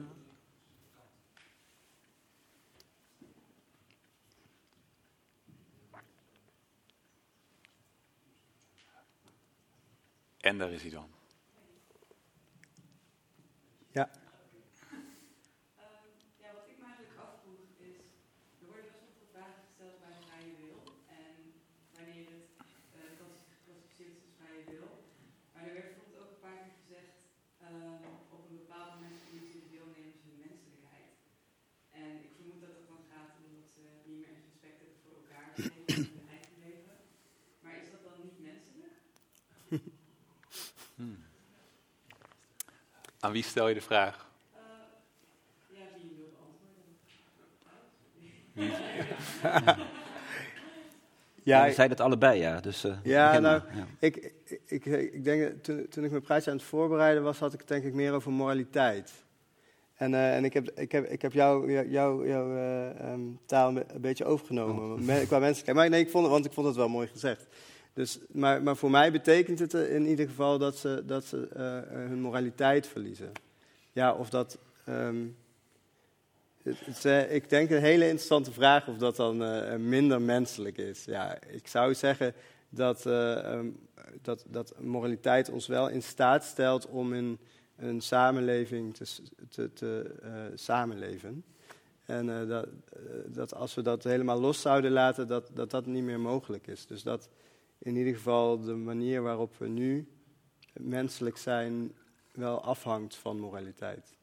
En 10.37 10.57
daar 10.57 10.71
is 10.71 10.81
hij 10.81 10.91
dan. 10.91 11.09
Ja 13.91 14.09
wat 16.53 16.67
ik 16.69 16.77
me 16.79 16.85
eigenlijk 16.85 17.19
afvroeg 17.27 17.59
is, 17.89 17.97
er 18.61 18.65
worden 18.69 18.85
best 18.85 18.99
wel 18.99 19.13
veel 19.17 19.31
vragen 19.35 19.61
gesteld 19.67 19.99
bij 20.03 20.13
de 20.15 20.21
vrije 20.27 20.53
wil. 20.63 20.79
En 21.21 21.35
wanneer 21.95 22.25
het 22.33 22.45
uh, 22.95 23.01
geclassificeerd 23.49 24.13
is 24.17 24.23
als 24.27 24.37
vrije 24.39 24.63
wil. 24.73 24.89
Maar 25.51 25.63
er 25.67 25.75
werd 25.77 25.89
bijvoorbeeld 25.89 26.21
ook 26.23 26.33
een 26.33 26.45
paar 26.47 26.59
keer 26.63 26.77
gezegd, 26.83 27.13
ehm, 27.65 28.03
op 28.35 28.41
een 28.47 28.59
bepaald 28.63 28.89
moment 28.95 29.17
verliezen 29.23 29.59
de 29.63 29.69
deelnemers 29.75 30.21
hun 30.25 30.39
menselijkheid. 30.47 31.13
En 32.01 32.11
ik 32.27 32.31
vermoed 32.37 32.61
dat 32.65 32.75
het 32.79 32.87
dan 32.93 33.03
gaat 33.11 33.31
omdat 33.43 33.65
ze 33.75 33.81
niet 34.07 34.19
meer 34.19 34.31
echt 34.33 34.47
respect 34.49 34.77
hebben 34.81 34.99
voor 35.03 35.15
elkaar 35.21 35.47
en 35.57 36.03
hun 36.17 36.31
eigen 36.37 36.57
leven. 36.67 36.95
Maar 37.63 37.75
is 37.83 37.91
dat 37.93 38.03
dan 38.07 38.17
niet 38.25 38.39
menselijk? 38.49 38.95
Hmm. 40.95 41.17
Aan 43.21 43.31
wie 43.31 43.43
stel 43.43 43.67
je 43.67 43.73
de 43.73 43.81
vraag? 43.81 44.29
Ja, 45.69 45.77
wie 45.95 46.11
wil 46.17 46.29
beantwoorden? 46.33 46.97
Wie? 48.53 48.71
Ja, 51.43 51.59
Ja, 51.59 51.65
we 51.67 51.73
zeiden 51.73 51.97
het 51.97 52.05
allebei, 52.05 52.39
ja. 52.39 52.59
Dus, 52.59 52.83
eh, 52.83 52.97
Ja, 53.03 53.39
nou, 53.39 53.61
ja. 53.73 53.87
Ik, 53.99 54.15
ik, 54.45 54.85
ik, 54.85 54.85
ik 55.13 55.23
denk, 55.23 55.41
dat 55.43 55.63
toen, 55.63 55.87
toen 55.89 56.03
ik 56.03 56.09
mijn 56.11 56.23
prijs 56.23 56.47
aan 56.47 56.53
het 56.55 56.63
voorbereiden 56.63 57.23
was, 57.23 57.39
had 57.39 57.53
ik 57.53 57.59
het 57.59 57.67
denk 57.67 57.83
ik 57.83 57.93
meer 57.93 58.13
over 58.13 58.31
moraliteit. 58.31 59.11
En, 59.95 60.13
eh, 60.13 60.35
en 60.35 60.45
ik 60.45 60.53
heb, 60.53 60.69
ik 60.79 60.91
heb, 60.91 61.05
ik 61.09 61.21
heb 61.21 61.33
jou- 61.33 61.71
jou- 61.71 61.89
jou- 61.89 62.27
jouw 62.27 62.55
eh, 62.55 62.99
ehm, 62.99 63.21
taal 63.45 63.67
een 63.67 63.73
be- 63.73 63.85
een 63.87 64.01
beetje 64.01 64.25
overgenomen 64.25 65.05
me- 65.05 65.25
qua 65.27 65.39
menselijkheid. 65.39 65.77
Maar 65.77 65.89
nee, 65.89 65.99
ik 66.01 66.09
vond 66.09 66.23
het, 66.23 66.33
want 66.33 66.45
ik 66.45 66.51
vond 66.53 66.67
het 66.67 66.75
wel 66.75 66.89
mooi 66.89 67.07
gezegd. 67.07 67.45
Dus, 67.93 68.19
maar, 68.31 68.63
maar 68.63 68.75
voor 68.75 68.91
mij 68.91 69.11
betekent 69.11 69.59
het 69.59 69.73
in 69.73 70.05
ieder 70.05 70.27
geval 70.27 70.57
dat 70.57 70.77
ze, 70.77 71.03
dat 71.05 71.25
ze 71.25 71.47
eh, 71.47 71.77
eh, 71.77 71.85
hun 71.87 72.21
moraliteit 72.21 72.87
verliezen. 72.87 73.31
Ja, 73.91 74.13
of 74.13 74.29
dat. 74.29 74.57
ehm, 74.85 75.25
het, 76.63 77.05
eh, 77.05 77.33
ik 77.33 77.49
denk 77.49 77.69
een 77.69 77.81
hele 77.81 78.03
interessante 78.03 78.51
vraag 78.51 78.87
of 78.87 78.97
dat 78.97 79.15
dan 79.15 79.37
minder 79.89 80.21
menselijk 80.21 80.77
is. 80.77 81.05
Ja, 81.05 81.41
ik 81.41 81.67
zou 81.67 81.93
zeggen 81.93 82.33
dat, 82.69 83.05
eh, 83.05 83.53
ehm, 83.53 83.69
dat, 84.21 84.45
dat 84.47 84.73
moraliteit 84.79 85.49
ons 85.49 85.67
wel 85.67 85.89
in 85.89 86.03
staat 86.03 86.43
stelt 86.43 86.87
om 86.87 87.13
in 87.13 87.39
een 87.77 88.01
samenleving 88.01 88.95
te, 89.49 90.11
samenleven. 90.55 91.43
En 92.05 92.47
dat, 92.47 92.67
dat 93.25 93.53
als 93.53 93.73
we 93.73 93.81
dat 93.81 94.03
helemaal 94.03 94.39
los 94.39 94.61
zouden 94.61 94.91
laten, 94.91 95.27
dat, 95.27 95.49
dat 95.53 95.71
dat 95.71 95.85
niet 95.85 96.03
meer 96.03 96.19
mogelijk 96.19 96.67
is. 96.67 96.85
Dus 96.85 97.03
dat 97.03 97.29
in 97.81 97.95
ieder 97.95 98.13
geval 98.13 98.59
de 98.61 98.73
manier 98.75 99.21
waarop 99.21 99.57
we 99.57 99.67
nu 99.67 100.07
menselijk 100.73 101.37
zijn 101.37 101.93
wel 102.31 102.63
afhangt 102.63 103.15
van 103.15 103.39
moraliteit. 103.39 104.15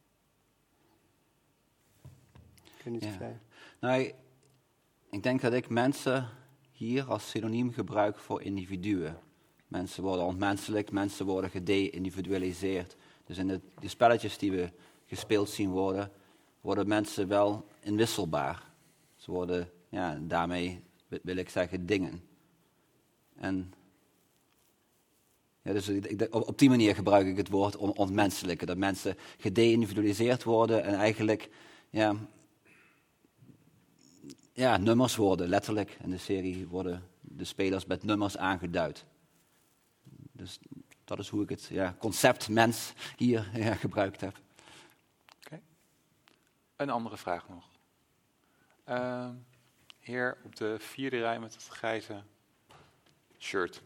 Ik 2.78 2.84
weet 2.84 2.92
niet 2.94 3.04
of 3.04 3.12
Ja. 3.12 3.18
jij... 3.18 3.38
Nou, 3.80 4.00
ik- 5.10 5.22
denk 5.22 5.40
dat 5.40 5.52
ik 5.52 5.68
mensen 5.68 6.28
hier 6.72 7.04
als 7.04 7.30
synoniem 7.30 7.72
gebruik 7.72 8.18
voor 8.18 8.42
individuen. 8.42 9.18
Mensen 9.68 10.02
worden 10.02 10.24
ontmenselijk, 10.24 10.90
mensen 10.90 11.26
worden 11.26 11.50
gede-individualiseerd. 11.50 12.96
Dus 13.24 13.38
in 13.38 13.46
de, 13.46 13.60
de 13.80 13.88
spelletjes 13.88 14.38
die 14.38 14.50
we 14.50 14.70
gespeeld 15.06 15.48
zien 15.48 15.70
worden, 15.70 16.10
worden 16.60 16.88
mensen 16.88 17.28
wel 17.28 17.66
inwisselbaar. 17.80 18.70
Ze 19.16 19.30
worden, 19.30 19.70
ja, 19.88 20.18
daarmee 20.22 20.82
wi- 21.08 21.20
wil 21.22 21.36
ik 21.36 21.48
zeggen, 21.48 21.86
dingen. 21.86 22.27
En 23.38 23.72
ja, 25.62 25.72
dus 25.72 25.88
ik- 25.88 26.34
op, 26.34 26.48
op 26.48 26.58
die 26.58 26.68
manier 26.68 26.94
gebruik 26.94 27.26
ik 27.26 27.36
het 27.36 27.48
woord 27.48 27.76
on. 27.76 28.16
Dat 28.56 28.76
mensen 28.76 29.16
gede-individualiseerd 29.38 30.42
worden 30.42 30.82
en 30.84 30.94
eigenlijk 30.94 31.50
ja, 31.90 32.16
ja, 34.52 34.76
nummers 34.76 35.16
worden, 35.16 35.48
letterlijk. 35.48 35.96
In 36.02 36.10
de 36.10 36.18
serie 36.18 36.66
worden 36.66 37.08
de 37.20 37.44
spelers 37.44 37.86
met 37.86 38.02
nummers 38.02 38.36
aangeduid. 38.36 39.04
Dus 40.32 40.58
dat 41.04 41.18
is 41.18 41.28
hoe 41.28 41.42
ik 41.42 41.48
het 41.48 41.64
ja, 41.64 41.96
concept 41.98 42.48
mens 42.48 42.92
hier 43.16 43.50
ja, 43.64 43.74
gebruikt 43.74 44.20
heb. 44.20 44.40
Een 46.76 46.90
andere 46.90 47.16
vraag 47.16 47.48
nog. 47.48 47.64
Ehm, 48.84 49.34
heer 49.98 50.38
op 50.44 50.56
de 50.56 50.76
vierde 50.78 51.18
rij 51.18 51.40
met 51.40 51.54
het 51.54 51.64
grijze 51.64 52.22
shirt. 53.38 53.80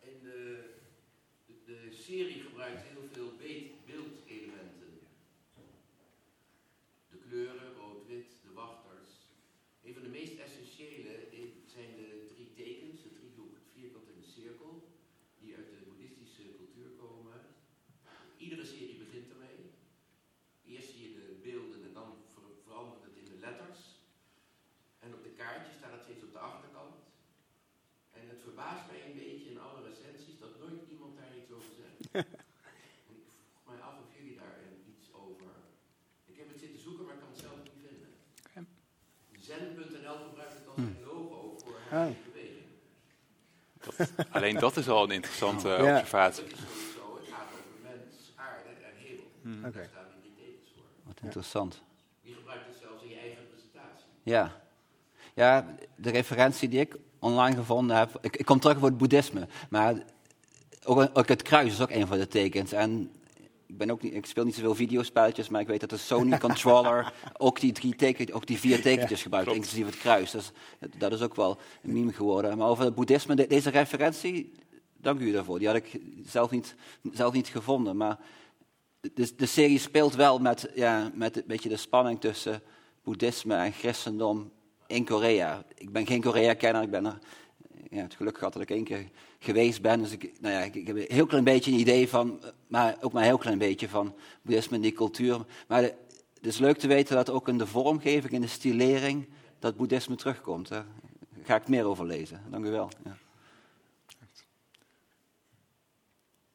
En 0.00 0.20
de, 0.22 0.64
de, 1.46 1.54
de 1.64 1.92
serie 1.92 2.42
gebruikt 2.42 2.82
heel 2.82 3.08
veel 3.12 3.32
beet- 3.36 3.84
beeldelementen. 3.86 4.98
De 7.10 7.16
kleuren, 7.28 7.74
rood, 7.74 8.06
wit, 8.06 8.26
de 8.42 8.52
wachters. 8.52 9.10
Een 9.84 9.94
van 9.94 10.02
de 10.02 10.08
meest 10.08 10.38
essentiële 10.38 11.14
i- 11.32 11.62
zijn 11.66 11.90
de 11.96 12.26
drie 12.34 12.52
tekens, 12.54 13.02
de 13.02 13.12
driehoek, 13.18 13.54
het 13.54 13.68
vierkant 13.74 14.06
en 14.08 14.20
de 14.20 14.26
cirkel, 14.26 14.88
die 15.40 15.54
uit 15.56 15.70
de 15.70 15.84
boeddhistische 15.86 16.42
cultuur 16.56 16.88
komen. 16.98 17.40
Iedere 18.36 18.64
Ik 33.14 33.24
vroeg 33.26 33.66
mij 33.66 33.80
af 33.82 33.98
of 33.98 34.16
jullie 34.18 34.36
daar 34.36 34.58
eh, 34.58 34.92
iets 34.96 35.12
over. 35.12 35.50
Ik 36.26 36.36
heb 36.36 36.48
het 36.48 36.58
zitten 36.58 36.80
zoeken, 36.80 37.04
maar 37.04 37.14
ik 37.14 37.20
kan 37.20 37.28
het 37.28 37.38
zelf 37.38 37.58
niet 37.62 37.80
vinden. 37.86 38.10
Zen.nl 39.40 40.18
gebruikt 40.28 40.54
het 40.54 40.66
als 40.66 40.76
Hmm. 40.76 40.86
een 40.86 41.02
logo 41.04 41.58
voor 41.58 41.77
Oh. 41.92 42.06
Alleen 44.30 44.58
dat 44.58 44.76
is 44.76 44.88
al 44.88 45.04
een 45.04 45.10
interessante 45.10 45.68
Ja. 45.68 45.74
observatie. 45.92 46.44
Het 46.44 46.54
gaat 46.54 46.66
over 47.52 47.62
mens, 47.82 48.32
aarde 48.36 48.68
en 48.68 48.92
hemel. 48.96 49.24
Hmm. 49.42 49.64
Oké. 49.64 49.78
Daar 49.78 49.88
staan 49.90 50.04
die 50.22 50.32
tekens 50.36 50.70
voor. 50.74 50.84
Wat 51.04 51.18
interessant. 51.22 51.82
Je 52.20 52.34
gebruikt 52.34 52.66
het 52.66 52.76
zelfs 52.80 53.02
in 53.02 53.08
je 53.08 53.18
eigen 53.18 53.46
presentatie. 53.50 54.06
Ja. 54.22 54.60
ja, 55.34 55.74
de 55.96 56.10
referentie 56.10 56.68
die 56.68 56.80
ik 56.80 56.96
online 57.18 57.56
gevonden 57.56 57.96
heb. 57.96 58.18
Ik, 58.20 58.36
ik 58.36 58.44
kom 58.44 58.60
terug 58.60 58.76
op 58.76 58.82
het 58.82 58.98
boeddhisme. 58.98 59.48
Maar 59.70 59.94
ook, 60.84 61.10
ook 61.12 61.28
het 61.28 61.42
kruis 61.42 61.72
is 61.72 61.80
ook 61.80 61.90
een 61.90 62.06
van 62.06 62.18
de 62.18 62.28
tekens. 62.28 62.72
En 62.72 63.12
ik, 63.68 63.78
ben 63.78 63.90
ook 63.90 64.02
niet, 64.02 64.14
ik 64.14 64.26
speel 64.26 64.44
niet 64.44 64.54
zoveel 64.54 64.74
videospelletjes, 64.74 65.48
maar 65.48 65.60
ik 65.60 65.66
weet 65.66 65.80
dat 65.80 65.90
de 65.90 65.96
Sony 65.96 66.38
controller 66.48 67.12
ook 67.36 67.60
die, 67.60 67.72
drie 67.72 67.94
teken, 67.96 68.32
ook 68.32 68.46
die 68.46 68.58
vier 68.58 68.82
tekentjes 68.82 69.22
gebruikt, 69.22 69.48
klopt. 69.48 69.64
inclusief 69.64 69.86
het 69.90 69.98
kruis. 70.00 70.30
Dus 70.30 70.50
dat 70.98 71.12
is 71.12 71.22
ook 71.22 71.34
wel 71.34 71.58
een 71.82 71.92
meme 71.92 72.12
geworden. 72.12 72.58
Maar 72.58 72.68
over 72.68 72.84
het 72.84 72.94
boeddhisme, 72.94 73.34
de- 73.34 73.46
deze 73.46 73.70
referentie, 73.70 74.52
dank 74.96 75.20
u 75.20 75.32
daarvoor. 75.32 75.58
Die 75.58 75.66
had 75.68 75.76
ik 75.76 76.00
zelf 76.26 76.50
niet, 76.50 76.74
zelf 77.12 77.32
niet 77.32 77.48
gevonden. 77.48 77.96
Maar 77.96 78.18
de, 79.00 79.34
de 79.36 79.46
serie 79.46 79.78
speelt 79.78 80.14
wel 80.14 80.38
met, 80.38 80.70
ja, 80.74 81.10
met 81.14 81.36
een 81.36 81.44
beetje 81.46 81.68
de 81.68 81.76
spanning 81.76 82.20
tussen 82.20 82.62
boeddhisme 83.02 83.54
en 83.54 83.72
christendom 83.72 84.50
in 84.86 85.04
Korea. 85.04 85.64
Ik 85.74 85.92
ben 85.92 86.06
geen 86.06 86.20
Korea-kenner, 86.20 86.82
ik 86.82 86.90
ben 86.90 87.06
er 87.06 87.18
ja, 87.90 88.02
het 88.02 88.14
geluk 88.14 88.38
gehad 88.38 88.52
dat 88.52 88.62
ik 88.62 88.70
één 88.70 88.84
keer 88.84 89.08
geweest 89.38 89.82
ben. 89.82 90.02
Dus 90.02 90.12
ik, 90.12 90.40
nou 90.40 90.54
ja, 90.54 90.60
ik, 90.60 90.86
heb 90.86 90.96
een 90.96 91.04
heel 91.08 91.26
klein 91.26 91.44
beetje 91.44 91.70
een 91.70 91.78
idee 91.78 92.08
van, 92.08 92.40
maar 92.66 92.96
ook 93.00 93.12
maar 93.12 93.22
een 93.22 93.28
heel 93.28 93.38
klein 93.38 93.58
beetje 93.58 93.88
van 93.88 94.14
boeddhisme 94.42 94.76
en 94.76 94.82
die 94.82 94.92
cultuur. 94.92 95.44
Maar 95.68 95.82
het 95.82 95.96
is 96.40 96.58
leuk 96.58 96.78
te 96.78 96.86
weten 96.86 97.16
dat 97.16 97.30
ook 97.30 97.48
in 97.48 97.58
de 97.58 97.66
vormgeving, 97.66 98.32
in 98.32 98.40
de 98.40 98.46
stilering, 98.46 99.28
dat 99.58 99.76
boeddhisme 99.76 100.16
terugkomt. 100.16 100.68
Daar 100.68 100.86
ga 101.42 101.56
ik 101.56 101.68
meer 101.68 101.84
over 101.84 102.06
lezen. 102.06 102.42
Dank 102.50 102.64
u 102.64 102.70
wel. 102.70 102.90
Ja. 103.04 103.16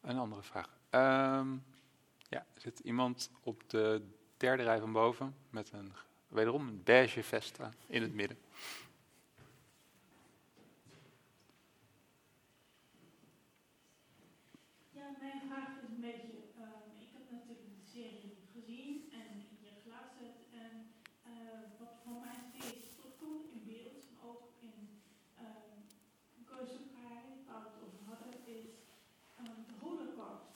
Een 0.02 0.18
andere 0.18 0.41
vraag. 0.41 0.70
Ehm, 0.90 1.48
ja, 2.30 2.45
zit 2.58 2.80
iemand 2.80 3.30
op 3.44 3.70
de 3.70 4.02
derde 4.38 4.64
rij 4.64 4.80
van 4.80 4.91
boven 4.91 5.36
met 5.50 5.72
een, 5.72 5.91
wederom 6.28 6.68
een 6.68 6.84
beige 6.84 7.24
vest 7.24 7.58
in 7.88 8.02
het 8.02 8.14
midden. 8.14 8.38
Ja, 14.91 15.06
mijn 15.20 15.41
vraag 15.48 15.68
is 15.82 15.90
een 15.90 16.02
beetje, 16.02 16.38
ehm, 16.58 16.86
ik 17.06 17.12
heb 17.18 17.26
natuurlijk 17.32 17.68
de 17.80 17.90
serie 17.94 18.38
gezien 18.54 19.12
en 19.12 19.30
hier 19.60 19.74
geluisterd 19.84 20.38
en 20.64 20.72
eh, 21.24 21.60
wat 21.80 21.94
voor 22.04 22.20
mij 22.26 22.38
steeds 22.60 22.95
terugkomt 22.95 23.45
in 23.52 23.64
beeld 23.66 23.95
en 24.10 24.18
ook 24.30 24.44
in 24.60 24.78
um, 25.40 25.76
Gozukai, 26.45 27.22
waar 27.48 27.62
we 27.64 27.68
het 27.70 27.84
over 27.86 28.02
hadden, 28.12 28.34
is 28.58 28.70
ehm, 29.38 29.62
de 29.70 29.76
holocaust. 29.86 30.52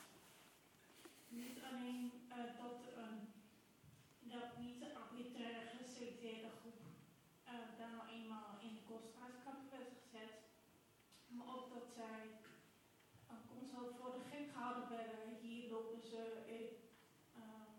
Niet 1.30 1.58
alleen 1.70 2.12
eh, 2.30 2.38
dat, 2.62 2.80
ehm, 3.02 3.20
dat 4.34 4.50
niet 4.64 4.80
de 4.80 4.90
arbitraire 5.02 5.64
geselecteerde 5.80 6.50
groep 6.60 6.80
eh, 7.44 7.54
daar 7.78 7.92
nou 7.96 8.06
eenmaal 8.18 8.50
in 8.66 8.74
de 8.78 8.84
concentratiekampen 8.92 9.70
werd 9.78 9.92
gezet, 10.02 10.34
maar 11.36 11.50
ook 11.56 11.68
dat 11.76 11.88
zij 12.00 12.20
dan 13.28 13.42
constant 13.54 13.90
voor 13.98 14.12
de 14.18 14.24
gek 14.32 14.48
gehouden 14.54 14.88
werden. 14.98 15.22
Hier 15.42 15.64
lopen 15.74 16.02
ze 16.12 16.22
in, 16.58 16.66
ehm, 17.40 17.76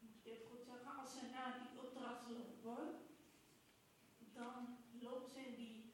moet 0.00 0.18
ik 0.20 0.26
even 0.32 0.46
goed 0.50 0.64
zeggen, 0.70 0.90
als 1.00 1.10
ze 1.16 1.24
naar 1.36 1.52
die 1.58 1.70
dan 4.34 4.54
lopen 5.02 5.30
ze 5.30 5.38
in 5.48 5.54
die 5.56 5.92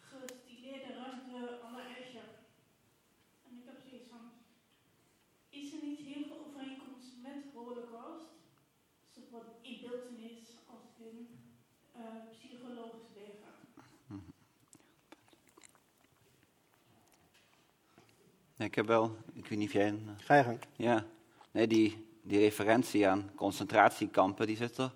gestileerde 0.00 0.92
ruimte 0.92 1.58
alle 1.60 1.82
Escher. 2.00 2.28
En 3.44 3.52
ik 3.58 3.64
heb 3.64 3.78
zoiets 3.88 4.08
van, 4.10 4.24
is 5.50 5.72
er 5.72 5.82
niet 5.88 5.98
heel 5.98 6.24
veel 6.26 6.46
overeenkomst 6.46 7.08
met 7.22 7.42
de 7.42 7.58
holocaust? 7.58 8.26
Zowel 9.14 9.44
in 9.62 9.78
beeldenis 9.80 10.48
als 10.66 10.84
in 10.98 11.28
eh, 11.92 12.02
psychologisch 12.30 13.10
leven. 13.14 13.46
Ik 18.56 18.74
heb 18.74 18.86
wel, 18.86 19.16
ik 19.32 19.46
weet 19.46 19.58
niet 19.58 19.66
of 19.68 19.72
jij... 19.74 19.88
een- 19.88 20.16
Ga 20.20 20.34
je 20.36 20.42
gang. 20.44 20.58
Ja, 20.76 21.06
nee, 21.50 21.66
die, 21.66 22.06
die 22.22 22.38
referentie 22.38 23.08
aan 23.08 23.30
concentratiekampen, 23.34 24.46
die 24.46 24.56
zit 24.56 24.76
er 24.78 24.94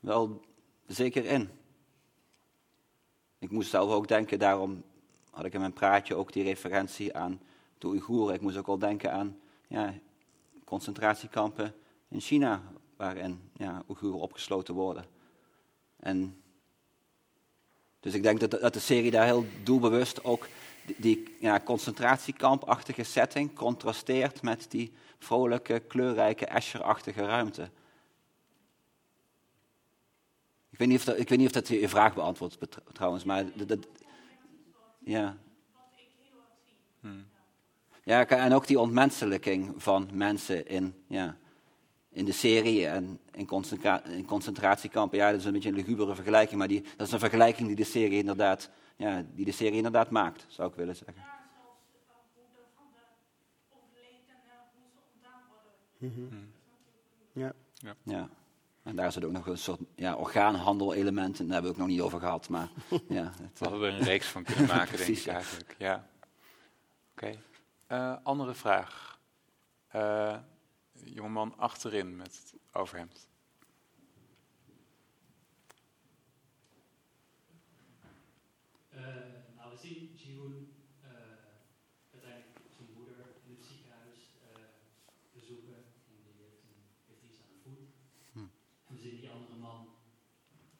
wel 0.00 0.40
zeker 0.86 1.24
in. 1.24 1.50
Ik 3.38 3.50
moest 3.50 3.70
zelf 3.70 3.90
ook 3.90 4.08
denken, 4.08 4.38
daarom 4.38 4.82
had 5.30 5.44
ik 5.44 5.52
in 5.52 5.60
mijn 5.60 5.72
praatje 5.72 6.14
ook 6.14 6.32
die 6.32 6.42
referentie 6.42 7.16
aan 7.16 7.40
de 7.78 7.86
Oeigoeren. 7.86 8.34
Ik 8.34 8.40
moest 8.40 8.56
ook 8.56 8.66
wel 8.66 8.78
denken 8.78 9.12
aan 9.12 9.38
ja, 9.68 9.94
concentratiekampen 10.64 11.74
in 12.08 12.20
China, 12.20 12.62
waarin 12.96 13.50
ja, 13.52 13.82
Oeigoeren 13.88 14.20
opgesloten 14.20 14.74
worden. 14.74 15.04
En 15.96 16.42
dus 18.00 18.14
ik 18.14 18.22
denk 18.22 18.40
dat, 18.40 18.50
dat 18.50 18.72
de 18.72 18.80
serie 18.80 19.10
daar 19.10 19.24
heel 19.24 19.46
doelbewust 19.62 20.24
ook 20.24 20.48
die 20.96 21.36
ja, 21.40 21.60
concentratiekampachtige 21.60 23.02
setting 23.02 23.54
contrasteert 23.54 24.42
met 24.42 24.66
die 24.68 24.92
vrolijke, 25.18 25.80
kleurrijke, 25.80 26.46
Escher-achtige 26.46 27.24
ruimte. 27.24 27.70
Ik 30.76 30.82
weet 30.82 30.88
niet 30.90 30.98
of 30.98 31.04
dat, 31.04 31.18
ik 31.18 31.28
weet 31.28 31.38
niet 31.38 31.46
of 31.46 31.52
dat 31.52 31.68
je 31.68 31.88
vraag 31.88 32.14
beantwoordt 32.14 32.58
trouwens, 32.92 33.24
maar 33.24 33.44
dat, 33.54 33.68
dat- 33.68 33.86
ja. 34.98 35.36
Hmm. 37.00 37.26
Ja, 38.04 38.26
en 38.26 38.52
ook 38.52 38.66
die 38.66 38.80
ontmenselijking 38.80 39.74
van 39.76 40.08
mensen 40.12 40.66
in, 40.66 40.94
ja, 41.06 41.36
in 42.08 42.24
de 42.24 42.32
serie 42.32 42.86
en 42.86 43.18
in, 43.32 43.46
concentra- 43.46 44.04
in 44.04 44.24
concentratiekampen. 44.24 45.18
Ja, 45.18 45.30
dat 45.30 45.40
is 45.40 45.46
een 45.46 45.52
beetje 45.52 45.68
een 45.68 45.74
lugubere 45.74 46.14
vergelijking, 46.14 46.58
maar 46.58 46.68
die, 46.68 46.82
dat 46.96 47.06
is 47.06 47.12
een 47.12 47.18
vergelijking 47.18 47.66
die 47.66 47.76
de 47.76 47.84
serie 47.84 48.18
inderdaad, 48.18 48.70
ja, 48.96 49.24
die 49.34 49.44
de 49.44 49.52
serie 49.52 49.76
inderdaad 49.76 50.10
maakt, 50.10 50.44
zou 50.48 50.70
ik 50.70 50.76
willen 50.76 50.96
zeggen. 50.96 51.22
Ja. 57.32 57.52
Ja. 57.78 57.94
Ja. 58.02 58.28
En 58.86 58.96
daar 58.96 59.12
zit 59.12 59.24
ook 59.24 59.32
nog 59.32 59.46
een 59.46 59.58
soort 59.58 59.80
ja, 59.94 60.14
orgaanhandel-element 60.14 61.38
in. 61.38 61.44
Daar 61.46 61.54
hebben 61.54 61.72
we 61.72 61.78
het 61.78 61.86
nog 61.86 61.96
niet 61.96 62.04
over 62.04 62.20
gehad. 62.20 62.48
Maar, 62.48 62.68
ja, 63.08 63.32
het, 63.42 63.58
We 63.58 63.68
hadden 63.68 63.88
er 63.88 63.94
een 63.94 64.04
reeks 64.04 64.26
van 64.26 64.42
kunnen 64.42 64.66
maken, 64.76 64.96
denk 64.98 65.16
ik 65.18 65.26
eigenlijk. 65.26 65.74
Ja. 65.78 66.06
Oké. 67.12 67.38
Eh, 67.86 68.16
andere 68.22 68.54
vraag. 68.54 69.18
Eh, 69.88 70.36
jongeman 71.04 71.54
achterin 71.58 72.16
met 72.16 72.26
het 72.42 72.54
overhemd. 72.72 73.28
Eh, 78.88 79.04
nou, 79.56 79.70
we 79.70 79.76
zien 79.76 80.10
Jihoon 80.14 80.68
eh, 81.00 81.10
uiteindelijk 82.12 82.58
zijn 82.76 82.88
moeder 82.96 83.16
in 83.46 83.54
het 83.56 83.64
ziekenhuis 83.64 84.20
eh, 84.46 84.62
bezoeken. 85.32 85.76
En 86.08 86.14
die 86.24 86.34
heeft, 86.42 86.62
een, 86.70 86.82
heeft 87.06 87.22
iets 87.28 87.40
aan 87.40 87.52
de 87.54 87.60
voet. 87.64 87.84
Hm. 88.32 88.48
En 88.86 88.94
we 88.94 89.00
zien 89.00 89.16
die 89.20 89.30
andere 89.30 89.56
man 89.56 89.88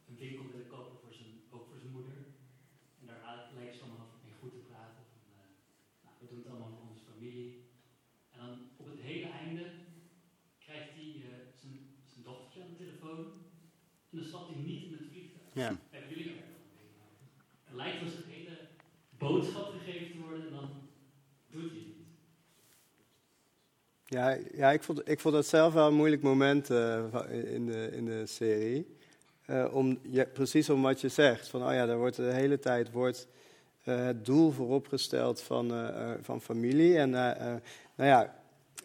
een 0.09 0.17
winkel 0.17 0.47
willen 0.51 0.69
kopen 0.69 0.99
voor 1.03 1.13
zijn, 1.13 1.33
ook 1.51 1.67
voor 1.69 1.79
zijn 1.79 1.93
moeder. 1.93 2.19
En 3.01 3.07
daar 3.07 3.51
lijkt 3.55 3.75
ze 3.77 3.83
allemaal 3.83 4.11
mee 4.25 4.35
goed 4.41 4.53
te 4.53 4.65
praten. 4.71 5.03
Van, 5.13 5.23
eh, 5.35 5.49
nou, 6.05 6.15
we 6.21 6.27
doen 6.29 6.39
het 6.39 6.49
allemaal 6.49 6.73
voor 6.77 6.89
onze 6.91 7.05
familie. 7.13 7.49
En 8.33 8.39
dan 8.39 8.53
op 8.77 8.87
het 8.87 9.01
hele 9.01 9.29
einde 9.29 9.65
krijgt 10.59 10.95
hij 10.99 11.11
eh, 11.25 11.31
zijn, 11.61 11.79
zijn 12.13 12.25
dochtertje 12.25 12.63
aan 12.63 12.71
de 12.71 12.77
telefoon. 12.85 13.25
En 14.11 14.17
dan 14.19 14.25
stapt 14.25 14.49
hij 14.51 14.63
niet 14.63 14.83
in 14.85 14.93
het 14.93 15.09
vliegtuig. 15.11 15.46
Ja. 15.57 15.77
Hebben 15.91 16.11
jullie 16.11 16.25
er 16.31 16.35
Het 17.65 17.75
lijkt 17.77 18.03
wel 18.03 18.09
een 18.09 18.31
hele 18.31 18.57
boodschap 19.19 19.73
gegeven 19.79 20.13
te 20.13 20.19
worden 20.29 20.47
en 20.47 20.53
dan 20.53 20.69
doet 21.51 21.71
hij 21.71 21.79
het 21.79 21.87
niet. 21.87 21.97
Ja, 24.05 24.39
ja 24.55 24.71
ik, 24.71 24.83
vond, 24.83 25.09
ik 25.09 25.21
vond 25.21 25.35
dat 25.35 25.47
zelf 25.47 25.73
wel 25.73 25.87
een 25.87 25.95
moeilijk 25.95 26.23
moment 26.23 26.71
eh, 26.71 27.05
in, 27.55 27.67
de, 27.67 27.89
in 27.93 28.05
de 28.05 28.27
serie. 28.27 28.97
Eh, 29.45 29.75
om, 29.75 29.99
ja, 30.03 30.25
precies 30.25 30.71
om 30.71 30.83
wat 30.83 31.01
je 31.01 31.09
zegt. 31.09 31.49
Van, 31.49 31.67
oh 31.67 31.73
ja, 31.73 31.87
daar 31.87 31.99
wordt 31.99 32.17
de 32.17 32.33
hele 32.33 32.59
tijd 32.59 32.91
wordt, 32.91 33.29
eh, 33.85 34.05
het 34.05 34.25
doel 34.25 34.51
vooropgesteld 34.51 35.41
van, 35.41 35.71
eh, 35.73 35.89
eh, 35.89 36.19
van 36.23 36.41
familie. 36.41 36.99
En 36.99 37.11
nou 37.11 37.61
ja, 37.97 38.35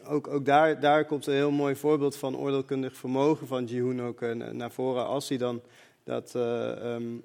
ook, 0.05 0.27
ook 0.27 0.45
daar, 0.45 0.79
daar 0.79 1.05
komt 1.05 1.27
een 1.27 1.33
heel 1.33 1.51
mooi 1.51 1.75
voorbeeld 1.75 2.15
van 2.15 2.37
oordeelkundig 2.37 2.95
vermogen 2.95 3.47
van 3.47 3.65
Jihoon 3.65 4.01
ook 4.01 4.21
na- 4.21 4.51
naar 4.51 4.71
voren. 4.71 5.05
Als 5.05 5.29
hij 5.29 5.37
dan 5.37 5.61
dat, 6.03 6.35
eh, 6.35 6.93
ehm, 6.95 7.17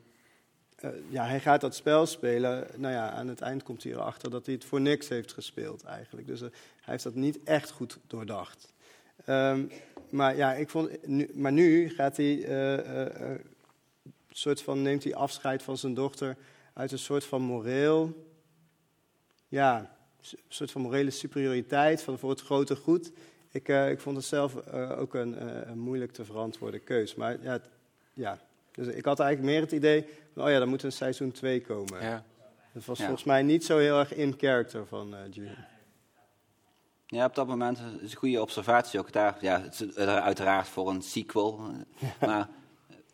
eh, 0.77 0.91
ja, 1.09 1.27
hij 1.27 1.41
gaat 1.41 1.61
dat 1.61 1.75
spel 1.75 2.07
spelen. 2.07 2.67
Nou 2.77 2.93
ja, 2.95 3.11
aan 3.11 3.29
het 3.29 3.41
eind 3.41 3.63
komt 3.63 3.83
hij 3.83 3.93
erachter 3.93 4.31
dat 4.31 4.47
hij 4.47 4.55
het 4.55 4.65
voor 4.65 4.81
niks 4.81 5.09
heeft 5.09 5.33
gespeeld 5.33 5.85
eigenlijk. 5.85 6.27
Dus 6.27 6.41
eh, 6.41 6.49
hij 6.51 6.93
heeft 6.93 7.03
dat 7.03 7.15
niet 7.15 7.43
echt 7.45 7.71
goed 7.71 7.99
doordacht. 8.07 8.73
Ehm, 9.25 9.67
maar 10.11 10.37
ja, 10.37 10.55
ik 10.55 10.71
vond, 10.71 11.07
nu, 11.07 11.31
maar 11.35 11.53
nu 11.53 11.89
gaat 11.89 12.17
hij, 12.17 12.47
soort 14.31 14.63
van, 14.63 14.83
neemt 14.83 15.05
hij 15.05 15.15
afscheid 15.15 15.63
van 15.63 15.79
zijn 15.79 15.95
dochter 15.95 16.37
uit 16.73 16.93
een 16.93 16.99
soort 16.99 17.25
van 17.25 17.43
moreel, 17.43 18.27
ja, 19.49 19.97
een 20.21 20.39
soort 20.49 20.71
van 20.71 20.81
morele 20.81 21.11
superioriteit 21.11 22.03
van 22.03 22.19
voor 22.19 22.31
het 22.31 22.41
grote 22.41 22.77
goed. 22.77 23.13
Ik, 23.51 23.69
ik 23.69 24.01
vond 24.01 24.17
het 24.17 24.25
zelf 24.25 24.73
ook 24.73 25.15
een, 25.15 25.37
moeilijk 25.79 26.13
te 26.13 26.25
verantwoorden 26.25 26.85
keus. 26.85 27.15
Maar 27.15 27.43
ja, 27.43 27.61
ja, 28.17 28.39
dus 28.77 28.87
ik 28.87 29.05
had 29.05 29.21
eigenlijk 29.21 29.53
meer 29.53 29.61
het 29.63 29.73
idee 29.73 30.07
van, 30.35 30.45
oh 30.45 30.51
ja, 30.51 30.59
dan 30.59 30.69
moet 30.69 30.83
een 30.83 30.93
seizoen 30.93 31.33
2 31.33 31.61
komen. 31.61 32.03
Ja. 32.03 32.25
Dat 32.73 32.85
was 32.85 32.99
Ja. 32.99 33.05
volgens 33.05 33.27
mij 33.27 33.43
niet 33.43 33.65
zo 33.65 33.79
heel 33.79 33.99
erg 33.99 34.15
in 34.15 34.35
character 34.39 34.87
van 34.87 35.15
eh 35.15 35.21
June. 35.31 35.55
Ja, 37.07 37.25
op 37.25 37.35
dat 37.35 37.47
moment 37.47 37.79
is 38.01 38.11
een 38.13 38.17
goede 38.19 38.41
observatie 38.41 38.99
ook 39.01 39.13
daar. 39.13 39.37
Ja, 39.41 39.61
het 39.63 39.81
is 39.81 39.97
uiteraard 39.97 40.69
voor 40.69 40.89
een 40.91 41.03
sequel. 41.03 41.61
Maar 42.27 42.49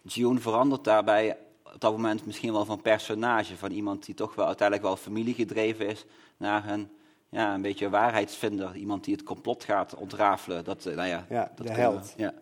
June 0.03 0.41
verandert 0.41 0.85
daarbij 0.85 1.39
op 1.65 1.81
dat 1.81 1.93
moment 1.93 2.27
misschien 2.27 2.53
wel 2.53 2.65
van 2.65 2.81
personage. 2.83 3.57
Van 3.57 3.71
iemand 3.71 4.05
die 4.07 4.15
toch 4.15 4.35
wel 4.35 4.47
uiteindelijk 4.47 4.87
wel 4.89 4.97
familiegedreven 4.97 5.87
is. 5.87 6.05
Naar 6.37 6.69
een, 6.69 6.91
ja, 7.29 7.55
een 7.55 7.63
beetje 7.63 7.91
waarheidsvinder. 7.91 8.77
Iemand 8.77 9.05
die 9.05 9.15
het 9.15 9.23
complot 9.23 9.65
gaat 9.65 9.95
ontrafelen. 9.95 10.65
Dat, 10.65 10.87
eh, 10.87 10.97
nou 10.97 11.09
ja, 11.09 11.27
Ja, 11.29 11.53
dat 11.57 11.67
de 11.67 11.73
we- 11.73 11.79
held. 11.81 12.15
ja. 12.17 12.35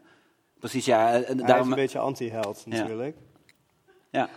Precies, 0.60 0.84
ja. 0.84 1.06
En 1.12 1.22
Hij 1.22 1.34
is 1.34 1.42
daarom, 1.42 1.68
een 1.68 1.74
beetje 1.74 1.98
anti-held 1.98 2.66
natuurlijk. 2.66 3.16
ja. 4.10 4.28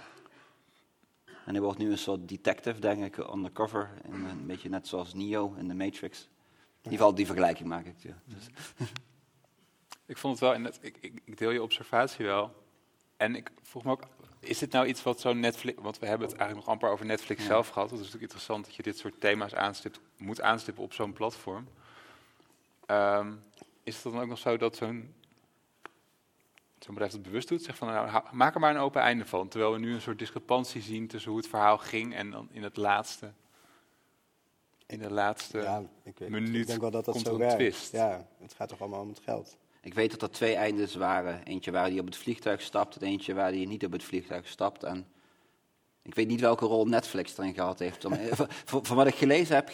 En 1.46 1.54
hij 1.54 1.62
wordt 1.62 1.78
nu 1.78 1.92
een 1.92 1.98
soort 1.98 2.28
detective, 2.30 2.80
denk 2.80 3.04
ik, 3.04 3.18
undercover. 3.18 3.90
En 4.04 4.14
een 4.14 4.46
beetje 4.46 4.70
net 4.70 4.88
zoals 4.88 5.14
Neo 5.14 5.54
in 5.58 5.68
The 5.68 5.74
Matrix. 5.74 6.20
In 6.22 6.92
ieder 6.92 6.98
geval 7.00 7.16
die 7.16 7.26
vergelijking 7.26 7.70
maak 7.70 7.86
ik. 7.86 7.96
Ja. 7.98 8.18
Dus- 8.26 8.48
Ik 10.06 10.18
vond 10.18 10.34
het 10.40 10.44
wel, 10.44 10.54
en 10.54 10.64
dat, 10.64 10.78
ik, 10.82 10.98
ik, 11.00 11.22
ik 11.26 11.38
deel 11.38 11.50
je 11.52 11.62
observatie 11.64 12.26
wel. 12.26 12.64
En 13.18 13.36
ik 13.36 13.50
vroeg 13.62 13.84
me 13.84 13.92
ook, 13.92 14.04
is 14.40 14.58
dit 14.58 14.72
nou 14.72 14.86
iets 14.88 15.04
wat 15.04 15.20
zo'n 15.20 15.40
Netflix... 15.40 15.82
Want 15.82 16.00
we 16.00 16.06
hebben 16.06 16.28
het 16.28 16.38
eigenlijk 16.38 16.68
nog 16.68 16.76
amper 16.76 16.92
over 16.92 17.06
Netflix 17.06 17.42
Ja. 17.42 17.48
zelf 17.48 17.68
gehad. 17.68 17.90
Het 17.90 18.00
is 18.00 18.06
natuurlijk 18.06 18.24
interessant 18.24 18.66
dat 18.66 18.76
je 18.76 18.84
dit 18.84 18.98
soort 18.98 19.20
thema's 19.20 19.54
aanstipt, 19.56 20.00
moet 20.18 20.42
aanstippen 20.42 20.84
op 20.84 20.94
zo'n 20.94 21.14
platform. 21.14 21.68
Ehm, 22.86 23.32
is 23.84 24.04
het 24.04 24.14
dan 24.14 24.22
ook 24.22 24.28
nog 24.28 24.38
zo 24.40 24.58
dat 24.58 24.76
zo'n 24.76 25.14
zo'n 26.84 26.94
bedrijf 26.94 27.12
het 27.12 27.22
bewust 27.22 27.48
doet? 27.48 27.64
Zegt 27.64 27.78
van, 27.78 27.88
nou, 27.88 28.22
maak 28.32 28.54
er 28.54 28.60
maar 28.60 28.76
een 28.76 28.82
open 28.82 29.02
einde 29.02 29.26
van. 29.26 29.48
Terwijl 29.48 29.72
we 29.74 29.80
nu 29.80 29.94
een 29.94 30.02
soort 30.02 30.20
discrepantie 30.20 30.82
zien 30.82 31.08
tussen 31.08 31.32
hoe 31.32 31.40
het 31.40 31.50
verhaal 31.50 31.78
ging... 31.78 32.16
en 32.16 32.32
dan 32.32 32.48
in 32.52 32.64
het 32.64 32.78
laatste... 32.78 33.32
In 34.86 35.00
de 35.00 35.12
laatste 35.12 35.58
Ja, 35.60 35.84
ik, 36.04 36.18
weet, 36.18 36.30
minuut 36.30 36.62
ik 36.62 36.68
denk 36.68 36.82
wel 36.82 36.92
dat 36.92 37.06
dat 37.06 37.14
komt 37.14 37.26
zo 37.26 37.34
er 37.36 37.42
een 37.42 37.48
werkt. 37.48 37.56
twist. 37.56 37.92
Ja, 37.92 38.28
het 38.42 38.54
gaat 38.54 38.70
toch 38.70 38.80
allemaal 38.82 39.02
om 39.02 39.08
het 39.10 39.20
geld. 39.24 39.58
Ik 39.82 39.94
weet 39.94 40.12
dat 40.12 40.22
er 40.22 40.32
twee 40.32 40.56
eindes 40.56 40.96
waren. 40.96 41.44
Eentje 41.44 41.72
waar 41.72 41.88
hij 41.90 42.00
op 42.00 42.06
het 42.06 42.16
vliegtuig 42.18 42.62
stapt 42.62 42.96
en 42.96 43.08
eentje 43.08 43.34
waar 43.34 43.52
hij 43.52 43.66
niet 43.66 43.86
op 43.86 43.92
het 43.92 44.04
vliegtuig 44.04 44.48
stapt. 44.48 44.84
En 44.84 45.08
ik 46.02 46.16
weet 46.16 46.28
niet 46.28 46.40
welke 46.40 46.66
rol 46.66 46.86
Netflix 46.86 47.38
erin 47.38 47.54
gehad 47.54 47.80
heeft. 47.80 48.06
Om, 48.06 48.14
van, 48.66 48.86
van- 48.86 48.96
wat 48.96 49.08
ik 49.08 49.16
gelezen 49.16 49.56
heb, 49.56 49.70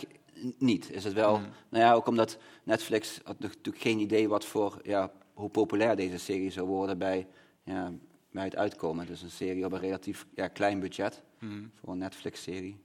niet. 0.57 0.91
Is 0.91 1.03
het 1.03 1.13
wel, 1.13 1.35
Hmm. 1.35 1.49
nou 1.69 1.83
ja, 1.83 1.93
ook 1.93 2.07
omdat 2.07 2.37
Netflix 2.63 3.19
had 3.23 3.39
natuurlijk 3.39 3.83
geen 3.83 3.99
idee 3.99 4.29
wat 4.29 4.45
voor, 4.45 4.79
ja, 4.83 5.11
hoe 5.39 5.49
populair 5.49 5.95
deze 5.95 6.17
serie 6.17 6.49
zou 6.51 6.67
worden 6.67 6.97
bij, 6.97 7.27
ja, 7.63 7.91
bij 8.31 8.43
het 8.43 8.55
uitkomen. 8.55 9.05
Dus 9.05 9.21
een 9.21 9.31
serie 9.31 9.65
op 9.65 9.71
een 9.71 9.79
relatief 9.79 10.25
ja, 10.33 10.47
klein 10.47 10.79
budget 10.79 11.21
Hmm. 11.37 11.71
voor 11.79 11.91
een 11.91 11.97
Netflix-serie. 11.97 12.81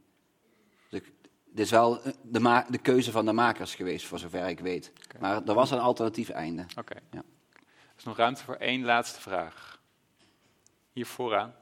Dus 0.89 1.01
ik- 1.01 1.13
dit 1.45 1.65
is 1.65 1.71
wel 1.71 2.03
eh, 2.03 2.13
de, 2.23 2.41
ma- 2.41 2.67
de 2.71 2.79
keuze 2.79 3.11
van 3.11 3.25
de 3.27 3.33
makers 3.33 3.75
geweest, 3.75 4.07
voor 4.07 4.19
zover 4.19 4.49
ik 4.49 4.61
weet. 4.61 4.93
Maar 5.21 5.43
er 5.45 5.55
was 5.55 5.71
een 5.71 5.79
alternatief 5.79 6.29
einde. 6.29 6.67
Oké. 6.79 6.95
Ja. 7.11 7.23
Er 7.59 7.95
is 8.01 8.05
nog 8.05 8.17
ruimte 8.17 8.45
voor 8.45 8.55
één 8.55 8.85
laatste 8.85 9.21
vraag. 9.21 9.81
Hier 10.93 11.07
vooraan. 11.07 11.55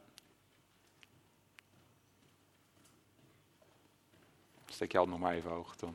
Steek 4.66 4.92
je 4.92 4.98
hand 4.98 5.10
nog 5.10 5.18
maar 5.18 5.34
even 5.34 5.50
hoog 5.50 5.76
dan. 5.76 5.94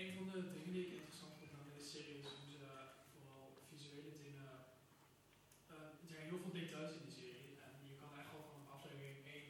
Een 0.00 0.10
van 0.16 0.24
de 0.32 0.40
dingen 0.54 0.72
die 0.76 0.84
ik 0.86 0.92
interessant 0.98 1.34
vond 1.38 1.52
aan 1.58 1.66
deze 1.70 1.86
serie 1.94 2.18
is 2.22 2.28
hoe 2.38 2.48
ze 2.54 2.62
vooral 3.12 3.44
visuele 3.70 4.12
dingen. 4.24 4.48
eh, 5.72 6.00
er 6.02 6.08
zijn 6.12 6.24
heel 6.30 6.40
veel 6.42 6.54
details 6.60 6.92
in 6.98 7.04
die 7.08 7.18
serie. 7.22 7.52
En 7.66 7.72
je 7.90 7.94
kan 8.02 8.10
echt 8.20 8.30
wel 8.34 8.46
van 8.52 8.62
aflevering 8.76 9.18
1 9.36 9.46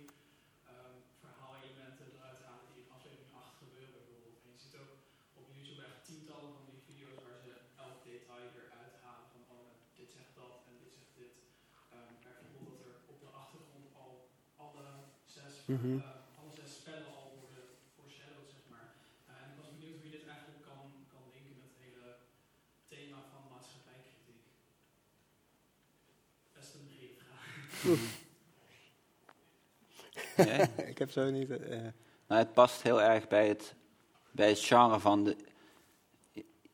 ehm, 0.70 0.94
verhaalelementen 1.24 2.06
eruit 2.14 2.40
halen 2.48 2.66
die 2.72 2.82
in 2.84 2.90
aflevering 2.96 3.32
8 3.42 3.52
gebeuren. 3.62 3.92
Bijvoorbeeld. 3.98 4.38
En 4.44 4.50
je 4.54 4.60
ziet 4.64 4.76
ook 4.82 4.92
op 5.40 5.44
YouTube 5.56 5.82
echt 5.88 6.00
tientallen 6.10 6.50
van 6.56 6.64
die 6.70 6.80
video's 6.88 7.18
waar 7.26 7.40
ze 7.46 7.52
elk 7.84 7.98
detail 8.10 8.46
eruit 8.60 8.94
halen. 9.04 9.26
Van 9.34 9.42
oh, 9.54 9.68
dit 10.00 10.10
zegt 10.16 10.32
dat 10.40 10.52
en 10.68 10.74
dit 10.82 10.92
zegt 10.98 11.12
dit. 11.20 11.32
Ehm, 11.94 12.12
bijvoorbeeld 12.42 12.78
dat 12.82 12.86
er 12.90 12.96
op 13.12 13.18
de 13.24 13.30
achtergrond 13.42 13.88
al 14.04 14.12
alle 14.64 14.86
zes, 15.70 15.78
Mhm. 15.80 15.96
eh, 15.98 16.04
alle 16.40 16.52
zes 16.60 16.70
spellen 16.80 17.06
al 17.20 17.26
worden 17.40 17.64
foreshadowed, 17.96 18.48
zeg 18.56 18.64
maar. 18.72 18.88
Uh, 19.28 19.42
en 19.42 19.48
ik 19.52 19.56
was 19.60 19.68
benieuwd 19.74 19.96
hoe 20.00 20.04
je 20.10 20.14
dit 20.18 20.26
eigenlijk 20.34 20.62
kan, 20.70 20.80
kan 21.12 21.22
linken 21.34 21.54
met 21.60 21.66
het 21.72 21.78
hele 21.86 22.04
thema 22.92 23.18
van 23.32 23.42
maatschappijkritiek. 23.52 24.42
Best 26.56 26.70
een 26.76 26.86
brede 26.90 27.16
vraag. 27.24 27.48
Ja. 30.36 30.68
ik 30.92 30.98
heb 30.98 31.10
zo 31.10 31.30
niet... 31.30 31.50
eh, 31.50 31.78
Nou, 32.26 32.40
het 32.42 32.52
past 32.52 32.82
heel 32.82 33.02
erg 33.02 33.28
bij 33.28 33.48
het, 33.48 33.74
bij 34.30 34.48
het 34.48 34.58
genre 34.58 35.00
van 35.00 35.24
de. 35.24 35.36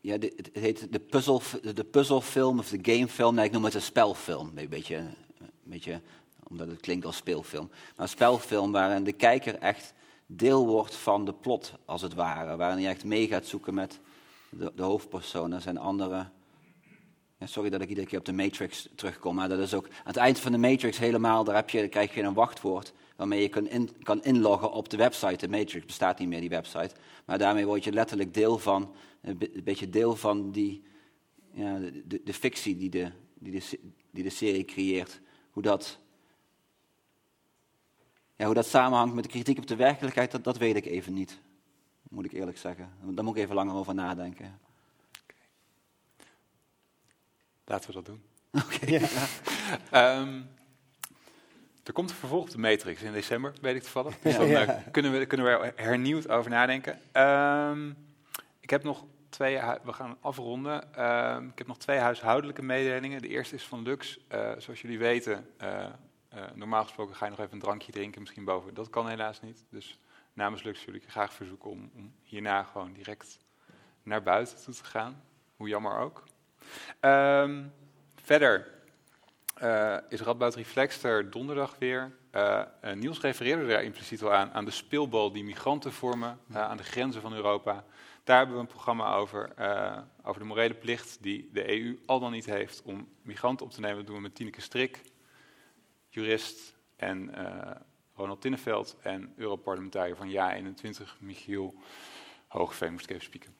Ja, 0.01 0.17
de, 0.19 0.33
het 0.37 0.51
heet 0.53 0.93
de, 0.93 1.01
puzzel, 1.01 1.43
de 1.75 1.85
puzzelfilm 1.85 2.59
of 2.59 2.69
de 2.69 2.79
gamefilm. 2.83 3.35
Nee, 3.35 3.45
ik 3.45 3.53
noem 3.53 3.65
het 3.65 3.75
een 3.75 3.83
spelfilm. 3.83 4.53
Een 4.59 4.69
beetje, 4.69 4.97
een 4.97 5.51
beetje, 5.63 6.01
omdat 6.49 6.69
het 6.69 6.81
klinkt 6.81 7.07
als 7.07 7.17
speelfilm. 7.17 7.69
Maar 7.69 7.93
een 7.97 8.09
spelfilm 8.09 8.73
waarin 8.73 9.05
de 9.05 9.13
kijker 9.13 9.55
echt 9.59 9.95
deel 10.27 10.67
wordt 10.67 10.95
van 10.95 11.25
de 11.25 11.35
plot, 11.35 11.73
als 11.85 12.03
het 12.03 12.15
ware. 12.15 12.57
Waarin 12.57 12.83
je 12.83 12.89
echt 12.89 13.05
mee 13.05 13.27
gaat 13.27 13.47
zoeken 13.47 13.75
met 13.75 14.01
de, 14.49 14.73
de 14.75 14.83
hoofdpersoon. 14.83 15.53
Er 15.53 15.61
zijn 15.61 15.79
andere. 15.79 16.29
Ja, 17.39 17.47
sorry 17.47 17.71
dat 17.71 17.81
ik 17.81 17.89
iedere 17.89 18.07
keer 18.07 18.19
op 18.19 18.25
de 18.25 18.33
Matrix 18.33 18.89
terugkom, 18.95 19.35
maar 19.35 19.49
dat 19.49 19.59
is 19.59 19.75
ook 19.75 19.87
aan 19.87 19.93
het 20.05 20.17
eind 20.17 20.39
van 20.39 20.53
de 20.53 20.59
Matrix 20.59 20.99
helemaal. 20.99 21.45
Daar, 21.45 21.55
heb 21.55 21.71
je, 21.71 21.89
krijg 21.89 22.15
je 22.15 22.23
een 22.23 22.35
wachtwoord 22.35 22.93
waarmee 23.17 23.43
je 23.43 23.49
kan, 23.49 23.91
kan 24.03 24.23
inloggen 24.23 24.73
op 24.73 24.89
de 24.89 24.97
website. 24.97 25.47
De 25.47 25.49
Matrix 25.49 25.85
bestaat 25.87 26.19
niet 26.19 26.29
meer, 26.29 26.41
die 26.41 26.49
website. 26.49 26.95
Maar 27.25 27.39
daarmee 27.39 27.67
word 27.67 27.85
je 27.85 27.93
letterlijk 27.93 28.35
deel 28.35 28.59
van, 28.59 28.95
een 29.23 29.39
be- 29.39 29.55
een 29.55 29.65
beetje 29.65 29.91
deel 29.91 30.17
van 30.17 30.51
die, 30.51 30.83
ja, 31.53 31.79
de, 32.05 32.21
de, 32.25 32.35
fictie 32.35 32.77
die 32.77 32.91
de, 32.91 33.11
die, 33.35 33.63
die 34.11 34.23
de 34.23 34.31
serie 34.31 34.65
creëert. 34.65 35.21
Hoe 35.51 35.63
dat, 35.63 35.99
ja, 38.37 38.45
hoe 38.45 38.55
dat 38.55 38.67
samenhangt 38.67 39.15
met 39.15 39.25
de 39.25 39.31
kritiek 39.31 39.59
op 39.59 39.67
de 39.67 39.77
werkelijkheid, 39.77 40.31
dat, 40.31 40.45
dat 40.45 40.57
weet 40.59 40.77
ik 40.77 40.85
even 40.87 41.13
niet. 41.15 41.39
Moet 42.09 42.25
ik 42.25 42.33
eerlijk 42.33 42.59
zeggen. 42.59 42.93
Daar 43.03 43.25
moet 43.25 43.37
ik 43.37 43.43
even 43.43 43.55
langer 43.55 43.75
over 43.75 43.95
nadenken. 43.95 44.59
Laten 47.65 47.89
we 47.89 47.95
dat 47.95 48.05
doen. 48.07 48.23
Oké. 48.65 49.01
Ehm, 49.91 50.41
er 51.85 51.93
komt 51.93 52.11
een 52.11 52.17
vervolg 52.17 52.43
op 52.43 52.51
de 52.51 52.59
Matrix 52.59 53.03
in 53.03 53.13
december, 53.13 53.53
weet 53.61 53.75
ik 53.77 53.83
toevallig. 53.83 54.19
Dus 54.19 54.33
Ja. 54.33 54.39
dan 54.39 54.49
Ja. 54.49 54.83
kunnen, 54.91 55.13
we, 55.13 55.27
kunnen 55.27 55.47
we 55.47 55.53
er 55.53 55.73
hernieuwd 55.85 56.29
over 56.29 56.51
nadenken. 56.51 57.01
Ehm, 57.13 57.91
ik 58.61 58.71
heb 58.71 58.83
nog 58.83 59.05
twee, 59.29 59.59
we 59.85 59.93
gaan 59.93 60.17
afronden. 60.21 60.95
Ehm, 60.95 61.47
ik 61.49 61.59
heb 61.59 61.67
nog 61.67 61.79
twee 61.79 61.99
huishoudelijke 61.99 62.63
mededelingen. 62.63 63.23
De 63.23 63.29
eerste 63.29 63.55
is 63.55 63.65
van 63.65 63.83
Lux. 63.83 64.19
Eh, 64.29 64.53
zoals 64.59 64.81
jullie 64.81 64.99
weten, 64.99 65.47
eh, 65.57 65.87
eh, 66.37 66.43
normaal 66.55 66.83
gesproken 66.83 67.15
ga 67.15 67.25
je 67.25 67.31
nog 67.31 67.41
even 67.41 67.53
een 67.53 67.61
drankje 67.61 67.93
drinken, 67.93 68.21
misschien 68.21 68.45
boven. 68.45 68.75
Dat 68.75 68.91
kan 68.91 69.09
helaas 69.09 69.41
niet. 69.41 69.65
Dus 69.71 69.99
namens 70.33 70.63
Lux 70.63 70.85
wil 70.85 70.95
ik 70.95 71.03
je 71.03 71.11
graag 71.11 71.33
verzoeken 71.33 71.71
om, 71.71 71.91
om 71.95 72.15
hierna 72.23 72.63
gewoon 72.63 72.93
direct 72.93 73.39
naar 74.03 74.23
buiten 74.23 74.63
toe 74.63 74.75
te 74.75 74.85
gaan. 74.85 75.23
Hoe 75.57 75.69
jammer 75.69 75.99
ook. 75.99 76.25
Ehm, 77.01 77.65
verder 78.15 78.75
eh, 79.55 79.97
is 80.09 80.21
Radboud 80.21 80.55
Reflex 80.55 81.03
er 81.03 81.31
donderdag 81.31 81.77
weer. 81.79 82.17
Eh, 82.31 82.63
Niels 82.95 83.21
refereerde 83.21 83.67
daar 83.67 83.83
impliciet 83.83 84.23
al 84.23 84.33
aan, 84.33 84.53
aan 84.53 84.65
de 84.65 84.71
speelbal 84.71 85.33
die 85.33 85.45
migranten 85.45 85.93
vormen 85.93 86.41
aan 86.53 86.77
de 86.77 86.85
grenzen 86.85 87.21
van 87.21 87.35
Europa. 87.35 87.85
Daar 88.25 88.37
hebben 88.39 88.57
we 88.57 88.63
een 88.63 88.69
programma 88.69 89.15
over, 89.15 89.53
over 90.23 90.41
de 90.41 90.47
morele 90.47 90.75
plicht 90.75 91.19
die 91.21 91.51
de 91.53 91.81
EU 91.81 91.99
al 92.07 92.21
dan 92.21 92.33
niet 92.33 92.47
heeft 92.47 92.83
om 92.83 93.09
migranten 93.23 93.67
op 93.67 93.73
te 93.73 93.81
nemen. 93.81 93.97
Dat 93.97 94.07
doen 94.07 94.17
we 94.17 94.23
met 94.23 94.35
Tineke 94.35 94.61
Strik, 94.61 95.03
jurist, 96.17 96.75
en 96.97 97.35
eh, 97.35 97.71
Ronald 98.15 98.41
Tinneveld 98.41 98.97
en 99.03 99.33
Europarlementariër 99.37 100.17
van 100.17 100.31
JA21, 100.31 101.19
Michiel 101.19 101.75
Hoogveen, 102.47 102.93
moest 102.93 103.05
ik 103.05 103.11
even 103.11 103.25
spieken. 103.25 103.57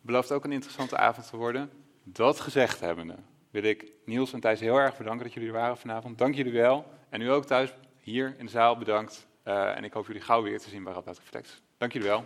Belooft 0.00 0.32
ook 0.32 0.44
een 0.44 0.52
interessante 0.52 0.96
avond 0.96 1.28
te 1.28 1.36
worden. 1.36 1.70
Dat 2.04 2.40
gezegd 2.40 2.80
hebbende, 2.80 3.16
wil 3.50 3.62
ik 3.62 3.92
Niels 4.04 4.32
en 4.32 4.40
Thijs 4.40 4.60
heel 4.60 4.76
erg 4.76 4.96
bedanken 4.96 5.24
dat 5.24 5.32
jullie 5.32 5.48
er 5.48 5.54
waren 5.54 5.76
vanavond. 5.76 6.18
Dank 6.18 6.34
jullie 6.34 6.52
wel. 6.52 6.86
En 7.08 7.20
u 7.20 7.30
ook 7.30 7.44
thuis 7.44 7.74
hier 7.98 8.34
in 8.38 8.44
de 8.44 8.50
zaal 8.50 8.76
bedankt. 8.76 9.26
Uh, 9.44 9.76
en 9.76 9.84
ik 9.84 9.92
hoop 9.92 10.06
jullie 10.06 10.22
gauw 10.22 10.42
weer 10.42 10.58
te 10.58 10.68
zien 10.68 10.84
bij 10.84 10.92
Radboud 10.92 11.18
Reflex. 11.18 11.62
Dank 11.76 11.92
jullie 11.92 12.08
wel. 12.08 12.24